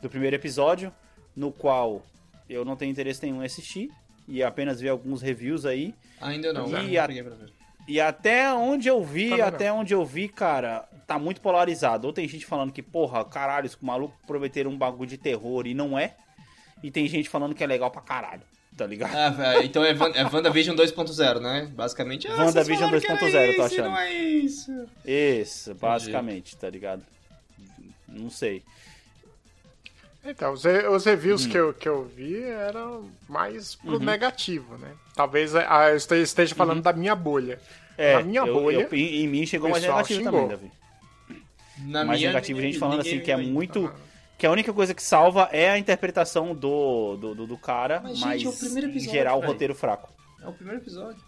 do 0.00 0.08
primeiro 0.08 0.34
episódio, 0.34 0.90
no 1.36 1.52
qual 1.52 2.02
eu 2.48 2.64
não 2.64 2.74
tenho 2.74 2.90
interesse 2.90 3.22
nenhum 3.22 3.42
em 3.42 3.44
assistir 3.44 3.90
e 4.28 4.42
apenas 4.42 4.80
vi 4.80 4.88
alguns 4.88 5.22
reviews 5.22 5.64
aí. 5.66 5.94
Ainda 6.20 6.52
não, 6.52 6.68
E 6.68 6.98
a- 6.98 7.08
não 7.08 7.14
ver. 7.14 7.52
E 7.88 8.00
até 8.00 8.52
onde 8.52 8.86
eu 8.86 9.02
vi, 9.02 9.30
não. 9.30 9.46
até 9.46 9.72
onde 9.72 9.94
eu 9.94 10.04
vi, 10.04 10.28
cara, 10.28 10.86
tá 11.06 11.18
muito 11.18 11.40
polarizado. 11.40 12.06
Ou 12.06 12.12
tem 12.12 12.28
gente 12.28 12.44
falando 12.44 12.70
que, 12.70 12.82
porra, 12.82 13.24
caralho, 13.24 13.66
os 13.66 13.76
malucos 13.80 14.18
prometeram 14.26 14.70
um 14.70 14.76
bagulho 14.76 15.08
de 15.08 15.16
terror 15.16 15.66
e 15.66 15.72
não 15.72 15.98
é. 15.98 16.14
E 16.82 16.90
tem 16.90 17.08
gente 17.08 17.28
falando 17.30 17.54
que 17.54 17.64
é 17.64 17.66
legal 17.66 17.90
pra 17.90 18.02
caralho, 18.02 18.42
tá 18.76 18.86
ligado? 18.86 19.16
Ah, 19.16 19.30
velho, 19.30 19.64
então 19.64 19.82
é, 19.82 19.94
Van, 19.94 20.10
é 20.14 20.22
WandaVision 20.22 20.76
2.0, 20.76 21.40
né? 21.40 21.66
Basicamente. 21.74 22.28
Ah, 22.28 22.32
vocês 22.36 22.46
WandaVision 22.48 22.78
falaram 22.90 23.00
que 23.00 23.06
era 23.10 23.20
2.0, 23.20 23.46
eu 23.50 23.56
tô 23.56 23.62
achando. 23.62 23.84
Não 23.88 23.98
é 23.98 24.12
isso. 24.12 24.86
Isso, 25.06 25.74
basicamente, 25.74 26.56
tá 26.58 26.68
ligado? 26.68 27.02
Não 28.06 28.28
sei. 28.30 28.62
Então, 30.30 30.52
os, 30.52 30.64
os 30.64 31.04
reviews 31.04 31.46
Hum. 31.46 31.50
que, 31.50 31.56
eu, 31.58 31.74
que 31.74 31.88
eu 31.88 32.04
vi 32.04 32.42
eram 32.42 33.08
mais 33.28 33.74
pro 33.76 33.94
Uhum. 33.94 33.98
negativo, 34.04 34.76
né? 34.78 34.92
Talvez 35.14 35.54
ah, 35.54 35.88
eu 35.90 35.96
este- 35.96 36.16
esteja 36.22 36.54
falando 36.54 36.82
da 36.82 36.92
minha 36.92 37.14
bolha. 37.14 37.58
É, 37.96 38.16
Na 38.16 38.22
minha 38.22 38.40
eu- 38.42 38.52
bolha, 38.54 38.88
eu- 38.90 38.96
em, 38.98 39.22
em 39.24 39.28
mim 39.28 39.44
chegou 39.46 39.68
mais 39.70 39.82
negativo 39.82 40.20
xingou. 40.22 40.48
também, 40.48 40.48
Davi. 40.48 40.72
Na 41.90 42.04
mais 42.04 42.18
minha, 42.20 42.30
negativo, 42.30 42.60
gente 42.60 42.78
falando 42.78 43.00
assim 43.00 43.20
que 43.20 43.30
é 43.30 43.36
muito. 43.36 43.92
Que 44.36 44.46
a 44.46 44.50
única 44.52 44.72
coisa 44.72 44.94
que 44.94 45.02
salva 45.02 45.48
é 45.50 45.68
a 45.70 45.78
interpretação 45.78 46.54
do, 46.54 47.16
do, 47.16 47.34
do, 47.34 47.46
do 47.48 47.58
cara, 47.58 48.00
Mas, 48.00 48.20
mas, 48.20 48.40
gente, 48.40 48.46
é 48.46 48.48
o 48.50 48.52
primeiro 48.58 48.86
em 48.86 48.90
episódio, 48.90 49.10
geral 49.12 49.38
o 49.40 49.44
roteiro 49.46 49.74
fraco. 49.74 50.12
É 50.42 50.46
o 50.46 50.52
primeiro 50.52 50.80
episódio. 50.80 51.20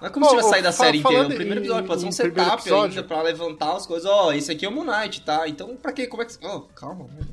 Não 0.00 0.08
é 0.08 0.10
como 0.10 0.24
se 0.26 0.30
tivesse 0.32 0.50
saído 0.50 0.64
da 0.64 0.72
fa- 0.72 0.84
série 0.84 0.98
inteira. 0.98 1.22
É 1.22 1.26
o 1.26 1.34
primeiro 1.34 1.60
episódio, 1.60 1.86
pode 1.86 2.00
ser 2.00 2.06
um 2.08 2.12
setup 2.12 2.60
episódio. 2.60 2.98
ainda 2.98 3.02
pra 3.04 3.22
levantar 3.22 3.76
as 3.76 3.86
coisas. 3.86 4.04
Ó, 4.10 4.32
esse 4.32 4.50
aqui 4.50 4.66
é 4.66 4.68
o 4.68 4.72
Moon 4.72 4.84
Knight, 4.84 5.20
tá? 5.22 5.48
Então, 5.48 5.76
pra 5.76 5.92
quê? 5.92 6.06
Como 6.08 6.22
é 6.22 6.26
que. 6.26 6.34
Oh, 6.44 6.60
calma, 6.74 7.04
né? 7.06 7.24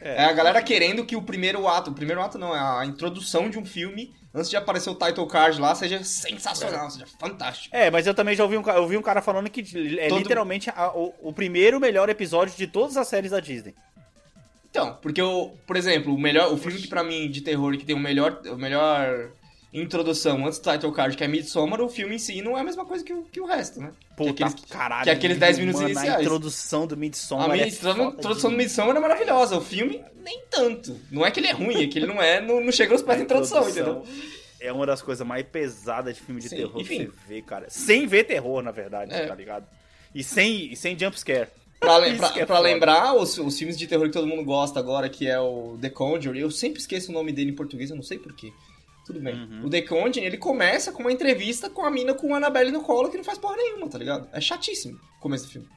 É. 0.00 0.24
a 0.24 0.32
galera 0.32 0.62
querendo 0.62 1.04
que 1.04 1.16
o 1.16 1.22
primeiro 1.22 1.66
ato, 1.66 1.90
o 1.90 1.94
primeiro 1.94 2.20
ato 2.22 2.38
não, 2.38 2.54
é 2.54 2.80
a 2.82 2.86
introdução 2.86 3.50
de 3.50 3.58
um 3.58 3.64
filme, 3.64 4.14
antes 4.34 4.48
de 4.48 4.56
aparecer 4.56 4.90
o 4.90 4.94
title 4.94 5.26
card 5.26 5.60
lá, 5.60 5.74
seja 5.74 6.02
sensacional, 6.04 6.90
seja 6.90 7.06
fantástico. 7.20 7.74
É, 7.76 7.90
mas 7.90 8.06
eu 8.06 8.14
também 8.14 8.36
já 8.36 8.44
ouvi 8.44 8.56
um, 8.56 8.62
ca- 8.62 8.76
eu 8.76 8.86
vi 8.86 8.96
um 8.96 9.02
cara 9.02 9.20
falando 9.20 9.50
que 9.50 9.60
é 9.98 10.08
Todo- 10.08 10.18
literalmente 10.18 10.70
a- 10.70 10.92
o, 10.94 11.12
o 11.20 11.32
primeiro 11.32 11.80
melhor 11.80 12.08
episódio 12.08 12.56
de 12.56 12.66
todas 12.66 12.96
as 12.96 13.08
séries 13.08 13.30
da 13.32 13.40
Disney. 13.40 13.74
Então, 14.70 14.98
porque 15.00 15.20
o, 15.22 15.50
por 15.66 15.76
exemplo, 15.76 16.14
o 16.14 16.18
melhor, 16.20 16.52
o 16.52 16.56
filme 16.56 16.78
que 16.78 16.86
pra 16.88 17.02
mim 17.02 17.30
de 17.30 17.40
terror 17.40 17.76
que 17.76 17.84
tem 17.84 17.96
o 17.96 17.98
melhor, 17.98 18.40
o 18.46 18.56
melhor 18.56 19.30
introdução 19.72 20.46
antes 20.46 20.58
do 20.58 20.70
title 20.72 20.92
card, 20.92 21.16
que 21.16 21.22
é 21.24 21.28
Midsommar, 21.28 21.80
o 21.80 21.88
filme 21.88 22.14
em 22.14 22.18
si 22.18 22.40
não 22.42 22.56
é 22.56 22.60
a 22.60 22.64
mesma 22.64 22.84
coisa 22.86 23.04
que 23.04 23.12
o, 23.12 23.22
que 23.24 23.40
o 23.40 23.46
resto, 23.46 23.80
né? 23.80 23.92
Puta, 24.16 24.32
que 24.32 24.42
aqueles, 24.42 24.64
caralho. 24.66 25.04
que 25.04 25.10
aqueles 25.10 25.38
10 25.38 25.58
minutos 25.58 25.80
mano, 25.82 25.92
iniciais. 25.92 26.18
A 26.18 26.22
introdução 26.22 26.86
do 26.86 26.96
Midsommar 26.96 27.50
A 27.50 27.58
é 27.58 27.68
introdução, 27.68 28.08
introdução 28.10 28.50
do. 28.50 28.56
Midsommar 28.56 28.96
é 28.96 29.00
maravilhosa, 29.00 29.56
o 29.58 29.60
filme 29.60 30.02
nem 30.24 30.42
tanto. 30.50 30.98
Não 31.10 31.24
é 31.24 31.30
que 31.30 31.40
ele 31.40 31.48
é 31.48 31.52
ruim, 31.52 31.82
é 31.84 31.86
que 31.86 31.98
ele 31.98 32.06
não 32.06 32.20
é, 32.20 32.40
não, 32.40 32.60
não 32.64 32.72
chega 32.72 32.92
aos 32.92 33.02
pés 33.02 33.18
da 33.18 33.24
introdução, 33.24 33.68
entendeu? 33.68 34.04
É 34.60 34.72
uma 34.72 34.84
das 34.86 35.00
coisas 35.02 35.24
mais 35.26 35.46
pesadas 35.46 36.16
de 36.16 36.20
filme 36.22 36.40
de 36.40 36.48
Sim, 36.48 36.56
terror 36.56 36.80
enfim. 36.80 36.98
que 37.06 37.12
você 37.12 37.12
vê, 37.34 37.42
cara. 37.42 37.66
Sem 37.68 38.06
ver 38.06 38.24
terror, 38.24 38.60
na 38.62 38.72
verdade, 38.72 39.12
É. 39.14 39.26
tá 39.26 39.34
ligado? 39.34 39.66
E 40.14 40.24
sem, 40.24 40.72
e 40.72 40.76
sem 40.76 40.98
jumpscare. 40.98 41.48
Pra, 41.78 41.96
lem- 41.98 42.10
Isso 42.14 42.18
pra- 42.20 42.30
que 42.30 42.40
é 42.40 42.46
pra 42.46 42.58
lembrar 42.58 43.14
os, 43.14 43.38
os 43.38 43.56
filmes 43.56 43.78
de 43.78 43.86
terror 43.86 44.06
que 44.06 44.12
todo 44.12 44.26
mundo 44.26 44.42
gosta 44.44 44.80
agora, 44.80 45.08
que 45.08 45.28
é 45.28 45.38
o 45.38 45.78
The 45.80 45.90
Conjuring, 45.90 46.40
eu 46.40 46.50
sempre 46.50 46.80
esqueço 46.80 47.10
o 47.10 47.14
nome 47.14 47.30
dele 47.30 47.50
em 47.50 47.54
português, 47.54 47.90
eu 47.90 47.94
não 47.96 48.02
sei 48.02 48.18
porquê. 48.18 48.52
Tudo 49.08 49.20
bem. 49.20 49.34
Uhum. 49.34 49.64
O 49.64 49.70
The 49.70 49.86
ele 50.18 50.36
começa 50.36 50.92
com 50.92 51.00
uma 51.00 51.10
entrevista 51.10 51.70
com 51.70 51.82
a 51.82 51.90
mina 51.90 52.12
com 52.12 52.34
a 52.34 52.36
Annabelle 52.36 52.70
no 52.70 52.82
colo 52.82 53.08
que 53.08 53.16
não 53.16 53.24
faz 53.24 53.38
porra 53.38 53.56
nenhuma, 53.56 53.88
tá 53.88 53.96
ligado? 53.96 54.28
É 54.32 54.38
chatíssimo 54.38 55.00
o 55.16 55.18
começo 55.18 55.46
do 55.46 55.50
filme. 55.50 55.68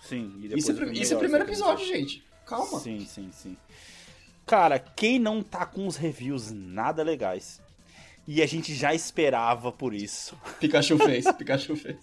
Sim, 0.00 0.36
e 0.38 0.42
depois 0.42 0.62
Isso 0.62 0.70
é, 0.70 0.74
filme 0.76 1.00
isso 1.00 1.14
é 1.14 1.16
o 1.16 1.18
primeiro 1.18 1.42
assim, 1.42 1.52
episódio, 1.52 1.84
gente. 1.84 2.24
Calma. 2.46 2.78
Sim, 2.78 3.04
sim, 3.04 3.28
sim. 3.32 3.56
Cara, 4.46 4.78
quem 4.78 5.18
não 5.18 5.42
tá 5.42 5.66
com 5.66 5.84
os 5.84 5.96
reviews 5.96 6.52
nada 6.52 7.02
legais? 7.02 7.60
E 8.24 8.40
a 8.40 8.46
gente 8.46 8.72
já 8.72 8.94
esperava 8.94 9.72
por 9.72 9.92
isso. 9.92 10.38
Pikachu 10.60 10.96
fez, 10.96 11.24
Pikachu 11.32 11.74
fez. 11.74 11.98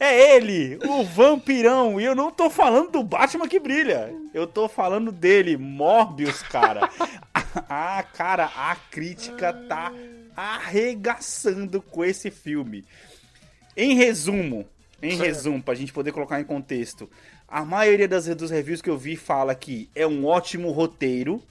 É 0.00 0.34
ele, 0.36 0.78
o 0.88 1.04
vampirão. 1.04 2.00
E 2.00 2.04
eu 2.04 2.14
não 2.14 2.30
tô 2.30 2.48
falando 2.48 2.92
do 2.92 3.02
Batman 3.02 3.46
que 3.46 3.60
brilha. 3.60 4.10
Eu 4.32 4.46
tô 4.46 4.66
falando 4.68 5.12
dele, 5.12 5.58
Morbius, 5.58 6.42
cara. 6.44 6.88
Ah, 7.68 8.02
cara, 8.02 8.46
a 8.46 8.74
crítica 8.90 9.52
tá 9.52 9.92
arregaçando 10.36 11.82
com 11.82 12.04
esse 12.04 12.30
filme. 12.30 12.84
Em 13.76 13.94
resumo, 13.94 14.66
em 15.02 15.16
resumo, 15.16 15.62
pra 15.62 15.74
gente 15.74 15.92
poder 15.92 16.12
colocar 16.12 16.40
em 16.40 16.44
contexto, 16.44 17.10
a 17.48 17.64
maioria 17.64 18.08
das, 18.08 18.26
dos 18.34 18.50
reviews 18.50 18.80
que 18.80 18.90
eu 18.90 18.96
vi 18.96 19.16
fala 19.16 19.54
que 19.54 19.90
é 19.94 20.06
um 20.06 20.24
ótimo 20.26 20.70
roteiro, 20.70 21.42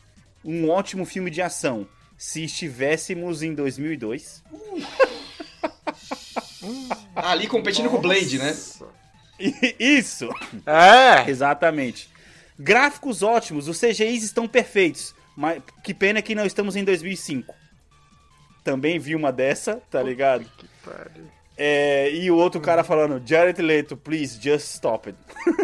um 0.43 0.69
ótimo 0.69 1.05
filme 1.05 1.29
de 1.29 1.41
ação. 1.41 1.87
Se 2.17 2.43
estivéssemos 2.43 3.41
em 3.41 3.53
2002. 3.53 4.43
Ah, 7.15 7.31
ali 7.31 7.47
competindo 7.47 7.89
com 7.89 7.97
o 7.97 8.01
Blade, 8.01 8.37
né? 8.37 8.55
Isso! 9.79 10.29
É! 10.65 11.29
Exatamente. 11.29 12.09
Gráficos 12.59 13.23
ótimos, 13.23 13.67
os 13.67 13.79
CGIs 13.79 14.23
estão 14.23 14.47
perfeitos. 14.47 15.15
Mas 15.35 15.61
que 15.83 15.93
pena 15.93 16.21
que 16.21 16.35
não 16.35 16.45
estamos 16.45 16.75
em 16.75 16.83
2005. 16.83 17.53
Também 18.63 18.99
vi 18.99 19.15
uma 19.15 19.31
dessa, 19.31 19.81
tá 19.89 20.01
ligado? 20.03 20.45
Que 20.57 20.67
pariu. 20.85 21.25
É, 21.57 22.11
e 22.11 22.29
o 22.31 22.35
outro 22.37 22.59
cara 22.61 22.83
falando, 22.83 23.21
Jared 23.25 23.61
Leto, 23.61 23.95
please, 23.97 24.39
just 24.41 24.65
stop 24.75 25.09
it. 25.09 25.19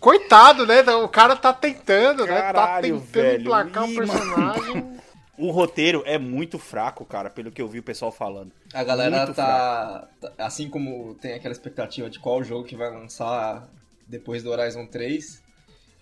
Coitado, 0.00 0.66
né? 0.66 0.80
O 0.94 1.08
cara 1.08 1.36
tá 1.36 1.52
tentando, 1.52 2.26
né? 2.26 2.34
Tá 2.34 2.52
Caralho, 2.52 3.00
tentando 3.00 3.10
velho. 3.12 3.40
emplacar 3.42 3.84
um 3.84 3.88
Ih, 3.92 3.96
personagem. 3.96 4.94
O 5.36 5.50
roteiro 5.50 6.00
é 6.06 6.16
muito 6.16 6.60
fraco, 6.60 7.04
cara, 7.04 7.28
pelo 7.28 7.50
que 7.50 7.60
eu 7.60 7.66
vi 7.66 7.80
o 7.80 7.82
pessoal 7.82 8.12
falando. 8.12 8.52
A 8.72 8.84
galera 8.84 9.16
Muito 9.24 9.34
tá, 9.34 10.06
tá- 10.20 10.32
Assim 10.38 10.70
como 10.70 11.16
tem 11.16 11.34
aquela 11.34 11.50
expectativa 11.50 12.08
de 12.08 12.20
qual 12.20 12.40
jogo 12.44 12.62
que 12.64 12.76
vai 12.76 12.88
lançar 12.88 13.68
depois 14.06 14.44
do 14.44 14.52
Horizon 14.52 14.86
3, 14.86 15.42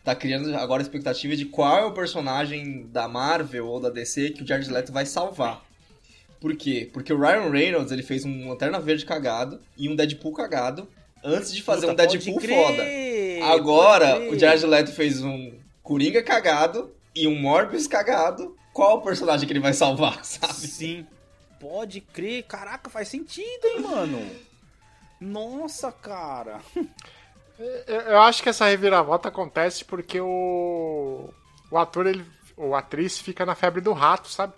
tá 0.05 0.15
criando 0.15 0.55
agora 0.57 0.83
a 0.83 0.85
expectativa 0.85 1.37
de 1.37 1.47
qual 1.47 1.79
é 1.79 1.85
o 1.85 1.93
personagem 1.93 2.87
da 2.88 3.09
Marvel 3.09 3.67
ou 3.67 3.81
da 3.81 3.91
DC 3.91 4.31
que 4.31 4.43
o 4.43 4.47
Jared 4.47 4.71
Leto 4.71 4.93
vai 4.93 5.07
salvar. 5.07 5.65
Por 6.41 6.57
quê? 6.57 6.91
Porque 6.93 7.12
o 7.12 7.21
Ryan 7.21 7.51
Reynolds 7.51 7.93
ele 7.93 8.03
fez 8.03 8.25
um 8.25 8.49
Lanterna 8.49 8.81
Verde 8.81 9.05
cagado 9.05 9.61
e 9.77 9.88
um 9.88 9.95
Deadpool 9.95 10.33
cagado 10.33 10.88
antes 11.23 11.55
de 11.55 11.62
fazer 11.62 11.87
Puta, 11.87 11.93
um 11.93 12.07
Deadpool 12.07 12.41
crer, 12.41 12.67
foda. 12.67 13.53
Agora, 13.55 14.29
o 14.29 14.37
Jared 14.37 14.67
Leto 14.67 14.93
fez 14.93 15.23
um 15.23 15.53
Coringa 15.83 16.23
cagado 16.23 16.93
e 17.15 17.29
um 17.29 17.38
Morbius 17.38 17.87
cagado. 17.87 18.57
Qual 18.73 18.99
o 18.99 19.03
personagem 19.03 19.47
que 19.47 19.53
ele 19.53 19.61
vai 19.61 19.73
salvar, 19.73 20.23
sabe? 20.27 20.55
Sim, 20.55 21.07
pode 21.61 22.01
crer. 22.01 22.43
Caraca, 22.43 22.91
faz 22.91 23.07
sentido, 23.07 23.67
hein, 23.67 23.81
mano? 23.81 24.21
Nossa, 25.21 25.93
cara. 25.93 26.61
Eu, 27.87 28.21
acho 28.21 28.43
que 28.43 28.49
essa 28.49 28.67
reviravolta 28.67 29.29
acontece 29.29 29.85
porque 29.85 30.21
o, 30.21 31.31
o 31.71 31.79
ator, 31.79 32.07
ele, 32.07 32.25
ou 32.57 32.75
atriz, 32.75 33.19
fica 33.19 33.45
na 33.47 33.55
febre 33.55 33.81
do 33.81 33.93
rato, 33.93 34.29
sabe? 34.29 34.53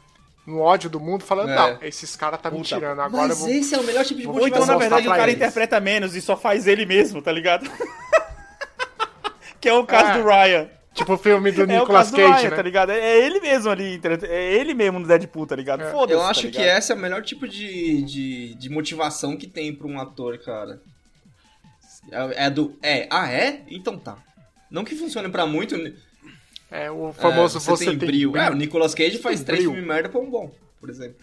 No 0.47 0.61
ódio 0.61 0.91
do 0.91 1.01
mundo, 1.01 1.25
falando, 1.25 1.51
É. 1.51 1.57
não, 1.57 1.79
esses 1.83 2.15
caras 2.17 2.41
tá 2.41 2.51
me 2.51 2.59
Puta, 2.59 2.69
tirando, 2.69 3.01
agora 3.01 3.25
eu 3.25 3.29
Mas 3.29 3.39
vou... 3.39 3.49
esse 3.49 3.75
é 3.75 3.79
o 3.79 3.83
melhor 3.83 4.05
tipo 4.05 4.21
de 4.21 4.27
Vou 4.27 4.35
Ou 4.37 4.47
então, 4.47 4.61
motivação. 4.61 4.75
na 4.75 4.81
verdade, 4.81 5.09
o 5.09 5.11
cara 5.11 5.23
eles. 5.25 5.37
interpreta 5.37 5.81
menos 5.81 6.15
e 6.15 6.21
só 6.21 6.37
faz 6.37 6.67
ele 6.67 6.85
mesmo, 6.85 7.23
tá 7.23 7.33
ligado? 7.33 7.71
que 9.61 9.69
é 9.69 9.73
o 9.75 9.85
caso 9.87 10.11
É. 10.11 10.23
do 10.23 10.29
Ryan. 10.29 10.69
Tipo 10.93 11.15
o 11.15 11.19
filme 11.19 11.51
do 11.51 11.63
É 11.63 11.65
o 11.65 11.67
Nicolas 11.67 12.11
Cage, 12.13 12.23
Ryan, 12.43 12.51
né? 12.51 12.57
tá 12.57 12.63
ligado? 12.63 12.91
É 12.93 13.19
ele 13.27 13.41
mesmo 13.41 13.69
ali, 13.71 14.01
é 14.29 14.55
ele 14.55 14.75
mesmo 14.75 15.01
no 15.01 15.07
Deadpool, 15.09 15.45
tá 15.47 15.57
ligado? 15.57 15.83
É. 15.83 15.91
Foda-se, 15.91 16.13
Eu 16.13 16.21
tá 16.21 16.29
acho 16.29 16.41
que 16.43 16.59
ligado? 16.59 16.79
esse 16.79 16.93
é 16.93 16.95
o 16.95 16.99
melhor 16.99 17.23
tipo 17.23 17.49
de, 17.49 18.03
de, 18.03 18.55
de 18.55 18.69
motivação 18.71 19.37
que 19.37 19.49
tem 19.49 19.75
pra 19.75 19.89
um 19.89 19.99
ator, 20.01 20.39
cara. 20.39 20.81
É, 22.11 22.47
é 22.47 22.51
do. 22.51 22.77
É, 22.83 23.07
ah, 23.11 23.31
é? 23.31 23.63
Então 23.69 23.99
tá. 23.99 24.19
Não 24.71 24.85
que 24.85 24.95
funcione 24.95 25.29
pra 25.29 25.47
muito. 25.47 25.77
É 26.71 26.91
o 26.91 27.13
famoso 27.13 27.59
é, 27.59 27.61
você, 27.61 27.87
tem, 27.87 27.97
brilho. 27.97 28.37
É, 28.37 28.51
o 28.51 28.55
Nicolas 28.55 28.95
Cage 28.95 29.19
faz 29.19 29.43
três 29.43 29.61
brilho. 29.61 29.73
filmes 29.73 29.87
merda 29.87 30.09
pra 30.09 30.21
um 30.21 30.29
bom, 30.29 30.53
por 30.81 30.91
exemplo. 30.91 31.17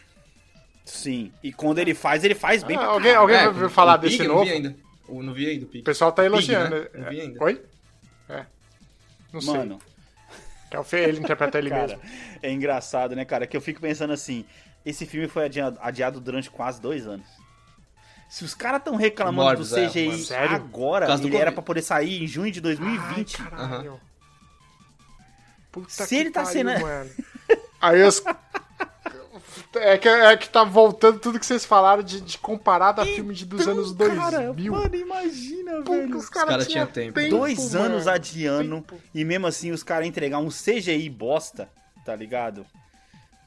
Sim, 0.86 1.32
e 1.44 1.52
quando 1.54 1.80
ele 1.80 1.94
faz, 1.94 2.24
ele 2.24 2.36
faz 2.36 2.64
bem 2.64 2.76
Ah, 2.78 2.80
pra 2.80 2.90
alguém 2.90 3.16
alguém 3.16 3.38
É, 3.38 3.50
vai 3.50 3.70
falar 3.70 3.96
o 3.96 3.98
desse 3.98 4.18
Pig, 4.18 4.28
eu 4.28 4.34
novo? 4.34 4.46
Não 4.46 4.52
vi 4.52 4.56
ainda. 4.56 4.76
Eu 5.08 5.24
não 5.24 5.34
vi 5.34 5.50
ainda 5.50 5.66
o 5.66 5.68
Pig. 5.68 5.82
O 5.82 5.86
pessoal 5.86 6.12
tá 6.12 6.26
elogiando. 6.26 6.76
Pig, 6.76 6.98
né? 6.98 7.04
Não 7.04 7.10
vi 7.10 7.22
ainda. 7.22 7.44
Oi? 7.44 7.62
É. 8.30 8.46
Não 9.34 9.42
sei. 9.42 9.54
Mano, 9.54 9.80
Que 10.70 10.96
é 10.96 11.04
ele 11.04 11.20
interpreta 11.20 11.58
ele 11.58 11.70
cara, 11.72 11.98
mesmo. 11.98 12.02
é 12.42 12.52
engraçado, 12.52 13.16
né, 13.16 13.26
cara? 13.26 13.46
Que 13.46 13.56
eu 13.56 13.62
fico 13.62 13.82
pensando 13.82 14.14
assim, 14.14 14.46
esse 14.86 15.06
filme 15.06 15.28
foi 15.28 15.46
adiado, 15.46 15.78
adiado 15.82 16.20
durante 16.20 16.50
quase 16.50 16.82
dois 16.82 17.06
anos. 17.06 17.28
Se 18.32 18.46
os 18.46 18.54
caras 18.56 18.82
tão 18.82 18.96
reclamando 18.96 19.44
Morbius, 19.44 19.72
do 19.72 19.78
é, 19.78 19.90
CGI 19.90 20.08
mano. 20.08 20.24
Sério? 20.24 20.56
agora, 20.56 21.18
do 21.18 21.28
ele 21.28 21.36
era 21.36 21.52
pra 21.52 21.62
poder 21.62 21.82
sair 21.82 22.24
em 22.24 22.28
junho 22.28 22.50
de 22.50 22.62
2020. 22.62 23.36
Ai, 23.42 23.50
caralho. 23.50 24.00
Puta 25.70 25.90
Se 25.90 26.08
que 26.08 26.16
ele 26.16 26.32
tá 26.32 26.44
pariu, 26.44 26.54
sendo- 26.70 26.80
mano. 26.82 27.10
Aí 27.82 28.02
os... 28.04 28.24
É 29.76 29.98
que, 29.98 30.08
é 30.08 30.38
que 30.38 30.48
tá 30.50 30.64
voltando 30.64 31.20
tudo 31.20 31.40
que 31.40 31.46
vocês 31.46 31.66
falaram 31.66 32.02
de, 32.04 32.22
de 32.22 32.38
comparado 32.38 33.02
a 33.02 33.06
filme 33.06 33.34
de, 33.34 33.46
dos 33.46 33.68
anos 33.68 33.92
2000. 33.94 34.16
Então, 34.22 34.32
Cara, 34.32 34.54
mano, 34.54 34.96
imagina, 34.96 35.82
que 35.82 35.90
velho. 35.92 36.18
os 36.18 36.30
caras 36.30 36.68
tinham 36.68 36.86
tinham 36.86 36.88
tempo. 36.88 37.16
tempo, 37.20 37.30
Dois 37.36 37.74
mano. 37.74 37.86
anos 37.86 38.08
adiando 38.08 38.76
Tempo. 38.82 39.02
e 39.14 39.26
mesmo 39.26 39.48
assim 39.48 39.72
os 39.72 39.84
caras 39.84 40.08
entregar 40.08 40.40
um 40.40 40.48
CGI 40.50 41.10
bosta, 41.10 41.70
tá 42.06 42.16
ligado? 42.16 42.66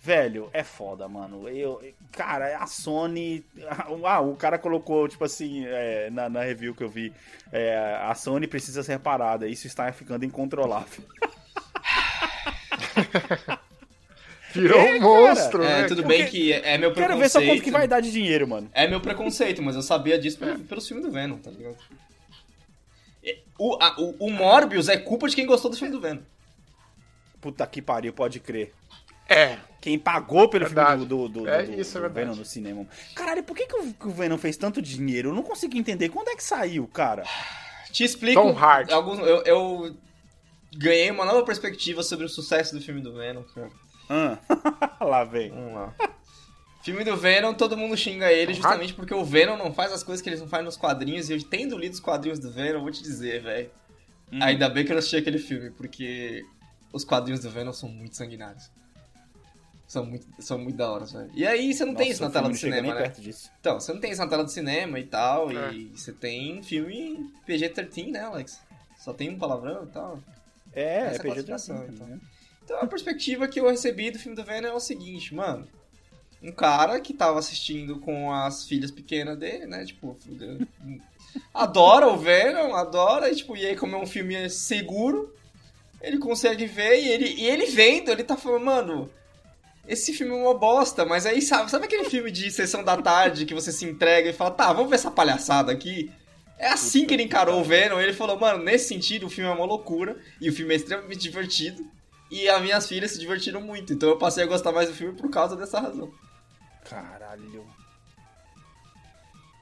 Velho, 0.04 0.50
é 0.52 0.62
foda, 0.62 1.08
mano. 1.08 1.48
Eu, 1.48 1.80
cara, 2.12 2.58
a 2.58 2.66
Sony. 2.66 3.42
Ah, 4.04 4.20
o 4.20 4.36
cara 4.36 4.58
colocou, 4.58 5.08
tipo 5.08 5.24
assim, 5.24 5.64
é, 5.66 6.10
na, 6.10 6.28
na 6.28 6.42
review 6.42 6.74
que 6.74 6.84
eu 6.84 6.90
vi. 6.90 7.10
é, 7.50 7.98
a 8.02 8.14
Sony 8.14 8.46
precisa 8.46 8.82
ser 8.82 8.98
parada. 8.98 9.48
Isso 9.48 9.66
está 9.66 9.90
ficando 9.92 10.24
incontrolável. 10.26 11.02
Virou 14.52 14.78
um 14.80 15.00
monstro, 15.00 15.62
É, 15.64 15.82
né? 15.82 15.88
tudo 15.88 16.02
cara? 16.02 16.14
bem 16.14 16.26
que 16.26 16.52
é 16.52 16.78
meu 16.78 16.92
Quero 16.92 17.06
preconceito. 17.06 17.18
ver 17.18 17.28
só 17.28 17.40
quanto 17.42 17.62
que 17.62 17.70
vai 17.72 17.88
dar 17.88 18.00
de 18.00 18.12
dinheiro, 18.12 18.46
mano. 18.46 18.70
É 18.72 18.86
meu 18.86 19.00
preconceito, 19.00 19.60
mas 19.62 19.74
eu 19.74 19.82
sabia 19.82 20.16
disso 20.18 20.38
pelo, 20.38 20.60
pelo 20.60 20.80
filme 20.80 21.02
do 21.02 21.10
Venom, 21.10 21.38
tá 21.38 21.50
ligado? 21.50 21.76
É, 23.24 23.38
O, 23.58 23.76
a- 23.82 23.96
o, 23.98 24.26
o 24.26 24.30
Morbius 24.30 24.88
é 24.88 24.96
culpa 24.96 25.28
de 25.28 25.34
quem 25.34 25.46
gostou 25.46 25.70
do 25.70 25.76
filme 25.76 25.92
do 25.92 26.00
Venom. 26.00 26.20
Puta 27.40 27.66
que 27.66 27.82
pariu, 27.82 28.12
pode 28.12 28.38
crer. 28.38 28.72
É. 29.28 29.58
Quem 29.80 29.98
pagou 29.98 30.48
pelo 30.48 30.64
Verdade. 30.64 30.90
filme 30.92 31.06
do, 31.06 31.28
do, 31.28 31.40
do, 31.42 31.48
É 31.48 31.62
do- 31.62 31.78
isso, 31.80 31.98
é 31.98 32.00
do 32.00 32.02
verdade. 32.04 32.26
Venom 32.26 32.36
no 32.38 32.44
cinema. 32.44 32.86
Caralho, 33.14 33.42
por 33.42 33.54
que, 33.54 33.66
que, 33.66 33.76
o, 33.76 33.92
que 33.92 34.06
o 34.06 34.10
Venom 34.10 34.38
fez 34.38 34.56
tanto 34.56 34.80
dinheiro? 34.80 35.28
Eu 35.30 35.34
não 35.34 35.42
consigo 35.42 35.76
entender. 35.76 36.08
Quando 36.08 36.28
é 36.28 36.36
que 36.36 36.42
saiu, 36.42 36.86
cara? 36.88 37.22
Te 37.92 38.02
explico. 38.02 38.40
Tom 38.40 38.56
Hardy. 38.56 38.92
Alguns, 38.92 39.18
eu, 39.18 39.42
eu 39.42 39.96
ganhei 40.76 41.10
uma 41.10 41.24
nova 41.26 41.44
perspectiva 41.44 42.02
sobre 42.02 42.24
o 42.24 42.28
sucesso 42.28 42.74
do 42.74 42.80
filme 42.80 43.00
do 43.02 43.12
Venom, 43.14 43.42
cara. 43.54 43.70
Ah, 44.08 44.38
lá 45.04 45.22
vem. 45.24 45.50
Vamos 45.50 45.74
lá. 45.74 45.94
Filme 46.82 47.04
do 47.04 47.16
Venom, 47.16 47.54
todo 47.54 47.76
mundo 47.76 47.96
xinga 47.96 48.30
ele 48.32 48.52
justamente 48.52 48.92
porque 48.92 49.14
o 49.14 49.24
Venom 49.24 49.56
não 49.56 49.72
faz 49.72 49.90
as 49.92 50.02
coisas 50.02 50.22
que 50.22 50.28
eles 50.28 50.40
não 50.40 50.48
fazem 50.48 50.64
nos 50.66 50.76
quadrinhos. 50.76 51.28
E 51.30 51.32
eu 51.34 51.42
tendo 51.42 51.78
lido 51.78 51.92
os 51.94 52.00
quadrinhos 52.00 52.38
do 52.38 52.50
Venom, 52.50 52.78
eu 52.78 52.82
vou 52.82 52.90
te 52.90 53.02
dizer, 53.02 53.42
velho. 53.42 53.70
Hum. 54.32 54.38
Ainda 54.42 54.68
bem 54.68 54.84
que 54.84 54.90
eu 54.92 54.94
não 54.94 54.98
assisti 54.98 55.16
aquele 55.16 55.38
filme, 55.38 55.70
porque 55.70 56.42
os 56.92 57.04
quadrinhos 57.04 57.40
do 57.40 57.50
Venom 57.50 57.72
são 57.72 57.88
muito 57.88 58.16
sanguinários. 58.16 58.70
São 59.94 60.04
muito, 60.04 60.26
são 60.40 60.58
muito 60.58 60.74
da 60.76 60.90
hora, 60.90 61.04
velho. 61.04 61.30
E 61.34 61.46
aí 61.46 61.72
você 61.72 61.84
não 61.84 61.94
tem 61.94 62.06
Nossa, 62.08 62.12
isso 62.14 62.22
na 62.24 62.30
tela 62.30 62.48
do 62.48 62.56
cinema, 62.56 62.82
nem 62.82 62.94
né? 62.94 63.00
perto 63.02 63.20
disso. 63.20 63.48
Então, 63.60 63.78
você 63.78 63.92
não 63.92 64.00
tem 64.00 64.10
isso 64.10 64.20
na 64.20 64.26
tela 64.26 64.42
do 64.42 64.50
cinema 64.50 64.98
e 64.98 65.04
tal, 65.06 65.52
É. 65.52 65.72
e 65.72 65.84
você 65.96 66.12
tem 66.12 66.60
filme 66.64 67.30
PG-13, 67.46 68.10
né, 68.10 68.20
Alex? 68.22 68.60
Só 68.98 69.12
tem 69.12 69.30
um 69.30 69.38
palavrão 69.38 69.84
e 69.84 69.86
tal. 69.92 70.18
É, 70.72 70.96
Essa 70.96 71.06
é 71.06 71.10
PG 71.18 71.22
classificação, 71.22 71.76
assim, 71.76 71.92
então. 71.94 72.06
né? 72.08 72.18
Então 72.64 72.80
a 72.80 72.86
perspectiva 72.88 73.46
que 73.46 73.60
eu 73.60 73.68
recebi 73.70 74.10
do 74.10 74.18
filme 74.18 74.34
do 74.36 74.42
Venom 74.42 74.66
é 74.66 74.72
o 74.72 74.80
seguinte, 74.80 75.32
mano. 75.32 75.64
Um 76.42 76.50
cara 76.50 76.98
que 77.00 77.14
tava 77.14 77.38
assistindo 77.38 78.00
com 78.00 78.32
as 78.32 78.64
filhas 78.66 78.90
pequenas 78.90 79.38
dele, 79.38 79.66
né? 79.66 79.84
Tipo, 79.84 80.18
adora 81.54 82.08
o 82.08 82.16
Venom, 82.16 82.74
adora, 82.74 83.30
e, 83.30 83.36
tipo, 83.36 83.56
e 83.56 83.64
aí 83.64 83.76
como 83.76 83.94
é 83.94 83.98
um 84.00 84.06
filme 84.06 84.50
seguro, 84.50 85.32
ele 86.02 86.18
consegue 86.18 86.66
ver 86.66 87.00
e 87.00 87.08
ele, 87.08 87.28
e 87.34 87.46
ele 87.46 87.66
vendo, 87.66 88.10
ele 88.10 88.24
tá 88.24 88.36
falando, 88.36 88.64
mano, 88.64 89.10
esse 89.86 90.12
filme 90.12 90.32
é 90.32 90.36
uma 90.36 90.54
bosta, 90.54 91.04
mas 91.04 91.26
aí 91.26 91.42
sabe, 91.42 91.70
sabe 91.70 91.84
aquele 91.86 92.04
filme 92.04 92.30
de 92.30 92.50
sessão 92.50 92.82
da 92.82 92.96
tarde 93.00 93.44
que 93.44 93.54
você 93.54 93.70
se 93.70 93.84
entrega 93.84 94.30
e 94.30 94.32
fala, 94.32 94.50
tá, 94.50 94.72
vamos 94.72 94.90
ver 94.90 94.96
essa 94.96 95.10
palhaçada 95.10 95.70
aqui? 95.70 96.10
É 96.58 96.68
assim 96.68 97.06
que 97.06 97.12
ele 97.12 97.24
encarou 97.24 97.60
o 97.60 97.64
Venom, 97.64 98.00
ele 98.00 98.12
falou, 98.12 98.38
mano, 98.38 98.62
nesse 98.62 98.88
sentido 98.88 99.26
o 99.26 99.30
filme 99.30 99.50
é 99.50 99.52
uma 99.52 99.66
loucura 99.66 100.16
e 100.40 100.48
o 100.48 100.52
filme 100.52 100.72
é 100.72 100.76
extremamente 100.76 101.20
divertido. 101.20 101.84
E 102.30 102.48
as 102.48 102.62
minhas 102.62 102.88
filhas 102.88 103.10
se 103.12 103.18
divertiram 103.18 103.60
muito, 103.60 103.92
então 103.92 104.08
eu 104.08 104.18
passei 104.18 104.42
a 104.42 104.46
gostar 104.46 104.72
mais 104.72 104.88
do 104.88 104.94
filme 104.94 105.14
por 105.14 105.30
causa 105.30 105.54
dessa 105.54 105.78
razão. 105.78 106.10
Caralho. 106.88 107.66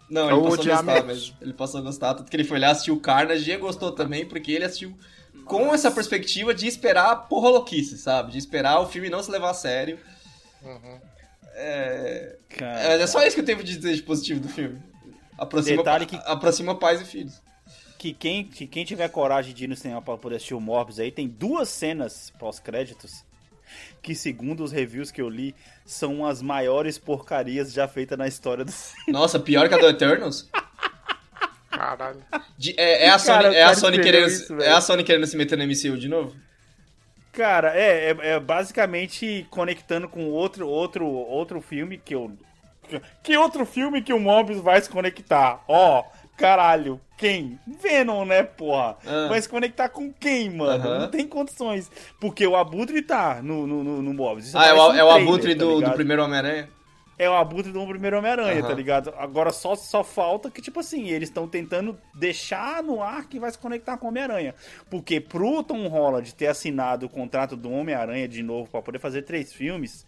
Não, 0.08 0.28
É 0.28 0.32
ele 0.34 0.42
passou 0.42 0.72
a 0.72 0.76
gostar, 0.76 1.04
mas 1.04 1.34
ele 1.40 1.52
passou 1.54 1.80
a 1.80 1.82
gostar. 1.82 2.14
Tanto 2.14 2.30
que 2.30 2.36
ele 2.36 2.44
foi 2.44 2.58
lá 2.58 2.70
assistir 2.70 2.90
o 2.90 3.00
Carnage 3.00 3.50
e 3.50 3.56
gostou 3.56 3.92
também, 3.92 4.26
porque 4.26 4.52
ele 4.52 4.64
assistiu 4.64 4.96
com 5.44 5.74
essa 5.74 5.90
perspectiva 5.90 6.54
de 6.54 6.66
esperar 6.66 7.14
porra 7.28 7.48
louquice, 7.50 7.98
sabe? 7.98 8.32
De 8.32 8.38
esperar 8.38 8.80
o 8.80 8.86
filme 8.86 9.10
não 9.10 9.22
se 9.22 9.30
levar 9.30 9.50
a 9.50 9.54
sério. 9.54 9.98
Uhum. 10.62 11.00
É... 11.54 12.36
É, 12.60 13.06
só 13.06 13.24
isso 13.26 13.34
que 13.34 13.40
eu 13.40 13.44
tenho 13.44 13.58
pra 13.58 13.66
dizer 13.66 13.94
de 13.94 14.02
positivo 14.02 14.40
do 14.40 14.48
filme. 14.48 14.80
Aproxima, 15.38 15.78
Detalhe 15.78 16.06
que- 16.06 16.16
aproxima 16.24 16.74
pais 16.78 17.00
e 17.00 17.04
filhos. 17.04 17.40
que 17.98 18.12
quem, 18.12 18.44
que 18.44 18.66
quem 18.66 18.84
tiver 18.84 19.08
coragem 19.08 19.54
de 19.54 19.64
ir 19.64 19.68
no 19.68 19.76
cinema 19.76 20.00
pra 20.02 20.16
poder 20.16 20.36
assistir 20.36 20.54
o 20.54 20.60
Morbius 20.60 20.98
aí, 21.00 21.10
tem 21.10 21.26
duas 21.28 21.68
cenas 21.68 22.32
pós-créditos 22.38 23.24
que, 24.02 24.14
segundo 24.14 24.62
os 24.62 24.70
reviews 24.72 25.10
que 25.10 25.20
eu 25.22 25.28
li, 25.28 25.54
são 25.86 26.26
as 26.26 26.42
maiores 26.42 26.98
porcarias 26.98 27.72
já 27.72 27.88
feitas 27.88 28.18
na 28.18 28.26
história 28.28 28.64
do 28.64 28.70
cinema. 28.72 29.18
Nossa, 29.20 29.38
pior 29.40 29.68
que 29.68 29.74
a 29.74 29.78
do 29.78 29.86
Eternals? 29.88 30.48
Caralho. 31.72 32.22
De- 32.56 32.74
é, 32.78 33.06
é 33.06 33.10
a 33.10 33.18
Sony, 33.18 33.42
Cara, 33.42 33.54
é, 33.54 33.62
a 33.64 33.74
Sony 33.74 33.98
querendo, 34.00 34.26
isso, 34.28 34.60
é 34.60 34.70
a 34.70 34.80
Sony 34.80 35.02
querendo 35.02 35.26
se 35.26 35.36
meter 35.36 35.56
no 35.58 35.64
MCU 35.64 35.96
de 35.98 36.08
novo? 36.08 36.36
Cara, 37.32 37.74
é, 37.74 38.10
é, 38.10 38.16
é 38.34 38.40
basicamente 38.40 39.46
conectando 39.50 40.06
com 40.08 40.26
outro, 40.28 40.68
outro, 40.68 41.06
outro 41.06 41.60
filme 41.60 41.96
que 41.98 42.14
eu. 42.14 42.30
Que 43.22 43.36
outro 43.38 43.64
filme 43.64 44.02
que 44.02 44.12
o 44.12 44.20
Morbius 44.20 44.60
vai 44.60 44.78
se 44.82 44.90
conectar? 44.90 45.64
Ó, 45.66 46.04
caralho, 46.36 47.00
quem? 47.16 47.58
Venom, 47.80 48.26
né, 48.26 48.42
porra? 48.42 48.98
Ah. 49.06 49.28
Vai 49.28 49.40
se 49.40 49.48
conectar 49.48 49.88
com 49.88 50.12
quem, 50.12 50.50
mano? 50.50 50.98
Não 50.98 51.08
tem 51.08 51.26
condições. 51.26 51.90
Porque 52.20 52.46
o 52.46 52.54
Abutre 52.54 53.00
tá 53.00 53.40
no, 53.42 53.66
no, 53.66 53.82
no, 53.82 54.02
no 54.02 54.12
Morbius. 54.12 54.48
Isso 54.48 54.58
Ah, 54.58 54.66
é 54.66 54.74
o, 54.74 54.92
é 54.92 55.02
o 55.02 55.10
abutre 55.10 55.54
tá 55.54 55.64
do, 55.64 55.80
do 55.80 55.90
primeiro 55.92 56.22
Homem-Aranha? 56.22 56.68
É 57.22 57.30
o 57.30 57.34
Abutre 57.34 57.70
do 57.70 57.86
primeiro 57.86 58.18
Homem-Aranha, 58.18 58.60
Aham. 58.60 58.68
tá 58.68 58.74
ligado? 58.74 59.14
Agora 59.16 59.50
só, 59.52 59.74
só 59.76 60.02
falta 60.02 60.50
que, 60.50 60.60
tipo 60.62 60.80
assim, 60.80 61.08
eles 61.08 61.28
estão 61.28 61.46
tentando 61.46 61.98
deixar 62.14 62.82
no 62.82 63.02
ar 63.02 63.26
que 63.28 63.38
vai 63.38 63.50
se 63.50 63.58
conectar 63.58 63.96
com 63.96 64.06
o 64.06 64.08
Homem-Aranha. 64.08 64.54
Porque 64.90 65.20
pro 65.20 65.62
Tom 65.62 65.86
Holland 65.88 66.34
ter 66.34 66.48
assinado 66.48 67.06
o 67.06 67.08
contrato 67.08 67.56
do 67.56 67.70
Homem-Aranha 67.70 68.26
de 68.26 68.42
novo 68.42 68.70
pra 68.70 68.82
poder 68.82 68.98
fazer 68.98 69.22
três 69.22 69.52
filmes, 69.52 70.06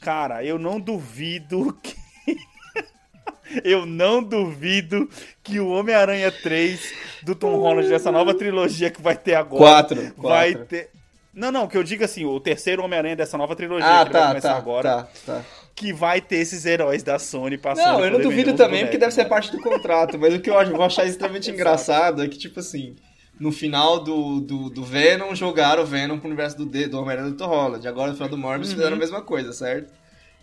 cara, 0.00 0.44
eu 0.44 0.58
não 0.58 0.78
duvido 0.80 1.72
que. 1.82 1.94
eu 3.64 3.84
não 3.86 4.22
duvido 4.22 5.08
que 5.42 5.60
o 5.60 5.68
Homem-Aranha 5.70 6.30
3 6.30 6.94
do 7.22 7.34
Tom 7.34 7.56
Holland, 7.56 7.88
dessa 7.88 8.10
nova 8.12 8.34
trilogia 8.34 8.90
que 8.90 9.00
vai 9.02 9.16
ter 9.16 9.34
agora. 9.34 9.62
Quatro, 9.62 10.02
Vai 10.16 10.52
quatro. 10.52 10.66
ter. 10.68 10.90
Não, 11.34 11.50
não, 11.50 11.66
que 11.66 11.76
eu 11.78 11.82
digo 11.82 12.04
assim, 12.04 12.26
o 12.26 12.38
terceiro 12.38 12.84
Homem-Aranha 12.84 13.16
dessa 13.16 13.38
nova 13.38 13.56
trilogia 13.56 13.86
Ah, 13.86 14.04
que 14.04 14.08
ele 14.08 14.12
vai 14.12 14.22
tá, 14.22 14.28
começar 14.28 14.52
tá, 14.52 14.56
agora 14.58 14.90
tá, 14.90 15.08
tá. 15.24 15.44
Que 15.74 15.92
vai 15.92 16.20
ter 16.20 16.36
esses 16.36 16.64
heróis 16.66 17.02
da 17.02 17.18
Sony 17.18 17.56
passando. 17.58 17.98
Não, 17.98 18.04
eu 18.04 18.10
não 18.12 18.20
duvido 18.20 18.52
também, 18.54 18.84
porque 18.84 18.98
deve 18.98 19.12
ser 19.12 19.24
parte 19.24 19.50
do 19.50 19.60
contrato, 19.60 20.18
mas 20.18 20.34
o 20.34 20.40
que 20.40 20.50
eu 20.50 20.58
acho- 20.58 20.70
vou 20.72 20.82
achar 20.84 21.04
extremamente 21.06 21.50
engraçado 21.52 22.22
é 22.22 22.28
que, 22.28 22.38
tipo 22.38 22.60
assim, 22.60 22.94
no 23.40 23.50
final 23.50 23.98
do, 24.04 24.40
do, 24.40 24.70
do 24.70 24.84
Venom, 24.84 25.34
jogaram 25.34 25.82
o 25.82 25.86
Venom 25.86 26.18
pro 26.18 26.28
universo 26.28 26.56
do, 26.58 26.66
D- 26.66 26.86
do 26.88 26.98
Homem-Aranha 27.00 27.30
do 27.30 27.36
Tom 27.36 27.46
Holland. 27.46 27.88
Agora 27.88 28.10
no 28.10 28.14
final 28.14 28.28
do 28.28 28.36
Morbius 28.38 28.72
fizeram 28.72 28.94
a 28.96 28.98
mesma 28.98 29.22
coisa, 29.22 29.52
certo? 29.52 29.92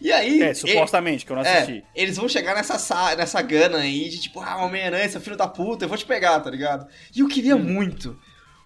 E 0.02 0.12
aí... 0.12 0.42
É, 0.42 0.54
supostamente, 0.54 1.26
que 1.26 1.32
eu 1.32 1.36
não 1.36 1.44
É, 1.44 1.58
assisti. 1.60 1.84
eles 1.96 2.18
vão 2.18 2.28
chegar 2.28 2.56
nessa, 2.56 2.80
sa- 2.80 3.16
nessa 3.16 3.42
gana 3.42 3.78
aí 3.80 4.10
de 4.10 4.20
tipo, 4.20 4.40
ah, 4.40 4.58
Homem-Aranha, 4.66 5.08
seu 5.10 5.22
filho 5.22 5.38
da 5.38 5.48
puta, 5.48 5.86
eu 5.86 5.90
vou 5.90 5.98
te 5.98 6.06
pegar, 6.06 6.40
tá 6.40 6.50
ligado? 6.50 6.88
E 7.16 7.20
eu 7.20 7.28
queria 7.28 7.56
muito, 7.56 8.18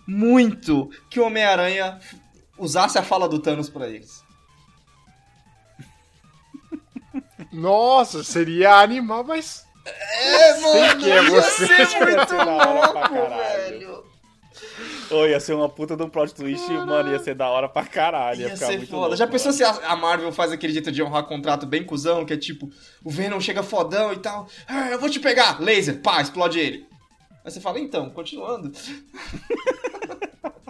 muito 0.08 0.90
que 1.10 1.20
o 1.20 1.26
Homem-Aranha 1.26 2.00
usasse 2.58 2.98
a 2.98 3.04
fala 3.04 3.28
do 3.28 3.40
Thanos 3.40 3.70
pra 3.70 3.88
eles. 3.90 4.23
Nossa, 7.52 8.24
seria 8.24 8.76
animal, 8.78 9.24
mas. 9.24 9.66
É, 9.86 10.54
Sei 10.54 10.96
que 10.96 11.12
é 11.12 11.22
você. 11.24 11.66
Ia 11.66 11.86
ser 11.86 12.26
pra 12.28 12.74
louco, 12.74 13.30
velho. 13.30 14.04
Ô, 15.12 15.26
ia 15.26 15.40
ser 15.40 15.54
uma 15.54 15.70
puta 15.70 15.96
de 15.96 16.04
um 16.04 16.10
plot 16.10 16.34
twist, 16.34 16.70
mano, 16.72 17.12
ia 17.12 17.20
ser 17.20 17.36
da 17.36 17.50
hora 17.50 17.68
pra 17.70 17.86
caralho. 17.86 18.42
Ia, 18.42 18.48
Ia 18.48 18.54
ficar 18.56 18.68
ser 18.68 18.78
muito 18.78 18.90
foda. 18.90 19.02
louco, 19.02 19.16
Já 19.18 19.28
pensou 19.28 19.52
mano. 19.52 19.58
se 19.58 19.64
a 19.64 19.92
a 19.92 19.96
Marvel 19.96 20.32
faz 20.32 20.52
aquele 20.52 20.74
jeito 20.74 20.92
de 20.92 21.04
honrar 21.04 21.24
contrato 21.26 21.66
bem 21.66 21.84
cuzão, 21.84 22.26
que 22.26 22.34
é 22.34 22.38
tipo, 22.38 22.70
o 23.04 23.10
Venom 23.10 23.40
chega 23.40 23.62
fodão 23.62 24.14
e 24.14 24.18
tal, 24.18 24.48
ah, 24.68 24.90
eu 24.90 25.00
vou 25.00 25.10
te 25.10 25.20
pegar, 25.20 25.60
laser, 25.62 26.02
pá, 26.02 26.22
explode 26.22 26.60
ele. 26.60 26.88
Aí 27.46 27.52
você 27.52 27.60
fala, 27.60 27.80
então, 27.80 28.10
continuando. 28.10 28.72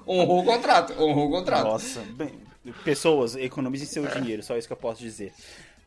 honrou 0.08 0.42
o 0.42 0.46
contrato, 0.46 0.94
honrou 1.02 1.28
o 1.28 1.32
contrato. 1.32 1.64
Nossa, 1.64 2.02
bem, 2.12 2.34
pessoas, 2.84 3.36
economizem 3.36 3.88
seu 3.88 4.06
dinheiro, 4.08 4.44
só 4.44 4.58
isso 4.58 4.68
que 4.68 4.74
eu 4.74 4.78
posso 4.78 5.00
dizer. 5.02 5.34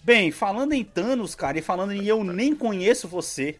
Bem, 0.07 0.30
falando 0.30 0.72
em 0.72 0.84
Thanos, 0.84 1.34
cara, 1.34 1.59
e 1.59 1.62
falando 1.62 1.92
em 1.92 2.04
eu 2.04 2.22
nem 2.22 2.54
conheço 2.54 3.09
você. 3.09 3.59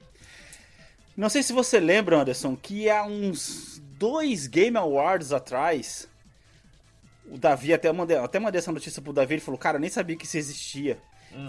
Não 1.17 1.29
sei 1.29 1.43
se 1.43 1.53
você 1.53 1.81
lembra, 1.81 2.21
Anderson, 2.21 2.55
que 2.55 2.89
há 2.89 3.05
uns 3.05 3.83
dois 3.99 4.47
Game 4.47 4.77
Awards 4.77 5.33
atrás, 5.33 6.09
o 7.29 7.37
Davi, 7.37 7.73
até 7.75 7.91
mandei, 7.93 8.17
até 8.17 8.39
mandei 8.39 8.61
essa 8.61 8.71
notícia 8.71 9.03
pro 9.03 9.13
Davi, 9.13 9.35
ele 9.35 9.41
falou, 9.41 9.59
cara, 9.59 9.77
eu 9.77 9.81
nem 9.81 9.91
sabia 9.91 10.15
que 10.15 10.25
isso 10.25 10.39
existia. 10.39 10.99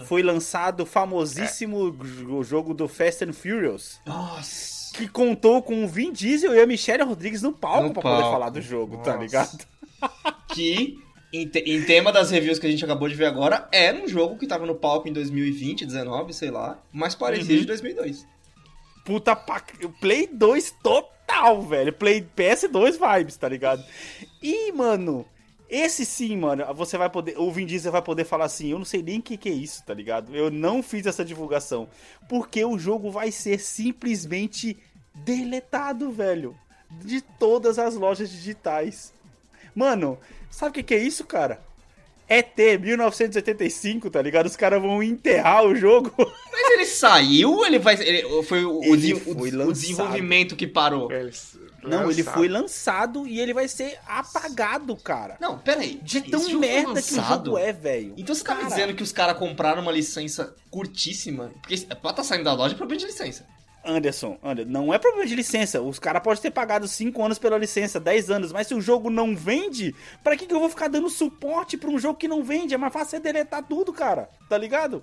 Foi 0.06 0.20
lançado 0.20 0.80
o 0.80 0.86
famosíssimo 0.86 1.78
o 2.28 2.42
jogo 2.42 2.74
do 2.74 2.88
Fast 2.88 3.24
and 3.24 3.32
Furious, 3.32 4.00
Nossa. 4.04 4.92
que 4.94 5.06
contou 5.06 5.62
com 5.62 5.84
o 5.84 5.88
Vin 5.88 6.12
Diesel 6.12 6.56
e 6.56 6.60
a 6.60 6.66
Michelle 6.66 7.04
Rodrigues 7.04 7.40
no 7.40 7.52
palco 7.52 7.84
No 7.86 7.92
pra 7.92 8.02
poder 8.02 8.16
palco. 8.22 8.32
falar 8.32 8.50
do 8.50 8.60
jogo, 8.60 8.96
tá 8.98 9.12
Nossa. 9.12 9.22
ligado? 9.22 9.66
Que 10.52 10.98
Em, 11.32 11.46
te- 11.46 11.58
em 11.60 11.82
tema 11.84 12.10
das 12.10 12.30
reviews 12.30 12.58
que 12.58 12.66
a 12.66 12.70
gente 12.70 12.84
acabou 12.84 13.08
de 13.08 13.14
ver 13.14 13.26
agora, 13.26 13.68
era 13.70 13.96
um 14.02 14.08
jogo 14.08 14.38
que 14.38 14.46
tava 14.46 14.64
no 14.64 14.74
palco 14.74 15.08
em 15.08 15.12
2020, 15.12 15.84
19, 15.84 16.32
sei 16.32 16.50
lá, 16.50 16.78
mas 16.92 17.14
parecia 17.14 17.54
Uhum. 17.54 17.60
de 17.60 17.66
2002. 17.66 18.26
Puta 19.04 19.36
pa... 19.36 19.62
Play 20.00 20.26
2 20.32 20.74
total, 20.82 21.62
velho. 21.62 21.92
Play 21.92 22.26
PS2 22.36 22.98
vibes, 22.98 23.36
tá 23.36 23.48
ligado? 23.48 23.84
E, 24.42 24.72
mano, 24.72 25.24
esse 25.68 26.04
sim, 26.06 26.36
mano, 26.36 26.64
você 26.74 26.96
vai 26.96 27.10
poder. 27.10 27.38
O 27.38 27.50
Vin 27.52 27.66
Diesel 27.66 27.92
vai 27.92 28.02
poder 28.02 28.24
falar 28.24 28.46
assim: 28.46 28.70
eu 28.70 28.78
não 28.78 28.84
sei 28.86 29.02
nem 29.02 29.18
o 29.18 29.22
que, 29.22 29.36
que 29.36 29.48
é 29.50 29.52
isso, 29.52 29.84
tá 29.84 29.92
ligado? 29.94 30.34
Eu 30.34 30.50
não 30.50 30.82
fiz 30.82 31.04
essa 31.06 31.24
divulgação. 31.24 31.88
Porque 32.28 32.64
o 32.64 32.78
jogo 32.78 33.10
vai 33.10 33.30
ser 33.30 33.58
simplesmente 33.60 34.76
deletado, 35.14 36.10
velho. 36.10 36.56
De 37.04 37.20
todas 37.20 37.78
as 37.78 37.94
lojas 37.94 38.30
digitais. 38.30 39.12
Mano, 39.74 40.18
sabe 40.58 40.70
o 40.70 40.74
que, 40.74 40.82
que 40.82 40.94
é 40.94 40.98
isso, 40.98 41.24
cara? 41.24 41.60
ET 42.28 42.58
1985, 42.80 44.10
tá 44.10 44.20
ligado? 44.20 44.46
Os 44.46 44.56
caras 44.56 44.80
vão 44.82 45.02
enterrar 45.02 45.64
o 45.64 45.74
jogo. 45.74 46.12
Mas 46.52 46.70
ele 46.72 46.84
saiu 46.84 47.52
ou 47.52 47.66
ele 47.66 47.78
vai. 47.78 47.94
ele- 47.94 48.42
foi 48.42 48.64
o, 48.64 48.80
o 48.80 48.84
Ele 48.84 48.96
de- 48.98 49.14
o- 49.14 49.20
foi 49.20 49.34
o 49.50 49.56
lançado. 49.56 49.72
desenvolvimento 49.72 50.54
que 50.56 50.66
parou? 50.66 51.10
Eles 51.10 51.56
Não, 51.82 52.10
ele 52.10 52.22
foi 52.22 52.46
lançado 52.48 53.26
e 53.26 53.40
ele 53.40 53.54
vai 53.54 53.66
ser 53.66 53.98
apagado, 54.06 54.94
cara. 54.96 55.38
Não, 55.40 55.58
peraí. 55.58 55.98
De 56.02 56.18
esse 56.18 56.30
tão 56.30 56.58
merda 56.58 57.00
que 57.00 57.14
o 57.14 57.22
jogo 57.24 57.56
é, 57.56 57.72
velho. 57.72 58.12
Então 58.18 58.34
você 58.34 58.44
tá 58.44 58.54
me 58.54 58.60
Cara, 58.62 58.74
dizendo 58.74 58.94
que 58.94 59.02
os 59.02 59.12
caras 59.12 59.38
compraram 59.38 59.80
uma 59.80 59.92
licença 59.92 60.54
curtíssima? 60.70 61.50
Porque 61.62 61.78
pra 62.02 62.12
tá 62.12 62.22
saindo 62.22 62.44
da 62.44 62.52
loja 62.52 62.74
é 62.74 62.76
problema 62.76 63.00
de 63.00 63.06
licença. 63.06 63.46
Anderson, 63.84 64.38
Anderson, 64.42 64.70
não 64.70 64.92
é 64.92 64.98
problema 64.98 65.26
de 65.26 65.34
licença. 65.34 65.80
Os 65.80 65.98
caras 65.98 66.22
podem 66.22 66.42
ter 66.42 66.50
pagado 66.50 66.86
5 66.86 67.22
anos 67.24 67.38
pela 67.38 67.56
licença, 67.56 67.98
10 67.98 68.30
anos, 68.30 68.52
mas 68.52 68.66
se 68.66 68.74
o 68.74 68.80
jogo 68.80 69.08
não 69.10 69.34
vende, 69.36 69.94
pra 70.22 70.36
que, 70.36 70.46
que 70.46 70.54
eu 70.54 70.60
vou 70.60 70.68
ficar 70.68 70.88
dando 70.88 71.08
suporte 71.08 71.76
pra 71.76 71.90
um 71.90 71.98
jogo 71.98 72.18
que 72.18 72.28
não 72.28 72.42
vende? 72.42 72.74
É 72.74 72.78
mais 72.78 72.92
fácil 72.92 73.10
você 73.10 73.20
deletar 73.20 73.62
tudo, 73.62 73.92
cara. 73.92 74.28
Tá 74.48 74.58
ligado? 74.58 75.02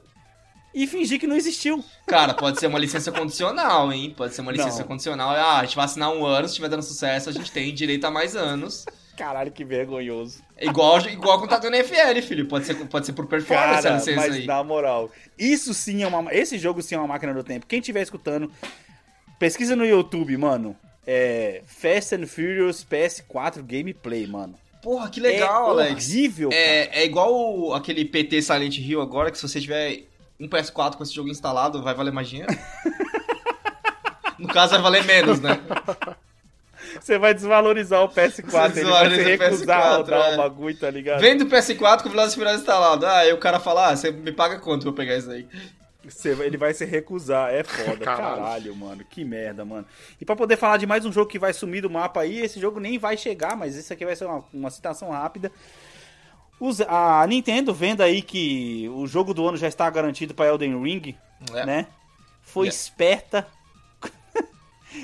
E 0.74 0.86
fingir 0.86 1.20
que 1.20 1.26
não 1.26 1.38
existiu. 1.38 1.84
Cara, 2.06 2.34
pode 2.34 2.60
ser 2.60 2.68
uma 2.68 2.78
licença 2.78 3.10
condicional, 3.10 3.94
hein? 3.94 4.14
Pode 4.16 4.36
ser 4.36 4.42
uma 4.42 4.52
licença 4.52 4.80
Não. 4.80 4.88
condicional. 4.88 5.30
Ah, 5.32 5.60
a 5.60 5.64
gente 5.64 5.78
vai 5.78 5.86
assinar 5.86 6.12
um 6.12 6.26
ano, 6.26 6.48
se 6.48 6.52
estiver 6.52 6.68
dando 6.68 6.84
sucesso, 6.84 7.30
a 7.30 7.32
gente 7.34 7.50
tem 7.50 7.74
direito 7.74 8.04
a 8.06 8.12
mais 8.12 8.36
anos. 8.36 8.86
Caralho, 9.18 9.52
que 9.52 9.64
vergonhoso. 9.64 10.44
É 10.58 10.66
Igual, 10.66 11.00
igual 11.08 11.40
contrato 11.40 11.70
no 11.70 11.76
NFL, 11.76 12.22
filho. 12.22 12.48
Pode 12.48 12.66
ser, 12.66 12.76
pode 12.88 13.06
ser 13.06 13.14
por 13.14 13.26
performance 13.28 13.84
Cara, 13.84 13.96
a 13.96 13.98
licença 13.98 14.16
mas 14.22 14.34
aí. 14.36 14.46
na 14.46 14.64
moral, 14.64 15.10
isso 15.38 15.74
sim 15.74 16.04
é 16.04 16.08
uma. 16.08 16.34
Esse 16.34 16.58
jogo 16.58 16.82
sim 16.82 16.96
é 16.96 16.98
uma 16.98 17.08
máquina 17.08 17.34
do 17.34 17.44
tempo. 17.44 17.66
Quem 17.66 17.80
estiver 17.80 18.02
escutando, 18.02 18.52
pesquisa 19.40 19.76
no 19.76 19.86
YouTube, 19.86 20.36
mano. 20.38 20.76
É. 21.08 21.62
Fast 21.66 22.16
and 22.16 22.26
Furious 22.28 22.84
PS4 22.84 23.62
Gameplay, 23.62 24.26
mano. 24.28 24.56
Porra, 24.82 25.10
que 25.10 25.20
legal, 25.20 25.80
é 25.80 25.84
Alex. 25.88 26.10
Horrível, 26.10 26.50
cara. 26.50 26.62
É, 26.62 27.00
é 27.02 27.06
igual 27.06 27.34
o- 27.34 27.74
aquele 27.74 28.06
PT 28.06 28.42
Silent 28.42 28.78
Hill 28.78 29.02
agora, 29.02 29.32
que 29.32 29.38
se 29.38 29.48
você 29.48 29.60
tiver 29.62 30.04
um 30.40 30.48
PS4 30.48 30.96
com 30.98 31.04
esse 31.04 31.14
jogo 31.14 31.30
instalado, 31.30 31.82
vai 31.82 31.94
valer 31.96 32.12
mais 32.12 32.28
dinheiro. 32.30 32.52
no 34.38 34.48
caso, 34.48 34.74
vai 34.74 34.82
valer 34.82 35.04
menos, 35.06 35.40
né? 35.40 35.60
Você 37.02 37.18
vai 37.18 37.34
desvalorizar 37.34 38.04
o 38.04 38.10
PS4, 38.10 38.72
Você 38.74 38.80
ele 38.82 38.90
vai 38.90 39.10
se 39.10 39.22
recusar 39.24 39.80
a 39.82 39.84
PS4, 39.94 39.98
rodar 39.98 40.30
é. 40.30 40.34
o 40.34 40.38
bagulho, 40.38 40.78
tá 40.78 40.90
ligado? 40.90 41.20
Vende 41.22 41.44
o 41.44 41.48
PS4 41.48 42.02
com 42.02 42.08
o 42.10 42.12
Velozes 42.12 42.36
Furiosos 42.36 42.62
instalado. 42.62 43.06
Ah, 43.06 43.18
aí 43.20 43.34
o 43.34 43.38
cara 43.38 43.60
fala, 43.60 43.90
ah, 43.90 43.96
você 43.96 44.12
me 44.12 44.32
paga 44.32 44.60
quanto 44.60 44.82
pra 44.82 44.90
eu 44.90 44.94
pegar 44.94 45.18
isso 45.18 45.30
aí? 45.32 45.48
Ele 46.44 46.56
vai 46.58 46.72
se 46.74 46.86
recusar, 46.86 47.52
é 47.52 47.64
foda. 47.64 47.98
Caralho. 48.06 48.36
Caralho. 48.44 48.76
mano, 48.76 49.04
que 49.10 49.26
merda, 49.26 49.66
mano. 49.66 49.86
E 50.22 50.26
pra 50.26 50.36
poder 50.36 50.56
falar 50.56 50.78
de 50.78 50.86
mais 50.86 51.04
um 51.06 51.12
jogo 51.12 51.30
que 51.30 51.40
vai 51.40 51.52
sumir 51.52 51.82
do 51.82 51.90
mapa 51.90 52.22
aí, 52.22 52.40
esse 52.42 52.60
jogo 52.60 52.80
nem 52.80 53.00
vai 53.00 53.18
chegar, 53.18 53.56
mas 53.58 53.76
esse 53.76 53.92
aqui 53.92 54.06
vai 54.06 54.16
ser 54.16 54.26
uma, 54.26 54.44
uma 54.54 54.70
citação 54.70 55.10
rápida. 55.10 55.52
Os- 56.60 56.80
a 56.82 57.26
Nintendo 57.28 57.74
vendo 57.74 58.02
aí 58.02 58.22
que 58.22 58.88
o 58.94 59.08
jogo 59.08 59.34
do 59.34 59.48
ano 59.48 59.58
já 59.58 59.68
está 59.68 59.90
garantido 59.90 60.34
pra 60.34 60.46
Elden 60.46 60.82
Ring, 60.82 61.16
É. 61.54 61.66
né? 61.66 61.88
Foi 62.44 62.68
É. 62.68 62.70
esperta 62.70 63.48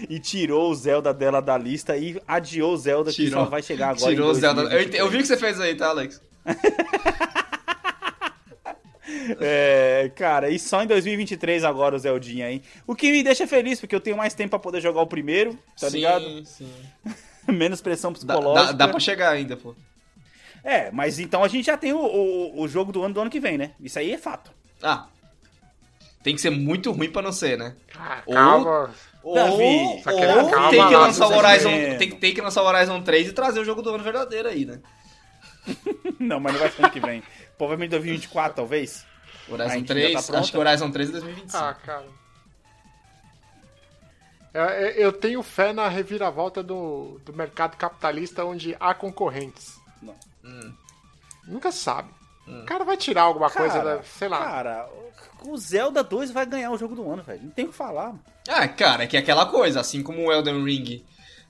e 0.09 0.19
tirou 0.19 0.69
o 0.71 0.75
Zelda 0.75 1.13
dela 1.13 1.41
da 1.41 1.57
lista 1.57 1.95
e 1.97 2.21
adiou 2.27 2.73
o 2.73 2.77
Zelda 2.77 3.11
que 3.11 3.29
só 3.29 3.45
vai 3.45 3.61
chegar 3.63 3.89
agora 3.89 4.11
Tirou 4.11 4.29
o 4.31 4.33
Zelda. 4.33 4.61
Eu, 4.63 4.81
ent- 4.81 4.91
2023. 4.91 4.99
eu 4.99 5.09
vi 5.09 5.17
o 5.17 5.21
que 5.21 5.27
você 5.27 5.37
fez 5.37 5.59
aí, 5.59 5.75
tá, 5.75 5.87
Alex? 5.89 6.21
É, 9.39 10.11
cara, 10.15 10.49
e 10.49 10.57
só 10.59 10.83
em 10.83 10.87
2023 10.87 11.63
agora 11.63 11.95
o 11.95 11.99
Zeldinha, 11.99 12.49
hein? 12.51 12.61
O 12.87 12.95
que 12.95 13.11
me 13.11 13.23
deixa 13.23 13.45
feliz, 13.47 13.79
porque 13.79 13.95
eu 13.95 13.99
tenho 13.99 14.15
mais 14.15 14.33
tempo 14.33 14.51
pra 14.51 14.59
poder 14.59 14.79
jogar 14.79 15.01
o 15.01 15.07
primeiro, 15.07 15.57
tá 15.79 15.89
sim, 15.89 15.97
ligado? 15.97 16.45
Sim. 16.45 16.71
Menos 17.47 17.81
pressão 17.81 18.11
Dá, 18.11 18.17
psicológica. 18.19 18.73
dá, 18.73 18.85
dá 18.85 18.87
pra 18.87 18.99
chegar 18.99 19.31
ainda, 19.31 19.57
pô. 19.57 19.75
É, 20.63 20.91
mas 20.91 21.19
então 21.19 21.43
a 21.43 21.47
gente 21.47 21.65
já 21.65 21.75
tem 21.75 21.91
o, 21.91 21.97
o, 21.99 22.61
o 22.61 22.67
jogo 22.67 22.91
do 22.91 23.03
ano 23.03 23.13
do 23.13 23.21
ano 23.21 23.29
que 23.29 23.39
vem, 23.39 23.57
né? 23.57 23.71
Isso 23.81 23.97
aí 23.97 24.11
é 24.13 24.17
fato. 24.17 24.51
Ah. 24.81 25.07
Tem 26.23 26.35
que 26.35 26.41
ser 26.41 26.51
muito 26.51 26.91
ruim 26.91 27.09
pra 27.11 27.21
não 27.23 27.31
ser, 27.31 27.57
né? 27.57 27.75
Ah, 27.97 28.21
Ou- 28.27 28.33
calma. 28.35 28.93
Ou, 29.23 29.35
Davi, 29.35 29.53
ou 29.53 30.01
calma 30.49 30.69
tem 30.71 30.87
que 30.87 30.93
lá, 30.93 30.99
lançar 31.01 31.27
o 31.27 31.29
tá 31.29 31.37
Horizon. 31.37 31.69
Tem, 31.97 32.11
tem 32.11 32.33
que 32.33 32.41
lançar 32.41 32.63
o 32.63 32.65
Horizon 32.65 33.01
3 33.03 33.27
e 33.27 33.33
trazer 33.33 33.59
o 33.59 33.65
jogo 33.65 33.81
do 33.81 33.89
ano 33.93 34.03
verdadeiro 34.03 34.49
aí, 34.49 34.65
né? 34.65 34.79
Não, 36.19 36.39
mas 36.39 36.53
não 36.53 36.59
vai 36.59 36.71
ser 36.71 36.83
ano 36.83 36.91
que 36.91 36.99
vem. 36.99 37.21
Provavelmente 37.57 37.91
2024, 37.91 38.55
talvez. 38.55 39.05
Horizon 39.47 39.69
gente 39.73 39.87
já 39.87 39.93
3, 39.93 40.27
tá 40.27 40.39
acho 40.39 40.51
que 40.51 40.57
o 40.57 40.59
Horizon 40.61 40.91
3 40.91 41.09
é 41.09 41.11
2025. 41.11 41.57
Ah, 41.63 41.73
cara. 41.75 42.05
Eu, 44.53 44.63
eu- 44.63 44.91
eu 45.05 45.13
tenho 45.13 45.41
fé 45.43 45.71
na 45.71 45.87
reviravolta 45.87 46.61
do, 46.61 47.19
do 47.23 47.33
mercado 47.33 47.77
capitalista 47.77 48.43
onde 48.43 48.75
há 48.79 48.93
concorrentes. 48.93 49.79
Não. 50.01 50.15
Nunca 51.47 51.71
sabe. 51.71 52.09
O 52.47 52.65
cara 52.65 52.83
vai 52.83 52.97
tirar 52.97 53.21
alguma 53.23 53.49
coisa, 53.49 53.77
Cara, 53.77 53.97
da, 53.97 54.03
sei 54.03 54.27
lá. 54.27 54.39
Cara, 54.39 54.89
o 55.49 55.57
Zelda 55.57 56.03
2 56.03 56.31
vai 56.31 56.45
ganhar 56.45 56.71
o 56.71 56.77
jogo 56.77 56.95
do 56.95 57.09
ano, 57.11 57.23
velho. 57.23 57.41
Não 57.43 57.51
tem 57.51 57.65
o 57.65 57.69
que 57.69 57.73
falar. 57.75 58.13
Ah, 58.47 58.67
cara, 58.67 59.03
é 59.03 59.07
que 59.07 59.15
é 59.17 59.19
aquela 59.19 59.45
coisa, 59.45 59.79
assim 59.79 60.01
como 60.03 60.25
o 60.27 60.31
Elden 60.31 60.63
Ring 60.63 61.03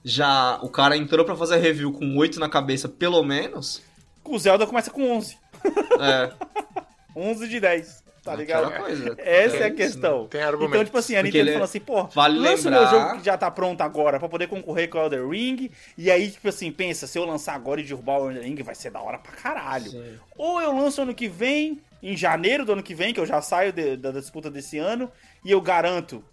já. 0.04 0.60
O 0.62 0.70
cara 0.70 0.96
entrou 0.98 1.26
pra 1.26 1.36
fazer 1.36 1.58
review 1.58 1.92
com 1.92 2.16
8 2.18 2.40
na 2.40 2.50
cabeça, 2.50 2.88
pelo 2.90 3.24
menos. 3.24 3.82
O 4.24 4.38
Zelda 4.40 4.66
começa 4.68 4.92
com 4.92 5.12
11. 5.18 5.38
É. 6.00 6.32
11 7.16 7.48
de 7.48 7.60
10. 7.60 8.02
Tá 8.24 8.36
ligado? 8.36 8.66
Aquela 8.68 8.84
coisa. 8.86 9.16
Essa 9.18 9.58
é 9.58 9.64
a 9.64 9.68
isso, 9.68 9.76
questão. 9.78 10.28
Tem 10.28 10.42
argumento. 10.44 10.70
Então, 10.76 10.86
tipo 10.86 10.98
assim, 10.98 11.16
a 11.16 11.22
Porque 11.24 11.30
Nintendo 11.30 11.44
ele- 11.50 11.54
falou 11.54 11.66
assim, 11.66 11.80
pô, 11.80 12.04
vale 12.06 12.38
lança 12.40 12.68
o 12.70 12.72
lembrar- 12.72 12.92
meu 12.92 13.00
jogo 13.02 13.18
que 13.20 13.26
já 13.26 13.36
tá 13.36 13.50
pronto 13.50 13.82
agora 13.82 14.20
pra 14.20 14.30
poder 14.30 14.48
concorrer 14.48 14.88
com 14.90 15.00
o 15.00 15.02
Elder 15.02 15.28
Ring. 15.28 15.72
E 15.98 16.12
aí, 16.12 16.30
tipo 16.30 16.48
assim, 16.48 16.72
pensa, 16.72 17.08
se 17.08 17.18
eu 17.18 17.26
lançar 17.26 17.56
agora 17.56 17.82
e 17.82 17.84
derrubar 17.84 18.20
o 18.20 18.30
Elder 18.30 18.44
Ring, 18.44 18.62
vai 18.62 18.76
ser 18.76 18.92
da 18.92 19.02
hora 19.02 19.18
pra 19.18 19.32
caralho. 19.32 19.90
Sim. 19.90 20.18
Ou 20.38 20.62
eu 20.62 20.72
lanço 20.72 21.02
ano 21.02 21.16
que 21.16 21.28
vem, 21.28 21.82
em 22.02 22.16
janeiro 22.18 22.66
do 22.66 22.74
ano 22.74 22.84
que 22.84 22.96
vem, 22.96 23.14
que 23.14 23.20
eu 23.20 23.26
já 23.26 23.42
saio 23.42 23.72
de- 23.72 23.96
da 23.98 24.12
disputa 24.12 24.50
desse 24.50 24.78
ano, 24.78 25.12
e 25.46 25.52
eu 25.52 25.62
garanto 25.62 26.24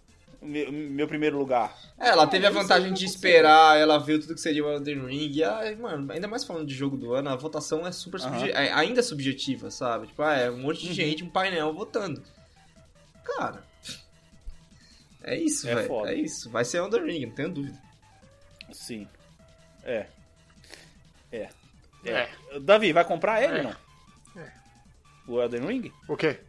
meu, 0.41 0.71
meu 0.71 1.05
primeiro 1.07 1.37
lugar. 1.37 1.75
É, 1.99 2.07
ela 2.09 2.25
teve 2.25 2.45
a 2.47 2.49
vantagem 2.49 2.87
aí 2.87 2.93
de 2.93 3.03
esperar, 3.05 3.77
ela 3.77 3.97
viu 3.97 4.19
tudo 4.21 4.33
que 4.35 4.39
seria 4.39 4.63
o 4.65 4.71
Elden 4.71 5.05
Ring. 5.05 5.29
E, 5.33 5.43
ai, 5.43 5.75
mano, 5.75 6.09
ainda 6.13 6.29
mais 6.29 6.45
falando 6.45 6.65
de 6.65 6.73
jogo 6.73 6.95
do 6.95 7.13
ano, 7.13 7.29
a 7.29 7.35
votação 7.35 7.85
é 7.85 7.91
super 7.91 8.21
subje- 8.21 8.51
é, 8.51 8.71
ainda 8.71 9.01
é 9.01 9.03
subjetiva, 9.03 9.69
sabe? 9.69 10.07
Tipo, 10.07 10.21
ah, 10.21 10.35
é 10.35 10.49
um 10.49 10.59
monte 10.59 10.81
de 10.83 10.87
Uhum. 10.87 10.93
gente, 10.93 11.23
um 11.25 11.29
painel 11.29 11.73
votando. 11.73 12.23
Cara. 13.25 13.63
É 15.21 15.35
isso, 15.37 15.67
É 15.67 15.75
velho. 15.75 16.05
É 16.07 16.13
isso. 16.15 16.49
Vai 16.49 16.63
ser 16.63 16.77
Elden 16.77 17.03
Ring, 17.05 17.25
não 17.25 17.35
tenho 17.35 17.49
dúvida. 17.49 17.77
Sim. 18.71 19.07
É. 19.83 20.05
É. 21.31 21.49
É. 22.05 22.29
Davi, 22.61 22.93
vai 22.93 23.03
comprar 23.03 23.43
ele 23.43 23.55
É. 23.55 23.57
ou 23.57 23.63
não? 23.65 23.75
O 25.29 25.39
Elden 25.39 25.61
Ring? 25.61 25.91
O 26.07 26.17
quê? 26.17 26.39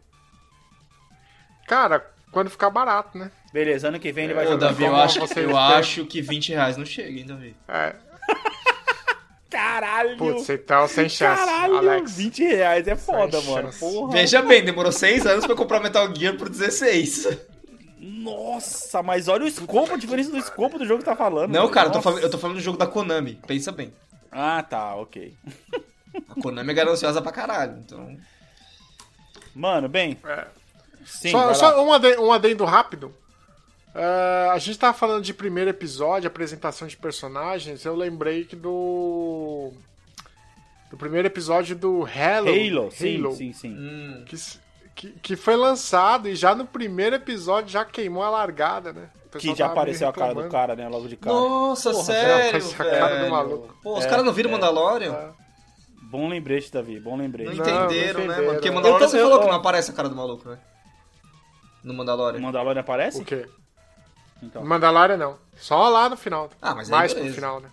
Cara, 1.67 2.03
quando 2.31 2.49
ficar 2.49 2.71
barato, 2.71 3.15
né? 3.15 3.31
Beleza, 3.53 3.89
ano 3.89 3.99
que 3.99 4.11
vem 4.11 4.25
ele 4.25 4.33
vai 4.33 4.47
Ô, 4.47 4.51
jogar. 4.53 4.67
Davi, 4.69 4.83
eu 4.85 4.95
acho, 4.95 5.19
eu 5.39 5.55
acho 5.55 6.05
que 6.05 6.19
20 6.19 6.49
reais 6.49 6.77
não 6.77 6.85
chega, 6.85 7.19
hein, 7.19 7.25
Davi? 7.25 7.55
É. 7.67 7.95
Caralho! 9.51 10.17
Putz, 10.17 10.49
então 10.49 10.87
sem 10.87 11.07
chance. 11.07 11.45
Caralho, 11.45 11.77
Alex. 11.77 12.17
20 12.17 12.43
reais 12.43 12.87
é 12.87 12.95
foda, 12.95 13.39
Sem 13.39 13.51
mano. 13.51 13.69
Porra. 13.79 14.13
Veja 14.13 14.41
bem, 14.41 14.65
demorou 14.65 14.91
6 14.91 15.27
anos 15.27 15.45
pra 15.45 15.55
comprar 15.55 15.79
Metal 15.79 16.13
Gear 16.15 16.35
por 16.35 16.49
16. 16.49 17.37
Nossa, 17.99 19.03
mas 19.03 19.27
olha 19.27 19.45
o 19.45 19.47
escopo, 19.47 19.93
a 19.93 19.97
diferença 19.97 20.31
do 20.31 20.37
escopo 20.37 20.79
do 20.79 20.85
jogo 20.87 20.99
que 20.99 21.05
tá 21.05 21.15
falando. 21.15 21.51
Não, 21.51 21.61
velho. 21.61 21.73
cara, 21.73 21.89
eu 21.89 21.91
tô, 21.91 22.01
falando, 22.01 22.19
eu 22.23 22.31
tô 22.31 22.37
falando 22.39 22.57
do 22.57 22.63
jogo 22.63 22.77
da 22.79 22.87
Konami. 22.87 23.39
Pensa 23.45 23.71
bem. 23.71 23.93
Ah, 24.31 24.63
tá, 24.63 24.95
ok. 24.95 25.35
A 26.29 26.41
Konami 26.41 26.71
é 26.71 26.73
gananciosa 26.73 27.21
pra 27.21 27.31
caralho, 27.31 27.77
então... 27.85 28.17
Mano, 29.55 29.87
bem. 29.87 30.17
É. 30.25 30.45
Sim, 31.05 31.31
só 31.31 31.53
só 31.53 31.83
um, 31.83 31.91
adendo, 31.91 32.21
um 32.23 32.31
adendo 32.31 32.63
rápido. 32.65 33.13
É, 33.93 34.49
a 34.51 34.57
gente 34.57 34.79
tava 34.79 34.93
falando 34.97 35.23
de 35.23 35.33
primeiro 35.33 35.69
episódio, 35.69 36.27
apresentação 36.27 36.87
de 36.87 36.95
personagens. 36.95 37.83
Eu 37.83 37.95
lembrei 37.95 38.45
que 38.45 38.55
do. 38.55 39.71
Do 40.89 40.97
primeiro 40.97 41.27
episódio 41.27 41.75
do 41.75 42.03
Halo. 42.05 42.49
Halo, 42.49 42.91
sim, 42.91 43.17
Halo, 43.17 43.33
sim, 43.35 43.53
sim. 43.53 43.69
Hum, 43.73 44.25
Que, 44.25 44.35
que, 44.95 45.09
que 45.21 45.35
foi 45.35 45.55
lançado 45.55 46.27
e 46.27 46.35
já 46.35 46.53
no 46.53 46.65
primeiro 46.65 47.15
episódio 47.15 47.69
já 47.71 47.85
queimou 47.85 48.23
a 48.23 48.29
largada, 48.29 48.91
né? 48.91 49.09
Que 49.39 49.55
já 49.55 49.67
apareceu 49.67 50.09
a 50.09 50.13
cara 50.13 50.33
do 50.35 50.49
cara, 50.49 50.75
né? 50.75 50.87
Logo 50.89 51.07
de 51.07 51.15
cara. 51.15 51.33
Nossa, 51.33 51.91
Porra, 51.91 52.03
sério, 52.03 52.47
apareceu 52.47 52.85
a 52.85 52.89
cara 52.89 53.23
do 53.23 53.29
maluco. 53.31 53.73
Pô, 53.81 53.97
os 53.97 54.03
É, 54.05 54.09
caras 54.09 54.25
não 54.25 54.33
viram 54.33 54.49
é. 54.49 54.53
Mandalorian? 54.53 55.13
É. 55.13 55.40
Bom 56.11 56.27
lembrete, 56.27 56.69
Davi, 56.71 56.99
bom 56.99 57.15
lembrete. 57.15 57.55
Não, 57.55 57.63
entenderam, 57.63 57.79
não 57.79 57.87
né, 57.87 58.05
entenderam. 58.05 58.35
mano? 58.45 58.53
Porque 58.53 58.69
Mandalorian 58.71 59.07
você 59.07 59.17
falou 59.19 59.33
eu- 59.35 59.39
que 59.39 59.47
não 59.47 59.55
aparece 59.55 59.91
a 59.91 59.93
cara 59.93 60.09
do 60.09 60.15
maluco, 60.15 60.49
né? 60.49 60.59
No 61.83 61.93
O 61.93 61.95
Mandalorian. 61.95 62.39
Mandalorian 62.41 62.81
aparece? 62.81 63.21
O 63.21 63.25
quê? 63.25 63.47
Então. 64.43 64.63
Mandalorian 64.65 65.15
não. 65.17 65.37
Só 65.55 65.87
lá 65.87 66.09
no 66.09 66.17
final. 66.17 66.49
Ah, 66.61 66.75
mas 66.75 66.89
Mais 66.89 67.13
pro 67.13 67.23
final, 67.33 67.61
né? 67.61 67.69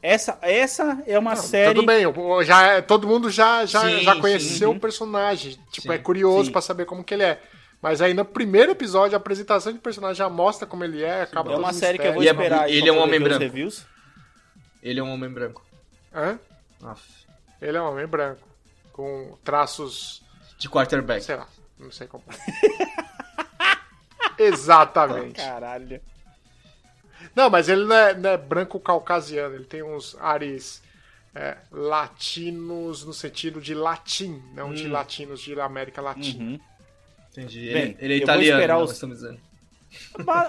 Essa, 0.00 0.38
essa 0.40 1.02
é 1.06 1.18
uma 1.18 1.34
Não, 1.34 1.42
série. 1.42 1.74
Tudo 1.74 1.84
bem, 1.84 2.04
já, 2.44 2.62
é- 2.74 2.80
todo 2.80 3.08
mundo 3.08 3.28
já, 3.28 3.66
já, 3.66 3.80
Sim, 3.80 4.02
já 4.02 4.14
conheceu 4.20 4.70
sim. 4.70 4.76
o 4.76 4.80
personagem. 4.80 5.58
Tipo, 5.72 5.88
Sim, 5.88 5.94
é 5.94 5.98
curioso 5.98 6.52
pra 6.52 6.60
saber 6.60 6.84
como 6.86 7.02
que 7.02 7.12
ele 7.14 7.24
é. 7.24 7.42
Mas 7.82 8.00
aí 8.00 8.14
no 8.14 8.24
primeiro 8.24 8.70
episódio, 8.70 9.16
a 9.16 9.20
apresentação 9.20 9.72
de 9.72 9.80
personagem 9.80 10.14
já 10.16 10.28
mostra 10.28 10.66
como 10.66 10.84
ele 10.84 11.02
é, 11.02 11.22
acaba 11.22 11.52
É 11.52 11.56
uma 11.56 11.72
série 11.72 11.98
que 11.98 12.06
eu 12.06 12.12
vou 12.14 12.22
E 12.22 12.28
é- 12.28 12.30
esperar 12.30 12.70
ele 12.70 12.88
é 12.88 12.92
um 12.92 12.98
homem 13.00 13.18
branco. 13.20 13.40
reviews. 13.40 13.84
Ele 14.80 15.00
é 15.00 15.02
um 15.02 15.12
homem 15.12 15.28
branco. 15.30 15.64
Hã? 16.14 16.38
Aff. 16.84 17.02
Ele 17.60 17.76
é 17.76 17.82
um 17.82 17.90
homem 17.90 18.06
branco. 18.06 18.46
Com 18.92 19.36
traços, 19.44 20.22
De 20.58 20.68
quarterback. 20.68 21.22
sei 21.24 21.36
lá, 21.36 21.48
não 21.78 21.90
sei 21.90 22.06
como. 22.06 22.24
Exatamente. 24.38 25.36
Caralho. 25.36 26.00
Não, 27.34 27.50
mas 27.50 27.68
ele 27.68 27.84
não 27.84 27.96
é, 27.96 28.14
não 28.14 28.30
é 28.30 28.36
branco 28.36 28.78
caucasiano, 28.80 29.54
ele 29.54 29.64
tem 29.64 29.82
uns 29.82 30.16
ares 30.20 30.82
é, 31.34 31.56
latinos 31.70 33.04
no 33.04 33.12
sentido 33.12 33.60
de 33.60 33.74
latim, 33.74 34.42
não 34.54 34.70
Hum. 34.70 34.74
de 34.74 34.88
latinos 34.88 35.40
de 35.40 35.58
América 35.60 36.00
Latina. 36.00 36.42
Uhum. 36.44 36.60
Entendi. 37.30 37.72
Bem, 37.72 37.96
ele, 38.00 38.00
ele 38.00 38.14
é 38.14 38.16
eu 38.16 38.26
vou 38.26 38.34
italiano, 38.34 38.60
esperar 38.60 38.78
né, 38.78 38.82
os- 38.84 38.92
estamos 38.92 39.16
dizendo. 39.18 39.40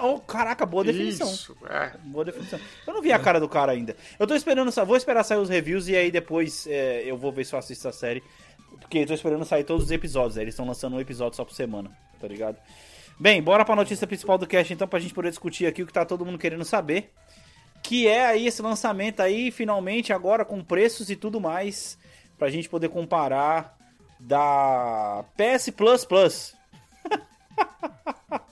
Oh, 0.01 0.19
caraca, 0.19 0.65
boa 0.65 0.83
definição. 0.83 1.31
Isso, 1.31 1.55
é. 1.69 1.91
Boa 2.03 2.25
definição. 2.25 2.59
Eu 2.85 2.93
não 2.93 3.01
vi 3.01 3.11
a 3.11 3.19
cara 3.19 3.39
do 3.39 3.47
cara 3.47 3.71
ainda. 3.71 3.95
Eu 4.17 4.27
tô 4.27 4.35
esperando, 4.35 4.71
vou 4.85 4.97
esperar 4.97 5.23
sair 5.23 5.37
os 5.37 5.49
reviews 5.49 5.87
e 5.87 5.95
aí 5.95 6.11
depois 6.11 6.67
é, 6.67 7.03
eu 7.05 7.17
vou 7.17 7.31
ver 7.31 7.45
se 7.45 7.53
eu 7.53 7.59
assisto 7.59 7.87
a 7.87 7.91
série. 7.91 8.23
Porque 8.79 8.99
eu 8.99 9.07
tô 9.07 9.13
esperando 9.13 9.45
sair 9.45 9.63
todos 9.63 9.85
os 9.85 9.91
episódios. 9.91 10.35
né? 10.35 10.43
Eles 10.43 10.53
estão 10.53 10.65
lançando 10.67 10.95
um 10.95 10.99
episódio 10.99 11.35
só 11.35 11.45
por 11.45 11.53
semana, 11.53 11.91
tá 12.19 12.27
ligado? 12.27 12.57
Bem, 13.19 13.41
bora 13.41 13.65
pra 13.65 13.75
notícia 13.75 14.07
principal 14.07 14.37
do 14.37 14.47
cast 14.47 14.73
então, 14.73 14.87
pra 14.87 14.99
gente 14.99 15.13
poder 15.13 15.29
discutir 15.29 15.65
aqui 15.65 15.83
o 15.83 15.87
que 15.87 15.93
tá 15.93 16.05
todo 16.05 16.25
mundo 16.25 16.37
querendo 16.37 16.63
saber. 16.63 17.13
Que 17.83 18.07
é 18.07 18.25
aí 18.25 18.47
esse 18.47 18.61
lançamento 18.61 19.21
aí, 19.21 19.51
finalmente, 19.51 20.11
agora 20.13 20.45
com 20.45 20.63
preços 20.63 21.09
e 21.09 21.15
tudo 21.15 21.39
mais. 21.39 21.97
Pra 22.37 22.49
gente 22.49 22.69
poder 22.69 22.89
comparar 22.89 23.77
da 24.19 25.23
PS 25.35 25.69
Plus 25.71 26.05
Plus. 26.05 26.55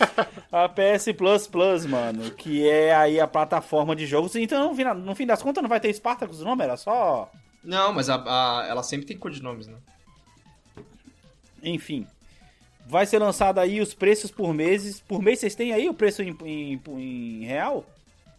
A 0.52 0.68
PS 0.68 1.12
Plus 1.16 1.46
Plus, 1.46 1.84
mano, 1.86 2.30
que 2.30 2.68
é 2.68 2.94
aí 2.94 3.18
a 3.20 3.26
plataforma 3.26 3.94
de 3.96 4.06
jogos. 4.06 4.34
Então, 4.36 4.74
no 4.94 5.14
fim, 5.14 5.26
das 5.26 5.42
contas, 5.42 5.62
não 5.62 5.68
vai 5.68 5.80
ter 5.80 5.92
Spartacus 5.92 6.40
não? 6.40 6.60
Era 6.60 6.76
só. 6.76 7.30
Não, 7.62 7.92
mas 7.92 8.08
a, 8.08 8.16
a- 8.16 8.66
ela 8.66 8.82
sempre 8.82 9.06
tem 9.06 9.18
codinomes, 9.18 9.66
né? 9.66 9.76
Enfim. 11.62 12.06
Vai 12.86 13.04
ser 13.04 13.18
lançado 13.18 13.58
aí 13.58 13.80
os 13.80 13.92
preços 13.94 14.30
por 14.30 14.54
meses. 14.54 15.00
Por 15.00 15.20
mês 15.20 15.40
vocês 15.40 15.54
têm 15.54 15.72
aí 15.72 15.88
o 15.88 15.94
preço 15.94 16.22
em, 16.22 16.36
em- 16.44 16.80
em 16.98 17.44
real? 17.44 17.84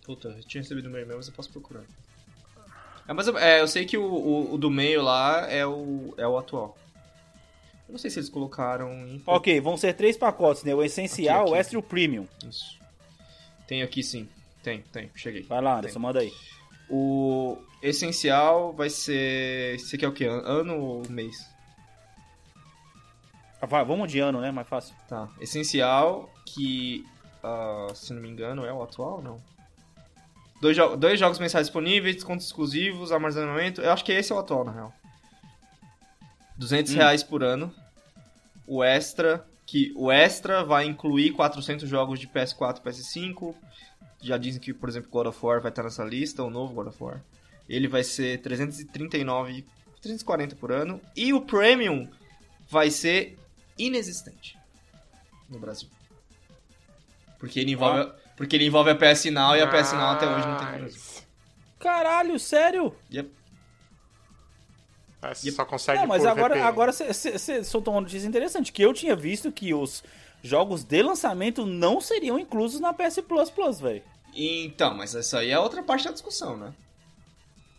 Puta, 0.06 0.30
eu 0.30 0.44
tinha 0.44 0.62
recebido 0.62 0.88
o 0.88 0.90
meu 0.92 1.02
e-mail, 1.02 1.18
mas 1.18 1.28
eu 1.28 1.34
posso 1.34 1.52
procurar. 1.52 1.84
É, 3.08 3.14
mas 3.14 3.28
eu, 3.28 3.38
é, 3.38 3.62
eu 3.62 3.68
sei 3.68 3.86
que 3.86 3.98
o, 3.98 4.04
o, 4.06 4.54
o 4.54 4.58
do 4.58 4.70
meio 4.72 5.02
lá 5.02 5.46
é 5.52 5.66
o, 5.66 6.14
é 6.18 6.26
o 6.28 6.38
atual. 6.38 6.78
Eu 7.88 7.94
não 7.94 7.98
sei 7.98 8.10
se 8.12 8.20
eles 8.20 8.30
colocaram 8.30 8.92
em... 9.08 9.24
Ok, 9.26 9.62
vão 9.62 9.78
ser 9.78 9.94
três 9.94 10.18
pacotes, 10.18 10.64
né? 10.64 10.76
O 10.76 10.84
essencial, 10.84 11.42
Aqui, 11.44 11.50
aqui. 11.50 11.52
o 11.54 11.56
extra 11.56 11.76
e 11.78 11.80
o 11.80 11.84
premium. 11.84 12.28
Isso. 12.48 12.78
Tem 13.66 13.82
aqui 13.82 14.04
sim. 14.04 14.28
Tem, 14.62 14.82
tem. 14.92 15.10
Cheguei. 15.16 15.44
Vai 15.44 15.62
lá, 15.62 15.72
Tem. 15.72 15.80
Anderson, 15.80 16.00
manda 16.00 16.20
aí. 16.20 16.34
O 16.90 17.58
essencial 17.82 18.74
vai 18.74 18.90
ser... 18.90 19.80
Você 19.80 19.98
quer 19.98 20.08
o 20.08 20.12
quê? 20.14 20.26
An- 20.26 20.42
Ano 20.46 20.78
ou 20.78 21.10
mês? 21.10 21.48
Ah, 23.62 23.66
Vai, 23.66 23.84
vamos 23.86 24.12
de 24.12 24.20
ano, 24.20 24.40
né? 24.42 24.52
Mais 24.52 24.68
fácil. 24.68 24.96
Tá. 25.08 25.30
Essencial, 25.40 26.30
que, 26.46 27.06
ah, 27.44 27.88
se 27.96 28.14
não 28.14 28.22
me 28.22 28.30
engano, 28.30 28.66
é 28.66 28.74
o 28.74 28.84
atual, 28.84 29.22
não? 29.22 29.42
Dois, 30.62 30.76
jo- 30.76 30.96
dois 30.96 31.20
jogos 31.20 31.40
mensais 31.40 31.68
disponíveis, 31.68 32.16
descontos 32.16 32.46
exclusivos, 32.48 33.12
armazenamento. 33.12 33.82
Eu 33.82 33.92
acho 33.92 34.04
que 34.04 34.12
esse 34.12 34.32
é 34.32 34.36
o 34.36 34.40
atual, 34.40 34.64
na 34.66 34.72
real. 34.72 34.94
200 36.58 36.94
reais 36.94 37.24
por 37.24 37.44
ano. 37.44 37.74
O 38.66 38.84
extra, 38.84 39.46
que 39.66 39.94
o 39.96 40.12
extra 40.12 40.64
vai 40.64 40.86
incluir 40.86 41.32
400 41.32 41.88
jogos 41.88 42.20
de 42.20 42.28
PS4 42.28 42.78
e 42.78 42.82
PS5. 42.82 43.56
Já 44.22 44.38
dizem 44.38 44.60
que, 44.60 44.74
por 44.74 44.90
exemplo, 44.90 45.10
God 45.10 45.28
of 45.28 45.46
War 45.46 45.62
vai 45.62 45.70
estar 45.72 45.84
nessa 45.84 46.04
lista, 46.04 46.44
o 46.44 46.50
novo 46.50 46.74
God 46.74 46.88
of 46.88 47.04
War. 47.04 47.22
Ele 47.70 47.88
vai 47.88 48.04
ser 48.04 48.42
339, 48.42 49.66
340 50.02 50.56
por 50.56 50.72
ano. 50.72 51.00
E 51.16 51.34
o 51.34 51.42
Premium 51.42 52.10
vai 52.70 52.90
ser 52.90 53.38
inexistente 53.78 54.58
no 55.50 55.60
Brasil. 55.60 55.88
Porque 57.38 57.60
ele 57.60 57.72
envolve, 57.74 58.12
porque 58.36 58.56
ele 58.56 58.66
envolve 58.66 58.90
a 58.90 58.96
PS 58.96 59.26
Now 59.26 59.56
e 59.56 59.62
a 59.62 59.68
PS 59.68 59.94
Now 59.94 60.12
até 60.12 60.26
hoje 60.28 60.48
não 60.48 60.58
tem 60.58 60.66
no 60.66 60.78
Brasil. 60.80 61.00
Mas- 61.06 61.28
Caralho, 61.80 62.40
sério? 62.40 62.96
Yep. 63.14 63.30
É, 65.30 65.34
você 65.34 65.52
só 65.52 65.66
consegue 65.66 66.00
Não, 66.00 66.08
mas 66.08 66.22
por 66.24 66.30
agora, 66.30 66.54
VPN. 66.56 66.68
agora 66.68 66.92
você 66.92 67.64
soltou 67.64 67.94
uma 67.94 68.02
notícia 68.02 68.28
interessante, 68.28 68.72
que 68.72 68.82
eu 68.82 68.94
tinha 68.94 69.16
visto 69.16 69.52
que 69.52 69.74
os 69.74 70.04
jogos 70.44 70.84
de 70.84 71.02
lançamento 71.02 71.66
não 71.66 72.00
seriam 72.00 72.38
inclusos 72.40 72.80
na 72.80 72.94
PS 72.94 73.20
Plus 73.28 73.50
Plus, 73.50 73.80
velho. 73.80 74.04
Então, 74.34 74.94
mas 74.96 75.14
isso 75.14 75.36
aí 75.36 75.50
é 75.52 75.60
outra 75.60 75.82
parte 75.84 76.06
da 76.06 76.12
discussão, 76.12 76.56
né? 76.58 76.74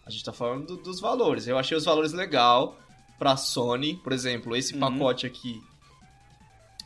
A 0.05 0.11
gente 0.11 0.25
tá 0.25 0.33
falando 0.33 0.67
do- 0.67 0.77
dos 0.83 1.01
valores. 1.01 1.47
Eu 1.47 1.59
achei 1.59 1.77
os 1.77 1.85
valores 1.85 2.13
legal 2.13 2.77
pra 3.19 3.37
Sony, 3.37 3.95
por 3.97 4.13
exemplo, 4.13 4.57
esse 4.57 4.75
Uhum. 4.75 4.81
pacote 4.81 5.27
aqui. 5.27 5.63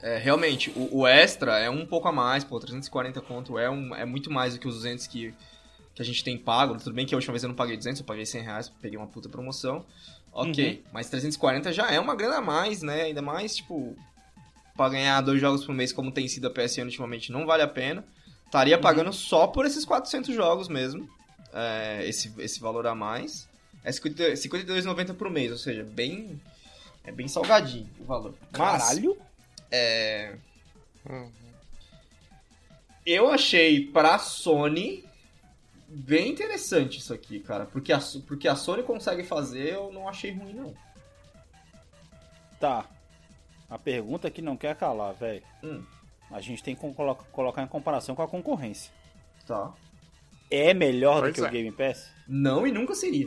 É, 0.03 0.19
realmente, 0.19 0.71
o, 0.75 0.99
o 1.01 1.07
extra 1.07 1.59
é 1.59 1.71
um 1.71 1.87
pouco 1.87 2.09
a 2.09 2.13
mais, 2.13 2.43
pô, 2.43 2.59
340 2.59 3.21
conto 3.21 3.59
é, 3.59 3.71
um, 3.71 3.95
é 3.95 4.05
muito 4.05 4.31
mais 4.31 4.55
do 4.55 4.61
que 4.61 4.67
os 4.67 4.75
200 4.75 5.07
que, 5.07 5.33
que 5.95 6.03
a 6.03 6.05
gente 6.05 6.25
tem 6.25 6.37
pago. 6.37 6.77
Tudo 6.77 6.93
bem 6.93 7.07
que 7.07 7.15
a 7.15 7.19
última 7.19 7.33
vez 7.33 7.43
eu 7.45 7.49
não 7.49 7.55
paguei 7.55 7.77
200, 7.77 8.01
eu 8.01 8.07
paguei 8.07 8.27
100 8.27 8.43
reais, 8.43 8.69
peguei 8.81 8.99
uma 8.99 9.07
puta 9.07 9.29
promoção. 9.29 9.87
Ok, 10.33 10.83
mas 10.93 11.11
340 11.11 11.73
já 11.73 11.91
é 11.91 12.01
uma 12.01 12.15
grana 12.15 12.37
a 12.37 12.41
mais, 12.41 12.81
né? 12.83 13.03
Ainda 13.03 13.21
mais, 13.21 13.57
tipo, 13.57 13.95
pra 14.77 14.89
ganhar 14.89 15.21
dois 15.21 15.41
jogos 15.41 15.65
por 15.65 15.75
mês, 15.75 15.93
como 15.93 16.11
tem 16.11 16.27
sido 16.27 16.47
a 16.47 16.51
PSN 16.51 16.85
ultimamente, 16.85 17.31
não 17.31 17.45
vale 17.47 17.63
a 17.63 17.69
pena. 17.69 18.05
Estaria 18.47 18.79
pagando 18.79 19.13
só 19.13 19.47
por 19.47 19.65
esses 19.67 19.85
400 19.85 20.35
jogos 20.35 20.69
mesmo, 20.69 21.09
é, 21.53 22.07
esse, 22.07 22.33
esse 22.39 22.61
valor 22.61 22.87
a 22.87 22.95
mais. 22.95 23.49
É 23.85 23.91
50 23.93 24.23
R$ 24.23 24.33
52,90 24.35 25.15
por 25.15 25.29
mês, 25.31 25.51
ou 25.53 25.59
seja, 25.59 25.83
bem... 25.85 26.41
É 27.05 27.11
bem 27.11 27.27
salgadinho 27.27 27.89
o 27.99 28.05
valor. 28.05 28.33
Mas, 28.57 28.83
Caralho? 28.85 29.19
é, 29.73 30.37
Hum. 31.11 31.29
eu 33.05 33.29
achei 33.29 33.87
pra 33.87 34.19
Sony 34.21 35.05
bem 35.95 36.31
interessante 36.31 36.99
isso 36.99 37.13
aqui, 37.13 37.41
cara. 37.41 37.67
Porque 37.67 37.93
a, 37.93 38.01
porque 38.27 38.49
a 38.49 38.57
Sony 38.57 38.83
consegue 38.83 39.23
fazer, 39.25 39.75
eu 39.75 39.93
não 39.93 40.09
achei 40.09 40.33
ruim, 40.33 40.55
não. 40.55 40.75
Tá. 42.59 42.85
A 43.69 43.79
pergunta 43.79 44.31
que 44.31 44.43
não 44.43 44.57
quer 44.57 44.77
calar, 44.77 45.15
velho. 45.15 45.43
Hum, 45.63 45.83
A 46.31 46.41
gente 46.41 46.63
tem 46.63 46.75
que 46.75 46.93
colo- 46.95 47.15
colocar 47.33 47.63
em 47.63 47.67
comparação 47.67 48.15
com 48.15 48.23
a 48.23 48.29
concorrência. 48.29 48.93
tá. 49.47 49.73
É 50.55 50.75
melhor 50.75 51.21
Pois 51.21 51.33
do 51.33 51.35
que 51.37 51.41
é. 51.47 51.49
o 51.49 51.51
Game 51.51 51.73
Pass? 51.73 52.11
Não 52.29 52.67
e 52.67 52.71
nunca 52.73 52.95
seria. 52.95 53.27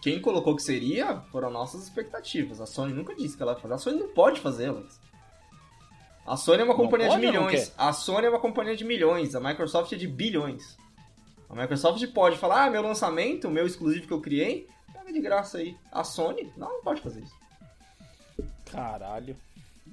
Quem 0.00 0.20
colocou 0.20 0.54
que 0.54 0.62
seria 0.62 1.20
foram 1.32 1.50
nossas 1.50 1.82
expectativas. 1.82 2.60
A 2.60 2.66
Sony 2.66 2.92
nunca 2.92 3.12
disse 3.16 3.36
que 3.36 3.42
ela 3.42 3.54
ia 3.54 3.58
fazer. 3.58 3.74
A 3.74 3.78
Sony 3.78 3.98
não 3.98 4.08
pode 4.14 4.40
fazer, 4.40 4.68
Alex. 4.68 5.00
A 6.24 6.36
Sony 6.36 6.60
é 6.60 6.64
uma 6.64 6.74
Não 6.74 6.80
companhia 6.80 7.08
pode 7.08 7.20
de 7.20 7.26
milhões. 7.26 7.74
A 7.76 7.92
Sony 7.92 8.26
é 8.26 8.30
uma 8.30 8.38
companhia 8.38 8.76
de 8.76 8.84
milhões. 8.84 9.34
A 9.34 9.40
Microsoft 9.40 9.92
é 9.92 9.96
de 9.96 10.06
bilhões. 10.06 10.78
A 11.50 11.54
Microsoft 11.54 12.04
pode 12.12 12.36
falar, 12.38 12.64
ah, 12.64 12.70
meu 12.70 12.82
lançamento, 12.82 13.48
meu 13.50 13.66
exclusivo 13.66 14.06
que 14.06 14.12
eu 14.12 14.20
criei, 14.20 14.66
pega 14.92 15.12
de 15.12 15.20
graça 15.20 15.58
aí. 15.58 15.76
A 15.90 16.04
Sony, 16.04 16.52
não, 16.56 16.68
não 16.68 16.82
pode 16.82 17.00
fazer 17.00 17.20
isso. 17.22 17.34
Caralho. 18.70 19.36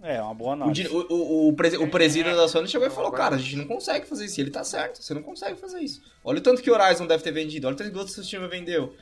É, 0.03 0.21
uma 0.21 0.33
boa 0.33 0.49
O, 0.49 0.53
análise. 0.53 0.83
di- 0.83 0.87
o, 0.89 1.05
o, 1.09 1.49
o, 1.49 1.53
presi- 1.53 1.77
o 1.77 1.89
presidente 1.89 2.35
da 2.35 2.47
Sony 2.49 2.67
chegou 2.67 2.85
e 2.85 2.91
falou, 2.91 3.11
cara, 3.11 3.35
a 3.35 3.39
gente 3.39 3.55
não 3.55 3.65
consegue 3.65 4.05
fazer 4.05 4.25
isso. 4.25 4.39
E 4.39 4.43
ele 4.43 4.51
tá 4.51 4.63
certo, 4.63 5.01
você 5.01 5.13
não 5.13 5.23
consegue 5.23 5.57
fazer 5.59 5.79
isso. 5.79 6.01
Olha 6.23 6.39
o 6.39 6.41
tanto 6.41 6.61
que 6.61 6.69
Horizon 6.69 7.07
deve 7.07 7.23
ter 7.23 7.31
vendido, 7.31 7.65
olha 7.67 7.73
o 7.73 7.77
tanto 7.77 7.91
que 7.91 7.97
outro 7.97 8.13
sistema 8.13 8.47
vendeu. 8.47 8.93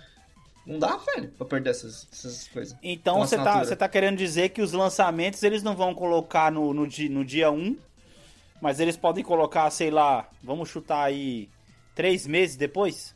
Não 0.65 0.79
dá, 0.79 0.95
velho, 0.95 1.29
pra 1.31 1.45
perder 1.45 1.71
essas, 1.71 2.07
essas 2.13 2.47
coisas. 2.47 2.77
Então 2.81 3.19
você 3.19 3.35
tá, 3.37 3.65
você 3.65 3.75
tá 3.75 3.89
querendo 3.89 4.15
dizer 4.17 4.49
que 4.49 4.61
os 4.61 4.71
lançamentos 4.71 5.41
eles 5.43 5.61
não 5.63 5.75
vão 5.75 5.93
colocar 5.93 6.51
no, 6.51 6.73
no, 6.73 6.87
di- 6.87 7.09
no 7.09 7.25
dia 7.25 7.51
1, 7.51 7.75
mas 8.61 8.79
eles 8.79 8.95
podem 8.95 9.23
colocar, 9.23 9.69
sei 9.71 9.89
lá, 9.91 10.29
vamos 10.41 10.69
chutar 10.69 11.03
aí, 11.03 11.49
três 11.95 12.25
meses 12.27 12.55
depois? 12.55 13.15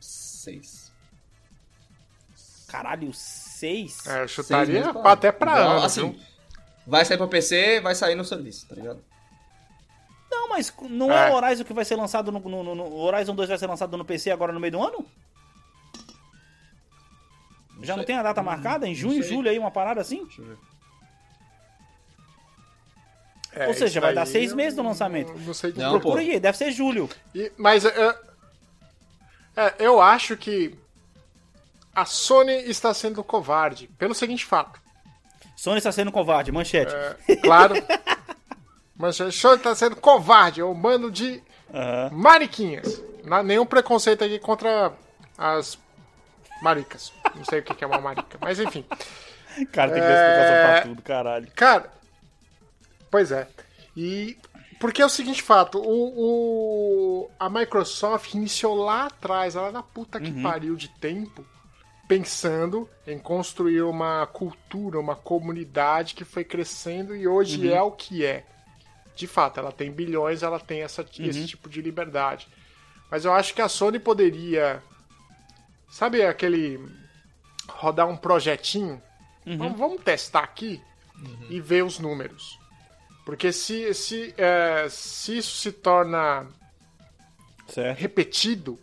Seis. 0.00 0.92
Caralho, 2.68 3.12
seis? 3.14 4.06
É, 4.06 4.22
eu 4.22 4.28
Seis 4.28 4.30
chutaria 4.30 4.80
meses, 4.80 4.92
pra- 4.92 5.12
até 5.12 5.32
pra 5.32 5.54
ano, 5.56 5.84
Assim, 5.84 6.10
viu? 6.10 6.20
vai 6.86 7.04
sair 7.04 7.16
pra 7.16 7.28
PC, 7.28 7.80
vai 7.80 7.94
sair 7.94 8.14
no 8.14 8.24
serviço, 8.24 8.66
tá 8.68 8.74
ligado? 8.74 9.02
Não, 10.30 10.48
mas 10.48 10.72
não 10.90 11.10
é. 11.12 11.28
É. 11.28 11.30
o 11.30 11.34
Horizon 11.34 11.64
que 11.64 11.72
vai 11.72 11.84
ser 11.84 11.96
lançado 11.96 12.30
no, 12.32 12.40
no- 12.40 12.74
no- 12.74 12.94
Horizon 12.96 13.34
2 13.34 13.48
vai 13.48 13.58
ser 13.58 13.66
lançado 13.66 13.96
no 13.96 14.04
PC 14.04 14.30
agora 14.30 14.52
no 14.52 14.60
meio 14.60 14.72
do 14.72 14.82
ano? 14.82 15.06
Já 17.82 17.96
não 17.96 18.04
tem 18.04 18.16
a 18.16 18.22
data 18.22 18.42
marcada? 18.42 18.88
Em 18.88 18.94
junho, 18.94 19.22
sei. 19.22 19.34
julho 19.34 19.50
aí, 19.50 19.58
uma 19.58 19.70
parada 19.70 20.00
assim? 20.00 20.24
Deixa 20.24 20.40
eu 20.42 20.46
ver. 20.46 20.58
É, 23.56 23.66
Ou 23.68 23.74
seja, 23.74 24.00
vai 24.00 24.12
dar 24.14 24.26
seis 24.26 24.50
eu 24.50 24.56
meses 24.56 24.74
do 24.76 24.82
lançamento. 24.82 25.32
Não 25.38 25.54
sei 25.54 25.72
de 25.72 25.78
Não, 25.78 25.92
tudo. 25.92 26.02
pô. 26.02 26.12
Procura 26.12 26.22
aí, 26.22 26.38
deve 26.38 26.58
ser 26.58 26.70
julho. 26.70 27.08
E- 27.34 27.50
mas 27.56 27.84
é, 27.84 28.14
é, 29.56 29.74
eu 29.78 30.00
acho 30.00 30.36
que 30.36 30.78
a 31.94 32.04
Sony 32.04 32.52
está 32.68 32.92
sendo 32.92 33.24
covarde 33.24 33.88
pelo 33.98 34.14
seguinte 34.14 34.44
fato. 34.44 34.78
Sony 35.56 35.78
está 35.78 35.90
sendo 35.90 36.12
covarde, 36.12 36.52
manchete. 36.52 36.94
É, 36.94 37.36
claro. 37.36 37.74
mas 38.94 39.18
a 39.20 39.32
Sony 39.32 39.56
está 39.56 39.74
sendo 39.74 39.96
covarde, 39.96 40.60
é 40.60 40.64
um 40.64 40.74
bando 40.74 41.10
de 41.10 41.42
Aham. 41.72 42.10
mariquinhas. 42.12 43.02
Não 43.24 43.42
nenhum 43.42 43.64
preconceito 43.66 44.22
aqui 44.22 44.38
contra 44.38 44.92
as 45.38 45.78
maricas. 46.62 47.10
Não 47.34 47.44
sei 47.44 47.60
o 47.60 47.62
que 47.62 47.74
que 47.74 47.82
é 47.84 47.86
uma 47.86 48.00
marica, 48.00 48.36
mas 48.40 48.60
enfim. 48.60 48.84
Cara, 49.72 49.90
tem 49.90 50.02
que 50.02 50.06
dar 50.06 50.14
explicação 50.14 50.66
pra 50.66 50.76
É. 50.76 50.80
tudo, 50.82 51.02
caralho. 51.02 51.48
Cara, 51.56 51.90
pois 53.16 53.32
é. 53.32 53.48
E 53.96 54.36
porque 54.78 55.00
é 55.00 55.06
o 55.06 55.08
seguinte 55.08 55.42
fato, 55.42 55.78
o, 55.78 57.22
o- 57.24 57.30
a 57.40 57.48
Microsoft 57.48 58.34
iniciou 58.34 58.74
lá 58.74 59.06
atrás, 59.06 59.54
lá 59.54 59.72
na 59.72 59.82
puta 59.82 60.20
que 60.20 60.30
pariu 60.42 60.76
de 60.76 60.88
tempo, 60.88 61.42
pensando 62.06 62.86
em 63.06 63.18
construir 63.18 63.80
uma 63.82 64.26
cultura, 64.26 65.00
uma 65.00 65.16
comunidade 65.16 66.14
que 66.14 66.26
foi 66.26 66.44
crescendo 66.44 67.16
e 67.16 67.26
hoje 67.26 67.56
é 67.72 67.80
o 67.80 67.90
que 67.90 68.22
é. 68.22 68.44
De 69.14 69.26
fato, 69.26 69.58
ela 69.60 69.72
tem 69.72 69.90
bilhões, 69.90 70.42
ela 70.42 70.60
tem 70.60 70.82
essa, 70.82 71.02
esse 71.30 71.46
tipo 71.46 71.70
de 71.70 71.80
liberdade. 71.80 72.46
Mas 73.10 73.24
eu 73.24 73.32
acho 73.32 73.54
que 73.54 73.62
a 73.62 73.68
Sony 73.70 73.98
poderia, 73.98 74.82
sabe 75.88 76.22
aquele 76.22 76.78
rodar 77.66 78.06
um 78.08 78.16
projetinho 78.16 79.00
Vamos, 79.56 79.78
vamos 79.78 80.02
testar 80.02 80.40
aqui 80.40 80.82
e 81.48 81.60
ver 81.60 81.82
os 81.82 81.98
números. 81.98 82.58
Porque 83.26 83.52
se, 83.52 83.92
se, 83.92 84.32
é, 84.38 84.86
se 84.88 85.38
isso 85.38 85.56
se 85.56 85.72
torna 85.72 86.46
Certo. 87.66 87.98
repetido, 87.98 88.78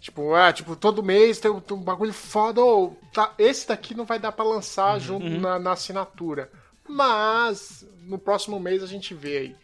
tipo, 0.00 0.32
ah, 0.34 0.52
tipo, 0.52 0.76
todo 0.76 1.02
mês 1.02 1.40
tem 1.40 1.50
um, 1.50 1.60
tem 1.60 1.76
um 1.76 1.82
bagulho 1.82 2.12
foda, 2.12 2.60
ou 2.60 2.96
tá, 3.12 3.34
esse 3.36 3.66
daqui 3.66 3.92
não 3.92 4.04
vai 4.04 4.20
dar 4.20 4.30
pra 4.30 4.44
lançar 4.44 5.00
junto 5.00 5.28
na, 5.28 5.58
na 5.58 5.72
assinatura. 5.72 6.48
Mas 6.88 7.84
no 8.02 8.18
próximo 8.18 8.60
mês 8.60 8.84
a 8.84 8.86
gente 8.86 9.14
vê 9.14 9.38
aí. 9.38 9.56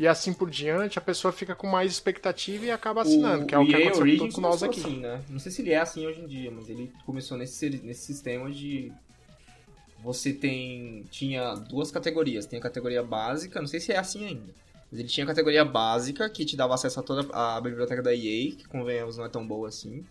E 0.00 0.08
assim 0.08 0.32
por 0.32 0.50
diante, 0.50 0.98
a 0.98 1.02
pessoa 1.02 1.30
fica 1.30 1.54
com 1.54 1.68
mais 1.68 1.92
expectativa 1.92 2.64
e 2.64 2.70
acaba 2.72 3.02
assinando, 3.02 3.46
que 3.46 3.54
é 3.54 3.58
o 3.58 3.66
que 3.66 3.76
aconteceu 3.76 4.04
com 4.04 4.16
todos 4.16 4.38
nós 4.38 4.62
aqui. 4.64 4.80
Assim, 4.80 4.98
né? 4.98 5.22
Não 5.28 5.38
sei 5.38 5.52
se 5.52 5.62
ele 5.62 5.70
é 5.70 5.78
assim 5.78 6.04
hoje 6.06 6.20
em 6.22 6.26
dia, 6.26 6.50
mas 6.50 6.68
ele 6.68 6.92
começou 7.06 7.38
nesse, 7.38 7.70
nesse 7.70 8.06
sistema 8.06 8.50
de. 8.50 8.92
Você 10.02 10.32
tem. 10.32 11.04
Tinha 11.10 11.54
duas 11.54 11.90
categorias. 11.90 12.46
Tem 12.46 12.58
a 12.58 12.62
categoria 12.62 13.02
básica, 13.02 13.60
não 13.60 13.68
sei 13.68 13.80
se 13.80 13.92
é 13.92 13.98
assim 13.98 14.26
ainda. 14.26 14.52
Mas 14.90 14.98
ele 14.98 15.08
tinha 15.08 15.24
a 15.24 15.26
categoria 15.26 15.64
básica, 15.64 16.28
que 16.28 16.44
te 16.44 16.56
dava 16.56 16.74
acesso 16.74 16.98
a 16.98 17.02
toda 17.02 17.32
a 17.32 17.60
biblioteca 17.60 18.02
da 18.02 18.14
EA, 18.14 18.52
que 18.56 18.66
convenhamos 18.68 19.16
não 19.16 19.24
é 19.24 19.28
tão 19.28 19.46
boa 19.46 19.68
assim. 19.68 20.04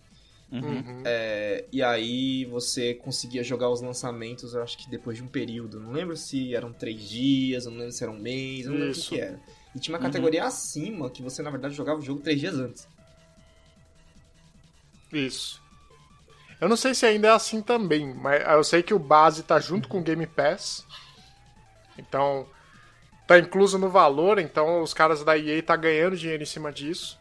Uhum. 0.50 1.02
É, 1.04 1.64
e 1.70 1.80
aí 1.82 2.44
você 2.46 2.94
conseguia 2.94 3.44
jogar 3.44 3.70
os 3.70 3.80
lançamentos, 3.80 4.52
eu 4.52 4.62
acho 4.62 4.76
que 4.76 4.90
depois 4.90 5.16
de 5.16 5.22
um 5.22 5.28
período. 5.28 5.78
Não 5.78 5.92
lembro 5.92 6.16
se 6.16 6.54
eram 6.54 6.72
três 6.72 7.08
dias, 7.08 7.66
eu 7.66 7.70
não 7.70 7.78
lembro 7.78 7.92
se 7.92 8.02
era 8.02 8.12
um 8.12 8.18
mês, 8.18 8.64
eu 8.64 8.72
não 8.72 8.78
lembro 8.78 8.98
o 8.98 9.02
que 9.02 9.20
era. 9.20 9.40
E 9.74 9.78
tinha 9.78 9.94
uma 9.94 10.02
categoria 10.02 10.44
acima 10.44 11.08
que 11.10 11.22
você, 11.22 11.42
na 11.42 11.50
verdade, 11.50 11.74
jogava 11.74 12.00
o 12.00 12.02
jogo 12.02 12.20
três 12.20 12.40
dias 12.40 12.54
antes. 12.54 12.88
Isso. 15.12 15.62
Eu 16.60 16.68
não 16.68 16.76
sei 16.76 16.94
se 16.94 17.06
ainda 17.06 17.28
é 17.28 17.30
assim 17.30 17.62
também, 17.62 18.12
mas 18.14 18.42
eu 18.46 18.62
sei 18.62 18.82
que 18.82 18.92
o 18.92 18.98
base 18.98 19.42
tá 19.42 19.58
junto 19.58 19.88
com 19.88 19.98
o 19.98 20.02
Game 20.02 20.26
Pass. 20.26 20.86
Então, 21.98 22.46
tá 23.26 23.38
incluso 23.38 23.78
no 23.78 23.88
valor, 23.88 24.38
então 24.38 24.82
os 24.82 24.92
caras 24.92 25.24
da 25.24 25.38
EA 25.38 25.62
tá 25.62 25.74
ganhando 25.76 26.16
dinheiro 26.16 26.42
em 26.42 26.46
cima 26.46 26.70
disso. 26.70 27.18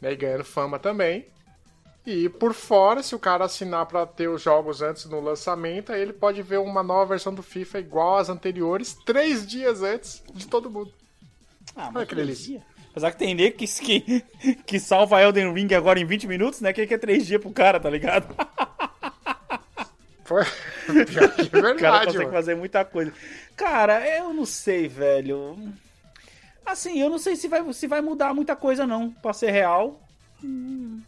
Né, 0.00 0.12
e 0.12 0.16
ganhando 0.16 0.44
fama 0.44 0.78
também. 0.78 1.26
E 2.06 2.28
por 2.28 2.54
fora, 2.54 3.02
se 3.02 3.14
o 3.14 3.18
cara 3.18 3.44
assinar 3.44 3.84
pra 3.86 4.06
ter 4.06 4.28
os 4.28 4.40
jogos 4.40 4.80
antes 4.80 5.04
no 5.04 5.20
lançamento, 5.20 5.92
aí 5.92 6.00
ele 6.00 6.12
pode 6.12 6.40
ver 6.40 6.58
uma 6.58 6.82
nova 6.82 7.06
versão 7.06 7.34
do 7.34 7.42
FIFA 7.42 7.80
igual 7.80 8.16
às 8.16 8.28
anteriores, 8.28 8.94
três 9.04 9.46
dias 9.46 9.82
antes 9.82 10.22
de 10.32 10.46
todo 10.46 10.70
mundo. 10.70 10.92
Ah, 11.76 11.90
Olha 11.94 12.06
que 12.06 12.14
delícia. 12.14 12.64
Apesar 12.90 13.12
que 13.12 13.18
tem 13.18 13.34
nego 13.34 13.56
que, 13.56 13.66
que, 13.66 14.22
que 14.66 14.80
salva 14.80 15.22
Elden 15.22 15.52
Ring 15.52 15.72
agora 15.74 16.00
em 16.00 16.04
20 16.04 16.26
minutos, 16.26 16.60
né? 16.60 16.72
Que 16.72 16.82
é 16.82 16.98
3 16.98 17.26
dias 17.26 17.40
pro 17.40 17.50
cara, 17.52 17.78
tá 17.78 17.88
ligado? 17.88 18.34
Foi... 20.24 20.44
Pior 21.06 21.34
que 21.34 21.40
é 21.42 21.44
O 21.44 21.50
cara 21.50 21.74
verdade, 21.74 22.06
consegue 22.06 22.18
mano. 22.24 22.32
fazer 22.32 22.54
muita 22.56 22.84
coisa. 22.84 23.12
Cara, 23.56 24.06
eu 24.18 24.32
não 24.32 24.44
sei, 24.44 24.88
velho. 24.88 25.56
Assim, 26.66 27.00
eu 27.00 27.08
não 27.08 27.18
sei 27.18 27.36
se 27.36 27.48
vai, 27.48 27.72
se 27.72 27.86
vai 27.86 28.00
mudar 28.00 28.34
muita 28.34 28.54
coisa, 28.56 28.86
não, 28.86 29.10
pra 29.10 29.32
ser 29.32 29.50
real. 29.50 30.00
Hum, 30.42 31.00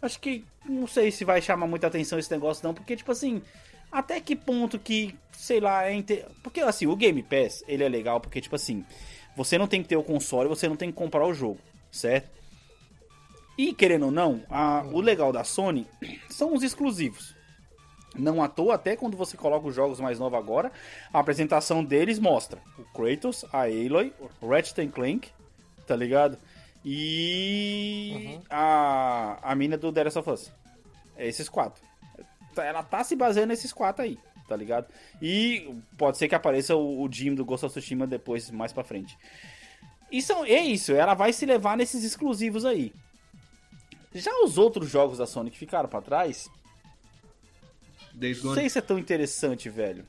acho 0.00 0.20
que 0.20 0.44
não 0.64 0.86
sei 0.86 1.10
se 1.10 1.24
vai 1.24 1.40
chamar 1.40 1.66
muita 1.66 1.86
atenção 1.86 2.18
esse 2.18 2.30
negócio, 2.30 2.64
não, 2.66 2.74
porque, 2.74 2.96
tipo 2.96 3.10
assim, 3.10 3.42
até 3.90 4.20
que 4.20 4.36
ponto 4.36 4.78
que, 4.78 5.14
sei 5.32 5.60
lá, 5.60 5.86
é 5.86 5.94
inte... 5.94 6.24
Porque, 6.42 6.60
assim, 6.60 6.86
o 6.86 6.94
Game 6.96 7.22
Pass, 7.22 7.64
ele 7.66 7.84
é 7.84 7.88
legal 7.88 8.20
porque, 8.20 8.40
tipo 8.40 8.54
assim, 8.54 8.84
você 9.38 9.56
não 9.56 9.68
tem 9.68 9.80
que 9.82 9.88
ter 9.88 9.96
o 9.96 10.02
console, 10.02 10.48
você 10.48 10.68
não 10.68 10.74
tem 10.76 10.90
que 10.90 10.96
comprar 10.98 11.24
o 11.24 11.32
jogo, 11.32 11.58
certo? 11.92 12.28
E, 13.56 13.72
querendo 13.72 14.06
ou 14.06 14.10
não, 14.10 14.42
a- 14.50 14.84
o 14.92 15.00
legal 15.00 15.32
da 15.32 15.44
Sony 15.44 15.86
são 16.28 16.52
os 16.54 16.62
exclusivos. 16.62 17.34
Não 18.16 18.42
à 18.42 18.48
toa, 18.48 18.74
até 18.74 18.96
quando 18.96 19.16
você 19.16 19.36
coloca 19.36 19.68
os 19.68 19.74
jogos 19.74 20.00
mais 20.00 20.18
novos 20.18 20.36
agora, 20.38 20.72
a 21.12 21.20
apresentação 21.20 21.84
deles 21.84 22.18
mostra 22.18 22.60
o 22.78 22.82
Kratos, 22.92 23.44
a 23.52 23.62
Aloy, 23.62 24.12
o 24.40 24.48
Ratchet 24.48 24.88
Clank, 24.88 25.28
tá 25.86 25.94
ligado? 25.94 26.36
E 26.84 28.40
a, 28.50 29.38
a 29.42 29.54
mina 29.54 29.76
do 29.76 29.92
The 29.92 30.04
Last 30.04 30.18
of 30.18 30.30
Us. 30.30 30.52
É 31.16 31.28
esses 31.28 31.48
quatro. 31.48 31.82
Ela 32.56 32.82
tá 32.82 33.04
se 33.04 33.14
baseando 33.14 33.48
nesses 33.48 33.72
quatro 33.72 34.02
aí, 34.02 34.18
tá 34.48 34.56
ligado? 34.56 34.86
E 35.20 35.74
pode 35.96 36.18
ser 36.18 36.28
que 36.28 36.34
apareça 36.34 36.74
o, 36.74 37.02
o 37.02 37.12
Jim 37.12 37.34
do 37.34 37.44
Ghost 37.44 37.66
of 37.66 37.72
Tsushima 37.72 38.06
depois, 38.06 38.50
mais 38.50 38.72
pra 38.72 38.82
frente. 38.82 39.16
E 40.10 40.22
são, 40.22 40.44
é 40.44 40.60
isso, 40.60 40.92
ela 40.92 41.14
vai 41.14 41.32
se 41.32 41.44
levar 41.44 41.76
nesses 41.76 42.02
exclusivos 42.02 42.64
aí. 42.64 42.92
Já 44.14 44.32
os 44.42 44.56
outros 44.56 44.88
jogos 44.88 45.18
da 45.18 45.26
Sony 45.26 45.50
que 45.50 45.58
ficaram 45.58 45.88
pra 45.88 46.00
trás, 46.00 46.50
Days 48.18 48.42
não 48.42 48.54
sei 48.54 48.68
se 48.68 48.78
é 48.78 48.82
tão 48.82 48.98
interessante, 48.98 49.68
velho. 49.68 50.04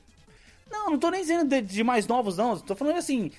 Não, 0.70 0.90
não 0.90 0.98
tô 0.98 1.10
nem 1.10 1.20
dizendo 1.20 1.48
de, 1.48 1.60
de 1.60 1.84
mais 1.84 2.06
novos, 2.06 2.36
não. 2.36 2.58
Tô 2.58 2.74
falando 2.74 2.96
assim, 2.96 3.30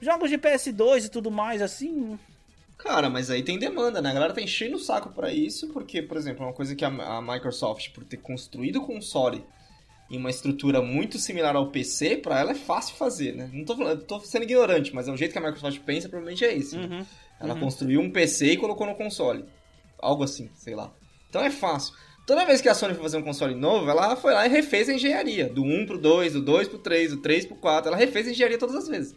jogos 0.00 0.30
de 0.30 0.38
PS2 0.38 1.06
e 1.06 1.08
tudo 1.08 1.30
mais, 1.30 1.62
assim. 1.62 2.18
Cara, 2.76 3.08
mas 3.08 3.30
aí 3.30 3.42
tem 3.42 3.58
demanda, 3.58 4.02
né? 4.02 4.10
A 4.10 4.14
galera 4.14 4.34
tá 4.34 4.40
enchendo 4.40 4.76
o 4.76 4.80
saco 4.80 5.10
pra 5.10 5.32
isso, 5.32 5.68
porque, 5.68 6.02
por 6.02 6.16
exemplo, 6.16 6.44
é 6.44 6.46
uma 6.46 6.52
coisa 6.52 6.74
que 6.74 6.84
a, 6.84 6.88
a 6.88 7.22
Microsoft, 7.22 7.90
por 7.92 8.04
ter 8.04 8.18
construído 8.18 8.76
o 8.76 8.86
console 8.86 9.44
em 10.10 10.16
uma 10.16 10.30
estrutura 10.30 10.80
muito 10.80 11.18
similar 11.18 11.56
ao 11.56 11.70
PC, 11.70 12.18
pra 12.18 12.38
ela 12.40 12.52
é 12.52 12.54
fácil 12.54 12.94
fazer, 12.96 13.34
né? 13.34 13.50
Não 13.52 13.64
tô, 13.64 13.76
falando, 13.76 14.02
tô 14.04 14.20
sendo 14.20 14.44
ignorante, 14.44 14.94
mas 14.94 15.08
é 15.08 15.12
o 15.12 15.16
jeito 15.16 15.32
que 15.32 15.38
a 15.38 15.40
Microsoft 15.40 15.80
pensa, 15.80 16.08
provavelmente 16.08 16.44
é 16.44 16.54
esse. 16.56 16.76
né? 16.76 16.86
Uhum. 16.86 17.06
Ela 17.40 17.58
construiu 17.58 18.00
um 18.00 18.10
PC 18.10 18.52
e 18.52 18.56
colocou 18.56 18.86
no 18.86 18.94
console. 18.94 19.44
Algo 19.98 20.22
assim, 20.24 20.48
sei 20.54 20.74
lá. 20.74 20.92
Então 21.28 21.42
é 21.42 21.50
fácil. 21.50 21.94
Toda 22.26 22.44
vez 22.44 22.60
que 22.60 22.68
a 22.68 22.74
Sony 22.74 22.94
foi 22.94 23.02
fazer 23.02 23.18
um 23.18 23.22
console 23.22 23.54
novo, 23.54 23.88
ela 23.90 24.16
foi 24.16 24.32
lá 24.32 24.46
e 24.46 24.48
refez 24.48 24.88
a 24.88 24.94
engenharia. 24.94 25.48
Do 25.48 25.62
1 25.62 25.86
pro 25.86 25.98
2, 25.98 26.32
do 26.32 26.40
2 26.42 26.68
pro 26.68 26.78
3, 26.78 27.10
do 27.10 27.16
3 27.18 27.46
pro 27.46 27.56
4. 27.56 27.88
Ela 27.88 27.96
refez 27.96 28.26
a 28.26 28.30
engenharia 28.30 28.58
todas 28.58 28.74
as 28.74 28.88
vezes. 28.88 29.14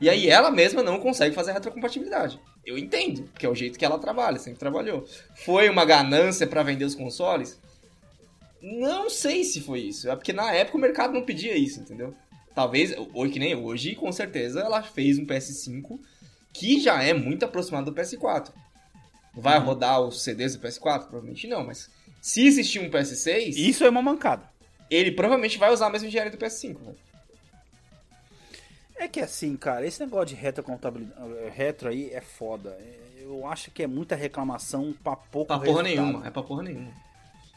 E 0.00 0.08
aí 0.08 0.28
ela 0.28 0.50
mesma 0.50 0.82
não 0.82 0.98
consegue 0.98 1.34
fazer 1.34 1.50
a 1.50 1.54
retrocompatibilidade. 1.54 2.40
Eu 2.64 2.78
entendo, 2.78 3.24
porque 3.24 3.44
é 3.44 3.48
o 3.48 3.54
jeito 3.54 3.78
que 3.78 3.84
ela 3.84 3.98
trabalha, 3.98 4.38
sempre 4.38 4.58
trabalhou. 4.58 5.06
Foi 5.34 5.68
uma 5.68 5.84
ganância 5.84 6.46
pra 6.46 6.62
vender 6.62 6.86
os 6.86 6.94
consoles? 6.94 7.59
Não 8.62 9.08
sei 9.08 9.44
se 9.44 9.60
foi 9.60 9.80
isso. 9.80 10.08
É 10.10 10.14
porque 10.16 10.32
na 10.32 10.52
época 10.52 10.76
o 10.76 10.80
mercado 10.80 11.12
não 11.14 11.22
pedia 11.24 11.56
isso, 11.56 11.80
entendeu? 11.80 12.14
Talvez, 12.54 12.94
hoje 13.14 13.32
que 13.32 13.38
nem 13.38 13.54
hoje, 13.54 13.94
com 13.94 14.10
certeza 14.12 14.60
ela 14.60 14.82
fez 14.82 15.18
um 15.18 15.24
PS5 15.26 15.98
que 16.52 16.80
já 16.80 17.02
é 17.02 17.14
muito 17.14 17.44
aproximado 17.44 17.90
do 17.90 17.98
PS4. 18.00 18.50
Vai 19.34 19.58
rodar 19.58 20.00
os 20.00 20.22
CDs 20.22 20.56
do 20.56 20.60
PS4? 20.66 21.02
Provavelmente 21.06 21.46
não, 21.46 21.64
mas 21.64 21.88
se 22.20 22.44
existir 22.44 22.80
um 22.80 22.90
PS6, 22.90 23.54
Isso 23.56 23.84
é 23.84 23.88
uma 23.88 24.02
mancada. 24.02 24.42
ele 24.90 25.12
provavelmente 25.12 25.56
vai 25.58 25.72
usar 25.72 25.86
a 25.86 25.90
mesma 25.90 26.08
engenharia 26.08 26.32
do 26.32 26.36
PS5. 26.38 26.78
velho. 26.78 26.96
É 28.96 29.08
que 29.08 29.20
assim, 29.20 29.56
cara, 29.56 29.86
esse 29.86 30.00
negócio 30.00 30.26
de 30.26 30.34
retrocontabilidade, 30.34 31.22
retro 31.54 31.88
aí 31.88 32.10
é 32.12 32.20
foda. 32.20 32.76
Eu 33.18 33.46
acho 33.46 33.70
que 33.70 33.82
é 33.82 33.86
muita 33.86 34.14
reclamação 34.14 34.92
pra 35.02 35.16
pouco 35.16 35.46
Pra 35.46 35.58
porra 35.58 35.82
resultado. 35.82 36.06
nenhuma, 36.06 36.26
é 36.26 36.30
pra 36.30 36.42
porra 36.42 36.62
nenhuma. 36.64 36.92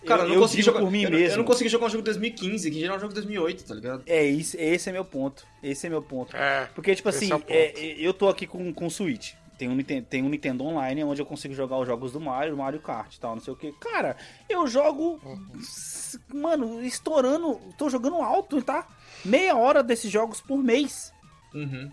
Cara, 0.05 0.23
eu, 0.23 0.27
eu 0.29 0.33
não 0.35 0.41
consegui 0.41 0.61
jogar. 0.63 0.79
por 0.79 0.91
mim 0.91 1.03
eu, 1.03 1.09
não- 1.09 1.17
eu 1.17 1.23
mesmo. 1.23 1.37
não 1.37 1.43
consegui 1.45 1.69
jogar 1.69 1.85
um 1.85 1.89
jogo 1.89 2.01
de 2.01 2.05
2015, 2.05 2.71
que 2.71 2.79
já 2.79 2.85
era 2.87 2.95
um 2.95 2.99
jogo 2.99 3.09
de 3.13 3.15
2008, 3.21 3.63
tá 3.65 3.73
ligado? 3.75 4.03
É, 4.05 4.23
isso, 4.25 4.57
esse 4.59 4.89
é 4.89 4.91
meu 4.93 5.05
ponto. 5.05 5.45
Esse 5.61 5.87
é 5.87 5.89
meu 5.89 6.01
ponto. 6.01 6.35
É, 6.35 6.67
Porque, 6.75 6.93
tipo 6.95 7.09
assim, 7.09 7.27
é 7.27 7.37
ponto. 7.37 7.45
é, 7.49 7.73
eu 7.97 8.13
tô 8.13 8.27
aqui 8.29 8.45
com, 8.47 8.73
com 8.73 8.85
o 8.87 8.91
Switch, 8.91 9.33
tem 9.57 9.69
um, 9.69 9.75
Niten- 9.75 10.01
tem 10.03 10.23
um 10.23 10.29
Nintendo 10.29 10.63
Online 10.65 11.03
onde 11.03 11.21
eu 11.21 11.25
consigo 11.25 11.53
jogar 11.53 11.77
os 11.77 11.87
jogos 11.87 12.11
do 12.11 12.19
Mario, 12.19 12.57
Mario 12.57 12.79
Kart 12.81 13.13
e 13.15 13.19
tal, 13.19 13.35
não 13.35 13.41
sei 13.41 13.53
o 13.53 13.55
que. 13.55 13.71
Cara, 13.73 14.17
eu 14.49 14.65
jogo. 14.67 15.19
s- 15.59 16.19
Mano, 16.33 16.83
estourando. 16.83 17.59
Tô 17.77 17.89
jogando 17.89 18.17
alto, 18.17 18.61
tá? 18.61 18.87
Meia 19.23 19.55
hora 19.55 19.81
desses 19.83 20.11
jogos 20.11 20.41
por 20.41 20.57
mês. 20.57 21.13
Uhum. 21.53 21.89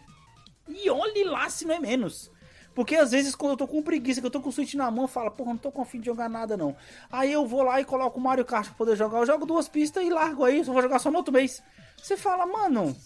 E 0.68 0.88
olhe 0.90 1.24
lá 1.24 1.48
se 1.50 1.64
não 1.66 1.74
é 1.74 1.78
menos. 1.80 2.29
Porque 2.74 2.96
às 2.96 3.10
vezes 3.10 3.34
quando 3.34 3.52
eu 3.52 3.56
tô 3.56 3.66
com 3.66 3.82
preguiça, 3.82 4.20
que 4.20 4.26
eu 4.26 4.30
tô 4.30 4.40
com 4.40 4.48
o 4.48 4.52
Switch 4.52 4.74
na 4.74 4.90
mão, 4.90 5.04
eu 5.04 5.08
falo, 5.08 5.30
porra, 5.30 5.50
não 5.50 5.58
tô 5.58 5.70
com 5.70 5.84
fim 5.84 6.00
de 6.00 6.06
jogar 6.06 6.28
nada 6.28 6.56
não. 6.56 6.76
Aí 7.10 7.32
eu 7.32 7.46
vou 7.46 7.62
lá 7.62 7.80
e 7.80 7.84
coloco 7.84 8.18
o 8.18 8.22
Mario 8.22 8.44
Kart 8.44 8.66
pra 8.66 8.74
poder 8.74 8.96
jogar. 8.96 9.18
Eu 9.18 9.26
jogo 9.26 9.46
duas 9.46 9.68
pistas 9.68 10.04
e 10.04 10.10
largo 10.10 10.44
aí, 10.44 10.64
só 10.64 10.72
vou 10.72 10.82
jogar 10.82 10.98
só 10.98 11.10
no 11.10 11.18
outro 11.18 11.32
mês. 11.32 11.62
Você 11.96 12.16
fala, 12.16 12.46
mano. 12.46 12.96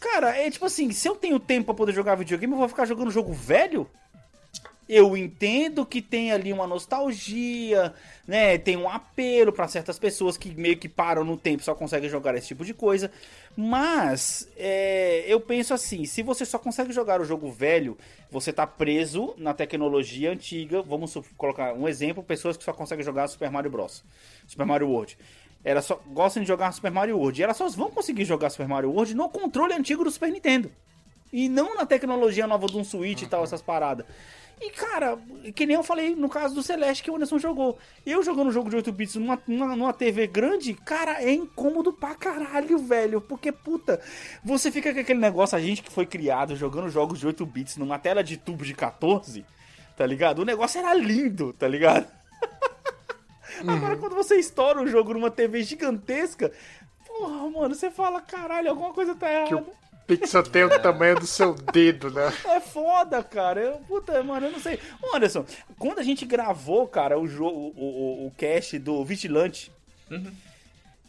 Cara, 0.00 0.36
é 0.36 0.50
tipo 0.50 0.66
assim, 0.66 0.90
se 0.90 1.08
eu 1.08 1.14
tenho 1.14 1.38
tempo 1.38 1.66
pra 1.66 1.74
poder 1.74 1.92
jogar 1.92 2.16
videogame, 2.16 2.52
eu 2.52 2.58
vou 2.58 2.68
ficar 2.68 2.84
jogando 2.84 3.10
jogo 3.10 3.32
velho? 3.32 3.88
Eu 4.88 5.16
entendo 5.16 5.86
que 5.86 6.02
tem 6.02 6.32
ali 6.32 6.52
uma 6.52 6.66
nostalgia, 6.66 7.94
né? 8.26 8.58
Tem 8.58 8.76
um 8.76 8.88
apelo 8.88 9.52
pra 9.52 9.68
certas 9.68 9.98
pessoas 9.98 10.36
que 10.36 10.50
meio 10.50 10.76
que 10.76 10.88
param 10.88 11.24
no 11.24 11.36
tempo 11.36 11.62
só 11.62 11.74
conseguem 11.74 12.10
jogar 12.10 12.34
esse 12.34 12.48
tipo 12.48 12.64
de 12.64 12.74
coisa. 12.74 13.10
Mas 13.56 14.48
é, 14.56 15.24
eu 15.26 15.40
penso 15.40 15.72
assim: 15.72 16.04
se 16.04 16.22
você 16.22 16.44
só 16.44 16.58
consegue 16.58 16.92
jogar 16.92 17.20
o 17.20 17.24
jogo 17.24 17.50
velho, 17.50 17.96
você 18.30 18.52
tá 18.52 18.66
preso 18.66 19.34
na 19.38 19.54
tecnologia 19.54 20.32
antiga. 20.32 20.82
Vamos 20.82 21.16
colocar 21.36 21.72
um 21.72 21.88
exemplo: 21.88 22.22
pessoas 22.22 22.56
que 22.56 22.64
só 22.64 22.72
conseguem 22.72 23.04
jogar 23.04 23.28
Super 23.28 23.50
Mario 23.50 23.70
Bros. 23.70 24.04
Super 24.46 24.66
Mario 24.66 24.88
World. 24.88 25.16
Elas 25.64 25.84
só 25.84 26.00
gostam 26.08 26.42
de 26.42 26.48
jogar 26.48 26.72
Super 26.72 26.90
Mario 26.90 27.16
World. 27.16 27.40
E 27.40 27.44
elas 27.44 27.56
só 27.56 27.68
vão 27.68 27.90
conseguir 27.90 28.24
jogar 28.24 28.50
Super 28.50 28.66
Mario 28.66 28.90
World 28.90 29.14
no 29.14 29.28
controle 29.28 29.74
antigo 29.74 30.02
do 30.02 30.10
Super 30.10 30.32
Nintendo. 30.32 30.70
E 31.32 31.48
não 31.48 31.74
na 31.74 31.86
tecnologia 31.86 32.46
nova 32.46 32.66
de 32.66 32.76
um 32.76 32.84
Switch 32.84 33.22
e 33.22 33.26
tal, 33.26 33.44
essas 33.44 33.62
paradas. 33.62 34.04
E, 34.64 34.70
cara, 34.70 35.18
que 35.56 35.66
nem 35.66 35.74
eu 35.74 35.82
falei 35.82 36.14
no 36.14 36.28
caso 36.28 36.54
do 36.54 36.62
Celeste 36.62 37.02
que 37.02 37.10
o 37.10 37.16
Anderson 37.16 37.36
jogou. 37.36 37.76
Eu 38.06 38.22
jogando 38.22 38.46
um 38.46 38.52
jogo 38.52 38.70
de 38.70 38.76
8 38.76 38.92
bits 38.92 39.16
numa, 39.16 39.42
numa, 39.44 39.92
TV 39.92 40.28
grande, 40.28 40.72
cara, 40.72 41.20
é 41.20 41.32
incômodo 41.32 41.92
pra 41.92 42.14
caralho, 42.14 42.78
velho. 42.78 43.20
Porque, 43.20 43.50
puta, 43.50 44.00
você 44.44 44.70
fica 44.70 44.94
com 44.94 45.00
aquele 45.00 45.18
negócio, 45.18 45.58
a 45.58 45.60
gente 45.60 45.82
que 45.82 45.90
foi 45.90 46.06
criado 46.06 46.54
jogando 46.54 46.88
jogos 46.88 47.18
de 47.18 47.26
8 47.26 47.44
bits 47.44 47.76
numa 47.76 47.98
tela 47.98 48.22
de 48.22 48.36
tubo 48.36 48.64
de 48.64 48.72
14, 48.72 49.44
tá 49.96 50.06
ligado? 50.06 50.38
O 50.38 50.44
negócio 50.44 50.78
era 50.78 50.94
lindo, 50.94 51.52
tá 51.52 51.66
ligado? 51.66 52.06
Agora, 53.66 53.96
quando 53.96 54.14
você 54.14 54.36
estoura 54.36 54.80
o 54.80 54.86
jogo 54.86 55.12
numa 55.12 55.30
TV 55.30 55.64
gigantesca, 55.64 56.52
porra, 57.04 57.50
mano, 57.50 57.74
você 57.74 57.90
fala, 57.90 58.20
caralho, 58.20 58.70
alguma 58.70 58.92
coisa 58.92 59.12
tá 59.16 59.28
errada. 59.28 59.81
Pixel 60.06 60.42
tem 60.42 60.64
o 60.64 60.78
tamanho 60.80 61.18
do 61.18 61.26
seu 61.26 61.54
dedo, 61.54 62.10
né? 62.10 62.32
É 62.46 62.60
foda, 62.60 63.22
cara. 63.22 63.60
Eu, 63.60 63.72
puta, 63.86 64.22
mano, 64.22 64.46
eu 64.46 64.52
não 64.52 64.60
sei. 64.60 64.78
Ô, 65.02 65.16
Anderson, 65.16 65.44
quando 65.78 65.98
a 65.98 66.02
gente 66.02 66.24
gravou, 66.24 66.86
cara, 66.86 67.18
o 67.18 67.26
jogo, 67.26 67.72
o, 67.76 67.84
o, 67.84 68.26
o 68.26 68.30
cast 68.36 68.78
do 68.78 69.04
Vigilante, 69.04 69.72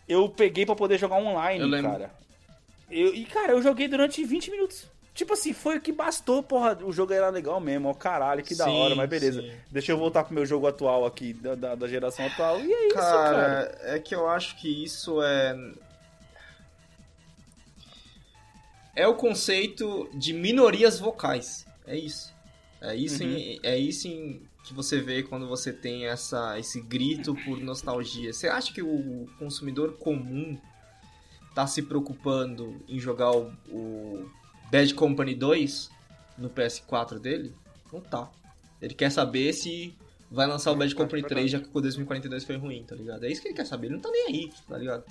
eu 0.07 0.29
peguei 0.29 0.65
pra 0.65 0.75
poder 0.75 0.97
jogar 0.97 1.17
online, 1.17 1.63
Eu 1.63 1.83
cara. 1.83 2.11
Eu, 2.89 3.13
e, 3.15 3.25
cara, 3.25 3.53
eu 3.53 3.61
joguei 3.61 3.87
durante 3.87 4.23
20 4.23 4.51
minutos. 4.51 4.85
Tipo 5.13 5.33
assim, 5.33 5.53
foi 5.53 5.77
o 5.77 5.81
que 5.81 5.91
bastou, 5.91 6.41
porra. 6.41 6.77
O 6.81 6.91
jogo 6.91 7.13
era 7.13 7.29
legal 7.29 7.59
mesmo, 7.59 7.87
ó, 7.87 7.93
caralho, 7.93 8.43
que 8.43 8.55
da 8.55 8.65
Sim, 8.65 8.79
hora, 8.79 8.95
mas 8.95 9.07
beleza. 9.07 9.41
sim. 9.43 9.51
Deixa 9.69 9.91
eu 9.91 9.97
voltar 9.97 10.23
pro 10.23 10.33
meu 10.33 10.45
jogo 10.45 10.65
atual 10.65 11.05
aqui, 11.05 11.33
da, 11.33 11.53
da, 11.53 11.75
da 11.75 11.87
geração 11.87 12.25
atual. 12.25 12.59
E 12.59 12.73
é 12.73 12.87
isso, 12.87 12.95
cara. 12.95 13.31
Cara, 13.31 13.77
é 13.83 13.99
que 13.99 14.15
eu 14.15 14.27
acho 14.27 14.55
que 14.57 14.83
isso 14.83 15.21
é. 15.21 15.55
É 18.95 19.07
o 19.07 19.15
conceito 19.15 20.09
de 20.13 20.33
minorias 20.33 20.99
vocais. 20.99 21.65
É 21.85 21.97
isso. 21.97 22.31
É 22.81 22.95
isso, 22.95 23.23
em- 23.23 23.59
é 23.63 23.77
isso 23.77 24.07
em- 24.07 24.41
que 24.65 24.73
você 24.73 25.01
vê 25.01 25.23
quando 25.23 25.47
você 25.47 25.73
tem 25.73 26.05
essa, 26.05 26.57
esse 26.59 26.79
grito 26.81 27.35
por 27.43 27.59
nostalgia. 27.59 28.31
Você 28.31 28.47
acha 28.47 28.73
que 28.73 28.81
o 28.81 29.27
consumidor 29.39 29.93
comum 29.97 30.57
tá 31.53 31.67
se 31.67 31.81
preocupando 31.81 32.81
em 32.87 32.99
jogar 32.99 33.31
o, 33.31 33.51
o 33.69 34.29
Bad 34.71 34.93
Company 34.93 35.35
2 35.35 35.89
no 36.37 36.49
PS4 36.49 37.19
dele? 37.19 37.53
Não 37.91 37.99
tá. 38.01 38.29
Ele 38.81 38.93
quer 38.93 39.11
saber 39.11 39.51
se 39.53 39.93
vai 40.31 40.47
lançar 40.47 40.71
o 40.71 40.75
Bad 40.75 40.93
Company 40.95 41.23
3 41.23 41.51
já 41.51 41.59
que 41.59 41.67
o 41.73 41.81
2042 41.81 42.43
foi 42.43 42.55
ruim, 42.57 42.83
tá 42.83 42.95
ligado? 42.95 43.25
É 43.25 43.31
isso 43.31 43.41
que 43.41 43.47
ele 43.49 43.55
quer 43.55 43.65
saber. 43.65 43.87
Ele 43.87 43.95
não 43.95 44.01
tá 44.01 44.09
nem 44.11 44.27
aí, 44.27 44.49
tá 44.67 44.77
ligado? 44.77 45.03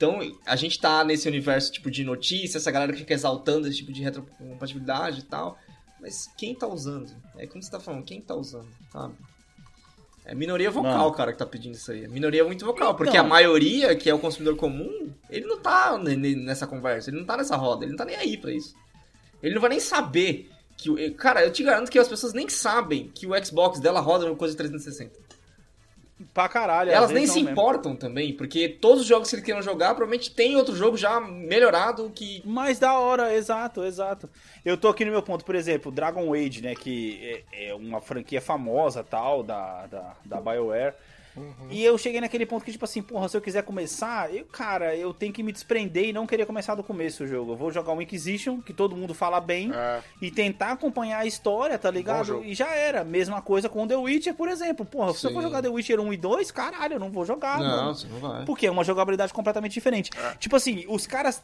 Então, 0.00 0.18
a 0.46 0.56
gente 0.56 0.80
tá 0.80 1.04
nesse 1.04 1.28
universo 1.28 1.70
tipo 1.70 1.90
de 1.90 2.02
notícias, 2.04 2.62
essa 2.62 2.70
galera 2.70 2.90
que 2.90 3.00
fica 3.00 3.12
exaltando 3.12 3.68
esse 3.68 3.76
tipo 3.76 3.92
de 3.92 4.00
retrocompatibilidade 4.02 5.20
e 5.20 5.24
tal. 5.24 5.58
Mas 6.00 6.26
quem 6.38 6.54
tá 6.54 6.66
usando? 6.66 7.12
É 7.36 7.46
como 7.46 7.62
você 7.62 7.70
tá 7.70 7.78
falando, 7.78 8.02
quem 8.02 8.18
tá 8.18 8.34
usando, 8.34 8.66
sabe? 8.90 9.12
É 10.24 10.34
minoria 10.34 10.70
vocal, 10.70 10.96
Mano. 10.96 11.12
cara, 11.12 11.32
que 11.34 11.38
tá 11.38 11.44
pedindo 11.44 11.74
isso 11.74 11.92
aí. 11.92 12.04
É 12.04 12.08
minoria 12.08 12.42
muito 12.44 12.64
vocal, 12.64 12.94
porque 12.94 13.10
Então. 13.10 13.26
a 13.26 13.28
maioria, 13.28 13.94
que 13.94 14.08
é 14.08 14.14
o 14.14 14.18
consumidor 14.18 14.56
comum, 14.56 15.12
ele 15.28 15.44
não 15.44 15.60
tá 15.60 15.98
ne- 15.98 16.16
ne- 16.16 16.34
nessa 16.34 16.66
conversa, 16.66 17.10
ele 17.10 17.18
não 17.18 17.26
tá 17.26 17.36
nessa 17.36 17.54
roda, 17.56 17.84
ele 17.84 17.90
não 17.92 17.98
tá 17.98 18.06
nem 18.06 18.16
aí 18.16 18.38
pra 18.38 18.50
isso. 18.50 18.74
Ele 19.42 19.54
não 19.54 19.60
vai 19.60 19.68
nem 19.68 19.80
saber 19.80 20.48
que. 20.78 21.10
Cara, 21.10 21.44
eu 21.44 21.52
te 21.52 21.62
garanto 21.62 21.90
que 21.90 21.98
as 21.98 22.08
pessoas 22.08 22.32
nem 22.32 22.48
sabem 22.48 23.10
que 23.14 23.26
o 23.26 23.44
Xbox 23.44 23.78
dela 23.80 24.00
roda 24.00 24.24
no 24.26 24.34
coisa 24.34 24.54
de 24.54 24.56
360. 24.58 25.12
Pra 26.34 26.48
caralho. 26.48 26.90
Elas 26.90 27.10
nem 27.10 27.26
se 27.26 27.36
mesmo. 27.36 27.50
importam 27.50 27.96
também, 27.96 28.32
porque 28.32 28.68
todos 28.68 29.02
os 29.02 29.06
jogos 29.06 29.28
que 29.28 29.36
eles 29.36 29.44
queiram 29.44 29.62
jogar, 29.62 29.94
provavelmente 29.94 30.30
tem 30.30 30.56
outro 30.56 30.76
jogo 30.76 30.96
já 30.96 31.20
melhorado 31.20 32.10
que. 32.14 32.42
Mais 32.44 32.78
da 32.78 32.98
hora, 32.98 33.34
exato, 33.34 33.84
exato. 33.84 34.28
Eu 34.64 34.76
tô 34.76 34.88
aqui 34.88 35.04
no 35.04 35.10
meu 35.10 35.22
ponto, 35.22 35.44
por 35.44 35.54
exemplo, 35.54 35.90
Dragon 35.90 36.32
Age, 36.34 36.60
né, 36.62 36.74
que 36.74 37.42
é, 37.52 37.70
é 37.70 37.74
uma 37.74 38.00
franquia 38.00 38.40
famosa, 38.40 39.02
tal, 39.02 39.42
da, 39.42 39.86
da, 39.86 40.16
da 40.24 40.40
BioWare. 40.40 40.94
E 41.70 41.82
eu 41.84 41.96
cheguei 41.98 42.20
naquele 42.20 42.44
ponto 42.46 42.64
que, 42.64 42.72
tipo 42.72 42.84
assim, 42.84 43.02
porra, 43.02 43.28
se 43.28 43.36
eu 43.36 43.40
quiser 43.40 43.62
começar, 43.62 44.34
eu, 44.34 44.44
cara, 44.46 44.94
eu 44.96 45.12
tenho 45.14 45.32
que 45.32 45.42
me 45.42 45.52
desprender 45.52 46.06
e 46.06 46.12
não 46.12 46.26
querer 46.26 46.46
começar 46.46 46.74
do 46.74 46.82
começo 46.82 47.24
o 47.24 47.26
jogo. 47.26 47.52
Eu 47.52 47.56
vou 47.56 47.70
jogar 47.70 47.92
um 47.92 48.00
Inquisition, 48.02 48.60
que 48.60 48.72
todo 48.72 48.96
mundo 48.96 49.14
fala 49.14 49.40
bem, 49.40 49.70
É. 49.72 50.00
e 50.20 50.30
tentar 50.30 50.72
acompanhar 50.72 51.18
a 51.18 51.26
história, 51.26 51.78
tá 51.78 51.90
ligado? 51.90 52.44
E 52.44 52.54
já 52.54 52.70
era. 52.74 53.04
Mesma 53.04 53.40
coisa 53.42 53.68
com 53.68 53.86
The 53.86 53.96
Witcher, 53.96 54.34
por 54.34 54.48
exemplo. 54.48 54.84
Porra, 54.86 55.12
se 55.14 55.26
eu 55.26 55.30
for 55.32 55.40
Sim. 55.40 55.46
jogar 55.48 55.62
The 55.62 55.68
Witcher 55.68 56.00
1 56.00 56.12
e 56.12 56.16
2, 56.16 56.50
caralho, 56.50 56.94
eu 56.94 57.00
não 57.00 57.10
vou 57.10 57.24
jogar, 57.24 57.58
mano. 57.58 57.94
você 57.94 58.06
não 58.08 58.18
vai. 58.20 58.44
Porque 58.44 58.66
é 58.66 58.70
uma 58.70 58.84
jogabilidade 58.84 59.32
completamente 59.32 59.72
diferente. 59.72 60.10
Tipo 60.38 60.56
assim, 60.56 60.84
os 60.88 61.06
caras. 61.06 61.42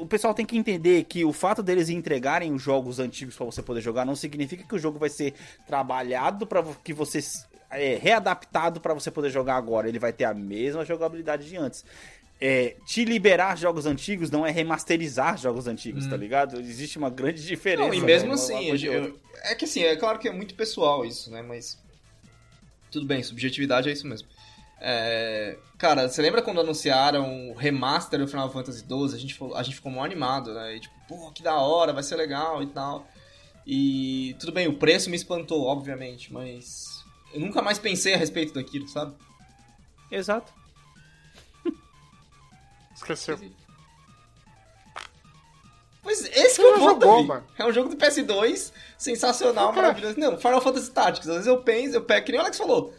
O 0.00 0.06
pessoal 0.06 0.34
tem 0.34 0.44
que 0.46 0.56
entender 0.56 1.04
que 1.04 1.24
o 1.24 1.32
fato 1.32 1.62
deles 1.62 1.88
entregarem 1.88 2.52
os 2.52 2.62
jogos 2.62 2.98
antigos 2.98 3.36
pra 3.36 3.46
você 3.46 3.62
poder 3.62 3.80
jogar 3.80 4.04
não 4.04 4.16
significa 4.16 4.64
que 4.64 4.74
o 4.74 4.78
jogo 4.78 4.98
vai 4.98 5.08
ser 5.08 5.34
trabalhado 5.66 6.46
pra 6.46 6.62
que 6.82 6.92
você. 6.92 7.18
É, 7.70 7.96
readaptado 7.96 8.80
pra 8.80 8.94
você 8.94 9.10
poder 9.10 9.30
jogar 9.30 9.56
agora. 9.56 9.88
Ele 9.88 9.98
vai 9.98 10.12
ter 10.12 10.24
a 10.24 10.32
mesma 10.34 10.84
jogabilidade 10.84 11.48
de 11.48 11.56
antes. 11.56 11.84
É, 12.40 12.76
te 12.86 13.04
liberar 13.04 13.58
jogos 13.58 13.84
antigos 13.84 14.30
não 14.30 14.46
é 14.46 14.50
remasterizar 14.50 15.36
jogos 15.36 15.66
antigos, 15.66 16.06
tá 16.06 16.16
ligado? 16.16 16.60
Existe 16.60 16.96
uma 16.96 17.10
grande 17.10 17.44
diferença. 17.44 17.84
Hum. 17.84 17.88
Não, 17.88 17.94
e 17.94 18.00
mesmo 18.00 18.28
né? 18.28 18.34
Assim, 18.34 18.70
eu- 18.86 19.02
outra. 19.02 19.20
é 19.42 19.54
que 19.54 19.64
assim, 19.64 19.82
é 19.82 19.96
claro 19.96 20.18
que 20.20 20.28
é 20.28 20.32
muito 20.32 20.54
pessoal 20.54 21.04
isso, 21.04 21.30
né? 21.30 21.42
Mas. 21.42 21.76
Tudo 22.90 23.06
bem, 23.06 23.22
subjetividade 23.22 23.88
é 23.88 23.92
isso 23.92 24.06
mesmo. 24.06 24.28
É, 24.80 25.58
cara, 25.76 26.08
você 26.08 26.22
lembra 26.22 26.40
quando 26.40 26.60
anunciaram 26.60 27.50
o 27.50 27.54
remaster 27.54 28.20
do 28.20 28.28
Final 28.28 28.50
Fantasy 28.52 28.80
XII? 28.86 29.14
A 29.14 29.18
gente, 29.18 29.34
ficou- 29.34 29.54
a 29.56 29.62
gente 29.62 29.74
ficou 29.74 29.90
mó 29.90 30.04
animado, 30.04 30.54
né? 30.54 30.76
E 30.76 30.80
tipo, 30.80 30.94
pô, 31.08 31.30
que 31.32 31.42
da 31.42 31.56
hora, 31.58 31.92
vai 31.92 32.02
ser 32.04 32.14
legal 32.16 32.62
e 32.62 32.66
tal. 32.68 33.06
E 33.66 34.36
tudo 34.38 34.52
bem, 34.52 34.68
o 34.68 34.74
preço 34.78 35.10
me 35.10 35.16
espantou, 35.16 35.66
obviamente, 35.66 36.32
mas 36.32 36.97
eu 37.32 37.40
nunca 37.40 37.62
mais 37.62 37.78
pensei 37.78 38.14
a 38.14 38.16
respeito 38.16 38.54
daquilo, 38.54 38.88
sabe? 38.88 39.14
Exato. 40.10 40.52
Esqueceu. 42.94 43.38
Pois 46.02 46.24
esse 46.24 46.56
que 46.56 46.62
Você 46.62 46.62
é 46.62 46.66
o 46.66 46.70
não 46.72 46.78
ponto, 46.78 47.00
jogou, 47.00 47.16
Davi. 47.16 47.28
mano. 47.28 47.46
É 47.58 47.64
um 47.66 47.72
jogo 47.72 47.88
do 47.90 47.96
PS2, 47.96 48.72
sensacional, 48.96 49.70
Cara. 49.72 49.82
maravilhoso. 49.88 50.18
Não, 50.18 50.38
Final 50.38 50.60
Fantasy 50.60 50.90
Tactics. 50.90 51.28
Às 51.28 51.34
vezes 51.34 51.46
eu 51.48 51.62
penso, 51.62 51.96
eu 51.96 52.02
pego, 52.02 52.24
que 52.26 52.32
nem 52.32 52.40
o 52.40 52.42
Alex 52.42 52.56
falou. 52.56 52.94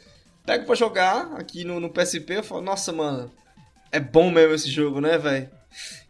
Pego 0.46 0.66
pra 0.66 0.76
jogar 0.76 1.34
aqui 1.36 1.64
no, 1.64 1.80
no 1.80 1.90
PSP, 1.90 2.38
eu 2.38 2.44
falo, 2.44 2.62
nossa, 2.62 2.92
mano, 2.92 3.32
é 3.92 4.00
bom 4.00 4.30
mesmo 4.32 4.54
esse 4.54 4.70
jogo, 4.70 5.02
né, 5.02 5.18
velho? 5.18 5.50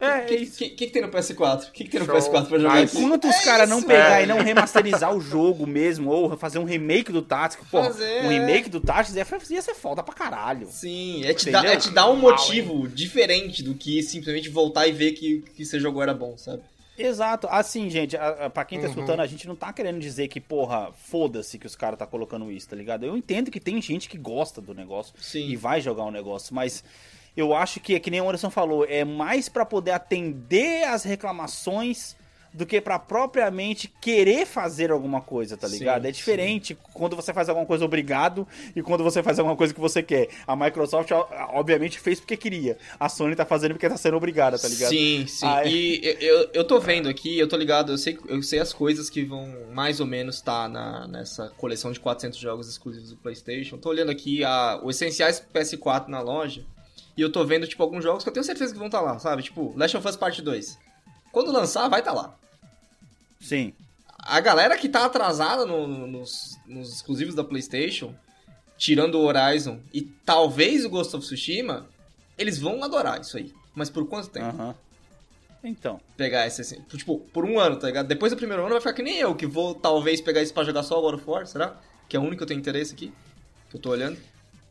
É, 0.00 0.06
O 0.06 0.10
é 0.10 0.20
que, 0.24 0.34
isso. 0.36 0.58
que, 0.58 0.70
que, 0.70 0.86
que 0.86 0.92
tem 0.92 1.02
no 1.02 1.08
PS4? 1.08 1.68
O 1.68 1.72
que, 1.72 1.84
que 1.84 1.90
tem 1.90 2.00
no 2.00 2.06
Show. 2.06 2.14
PS4 2.16 2.46
pra 2.48 2.58
jogar 2.58 2.80
Nice. 2.80 2.96
aqui? 2.96 3.04
Enquanto 3.06 3.28
os 3.28 3.34
É 3.36 3.44
caras 3.44 3.68
não 3.68 3.78
isso, 3.78 3.86
pegar 3.86 4.20
é. 4.20 4.24
e 4.24 4.26
não 4.26 4.38
remasterizar 4.38 5.14
o 5.14 5.20
jogo 5.20 5.66
mesmo, 5.66 6.10
ou 6.10 6.36
fazer 6.36 6.58
um 6.58 6.64
remake 6.64 7.12
do 7.12 7.22
Tactics, 7.22 7.66
pô, 7.70 7.82
Fazer, 7.82 8.22
um 8.24 8.30
é. 8.30 8.38
remake 8.38 8.68
do 8.70 8.80
Tactics 8.80 9.14
ia, 9.16 9.54
ia 9.56 9.62
ser 9.62 9.74
foda 9.74 10.02
pra 10.02 10.14
caralho. 10.14 10.66
Sim, 10.70 11.24
é 11.24 11.34
te, 11.34 11.50
dar, 11.50 11.64
é 11.66 11.76
te 11.76 11.90
dar 11.90 12.06
um 12.10 12.16
Mal, 12.16 12.32
motivo 12.32 12.88
diferente 12.88 13.62
do 13.62 13.74
que 13.74 14.02
simplesmente 14.02 14.48
voltar 14.48 14.86
e 14.86 14.92
ver 14.92 15.12
que, 15.12 15.42
que 15.54 15.64
você 15.64 15.78
jogou 15.78 16.02
era 16.02 16.14
bom, 16.14 16.36
sabe? 16.38 16.62
Exato. 16.98 17.46
Assim, 17.50 17.88
gente, 17.88 18.14
a, 18.16 18.46
a, 18.46 18.50
pra 18.50 18.64
quem 18.64 18.78
tá 18.78 18.84
Uhum. 18.84 18.90
escutando, 18.90 19.20
a 19.20 19.26
gente 19.26 19.46
não 19.48 19.56
tá 19.56 19.72
querendo 19.72 19.98
dizer 19.98 20.28
que, 20.28 20.38
porra, 20.40 20.90
foda-se 21.06 21.58
que 21.58 21.66
os 21.66 21.74
caras 21.74 21.98
tá 21.98 22.06
colocando 22.06 22.50
isso, 22.52 22.68
tá 22.68 22.76
ligado? 22.76 23.04
Eu 23.06 23.16
entendo 23.16 23.50
que 23.50 23.58
tem 23.60 23.80
gente 23.80 24.08
que 24.08 24.18
gosta 24.18 24.60
do 24.60 24.74
negócio 24.74 25.14
Sim. 25.18 25.48
e 25.48 25.56
vai 25.56 25.80
jogar 25.80 26.04
o 26.04 26.10
negócio, 26.10 26.54
mas 26.54 26.84
eu 27.36 27.54
acho 27.54 27.80
que 27.80 27.94
é 27.94 28.00
que 28.00 28.10
nem 28.10 28.20
o 28.20 28.28
Anderson 28.28 28.50
falou, 28.50 28.84
é 28.88 29.04
mais 29.04 29.48
pra 29.48 29.64
poder 29.64 29.92
atender 29.92 30.84
as 30.84 31.04
reclamações 31.04 32.16
do 32.52 32.66
que 32.66 32.80
pra 32.80 32.98
propriamente 32.98 33.92
querer 34.00 34.44
fazer 34.44 34.90
alguma 34.90 35.20
coisa, 35.20 35.56
tá 35.56 35.68
ligado? 35.68 36.02
Sim, 36.02 36.08
é 36.08 36.10
diferente 36.10 36.78
quando 36.92 37.14
você 37.14 37.32
faz 37.32 37.48
alguma 37.48 37.66
coisa 37.66 37.84
obrigado 37.84 38.46
e 38.74 38.82
quando 38.82 39.04
você 39.04 39.22
faz 39.22 39.38
alguma 39.38 39.56
coisa 39.56 39.72
que 39.72 39.80
você 39.80 40.02
quer. 40.02 40.28
A 40.46 40.56
Microsoft, 40.56 41.10
obviamente, 41.50 42.00
fez 42.00 42.18
porque 42.18 42.36
queria. 42.36 42.76
A 42.98 43.08
Sony 43.08 43.36
tá 43.36 43.46
fazendo 43.46 43.72
porque 43.72 43.88
tá 43.88 43.96
sendo 43.96 44.16
obrigada, 44.16 44.58
tá 44.58 44.68
ligado? 44.68 44.90
Sim, 44.90 45.26
sim. 45.26 45.46
É. 45.46 45.68
E 45.68 46.16
eu, 46.20 46.50
eu 46.52 46.64
tô 46.64 46.80
vendo 46.80 47.08
aqui, 47.08 47.38
eu 47.38 47.48
tô 47.48 47.56
ligado, 47.56 47.92
eu 47.92 47.98
sei, 47.98 48.18
eu 48.26 48.42
sei 48.42 48.58
as 48.58 48.72
coisas 48.72 49.08
que 49.08 49.24
vão 49.24 49.48
mais 49.72 50.00
ou 50.00 50.06
menos 50.06 50.36
estar 50.36 50.68
na, 50.68 51.06
nessa 51.06 51.50
coleção 51.50 51.92
de 51.92 52.00
400 52.00 52.38
jogos 52.38 52.68
exclusivos 52.68 53.10
do 53.10 53.16
PlayStation. 53.16 53.78
Tô 53.78 53.90
olhando 53.90 54.10
aqui 54.10 54.42
a, 54.44 54.80
os 54.82 54.96
essenciais 54.96 55.42
PS4 55.54 56.08
na 56.08 56.20
loja 56.20 56.64
e 57.20 57.22
eu 57.22 57.30
tô 57.30 57.44
vendo, 57.44 57.66
tipo, 57.66 57.82
alguns 57.82 58.02
jogos 58.02 58.22
que 58.24 58.28
eu 58.30 58.32
tenho 58.32 58.44
certeza 58.44 58.72
que 58.72 58.78
vão 58.78 58.86
estar 58.88 59.00
lá, 59.02 59.18
sabe? 59.18 59.42
Tipo, 59.42 59.74
Last 59.76 59.96
of 59.96 60.08
Us 60.08 60.16
Part 60.16 60.40
2. 60.40 60.78
Quando 61.30 61.52
lançar, 61.52 61.86
vai 61.88 62.00
estar 62.00 62.12
lá. 62.12 62.34
Sim. 63.40 63.72
A 64.18 64.40
galera 64.40 64.76
que 64.76 64.88
tá 64.88 65.04
atrasada 65.04 65.64
no- 65.66 65.86
no- 65.86 66.06
nos, 66.06 66.58
nos 66.66 66.92
exclusivos 66.92 67.34
da 67.34 67.44
PlayStation, 67.44 68.14
tirando 68.76 69.16
o 69.16 69.24
Horizon 69.24 69.80
e 69.92 70.02
talvez 70.02 70.84
o 70.84 70.90
Ghost 70.90 71.14
of 71.16 71.24
Tsushima, 71.26 71.86
eles 72.38 72.58
vão 72.58 72.82
adorar 72.82 73.20
isso 73.20 73.36
aí. 73.36 73.52
Mas 73.74 73.88
por 73.90 74.06
quanto 74.06 74.28
tempo? 74.28 74.46
Aham. 74.46 74.74
Então. 75.62 76.00
pegar 76.16 76.46
esse 76.46 76.62
assim. 76.62 76.80
Tipo, 76.88 77.18
por 77.18 77.44
um 77.44 77.58
ano, 77.60 77.76
tá 77.76 77.86
ligado? 77.86 78.06
Depois 78.06 78.32
do 78.32 78.36
primeiro 78.36 78.62
ano 78.62 78.70
vai 78.72 78.80
ficar 78.80 78.94
que 78.94 79.02
nem 79.02 79.18
eu, 79.18 79.34
que 79.34 79.46
vou 79.46 79.74
talvez 79.74 80.18
pegar 80.20 80.40
isso 80.40 80.54
pra 80.54 80.64
jogar 80.64 80.82
só 80.82 80.98
o 80.98 81.14
of 81.14 81.22
War, 81.26 81.46
será? 81.46 81.78
Que 82.08 82.16
é 82.16 82.20
o 82.20 82.22
único 82.22 82.38
que 82.38 82.42
eu 82.44 82.46
tenho 82.46 82.58
interesse 82.60 82.94
aqui. 82.94 83.12
Que 83.68 83.76
eu 83.76 83.80
tô 83.80 83.90
olhando. 83.90 84.18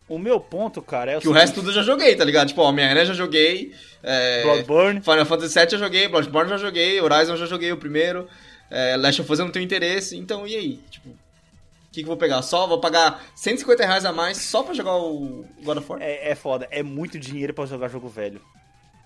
O 0.10 0.18
meu 0.18 0.40
ponto, 0.40 0.82
cara, 0.82 1.12
é 1.12 1.18
o 1.18 1.22
Que 1.22 1.30
o 1.30 1.32
resto 1.32 1.56
tudo 1.56 1.70
eu 1.70 1.74
já 1.74 1.84
joguei, 1.84 2.16
tá 2.16 2.26
ligado? 2.26 2.48
Tipo, 2.48 2.64
Homem-Aranha 2.64 3.06
já 3.06 3.14
joguei. 3.14 3.74
É... 4.02 4.42
Bloodborne. 4.42 5.02
Final 5.02 5.26
Fantasy 5.26 5.60
VII 5.60 5.70
já 5.72 5.78
joguei, 5.78 6.08
Bloodborne 6.08 6.50
já 6.50 6.58
joguei, 6.58 7.00
Horizon 7.00 7.38
já 7.38 7.46
joguei 7.46 7.72
o 7.72 7.78
primeiro. 7.78 8.28
É, 8.72 8.98
Last 8.98 9.22
of 9.22 9.32
Us 9.32 9.40
eu 9.40 9.46
não 9.46 9.52
tenho 9.52 9.64
interesse, 9.64 10.18
então 10.18 10.48
e 10.48 10.56
aí? 10.56 10.80
Tipo, 10.90 11.10
o 11.10 11.92
que, 11.92 12.02
que 12.02 12.02
eu 12.02 12.08
vou 12.08 12.18
pegar? 12.18 12.42
Só 12.42 12.68
vou 12.68 12.80
pagar 12.80 13.24
150 13.36 13.86
reais 13.86 14.06
a 14.06 14.12
mais 14.12 14.38
só 14.38 14.62
pra 14.64 14.74
jogar 14.74 14.96
o 14.96 15.46
God 15.64 15.78
of 15.78 15.92
War? 15.92 16.02
É, 16.02 16.32
é 16.32 16.36
foda. 16.36 16.68
É 16.70 16.84
muito 16.84 17.18
dinheiro 17.20 17.54
pra 17.54 17.66
jogar 17.66 17.88
jogo 17.88 18.08
velho. 18.08 18.42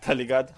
Tá 0.02 0.14
ligado? 0.14 0.54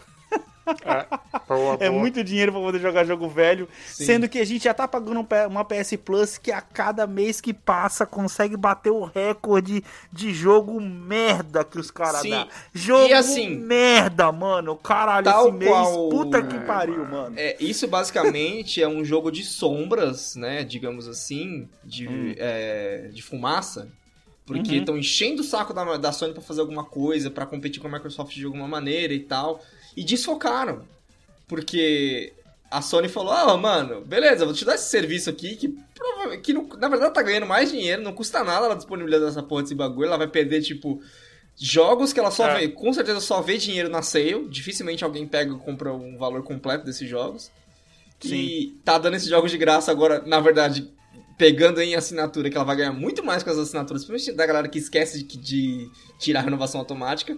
É, 0.86 1.06
boa, 1.48 1.78
É 1.80 1.90
boa. 1.90 2.00
muito 2.00 2.24
dinheiro 2.24 2.52
pra 2.52 2.62
poder 2.62 2.80
jogar 2.80 3.04
jogo 3.06 3.30
velho. 3.30 3.68
Sim. 3.88 4.06
Sendo 4.06 4.28
que 4.30 4.40
a 4.40 4.46
gente 4.46 4.64
já 4.64 4.74
tá 4.74 4.88
pagando 4.88 5.20
um 5.20 5.26
uma 5.48 5.64
PS 5.66 5.96
Plus 6.04 6.38
que 6.38 6.52
a 6.52 6.62
cada 6.62 7.06
mês 7.06 7.40
que 7.40 7.54
passa 7.54 8.06
consegue 8.06 8.58
bater 8.58 8.90
o 8.92 9.04
recorde 9.04 9.84
de 10.12 10.34
jogo 10.34 10.80
merda 10.82 11.64
que 11.64 11.80
os 11.80 11.92
caras 11.92 12.24
dão. 12.24 12.48
Jogo 12.74 13.08
E 13.08 13.14
assim, 13.14 13.50
merda, 13.58 14.32
mano. 14.32 14.76
Caralho, 14.76 15.28
esse 15.30 15.52
mês. 15.52 15.70
qual- 15.72 16.10
Puta 16.10 16.42
que 16.42 16.60
pariu, 16.62 17.06
mano. 17.06 17.36
É, 17.38 17.56
isso 17.60 17.88
basicamente 17.88 18.82
é 18.82 18.88
um 18.88 19.04
jogo 19.06 19.32
de 19.32 19.44
sombras, 19.44 20.36
né? 20.36 20.64
Digamos 20.64 21.08
assim, 21.08 21.68
de, 21.84 22.08
Hum. 22.08 22.34
é, 22.38 23.10
de 23.14 23.22
fumaça. 23.22 23.88
Porque 24.46 24.74
Uhum. 24.74 24.78
estão 24.80 24.98
enchendo 24.98 25.42
o 25.42 25.44
saco 25.44 25.74
da, 25.74 25.98
da 25.98 26.12
Sony 26.12 26.32
pra 26.34 26.42
fazer 26.42 26.62
alguma 26.62 26.84
coisa, 26.84 27.32
pra 27.32 27.48
competir 27.48 27.82
com 27.82 27.88
a 27.88 27.92
Microsoft 27.92 28.36
de 28.36 28.46
alguma 28.46 28.68
maneira 28.68 29.12
e 29.12 29.20
tal. 29.20 29.60
E 29.96 30.04
desfocaram. 30.04 30.84
Porque 31.48 32.34
a 32.72 32.82
Sony 32.82 33.08
falou: 33.08 33.32
Ah, 33.34 33.56
mano, 33.58 34.02
beleza, 34.02 34.46
vou 34.46 34.54
te 34.54 34.66
dar 34.66 34.76
esse 34.76 34.90
serviço 34.90 35.30
aqui 35.30 35.56
que, 35.56 35.76
que 36.42 36.54
não- 36.54 36.68
na 36.80 36.88
verdade 36.88 37.14
tá 37.14 37.22
ganhando 37.22 37.46
mais 37.46 37.72
dinheiro, 37.72 38.02
não 38.02 38.14
custa 38.14 38.44
nada 38.44 38.66
ela 38.66 38.76
disponibilizar 38.76 39.30
essa 39.30 39.44
porra 39.44 39.64
desse 39.64 39.76
bagulho. 39.76 40.08
Ela 40.08 40.18
vai 40.18 40.28
perder, 40.28 40.62
tipo, 40.62 41.02
jogos 41.56 42.12
que 42.12 42.20
ela 42.20 42.32
só 42.32 42.50
É. 42.50 42.60
vê, 42.60 42.68
com 42.70 42.92
certeza 42.92 43.20
só 43.20 43.42
vê 43.42 43.58
dinheiro 43.58 43.90
na 43.90 44.02
sale. 44.02 44.48
Dificilmente 44.50 45.04
alguém 45.04 45.28
pega 45.28 45.54
e 45.54 45.58
compra 45.60 45.94
um 45.94 46.18
valor 46.18 46.44
completo 46.44 46.84
desses 46.86 47.08
jogos. 47.08 47.52
E 48.24 48.80
tá 48.84 48.98
dando 48.98 49.16
esses 49.16 49.30
jogos 49.30 49.52
de 49.52 49.58
graça 49.58 49.92
agora, 49.92 50.24
na 50.26 50.40
verdade, 50.40 50.90
pegando 51.38 51.82
em 51.82 51.96
assinatura, 51.96 52.50
que 52.50 52.56
ela 52.56 52.66
vai 52.66 52.78
ganhar 52.78 52.94
muito 52.94 53.24
mais 53.24 53.44
com 53.44 53.50
as 53.52 53.58
assinaturas, 53.58 54.04
principalmente 54.06 54.36
da 54.38 54.46
galera 54.48 54.68
que 54.70 54.80
esquece 54.80 55.22
de, 55.24 55.38
de 55.38 55.90
tirar 56.18 56.40
a 56.40 56.44
renovação 56.44 56.80
automática. 56.80 57.38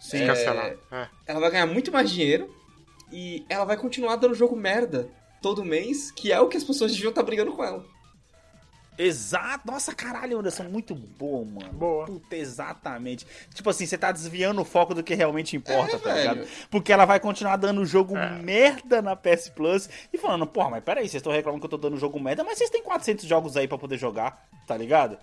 Sim, 0.00 0.26
cancelar. 0.26 0.72
É. 0.90 1.08
Ela 1.26 1.38
vai 1.40 1.50
ganhar 1.50 1.66
muito 1.66 1.92
mais 1.92 2.10
dinheiro 2.10 2.52
e 3.12 3.44
ela 3.48 3.64
vai 3.64 3.76
continuar 3.76 4.16
dando 4.16 4.34
jogo 4.34 4.56
merda 4.56 5.08
todo 5.42 5.64
mês, 5.64 6.10
que 6.10 6.32
é 6.32 6.40
o 6.40 6.48
que 6.48 6.56
as 6.56 6.64
pessoas 6.64 6.92
deviam 6.92 7.10
estar 7.10 7.22
brigando 7.22 7.52
com 7.52 7.62
ela. 7.62 7.84
Exato. 8.98 9.66
Nossa, 9.66 9.94
caralho, 9.94 10.38
Anderson, 10.38 10.64
muito 10.64 10.94
bom, 10.94 11.44
mano. 11.46 11.72
Boa. 11.72 12.04
Puta, 12.04 12.36
exatamente. 12.36 13.26
Tipo 13.54 13.70
assim, 13.70 13.86
você 13.86 13.96
tá 13.96 14.12
desviando 14.12 14.60
o 14.60 14.64
foco 14.64 14.94
do 14.94 15.02
que 15.02 15.14
realmente 15.14 15.56
importa, 15.56 15.96
É, 15.96 15.98
tá 15.98 16.12
velho. 16.12 16.30
ligado? 16.34 16.48
Porque 16.70 16.92
ela 16.92 17.06
vai 17.06 17.18
continuar 17.18 17.56
dando 17.56 17.84
jogo 17.86 18.14
É. 18.16 18.30
merda 18.42 19.00
na 19.00 19.16
PS 19.16 19.48
Plus 19.54 19.88
e 20.12 20.18
falando, 20.18 20.46
porra, 20.46 20.68
mas 20.70 20.84
peraí, 20.84 21.04
vocês 21.08 21.14
estão 21.20 21.32
reclamando 21.32 21.60
que 21.60 21.66
eu 21.66 21.78
tô 21.78 21.88
dando 21.88 21.96
jogo 21.98 22.20
merda, 22.20 22.44
mas 22.44 22.58
vocês 22.58 22.68
têm 22.68 22.82
400 22.82 23.24
jogos 23.24 23.56
aí 23.56 23.66
pra 23.66 23.78
poder 23.78 23.96
jogar, 23.96 24.46
tá 24.66 24.76
ligado? 24.76 25.16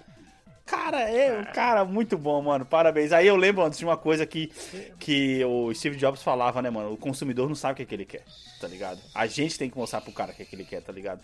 Cara, 0.68 1.00
é, 1.00 1.46
cara, 1.46 1.86
muito 1.86 2.18
bom, 2.18 2.42
mano. 2.42 2.66
Parabéns. 2.66 3.14
Aí 3.14 3.26
eu 3.26 3.38
lembro 3.38 3.64
antes 3.64 3.80
de 3.80 3.86
uma 3.86 3.96
coisa 3.96 4.26
que, 4.26 4.52
que 5.00 5.44
o 5.46 5.74
Steve 5.74 5.96
Jobs 5.96 6.22
falava, 6.22 6.62
né, 6.62 6.70
mano? 6.70 6.92
O 6.92 6.98
consumidor 6.98 7.48
não 7.48 7.56
sabe 7.56 7.72
o 7.72 7.76
que, 7.78 7.84
é 7.84 7.86
que 7.86 7.96
ele 7.96 8.06
quer, 8.06 8.26
tá 8.60 8.68
ligado? 8.68 9.00
A 9.16 9.26
gente 9.28 9.58
tem 9.58 9.70
que 9.70 9.78
mostrar 9.78 10.02
pro 10.02 10.12
cara 10.12 10.34
o 10.34 10.36
que, 10.36 10.42
é 10.42 10.46
que 10.46 10.54
ele 10.54 10.66
quer, 10.66 10.82
tá 10.82 10.92
ligado? 10.92 11.22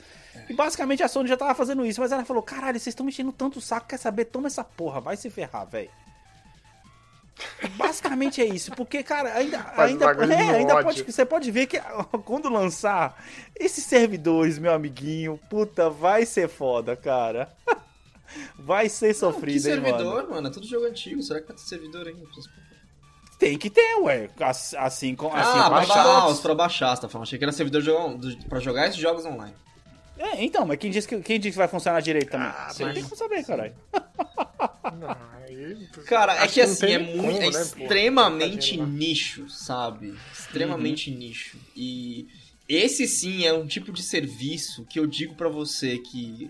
E 0.50 0.54
basicamente 0.54 1.04
a 1.04 1.10
Sony 1.10 1.28
já 1.28 1.36
tava 1.36 1.54
fazendo 1.54 1.86
isso, 1.86 2.00
mas 2.00 2.14
ela 2.14 2.24
falou: 2.24 2.42
caralho, 2.42 2.80
vocês 2.80 2.94
estão 2.94 3.06
mexendo 3.06 3.34
tanto 3.34 3.60
o 3.60 3.62
saco, 3.62 3.90
quer 3.90 3.98
saber? 3.98 4.26
Toma 4.26 4.48
essa 4.48 4.64
porra, 4.64 5.02
vai 5.02 5.18
se 5.18 5.30
ferrar, 5.30 5.68
velho. 5.68 5.90
Basicamente 7.76 8.42
é 8.42 8.46
isso, 8.46 8.72
porque, 8.72 9.04
cara, 9.04 9.34
ainda, 9.34 9.60
Faz 9.60 9.92
ainda, 9.92 10.06
é, 10.06 10.56
ainda 10.56 10.84
pode, 10.84 11.04
você 11.04 11.26
pode 11.26 11.52
ver 11.52 11.66
que 11.66 11.82
quando 12.24 12.48
lançar 12.48 13.22
esses 13.60 13.84
servidores, 13.84 14.58
meu 14.58 14.72
amiguinho, 14.72 15.38
puta, 15.50 15.90
vai 15.90 16.26
ser 16.26 16.48
foda, 16.48 16.96
cara. 16.96 17.52
Vai 18.58 18.90
ser 18.90 19.08
que 19.08 19.14
sofrido, 19.16 19.56
hein, 19.56 19.60
servidor, 19.60 20.16
mano. 20.24 20.30
mano? 20.30 20.48
É 20.48 20.52
tudo 20.52 20.66
jogo 20.68 20.86
antigo. 20.86 21.22
Será 21.22 21.42
que 21.42 21.48
vai 21.48 21.56
ter 21.56 21.64
servidor 21.64 22.08
ainda? 22.08 22.22
Tem 23.40 23.58
que 23.58 23.70
ter, 23.70 23.96
ué. 24.02 24.30
As- 24.40 24.74
Assim, 24.76 25.16
com, 25.16 25.28
assim 25.34 25.60
ah, 25.60 25.70
pra 25.70 25.70
baixar, 25.70 26.28
os 26.28 26.40
pra 26.40 26.56
baixar, 26.56 26.96
você 26.96 27.02
tá 27.02 27.10
falando. 27.10 27.28
Achei 27.28 27.38
que 27.38 27.44
era 27.46 27.52
servidor 27.52 27.82
de 28.20 28.38
pra 28.48 28.60
jogar 28.60 28.86
esses 28.88 29.00
jogos 29.00 29.26
online. 29.26 29.54
É, 30.18 30.44
então, 30.44 30.66
mas 30.66 30.78
quem 30.78 30.92
disse 30.92 31.08
que, 31.08 31.20
quem 31.22 31.40
disse 31.40 31.52
que 31.52 31.58
vai 31.58 31.68
funcionar 31.68 32.00
direito 32.00 32.30
também? 32.30 32.48
Ah, 32.48 32.70
Você 32.72 32.86
mas- 32.86 32.94
tem 32.94 33.04
que 33.04 33.16
saber, 33.18 33.44
caralho. 33.44 33.74
Não, 35.00 35.18
Cara, 36.06 36.44
é 36.44 36.48
que 36.48 36.64
não 36.64 36.72
assim, 36.72 36.86
é, 36.88 37.00
muito, 37.00 37.18
como, 37.22 37.32
é 37.32 37.40
né, 37.40 37.48
extremamente 37.62 38.78
né? 38.78 38.86
nicho, 38.86 39.50
sabe? 39.50 40.14
Extremamente 40.32 41.10
nicho. 41.12 41.58
E 41.76 42.28
esse 42.70 43.08
sim 43.08 43.46
é 43.46 43.54
um 43.54 43.66
tipo 43.68 43.92
de 43.92 44.02
serviço 44.04 44.86
que 44.86 45.00
eu 45.00 45.08
digo 45.08 45.36
pra 45.36 45.50
você 45.50 45.98
que. 45.98 46.50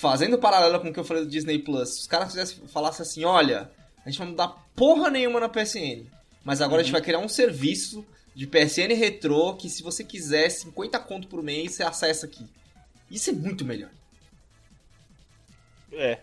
Fazendo 0.00 0.38
paralelo 0.38 0.80
com 0.80 0.88
o 0.88 0.92
que 0.94 0.98
eu 0.98 1.04
falei 1.04 1.24
do 1.24 1.28
Disney 1.28 1.58
Plus, 1.58 1.90
se 1.90 2.00
os 2.00 2.06
caras 2.06 2.28
fizessem, 2.28 2.66
falassem 2.68 3.02
assim: 3.02 3.22
olha, 3.22 3.70
a 4.02 4.08
gente 4.08 4.18
vai 4.18 4.28
mudar 4.28 4.48
porra 4.74 5.10
nenhuma 5.10 5.38
na 5.38 5.46
PSN, 5.46 6.06
mas 6.42 6.62
agora 6.62 6.80
a 6.80 6.82
gente 6.82 6.92
vai 6.92 7.02
criar 7.02 7.18
um 7.18 7.28
serviço 7.28 8.02
de 8.34 8.46
PSN 8.46 8.94
retrô 8.96 9.54
que 9.56 9.68
se 9.68 9.82
você 9.82 10.02
quiser 10.02 10.48
50 10.48 10.98
conto 11.00 11.28
por 11.28 11.42
mês, 11.42 11.74
você 11.74 11.82
acessa 11.82 12.24
aqui. 12.24 12.46
Isso 13.10 13.28
é 13.28 13.34
muito 13.34 13.62
melhor. 13.62 13.90
É. 15.92 16.20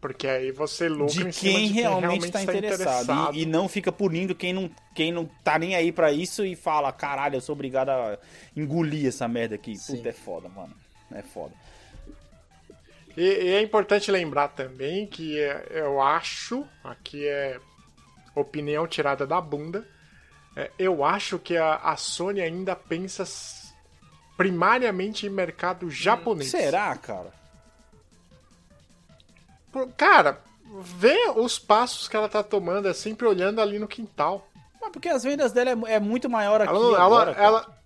Porque 0.00 0.26
aí 0.26 0.50
você 0.50 0.88
lucra 0.88 1.08
de 1.08 1.28
em 1.28 1.32
cima 1.32 1.52
quem 1.52 1.66
de 1.68 1.74
realmente 1.74 2.24
está 2.24 2.42
tá 2.42 2.54
interessado. 2.54 3.36
E, 3.36 3.42
e 3.42 3.44
não 3.44 3.68
fica 3.68 3.92
punindo 3.92 4.34
quem 4.34 4.54
não, 4.54 4.70
quem 4.94 5.12
não 5.12 5.26
tá 5.44 5.58
nem 5.58 5.74
aí 5.74 5.92
pra 5.92 6.10
isso 6.10 6.42
e 6.42 6.56
fala, 6.56 6.90
caralho, 6.90 7.36
eu 7.36 7.40
sou 7.42 7.52
obrigado 7.52 7.90
a 7.90 8.18
engolir 8.56 9.06
essa 9.06 9.28
merda 9.28 9.56
aqui. 9.56 9.76
Sim. 9.76 9.96
Puta, 9.98 10.08
é 10.08 10.12
foda, 10.12 10.48
mano. 10.48 10.74
É 11.12 11.20
foda. 11.20 11.52
E, 13.16 13.22
e 13.22 13.48
é 13.54 13.62
importante 13.62 14.10
lembrar 14.10 14.48
também 14.48 15.06
que 15.06 15.38
é, 15.38 15.66
eu 15.70 16.00
acho, 16.00 16.66
aqui 16.84 17.26
é 17.26 17.58
opinião 18.34 18.86
tirada 18.86 19.26
da 19.26 19.40
bunda, 19.40 19.86
é, 20.56 20.70
eu 20.78 21.04
acho 21.04 21.38
que 21.38 21.56
a, 21.56 21.76
a 21.76 21.96
Sony 21.96 22.40
ainda 22.40 22.74
pensa 22.76 23.24
primariamente 24.36 25.26
em 25.26 25.30
mercado 25.30 25.90
japonês. 25.90 26.50
Será, 26.50 26.96
cara? 26.96 27.32
Cara, 29.96 30.40
vê 30.82 31.30
os 31.36 31.58
passos 31.58 32.08
que 32.08 32.16
ela 32.16 32.28
tá 32.28 32.42
tomando, 32.42 32.88
é 32.88 32.94
sempre 32.94 33.26
olhando 33.26 33.60
ali 33.60 33.78
no 33.78 33.86
quintal. 33.86 34.48
Mas 34.80 34.90
porque 34.90 35.08
as 35.08 35.22
vendas 35.22 35.52
dela 35.52 35.70
é, 35.70 35.94
é 35.94 36.00
muito 36.00 36.28
maior 36.28 36.60
aqui 36.60 36.72
Ela, 36.72 37.04
agora, 37.04 37.30
ela, 37.32 37.42
ela- 37.44 37.79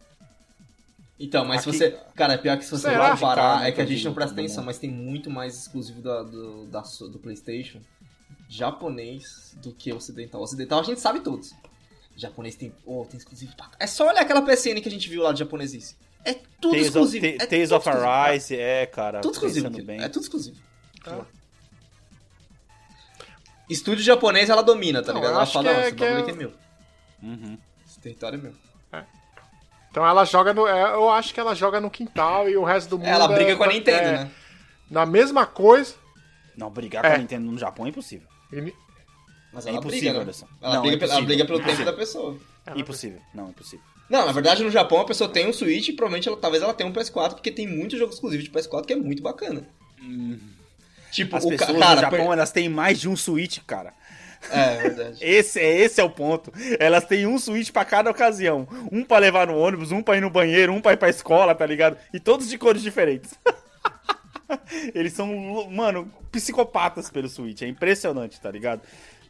Então, 1.18 1.44
mas 1.44 1.60
Aqui- 1.62 1.72
se 1.72 1.78
você. 1.78 1.98
Cara, 2.16 2.34
é 2.34 2.36
pior 2.38 2.56
que 2.58 2.64
se 2.64 2.70
você 2.70 2.88
Será? 2.88 3.10
vai 3.10 3.16
parar, 3.18 3.54
Cara, 3.58 3.68
é 3.68 3.72
que 3.72 3.80
a 3.80 3.86
gente 3.86 4.04
não 4.04 4.12
presta 4.14 4.32
atenção, 4.32 4.58
não. 4.58 4.64
mas 4.66 4.78
tem 4.78 4.90
muito 4.90 5.30
mais 5.30 5.56
exclusivo 5.56 6.02
da- 6.02 6.22
do, 6.24 6.66
da, 6.66 6.80
do 6.80 7.18
PlayStation 7.20 7.80
japonês 8.48 9.56
do 9.62 9.72
que 9.72 9.92
ocidental. 9.92 10.42
Ocidental 10.42 10.80
a 10.80 10.82
gente 10.82 11.00
sabe 11.00 11.20
todos. 11.20 11.52
Japonês 12.16 12.54
tem. 12.56 12.72
Oh, 12.84 13.04
tem 13.08 13.18
exclusivo 13.18 13.54
pra... 13.56 13.70
É 13.78 13.86
só 13.86 14.08
olhar 14.08 14.20
aquela 14.22 14.42
PSN 14.42 14.80
que 14.80 14.88
a 14.88 14.90
gente 14.92 15.08
viu 15.08 15.22
lá 15.22 15.32
de 15.32 15.38
japonesice. 15.40 15.96
É 16.24 16.34
tudo 16.60 16.72
Tales 16.72 16.86
exclusivo. 16.86 17.26
of, 17.26 17.36
é 17.40 17.46
Tales 17.46 17.72
of. 17.72 17.88
Arise, 17.88 18.56
é, 18.56 18.86
cara. 18.86 19.20
Tudo 19.20 19.34
exclusivo. 19.34 19.70
bem. 19.82 20.00
É 20.02 20.08
tudo 20.08 20.22
exclusivo. 20.22 20.56
Tá. 21.04 21.24
Estúdio 23.68 24.04
japonês 24.04 24.50
ela 24.50 24.62
domina, 24.62 25.02
tá 25.02 25.12
Não, 25.12 25.20
ligado? 25.20 25.34
Ela 25.36 25.46
fala, 25.46 25.64
que 25.68 25.74
não, 25.74 25.80
é- 25.80 25.86
esse 25.88 25.96
que 25.96 26.04
é- 26.04 26.06
bagulho 26.08 26.22
aqui 26.22 26.30
é 26.30 26.34
meu. 26.34 26.52
Uhum. 27.22 27.58
Esse 27.86 27.98
território 28.00 28.38
é 28.38 28.42
meu. 28.42 28.52
Então 29.94 30.04
ela 30.04 30.24
joga 30.24 30.52
no. 30.52 30.66
é, 30.66 30.82
Eu 30.92 31.08
acho 31.08 31.32
que 31.32 31.38
ela 31.38 31.54
joga 31.54 31.80
no 31.80 31.88
quintal 31.88 32.50
e 32.50 32.56
o 32.56 32.64
resto 32.64 32.90
do 32.90 32.98
mundo. 32.98 33.06
Ela 33.06 33.28
briga 33.28 33.52
é- 33.52 33.54
com 33.54 33.62
a 33.62 33.68
Nintendo, 33.68 33.96
é, 34.08 34.12
né? 34.24 34.30
Na 34.90 35.06
mesma 35.06 35.46
coisa. 35.46 35.94
Não, 36.56 36.68
brigar 36.68 37.04
É. 37.04 37.10
com 37.10 37.14
a 37.14 37.18
Nintendo 37.18 37.48
no 37.48 37.56
Japão 37.56 37.86
é 37.86 37.90
impossível. 37.90 38.26
e- 38.52 38.74
Mas 39.52 39.66
É 39.66 39.68
ela 39.68 39.78
impossível, 39.78 40.00
briga, 40.00 40.12
né? 40.14 40.20
Anderson. 40.22 40.46
Ela, 40.60 40.74
Não, 40.74 40.82
briga, 40.82 40.96
é 40.96 40.98
ela 40.98 41.04
impossível. 41.06 41.26
briga 41.26 41.44
pelo 41.44 41.60
tempo 41.62 41.84
da 41.84 41.92
pessoa. 41.92 42.36
Impossível. 42.74 43.20
Não, 43.32 43.50
impossível. 43.50 43.84
Não, 44.10 44.26
na 44.26 44.32
verdade, 44.32 44.64
no 44.64 44.70
Japão 44.70 45.00
a 45.00 45.04
pessoa 45.04 45.30
tem 45.30 45.48
um 45.48 45.52
Switch 45.52 45.88
e 45.90 45.92
provavelmente 45.92 46.26
ela, 46.28 46.36
talvez 46.36 46.60
ela 46.60 46.74
tenha 46.74 46.90
um 46.90 46.92
PS4, 46.92 47.34
porque 47.36 47.52
tem 47.52 47.68
muito 47.68 47.96
jogo 47.96 48.12
exclusivo 48.12 48.42
de 48.42 48.50
PS4 48.50 48.84
que 48.84 48.92
é 48.92 48.96
muito 48.96 49.22
bacana. 49.22 49.62
Tipo, 51.12 51.36
As 51.36 51.44
o 51.44 51.50
ca- 51.50 51.56
pessoas 51.58 51.78
cara. 51.78 51.94
no 51.94 52.00
Japão, 52.00 52.18
per- 52.18 52.32
elas 52.32 52.50
têm 52.50 52.68
mais 52.68 53.00
de 53.00 53.08
um 53.08 53.16
Switch, 53.16 53.60
cara. 53.64 53.94
É, 54.50 54.76
verdade. 54.76 55.18
Esse 55.24 55.60
é, 55.60 55.78
esse 55.80 56.00
é 56.00 56.04
o 56.04 56.10
ponto. 56.10 56.52
Elas 56.78 57.04
têm 57.04 57.26
um 57.26 57.38
Switch 57.38 57.70
pra 57.70 57.84
cada 57.84 58.10
ocasião. 58.10 58.66
Um 58.90 59.04
pra 59.04 59.18
levar 59.18 59.46
no 59.46 59.56
ônibus, 59.58 59.92
um 59.92 60.02
pra 60.02 60.16
ir 60.16 60.20
no 60.20 60.30
banheiro, 60.30 60.72
um 60.72 60.80
pra 60.80 60.92
ir 60.92 60.96
pra 60.96 61.08
escola, 61.08 61.54
tá 61.54 61.66
ligado? 61.66 61.96
E 62.12 62.20
todos 62.20 62.48
de 62.48 62.58
cores 62.58 62.82
diferentes. 62.82 63.34
Eles 64.94 65.12
são, 65.12 65.68
mano, 65.70 66.10
psicopatas 66.30 67.10
pelo 67.10 67.28
Switch. 67.28 67.62
É 67.62 67.66
impressionante, 67.66 68.40
tá 68.40 68.50
ligado? 68.50 68.82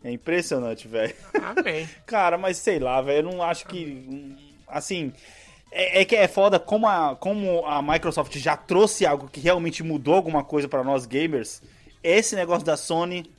É 0.03 0.11
impressionante, 0.11 0.87
velho. 0.87 1.15
Amém. 1.57 1.89
Cara, 2.05 2.37
mas 2.37 2.59
sei 2.59 2.79
lá, 2.79 3.01
velho, 3.01 3.29
eu 3.29 3.33
não 3.33 3.43
acho 3.43 3.67
que. 3.67 4.37
Assim. 4.69 5.13
É, 5.73 6.03
é 6.03 6.05
que 6.05 6.15
é 6.15 6.29
foda 6.29 6.61
como 6.61 6.87
a, 6.87 7.17
como 7.17 7.67
a 7.67 7.83
Microsoft 7.83 8.37
já 8.39 8.57
trouxe 8.57 9.05
algo 9.05 9.29
que 9.29 9.41
realmente 9.41 9.83
mudou 9.83 10.15
alguma 10.15 10.45
coisa 10.45 10.69
pra 10.69 10.85
nós 10.85 11.07
gamers. 11.07 11.63
Esse 12.03 12.37
negócio 12.37 12.65
da 12.65 12.77
Sony. 12.77 13.33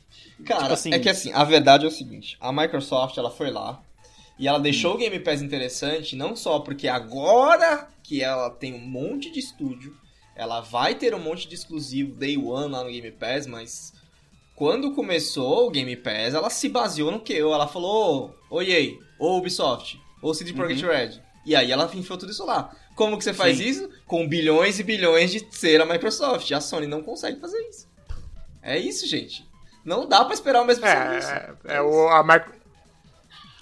Cara, 0.46 0.62
Tipo 0.62 0.74
assim- 0.74 0.93
é 0.93 1.00
que 1.00 1.10
assim, 1.10 1.32
a 1.34 1.43
verdade 1.43 1.86
é 1.86 1.88
o 1.88 1.91
seguinte: 1.91 2.38
a 2.39 2.52
Microsoft 2.52 3.18
ela 3.18 3.32
foi 3.32 3.52
lá 3.52 3.82
e 4.38 4.48
ela 4.48 4.60
deixou 4.60 4.93
o 4.93 4.98
Game 4.98 5.20
Pass 5.20 5.41
interessante, 5.41 6.16
não 6.16 6.36
só 6.36 6.60
porque 6.60 6.88
agora 6.88 7.88
que 8.04 8.22
ela 8.22 8.50
tem 8.50 8.74
um 8.74 8.80
monte 8.88 9.32
de 9.32 9.39
estúdio, 9.39 9.96
ela 10.36 10.62
vai 10.62 10.93
ter 10.96 11.16
um 11.16 11.20
monte 11.20 11.48
de 11.48 11.56
exclusivo 11.56 12.16
Day 12.16 12.38
One 12.38 12.72
lá 12.72 12.84
no 12.84 12.89
Game 12.91 13.12
Pass, 13.12 13.48
mas 13.48 13.93
quando 14.56 14.93
começou 14.93 15.68
o 15.68 15.72
Game 15.72 15.96
Pass, 15.96 16.34
ela 16.34 16.50
se 16.50 16.70
baseou 16.70 17.12
no 17.12 17.20
que? 17.20 17.38
Ela 17.38 17.68
falou: 17.68 18.36
EA, 18.62 18.93
ô 19.20 19.38
Ubisoft, 19.38 20.00
ô 20.22 20.34
CD 20.34 20.54
Projekt 20.54 20.86
Red. 20.86 21.22
E 21.46 21.56
aí 21.56 21.72
ela 21.72 21.89
enfiou 21.93 22.18
tudo 22.18 22.32
isso 22.32 22.46
lá. 22.46 22.76
Como 22.96 23.18
que 23.18 23.24
você 23.24 23.34
faz 23.34 23.58
Sim. 23.58 23.66
isso? 23.66 23.89
Com 24.08 24.28
bilhões 24.28 24.80
e 24.80 24.84
bilhões 24.84 25.32
de 25.32 25.46
ser 25.56 25.80
a 25.82 25.86
Microsoft. 25.86 26.52
A 26.52 26.60
Sony 26.62 26.88
não 26.88 27.04
consegue 27.04 27.39
fazer 27.39 27.60
isso. 27.70 27.88
É 28.64 28.80
isso, 28.80 29.06
gente. 29.06 29.46
Não 29.86 30.08
dá 30.08 30.26
pra 30.26 30.34
esperar 30.34 30.62
o 30.62 30.66
mesmo 30.66 30.84
serviço. 30.86 31.30
É, 31.30 31.54
é 31.76 31.82
o, 31.82 32.08
a, 32.10 32.24
Mic- 32.24 32.50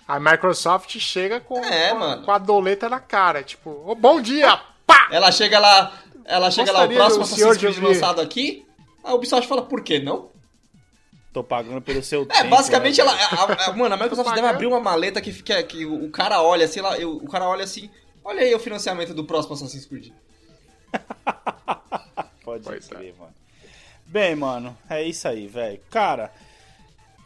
a 0.08 0.20
Microsoft 0.20 0.98
chega 1.00 1.40
com, 1.42 1.60
É, 1.64 1.90
com, 1.90 2.24
com 2.24 2.32
a 2.32 2.38
doleta 2.38 2.88
na 2.90 3.00
cara. 3.02 3.44
Tipo, 3.44 3.70
ô, 3.86 3.94
bom 3.94 4.22
dia! 4.22 4.58
Pá! 4.88 5.10
Ela 5.12 5.32
chega 5.34 5.60
lá, 5.60 5.92
ela 6.26 6.50
chega 6.50 6.72
lá, 6.72 6.86
o 6.86 6.90
próximo 6.90 7.24
Assassin's 7.24 7.58
Creed 7.58 7.78
lançado 7.84 8.22
aqui, 8.22 8.66
a 9.04 9.14
Ubisoft 9.14 9.48
fala, 9.48 9.62
por 9.64 9.82
que 9.84 10.00
não? 10.00 10.32
Tô 11.34 11.44
pagando 11.44 11.82
pelo 11.82 12.02
seu 12.04 12.22
É, 12.24 12.26
tempo, 12.26 12.50
basicamente 12.50 13.02
né, 13.02 13.08
ela, 13.10 13.14
a- 13.14 13.70
a- 13.70 13.74
mano, 13.74 13.96
a 13.96 13.98
Microsoft 13.98 14.34
deve 14.36 14.48
abrir 14.48 14.68
uma 14.68 14.80
maleta 14.80 15.20
que, 15.20 15.32
fica, 15.34 15.62
que 15.64 15.86
o 15.86 16.10
cara 16.12 16.42
olha, 16.42 16.68
sei 16.68 16.82
lá, 16.82 16.98
eu- 16.98 17.18
o 17.18 17.28
cara 17.30 17.46
olha 17.48 17.64
assim, 17.64 17.90
olha 18.24 18.42
aí 18.42 18.54
o 18.54 18.60
financiamento 18.60 19.14
do 19.14 19.26
próximo 19.26 19.56
Assassin's 19.56 19.86
Creed. 19.86 20.12
Pode 22.44 22.64
Pois 22.64 22.92
é. 22.92 22.96
mano. 23.18 23.34
Bem, 24.14 24.36
mano, 24.36 24.78
é 24.88 25.02
isso 25.02 25.28
aí, 25.28 25.48
velho. 25.48 25.82
Cara, 25.90 26.32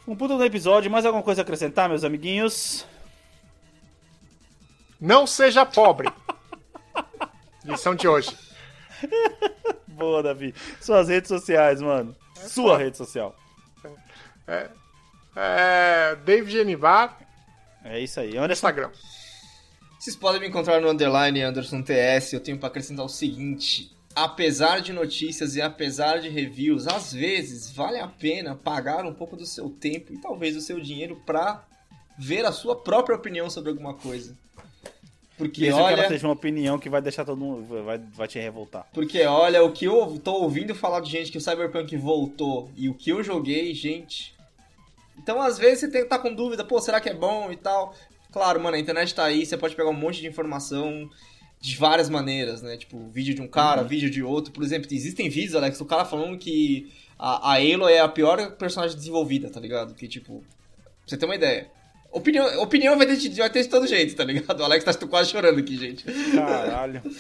um 0.08 0.16
puta 0.16 0.38
do 0.38 0.46
episódio. 0.46 0.90
Mais 0.90 1.06
alguma 1.06 1.22
coisa 1.22 1.42
a 1.42 1.44
acrescentar, 1.44 1.90
meus 1.90 2.06
amiguinhos? 2.06 2.86
Não 4.98 5.28
seja 5.28 5.66
pobre. 5.66 6.10
Lição 7.66 7.94
de 7.94 8.08
hoje. 8.08 8.34
Boa, 9.86 10.24
Davi. 10.24 10.56
Suas 10.80 11.10
redes 11.10 11.28
sociais, 11.28 11.82
mano. 11.82 12.16
Sua 12.36 12.72
foda. 12.72 12.84
rede 12.86 12.96
social. 12.96 13.36
É, 15.36 16.16
David 16.24 16.60
Enivar, 16.60 17.20
É 17.84 18.00
isso 18.00 18.18
aí. 18.22 18.38
Anderson, 18.38 18.54
Instagram. 18.54 18.92
Vocês 20.00 20.16
podem 20.16 20.40
me 20.40 20.48
encontrar 20.48 20.80
no 20.80 20.90
underline 20.90 21.42
Anderson 21.42 21.82
TS. 21.82 22.32
Eu 22.32 22.40
tenho 22.40 22.58
pra 22.58 22.70
acrescentar 22.70 23.04
o 23.04 23.10
seguinte: 23.10 23.92
apesar 24.18 24.82
de 24.82 24.92
notícias 24.92 25.56
e 25.56 25.62
apesar 25.62 26.18
de 26.18 26.28
reviews, 26.28 26.88
às 26.88 27.14
vezes 27.14 27.70
vale 27.70 28.00
a 28.00 28.08
pena 28.08 28.56
pagar 28.56 29.06
um 29.06 29.14
pouco 29.14 29.38
do 29.38 29.46
seu 29.46 29.70
tempo 29.70 30.12
e 30.12 30.18
talvez 30.18 30.56
o 30.56 30.62
seu 30.62 30.80
dinheiro 30.80 31.22
pra 31.24 31.64
ver 32.18 32.44
a 32.44 32.52
sua 32.52 32.76
própria 32.76 33.16
opinião 33.16 33.48
sobre 33.48 33.70
alguma 33.70 33.94
coisa. 33.94 34.36
Porque 35.38 35.62
mesmo 35.62 35.78
que 35.78 35.84
ela 35.84 36.00
olha, 36.00 36.08
seja 36.08 36.26
uma 36.26 36.34
opinião 36.34 36.80
que 36.80 36.90
vai 36.90 37.00
deixar 37.00 37.26
todo 37.26 37.38
mundo. 37.38 37.84
Vai, 37.84 38.00
vai 38.00 38.28
te 38.28 38.40
revoltar. 38.40 38.88
porque 38.92 39.24
olha, 39.24 39.64
o 39.64 39.72
que 39.72 39.86
eu 39.86 40.20
tô 40.24 40.34
ouvindo 40.34 40.74
falar 40.74 41.00
de 41.02 41.12
gente 41.12 41.32
que 41.32 41.38
o 41.38 41.42
Cyberpunk 41.42 41.96
voltou 41.96 42.72
e 42.76 42.90
o 42.90 42.96
que 42.96 43.12
eu 43.12 43.24
joguei, 43.24 43.72
gente. 43.76 44.34
Então, 45.16 45.40
às 45.40 45.60
vezes 45.60 45.82
você 45.82 45.92
tem 45.92 46.02
que 46.02 46.08
estar 46.08 46.18
com 46.18 46.34
dúvida, 46.34 46.64
pô, 46.64 46.82
será 46.82 47.00
que 47.00 47.10
é 47.10 47.14
bom 47.14 47.52
e 47.52 47.56
tal? 47.56 47.94
Claro, 48.32 48.60
mano, 48.60 48.78
a 48.78 48.80
internet 48.80 49.14
tá 49.14 49.26
aí, 49.26 49.46
você 49.46 49.56
pode 49.56 49.76
pegar 49.76 49.90
um 49.90 49.94
monte 49.94 50.22
de 50.22 50.28
informação 50.28 51.08
de 51.60 51.76
várias 51.76 52.10
maneiras, 52.10 52.62
né? 52.62 52.78
Tipo, 52.78 53.08
vídeo 53.10 53.34
de 53.34 53.42
um 53.42 53.48
cara, 53.48 53.84
vídeo 53.84 54.10
de 54.10 54.22
outro. 54.24 54.52
Por 54.54 54.64
exemplo, 54.64 54.88
existem 54.92 55.30
vídeos, 55.30 55.56
Alex, 55.56 55.78
do 55.80 55.86
cara 55.86 56.06
falando 56.06 56.38
que 56.38 56.92
a, 57.18 57.54
a 57.54 57.56
Aloy 57.56 57.94
é 57.94 58.00
a 58.00 58.08
pior 58.08 58.52
personagem 58.52 58.96
desenvolvida, 58.96 59.50
tá 59.50 59.60
ligado? 59.60 59.94
Que, 59.96 60.08
tipo, 60.08 60.40
pra 60.42 60.86
você 61.06 61.18
ter 61.18 61.26
uma 61.26 61.36
ideia. 61.36 61.70
Opinião, 62.10 62.62
opinião 62.62 62.98
vai, 62.98 63.06
ter, 63.06 63.18
de- 63.18 63.30
vai 63.38 63.50
ter 63.50 63.64
de 63.64 63.70
todo 63.70 63.86
jeito, 63.86 64.16
tá 64.16 64.24
ligado? 64.24 64.60
O 64.62 64.64
Alex 64.64 64.84
tá 64.86 64.94
quase 65.08 65.30
chorando 65.30 65.60
aqui, 65.60 65.78
gente. 65.78 66.04
Caralho. 66.34 67.02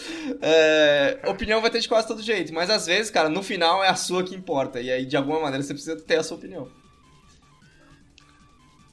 É, 0.42 1.20
opinião 1.28 1.62
vai 1.62 1.70
ter 1.70 1.80
de 1.80 1.88
quase 1.90 2.08
todo 2.08 2.22
jeito, 2.22 2.54
mas 2.54 2.70
às 2.70 2.86
vezes, 2.86 3.10
cara, 3.12 3.28
no 3.30 3.42
final 3.44 3.84
é 3.84 3.90
a 3.90 3.96
sua 3.96 4.24
que 4.24 4.36
importa. 4.36 4.80
E 4.80 4.90
aí, 4.92 5.06
de 5.06 5.18
alguma 5.18 5.40
maneira, 5.40 5.64
você 5.64 5.74
precisa 5.74 5.96
ter 6.00 6.18
a 6.18 6.24
sua 6.24 6.38
opinião. 6.38 6.70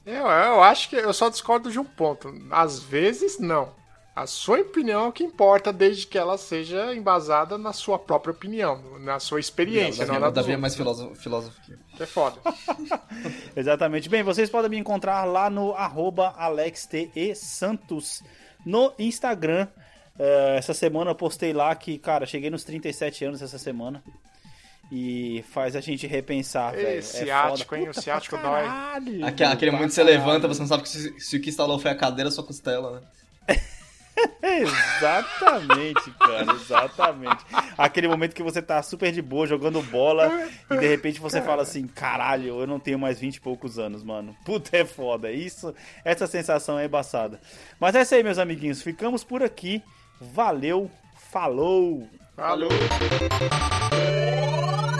Eu, 0.05 0.27
eu 0.27 0.63
acho 0.63 0.89
que 0.89 0.95
eu 0.95 1.13
só 1.13 1.29
discordo 1.29 1.71
de 1.71 1.79
um 1.79 1.83
ponto. 1.83 2.33
Às 2.51 2.79
vezes, 2.79 3.39
não. 3.39 3.73
A 4.15 4.25
sua 4.25 4.61
opinião 4.61 5.03
é 5.03 5.07
o 5.09 5.11
que 5.11 5.25
importa, 5.25 5.73
desde 5.73 6.07
que 6.07 6.17
ela 6.17 6.37
seja 6.37 6.95
embasada 6.95 7.57
na 7.57 7.73
sua 7.73 7.99
própria 7.99 8.31
opinião, 8.31 8.81
na 8.99 9.19
sua 9.19 9.41
experiência, 9.41 10.05
não 10.05 10.13
Davi, 10.13 10.25
na 10.25 10.29
Davi 10.29 10.51
é 10.51 10.53
dos 10.53 10.61
mais 10.61 10.73
filósofo, 10.73 11.15
filósofo 11.15 11.61
que 11.63 11.73
eu. 11.73 11.77
É 11.99 12.05
foda. 12.05 12.37
Exatamente. 13.53 14.07
Bem, 14.07 14.23
vocês 14.23 14.49
podem 14.49 14.69
me 14.69 14.77
encontrar 14.77 15.25
lá 15.25 15.49
no 15.49 15.73
arroba 15.73 16.33
AlexTESantos 16.37 18.23
no 18.65 18.93
Instagram. 18.97 19.67
É, 20.17 20.55
essa 20.59 20.73
semana 20.73 21.11
eu 21.11 21.15
postei 21.15 21.51
lá 21.51 21.75
que, 21.75 21.97
cara, 21.97 22.25
cheguei 22.25 22.49
nos 22.49 22.63
37 22.63 23.25
anos 23.25 23.41
essa 23.41 23.57
semana. 23.57 24.01
E 24.89 25.43
faz 25.51 25.75
a 25.75 25.81
gente 25.81 26.07
repensar, 26.07 26.71
velho. 26.71 26.99
É 26.99 27.01
ciático, 27.01 27.69
foda. 27.71 27.81
hein? 27.81 27.83
O 27.83 27.87
Puta 27.87 28.01
ciático 28.01 28.37
pra 28.37 28.49
dói. 28.49 29.23
Aquele, 29.23 29.51
aquele 29.51 29.71
momento 29.71 29.89
que 29.89 29.95
você 29.95 30.03
levanta, 30.03 30.47
você 30.47 30.61
não 30.61 30.67
sabe 30.67 30.83
que 30.83 30.89
se, 30.89 31.19
se 31.19 31.35
o 31.35 31.41
que 31.41 31.49
instalou 31.49 31.79
foi 31.79 31.91
a 31.91 31.95
cadeira 31.95 32.29
ou 32.29 32.31
sua 32.31 32.45
costela, 32.45 33.01
né? 33.47 33.57
Exatamente, 34.41 36.11
cara, 36.11 36.53
exatamente. 36.53 37.45
Aquele 37.77 38.07
momento 38.07 38.33
que 38.33 38.43
você 38.43 38.61
tá 38.61 38.81
super 38.81 39.11
de 39.11 39.21
boa 39.21 39.45
jogando 39.45 39.81
bola 39.81 40.31
e 40.71 40.77
de 40.77 40.87
repente 40.87 41.19
você 41.19 41.41
fala 41.41 41.63
assim: 41.63 41.85
caralho, 41.87 42.61
eu 42.61 42.67
não 42.67 42.79
tenho 42.79 42.97
mais 42.97 43.19
20 43.19 43.35
e 43.35 43.41
poucos 43.41 43.77
anos, 43.77 44.03
mano. 44.03 44.35
Puta, 44.45 44.77
é 44.77 44.85
foda. 44.85 45.31
Isso, 45.31 45.73
essa 46.03 46.27
sensação 46.27 46.79
é 46.79 46.85
embaçada. 46.85 47.39
Mas 47.79 47.95
é 47.95 48.01
isso 48.03 48.15
aí, 48.15 48.23
meus 48.23 48.37
amiguinhos. 48.37 48.81
Ficamos 48.81 49.23
por 49.23 49.43
aqui. 49.43 49.83
Valeu, 50.19 50.89
falou! 51.31 52.07
Falou. 52.35 52.69
Falou. 53.49 54.94